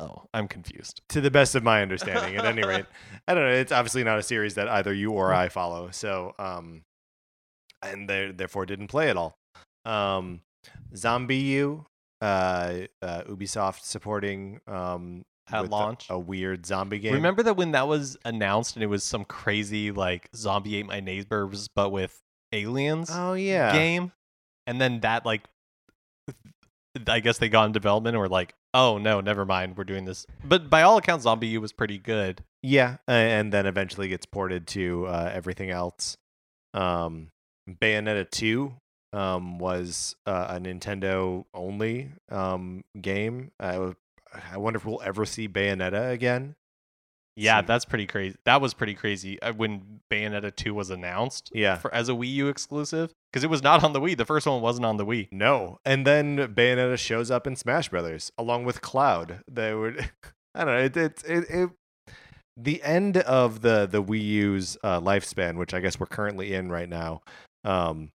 Oh, 0.00 0.24
I'm 0.32 0.46
confused. 0.48 1.00
to 1.10 1.20
the 1.20 1.30
best 1.30 1.54
of 1.54 1.62
my 1.64 1.82
understanding. 1.82 2.36
At 2.36 2.44
any 2.44 2.62
rate, 2.64 2.86
I 3.28 3.34
don't 3.34 3.44
know. 3.44 3.52
It's 3.54 3.72
obviously 3.72 4.04
not 4.04 4.18
a 4.18 4.22
series 4.22 4.54
that 4.54 4.68
either 4.68 4.92
you 4.92 5.10
or 5.12 5.32
I 5.34 5.48
follow. 5.48 5.90
So, 5.90 6.34
um, 6.38 6.82
and 7.82 8.08
they 8.08 8.30
therefore 8.32 8.64
didn't 8.66 8.88
play 8.88 9.08
it 9.10 9.16
all. 9.16 9.34
Um, 9.84 10.40
ZombiU, 10.94 11.84
uh, 12.20 12.24
uh, 13.02 13.22
Ubisoft 13.28 13.80
supporting 13.82 14.60
um 14.66 15.24
At 15.50 15.62
with 15.62 15.70
a- 15.70 15.74
launch. 15.74 16.06
a, 16.10 16.18
weird 16.18 16.66
zombie 16.66 16.98
game. 16.98 17.14
Remember 17.14 17.42
that 17.44 17.54
when 17.56 17.72
that 17.72 17.88
was 17.88 18.16
announced 18.24 18.76
and 18.76 18.82
it 18.82 18.88
was 18.88 19.04
some 19.04 19.24
crazy 19.24 19.90
like 19.92 20.28
zombie 20.34 20.76
ate 20.76 20.86
my 20.86 21.00
neighbors 21.00 21.68
but 21.74 21.90
with 21.90 22.18
aliens 22.52 23.10
Oh 23.12 23.34
yeah. 23.34 23.72
game, 23.72 24.12
and 24.66 24.80
then 24.80 25.00
that 25.00 25.24
like 25.24 25.42
I 27.06 27.20
guess 27.20 27.38
they 27.38 27.48
got 27.48 27.66
in 27.66 27.72
development 27.72 28.14
and 28.14 28.20
were 28.20 28.28
like, 28.28 28.54
oh 28.74 28.98
no, 28.98 29.20
never 29.20 29.44
mind, 29.44 29.76
we're 29.76 29.84
doing 29.84 30.04
this. 30.04 30.26
But 30.44 30.70
by 30.70 30.82
all 30.82 30.98
accounts, 30.98 31.26
ZombiU 31.26 31.60
was 31.60 31.72
pretty 31.72 31.98
good. 31.98 32.44
Yeah, 32.62 32.96
and 33.06 33.52
then 33.52 33.66
eventually 33.66 34.08
gets 34.08 34.26
ported 34.26 34.66
to 34.68 35.06
uh, 35.06 35.30
everything 35.32 35.70
else. 35.70 36.16
Um, 36.74 37.30
Bayonetta 37.68 38.30
2 38.30 38.74
um, 39.12 39.58
was 39.58 40.16
uh, 40.26 40.46
a 40.50 40.60
Nintendo 40.60 41.44
only 41.54 42.10
um, 42.30 42.84
game. 43.00 43.52
I, 43.60 43.94
I 44.52 44.56
wonder 44.56 44.78
if 44.78 44.84
we'll 44.84 45.02
ever 45.02 45.24
see 45.24 45.48
Bayonetta 45.48 46.10
again. 46.10 46.54
Yeah, 47.38 47.58
Some- 47.58 47.66
that's 47.66 47.84
pretty 47.84 48.06
crazy. 48.06 48.36
That 48.44 48.60
was 48.60 48.74
pretty 48.74 48.94
crazy 48.94 49.40
uh, 49.40 49.52
when 49.52 50.00
Bayonetta 50.10 50.54
2 50.54 50.74
was 50.74 50.90
announced 50.90 51.50
Yeah. 51.54 51.76
for 51.76 51.94
as 51.94 52.08
a 52.08 52.12
Wii 52.12 52.30
U 52.34 52.48
exclusive 52.48 53.12
because 53.32 53.44
it 53.44 53.50
was 53.50 53.62
not 53.62 53.84
on 53.84 53.92
the 53.92 54.00
Wii. 54.00 54.16
The 54.16 54.24
first 54.24 54.46
one 54.46 54.60
wasn't 54.60 54.86
on 54.86 54.96
the 54.96 55.06
Wii. 55.06 55.28
No. 55.30 55.78
And 55.84 56.06
then 56.06 56.36
Bayonetta 56.54 56.98
shows 56.98 57.30
up 57.30 57.46
in 57.46 57.56
Smash 57.56 57.88
Brothers 57.90 58.32
along 58.36 58.64
with 58.64 58.80
Cloud. 58.80 59.40
They 59.50 59.74
would 59.74 60.10
I 60.54 60.64
don't 60.64 60.74
know, 60.74 60.80
it 60.82 60.96
it, 60.96 61.22
it, 61.26 61.44
it 61.50 61.70
the 62.56 62.82
end 62.82 63.18
of 63.18 63.60
the 63.60 63.86
the 63.86 64.02
Wii 64.02 64.20
U's 64.24 64.76
uh, 64.82 65.00
lifespan, 65.00 65.56
which 65.56 65.72
I 65.74 65.80
guess 65.80 66.00
we're 66.00 66.06
currently 66.06 66.52
in 66.54 66.70
right 66.70 66.88
now. 66.88 67.22
Um 67.64 68.10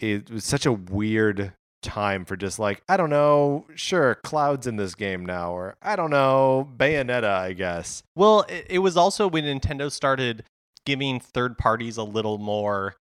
it 0.00 0.28
was 0.30 0.44
such 0.44 0.66
a 0.66 0.72
weird 0.72 1.52
time 1.84 2.24
for 2.24 2.36
just 2.36 2.58
like 2.58 2.82
I 2.88 2.96
don't 2.96 3.10
know, 3.10 3.66
sure, 3.76 4.16
clouds 4.16 4.66
in 4.66 4.74
this 4.76 4.94
game 4.96 5.24
now, 5.24 5.52
or 5.52 5.76
I 5.82 5.94
don't 5.94 6.10
know, 6.10 6.68
Bayonetta, 6.76 7.24
I 7.30 7.52
guess. 7.52 8.02
Well, 8.16 8.42
it, 8.48 8.66
it 8.70 8.78
was 8.80 8.96
also 8.96 9.28
when 9.28 9.44
Nintendo 9.44 9.92
started 9.92 10.42
giving 10.86 11.20
third 11.20 11.56
parties 11.58 11.96
a 11.96 12.02
little 12.02 12.38
more, 12.38 12.96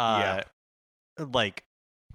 uh, 0.00 0.40
like, 1.18 1.62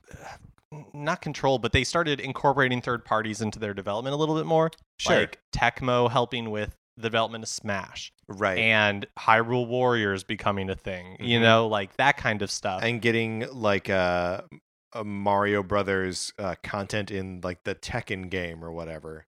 not 0.94 1.22
control, 1.22 1.60
but 1.60 1.72
they 1.72 1.84
started 1.84 2.20
incorporating 2.20 2.82
third 2.82 3.06
parties 3.06 3.42
into 3.42 3.58
their 3.60 3.74
development 3.74 4.14
a 4.14 4.18
little 4.18 4.36
bit 4.36 4.46
more. 4.46 4.70
Sure. 5.00 5.22
Like 5.22 5.40
Tecmo 5.56 6.12
helping 6.12 6.52
with 6.52 6.76
the 6.98 7.04
development 7.04 7.44
of 7.44 7.48
Smash 7.50 8.12
Right. 8.28 8.58
and 8.58 9.06
Hyrule 9.20 9.68
Warriors 9.68 10.24
becoming 10.24 10.70
a 10.70 10.76
thing, 10.76 11.16
you 11.20 11.38
Mhm. 11.40 11.44
know, 11.44 11.68
like 11.68 11.96
that 11.98 12.18
kind 12.18 12.42
of 12.42 12.50
stuff. 12.52 12.82
and 12.84 13.02
getting 13.02 13.46
like 13.54 13.90
uh, 13.90 14.42
a 14.52 14.58
Mario 15.04 15.64
Brothers 15.64 16.34
uh, 16.40 16.56
content 16.64 17.12
in 17.12 17.42
like 17.44 17.64
the 17.64 17.76
Tekken 17.76 18.30
game 18.30 18.64
or 18.64 18.72
whatever, 18.72 19.26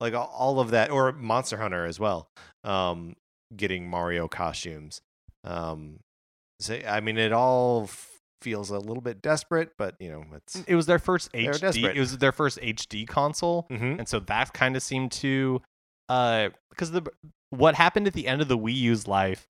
like 0.00 0.14
all, 0.14 0.60
of 0.60 0.70
that, 0.70 0.90
or 0.90 1.12
Monster 1.12 1.56
Hunter 1.58 1.84
as 1.86 1.98
well. 2.00 2.28
Um, 2.64 3.16
getting 3.56 3.88
Mario 3.88 4.28
costumes. 4.28 5.00
Um, 5.44 6.00
so 6.60 6.78
I 6.88 7.00
mean, 7.00 7.18
it 7.18 7.32
all 7.32 7.84
f- 7.84 8.18
feels 8.42 8.70
a 8.70 8.78
little 8.78 9.00
bit 9.02 9.22
desperate, 9.22 9.72
but 9.78 9.94
you 10.00 10.10
know, 10.10 10.24
it's. 10.34 10.62
it 10.66 10.74
was 10.74 10.86
their 10.86 10.98
first 10.98 11.32
HD. 11.32 11.50
It 11.96 12.00
was 12.00 12.18
their 12.18 12.32
first 12.32 12.58
HD 12.60 13.06
console. 13.06 13.66
Mhm. 13.70 13.98
and 13.98 14.08
so 14.08 14.18
that 14.20 14.52
kind 14.52 14.76
of 14.76 14.82
seemed 14.82 15.12
to 15.12 15.62
uh 16.08 16.50
because 16.70 16.92
the 16.92 17.02
what 17.50 17.74
happened 17.74 18.06
at 18.06 18.12
the 18.12 18.26
end 18.28 18.40
of 18.40 18.48
the 18.48 18.56
Wii 18.58 18.74
U's 18.76 19.06
life 19.08 19.46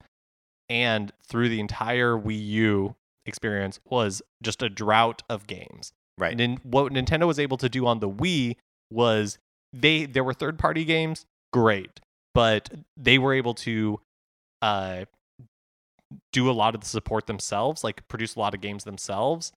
and 0.69 1.13
through 1.29 1.49
the 1.49 1.61
entire 1.61 2.13
Wii 2.17 2.47
U 2.49 2.95
experience 3.27 3.81
was 3.89 4.23
just 4.43 4.63
a 4.63 4.69
drought 4.69 5.23
of 5.29 5.47
games. 5.47 5.93
Right. 6.19 6.31
And 6.31 6.41
then 6.41 6.59
what 6.63 6.93
Nintendo 6.93 7.27
was 7.27 7.39
able 7.39 7.57
to 7.59 7.69
do 7.69 7.87
on 7.87 8.01
the 8.01 8.09
Wii 8.09 8.57
was 8.91 9.39
they 9.73 10.07
there 10.07 10.25
were 10.25 10.33
third 10.35 10.59
party 10.59 10.85
games, 10.85 11.27
great, 11.53 12.01
but 12.35 12.71
they 12.97 13.19
were 13.19 13.35
able 13.35 13.55
to 13.55 14.01
uh 14.63 15.05
do 16.33 16.49
a 16.49 16.53
lot 16.53 16.75
of 16.75 16.81
the 16.81 16.87
support 16.87 17.27
themselves, 17.27 17.83
like 17.83 18.07
produce 18.09 18.37
a 18.37 18.39
lot 18.39 18.55
of 18.55 18.61
games 18.61 18.85
themselves 18.85 19.53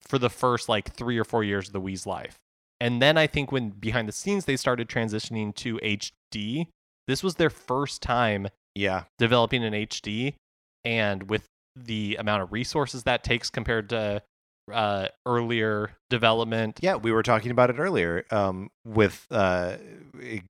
for 0.00 0.18
the 0.18 0.30
first 0.30 0.68
like 0.68 0.92
3 0.94 1.18
or 1.18 1.24
4 1.24 1.44
years 1.44 1.68
of 1.68 1.72
the 1.74 1.80
Wii's 1.80 2.06
life. 2.06 2.36
And 2.80 3.02
then 3.02 3.18
I 3.18 3.26
think 3.26 3.52
when 3.52 3.68
behind 3.70 4.08
the 4.08 4.12
scenes 4.12 4.46
they 4.46 4.56
started 4.56 4.88
transitioning 4.88 5.54
to 5.56 5.78
HD, 5.82 6.68
this 7.06 7.22
was 7.22 7.34
their 7.34 7.50
first 7.50 8.00
time 8.02 8.48
Yeah. 8.74 9.04
developing 9.18 9.62
an 9.62 9.74
HD 9.74 10.34
and 10.84 11.28
with 11.28 11.44
the 11.76 12.16
amount 12.18 12.42
of 12.42 12.52
resources 12.52 13.04
that 13.04 13.24
takes 13.24 13.50
compared 13.50 13.88
to 13.90 14.22
uh, 14.72 15.08
earlier 15.26 15.92
development. 16.10 16.78
Yeah, 16.82 16.96
we 16.96 17.12
were 17.12 17.22
talking 17.22 17.50
about 17.50 17.70
it 17.70 17.78
earlier 17.78 18.24
um, 18.30 18.70
with 18.84 19.26
uh, 19.30 19.76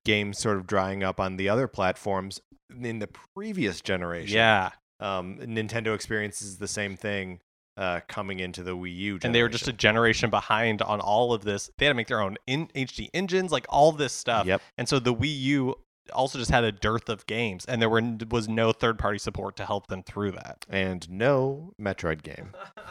games 0.04 0.38
sort 0.38 0.56
of 0.56 0.66
drying 0.66 1.02
up 1.02 1.20
on 1.20 1.36
the 1.36 1.48
other 1.48 1.66
platforms 1.68 2.40
in 2.82 2.98
the 2.98 3.08
previous 3.34 3.80
generation. 3.80 4.36
Yeah. 4.36 4.70
um, 5.00 5.38
Nintendo 5.38 5.94
experiences 5.94 6.58
the 6.58 6.68
same 6.68 6.96
thing 6.96 7.40
uh, 7.76 8.00
coming 8.08 8.40
into 8.40 8.62
the 8.62 8.76
Wii 8.76 8.94
U. 8.94 9.18
Generation. 9.18 9.26
And 9.26 9.34
they 9.34 9.42
were 9.42 9.48
just 9.48 9.68
a 9.68 9.72
generation 9.72 10.28
behind 10.28 10.82
on 10.82 11.00
all 11.00 11.32
of 11.32 11.44
this. 11.44 11.70
They 11.78 11.86
had 11.86 11.90
to 11.90 11.94
make 11.94 12.08
their 12.08 12.20
own 12.20 12.36
in 12.46 12.66
HD 12.68 13.08
engines, 13.14 13.50
like 13.52 13.64
all 13.70 13.92
this 13.92 14.12
stuff. 14.12 14.46
Yep. 14.46 14.60
And 14.76 14.88
so 14.88 14.98
the 14.98 15.14
Wii 15.14 15.38
U 15.40 15.76
also 16.12 16.38
just 16.38 16.50
had 16.50 16.64
a 16.64 16.72
dearth 16.72 17.08
of 17.08 17.26
games, 17.26 17.64
and 17.66 17.80
there 17.80 17.88
were 17.88 18.02
was 18.30 18.48
no 18.48 18.72
third 18.72 18.98
party 18.98 19.18
support 19.18 19.56
to 19.56 19.64
help 19.66 19.86
them 19.88 20.02
through 20.02 20.32
that. 20.32 20.64
And 20.68 21.08
no 21.10 21.72
Metroid 21.80 22.22
game. 22.22 22.52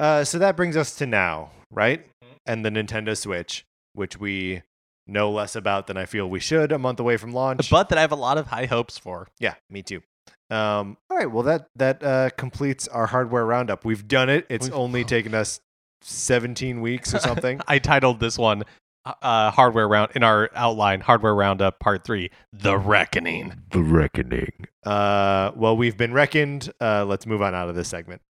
Uh, 0.00 0.24
so 0.24 0.38
that 0.38 0.56
brings 0.56 0.76
us 0.76 0.94
to 0.96 1.06
now, 1.06 1.50
right? 1.70 2.04
And 2.46 2.64
the 2.64 2.68
Nintendo 2.70 3.16
Switch, 3.16 3.64
which 3.92 4.18
we 4.18 4.62
know 5.06 5.30
less 5.30 5.54
about 5.54 5.86
than 5.86 5.96
I 5.96 6.04
feel 6.04 6.28
we 6.28 6.40
should 6.40 6.72
a 6.72 6.78
month 6.78 6.98
away 6.98 7.16
from 7.16 7.32
launch. 7.32 7.70
but 7.70 7.88
that 7.90 7.96
I 7.98 8.00
have 8.00 8.10
a 8.12 8.16
lot 8.16 8.36
of 8.36 8.48
high 8.48 8.66
hopes 8.66 8.98
for. 8.98 9.28
Yeah, 9.38 9.54
me 9.70 9.82
too. 9.82 10.02
Um, 10.50 10.98
all 11.08 11.16
right, 11.16 11.30
well 11.30 11.44
that 11.44 11.68
that 11.76 12.02
uh, 12.02 12.30
completes 12.36 12.88
our 12.88 13.06
hardware 13.06 13.46
roundup. 13.46 13.84
We've 13.84 14.06
done 14.06 14.28
it. 14.28 14.46
It's 14.50 14.66
We've- 14.66 14.76
only 14.76 15.04
taken 15.16 15.32
us 15.34 15.60
17 16.02 16.80
weeks 16.80 17.14
or 17.14 17.20
something. 17.20 17.60
I 17.68 17.78
titled 17.78 18.18
this 18.20 18.36
one 18.36 18.64
uh, 19.04 19.50
hardware 19.50 19.86
round 19.86 20.12
in 20.14 20.22
our 20.22 20.50
outline 20.54 21.00
hardware 21.00 21.34
roundup 21.34 21.78
part 21.78 22.04
three 22.04 22.30
the 22.52 22.76
reckoning 22.78 23.52
the 23.70 23.82
reckoning. 23.82 24.66
Uh, 24.84 25.50
well, 25.54 25.76
we've 25.76 25.96
been 25.96 26.12
reckoned. 26.12 26.72
Uh, 26.80 27.04
let's 27.04 27.26
move 27.26 27.42
on 27.42 27.54
out 27.54 27.68
of 27.68 27.74
this 27.74 27.88
segment. 27.88 28.22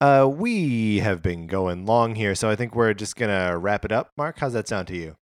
Uh, 0.00 0.26
we 0.28 0.98
have 0.98 1.22
been 1.22 1.46
going 1.46 1.86
long 1.86 2.16
here, 2.16 2.34
so 2.34 2.50
I 2.50 2.56
think 2.56 2.74
we're 2.74 2.92
just 2.92 3.14
gonna 3.14 3.56
wrap 3.56 3.84
it 3.84 3.92
up. 3.92 4.10
Mark, 4.16 4.38
how's 4.40 4.52
that 4.54 4.66
sound 4.66 4.88
to 4.88 4.96
you? 4.96 5.16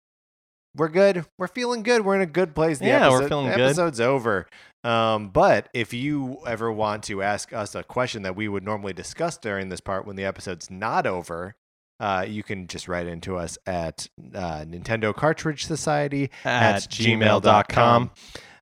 We're 0.77 0.89
good. 0.89 1.24
We're 1.39 1.48
feeling 1.48 1.82
good. 1.82 2.05
We're 2.05 2.16
in 2.16 2.20
a 2.20 2.27
good 2.27 2.55
place. 2.55 2.78
The 2.78 2.86
Yeah, 2.86 3.09
we're 3.09 3.16
episode- 3.16 3.28
feeling 3.28 3.47
the 3.51 3.57
good. 3.57 3.65
Episode's 3.66 4.01
over. 4.01 4.47
Um, 4.85 5.28
but 5.31 5.69
if 5.74 5.93
you 5.93 6.39
ever 6.47 6.70
want 6.70 7.03
to 7.05 7.23
ask 7.23 7.53
us 7.53 7.74
a 7.74 7.82
question 7.82 8.23
that 8.23 8.36
we 8.36 8.47
would 8.47 8.62
normally 8.62 8.93
discuss 8.93 9.36
during 9.36 9.69
this 9.69 9.81
part 9.81 10.07
when 10.07 10.16
the 10.16 10.24
episode's 10.24 10.70
not 10.70 11.07
over, 11.07 11.57
uh, 11.98 12.24
you 12.28 12.43
can 12.43 12.66
just 12.66 12.86
write 12.89 13.07
into 13.07 13.36
us 13.36 13.59
at 13.66 14.09
uh, 14.35 14.65
Nintendo 14.69 15.15
Cartridge 15.15 15.65
Society 15.65 16.31
at, 16.44 16.82
gmail.com. 16.82 17.40
gmail.com. 17.43 18.11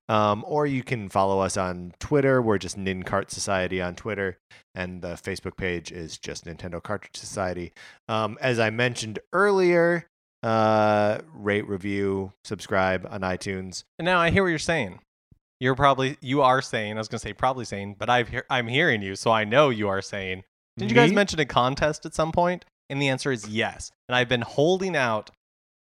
Um, 0.07 0.43
or 0.47 0.67
you 0.67 0.83
can 0.83 1.09
follow 1.09 1.39
us 1.39 1.57
on 1.57 1.91
Twitter. 1.99 2.39
We're 2.41 2.59
just 2.59 2.77
NinCart 2.77 3.31
Society 3.31 3.81
on 3.81 3.95
Twitter. 3.95 4.37
And 4.75 5.01
the 5.01 5.13
Facebook 5.15 5.57
page 5.57 5.91
is 5.91 6.17
just 6.17 6.45
Nintendo 6.45 6.81
Cartridge 6.81 7.17
Society. 7.17 7.73
Um, 8.07 8.37
as 8.39 8.59
I 8.59 8.69
mentioned 8.69 9.19
earlier, 9.33 10.07
uh, 10.45 11.19
rate, 11.33 11.67
review, 11.67 12.31
subscribe 12.43 13.07
on 13.09 13.21
iTunes. 13.21 13.83
And 13.99 14.05
now 14.05 14.19
I 14.19 14.29
hear 14.29 14.43
what 14.43 14.49
you're 14.49 14.59
saying. 14.59 14.99
You're 15.59 15.75
probably 15.75 16.17
you 16.21 16.41
are 16.41 16.61
saying. 16.61 16.93
I 16.95 16.99
was 16.99 17.07
gonna 17.07 17.19
say 17.19 17.33
probably 17.33 17.65
saying, 17.65 17.95
but 17.97 18.09
I've 18.09 18.29
hear, 18.29 18.45
I'm 18.49 18.67
hearing 18.67 19.01
you, 19.01 19.15
so 19.15 19.31
I 19.31 19.43
know 19.45 19.69
you 19.69 19.87
are 19.87 20.01
saying. 20.01 20.43
Did 20.77 20.89
you 20.91 20.95
guys 20.95 21.11
mention 21.13 21.39
a 21.39 21.45
contest 21.45 22.05
at 22.05 22.13
some 22.13 22.31
point? 22.33 22.65
And 22.89 23.01
the 23.01 23.07
answer 23.07 23.31
is 23.31 23.47
yes. 23.47 23.91
And 24.09 24.15
I've 24.15 24.27
been 24.29 24.41
holding 24.41 24.95
out 24.95 25.31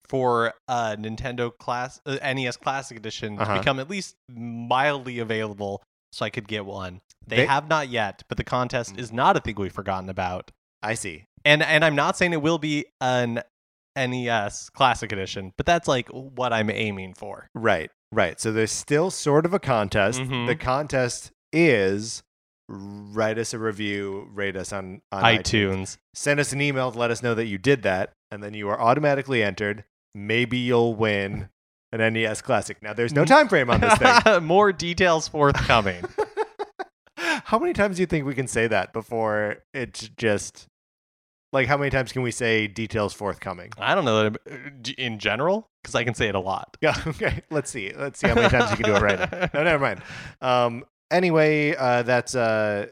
for 0.08 0.54
a 0.66 0.96
Nintendo 0.96 1.56
class 1.56 2.00
uh, 2.06 2.16
NES 2.22 2.56
Classic 2.56 2.96
Edition 2.96 3.38
Uh-huh. 3.38 3.52
to 3.54 3.60
become 3.60 3.78
at 3.78 3.90
least 3.90 4.16
mildly 4.30 5.18
available, 5.18 5.82
so 6.12 6.24
I 6.24 6.30
could 6.30 6.48
get 6.48 6.64
one. 6.64 7.00
They, 7.26 7.36
They- 7.36 7.46
have 7.46 7.68
not 7.68 7.90
yet, 7.90 8.22
but 8.28 8.38
the 8.38 8.44
contest 8.44 8.94
Mm. 8.94 8.98
is 8.98 9.12
not 9.12 9.36
a 9.36 9.40
thing 9.40 9.54
we've 9.56 9.70
forgotten 9.72 10.08
about. 10.08 10.50
I 10.82 10.94
see. 10.94 11.24
And 11.44 11.62
and 11.62 11.84
I'm 11.84 11.94
not 11.94 12.16
saying 12.16 12.32
it 12.32 12.40
will 12.42 12.58
be 12.58 12.86
an 13.02 13.42
NES 13.96 14.70
Classic 14.70 15.10
Edition, 15.12 15.52
but 15.56 15.66
that's 15.66 15.88
like 15.88 16.08
what 16.08 16.52
I'm 16.52 16.70
aiming 16.70 17.14
for. 17.14 17.48
Right, 17.54 17.90
right. 18.12 18.40
So 18.40 18.52
there's 18.52 18.72
still 18.72 19.10
sort 19.10 19.44
of 19.46 19.52
a 19.54 19.58
contest. 19.58 20.20
Mhm. 20.20 20.46
The 20.46 20.56
contest 20.56 21.32
is 21.52 22.22
write 22.68 23.38
us 23.38 23.54
a 23.54 23.58
review, 23.58 24.28
rate 24.32 24.56
us 24.56 24.72
on, 24.72 25.00
on 25.10 25.22
iTunes. 25.24 25.40
iTunes. 25.42 25.96
Send 26.14 26.38
us 26.40 26.52
an 26.52 26.60
email 26.60 26.92
to 26.92 26.98
let 26.98 27.10
us 27.10 27.22
know 27.22 27.34
that 27.34 27.46
you 27.46 27.58
did 27.58 27.82
that, 27.82 28.12
and 28.30 28.42
then 28.42 28.54
you 28.54 28.68
are 28.68 28.80
automatically 28.80 29.42
entered. 29.42 29.84
Maybe 30.14 30.58
you'll 30.58 30.94
win 30.94 31.48
an 31.92 32.12
NES 32.12 32.42
Classic. 32.42 32.82
Now, 32.82 32.92
there's 32.92 33.14
no 33.14 33.24
time 33.24 33.48
frame 33.48 33.70
on 33.70 33.80
this 33.80 33.94
thing. 33.98 34.42
More 34.44 34.72
details 34.72 35.28
forthcoming. 35.28 36.04
how 37.16 37.58
many 37.58 37.72
times 37.72 37.96
do 37.96 38.02
you 38.02 38.06
think 38.06 38.26
we 38.26 38.34
can 38.34 38.46
say 38.46 38.66
that 38.66 38.92
before 38.92 39.58
it's 39.72 40.08
just 40.16 40.66
like 41.52 41.66
how 41.66 41.76
many 41.76 41.90
times 41.90 42.12
can 42.12 42.22
we 42.22 42.30
say 42.30 42.66
details 42.66 43.14
forthcoming? 43.14 43.70
I 43.78 43.94
don't 43.94 44.04
know 44.04 44.30
that 44.30 44.94
in 44.98 45.18
general 45.18 45.68
because 45.82 45.94
I 45.94 46.04
can 46.04 46.14
say 46.14 46.28
it 46.28 46.34
a 46.34 46.40
lot. 46.40 46.76
Yeah, 46.80 46.94
okay. 47.06 47.42
Let's 47.50 47.70
see. 47.70 47.92
Let's 47.96 48.18
see 48.20 48.28
how 48.28 48.34
many 48.34 48.48
times 48.48 48.70
you 48.70 48.76
can 48.76 48.86
do 48.86 48.96
it 48.96 49.02
right. 49.02 49.18
now. 49.18 49.48
No, 49.54 49.64
never 49.64 49.82
mind. 49.82 50.02
Um, 50.40 50.84
anyway, 51.10 51.74
uh, 51.74 52.02
that's 52.02 52.34
uh, 52.34 52.86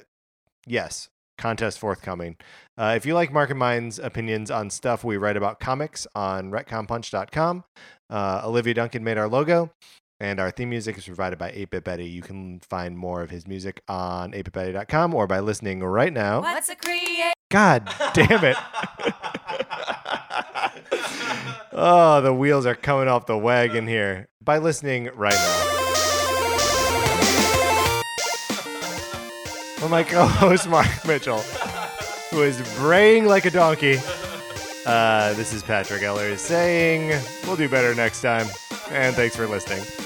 yes, 0.66 1.08
contest 1.38 1.78
forthcoming. 1.78 2.36
Uh, 2.78 2.94
if 2.96 3.06
you 3.06 3.14
like 3.14 3.32
Mark 3.32 3.50
and 3.50 3.58
Mine's 3.58 3.98
opinions 3.98 4.50
on 4.50 4.70
stuff 4.70 5.04
we 5.04 5.16
write 5.16 5.36
about 5.36 5.60
comics 5.60 6.06
on 6.14 6.50
retconpunch.com, 6.50 7.64
uh, 8.10 8.42
Olivia 8.44 8.74
Duncan 8.74 9.02
made 9.02 9.18
our 9.18 9.28
logo, 9.28 9.72
and 10.18 10.40
our 10.40 10.50
theme 10.50 10.70
music 10.70 10.96
is 10.96 11.04
provided 11.04 11.38
by 11.38 11.50
8-Bit 11.50 11.84
Betty. 11.84 12.06
You 12.06 12.22
can 12.22 12.60
find 12.60 12.96
more 12.96 13.22
of 13.22 13.30
his 13.30 13.46
music 13.46 13.82
on 13.88 14.32
8bitbetty.com 14.32 15.14
or 15.14 15.26
by 15.26 15.40
listening 15.40 15.82
right 15.82 16.12
now. 16.12 16.40
What's 16.40 16.68
a 16.68 16.76
create? 16.76 17.34
God 17.50 17.88
damn 18.14 18.44
it. 18.44 18.56
oh, 21.72 22.20
the 22.22 22.32
wheels 22.32 22.66
are 22.66 22.74
coming 22.74 23.08
off 23.08 23.26
the 23.26 23.36
wagon 23.36 23.86
here. 23.86 24.28
By 24.42 24.58
listening 24.58 25.10
right 25.14 25.34
now. 25.34 25.62
For 29.78 29.88
my 29.88 30.02
co 30.02 30.26
host, 30.26 30.68
Mark 30.70 30.88
Mitchell, 31.06 31.40
who 32.30 32.42
is 32.42 32.60
braying 32.76 33.26
like 33.26 33.44
a 33.44 33.50
donkey, 33.50 33.98
uh, 34.86 35.34
this 35.34 35.52
is 35.52 35.62
Patrick 35.62 36.02
Eller 36.02 36.36
saying, 36.36 37.20
We'll 37.44 37.56
do 37.56 37.68
better 37.68 37.94
next 37.94 38.22
time. 38.22 38.46
And 38.90 39.14
thanks 39.16 39.34
for 39.34 39.46
listening. 39.46 40.05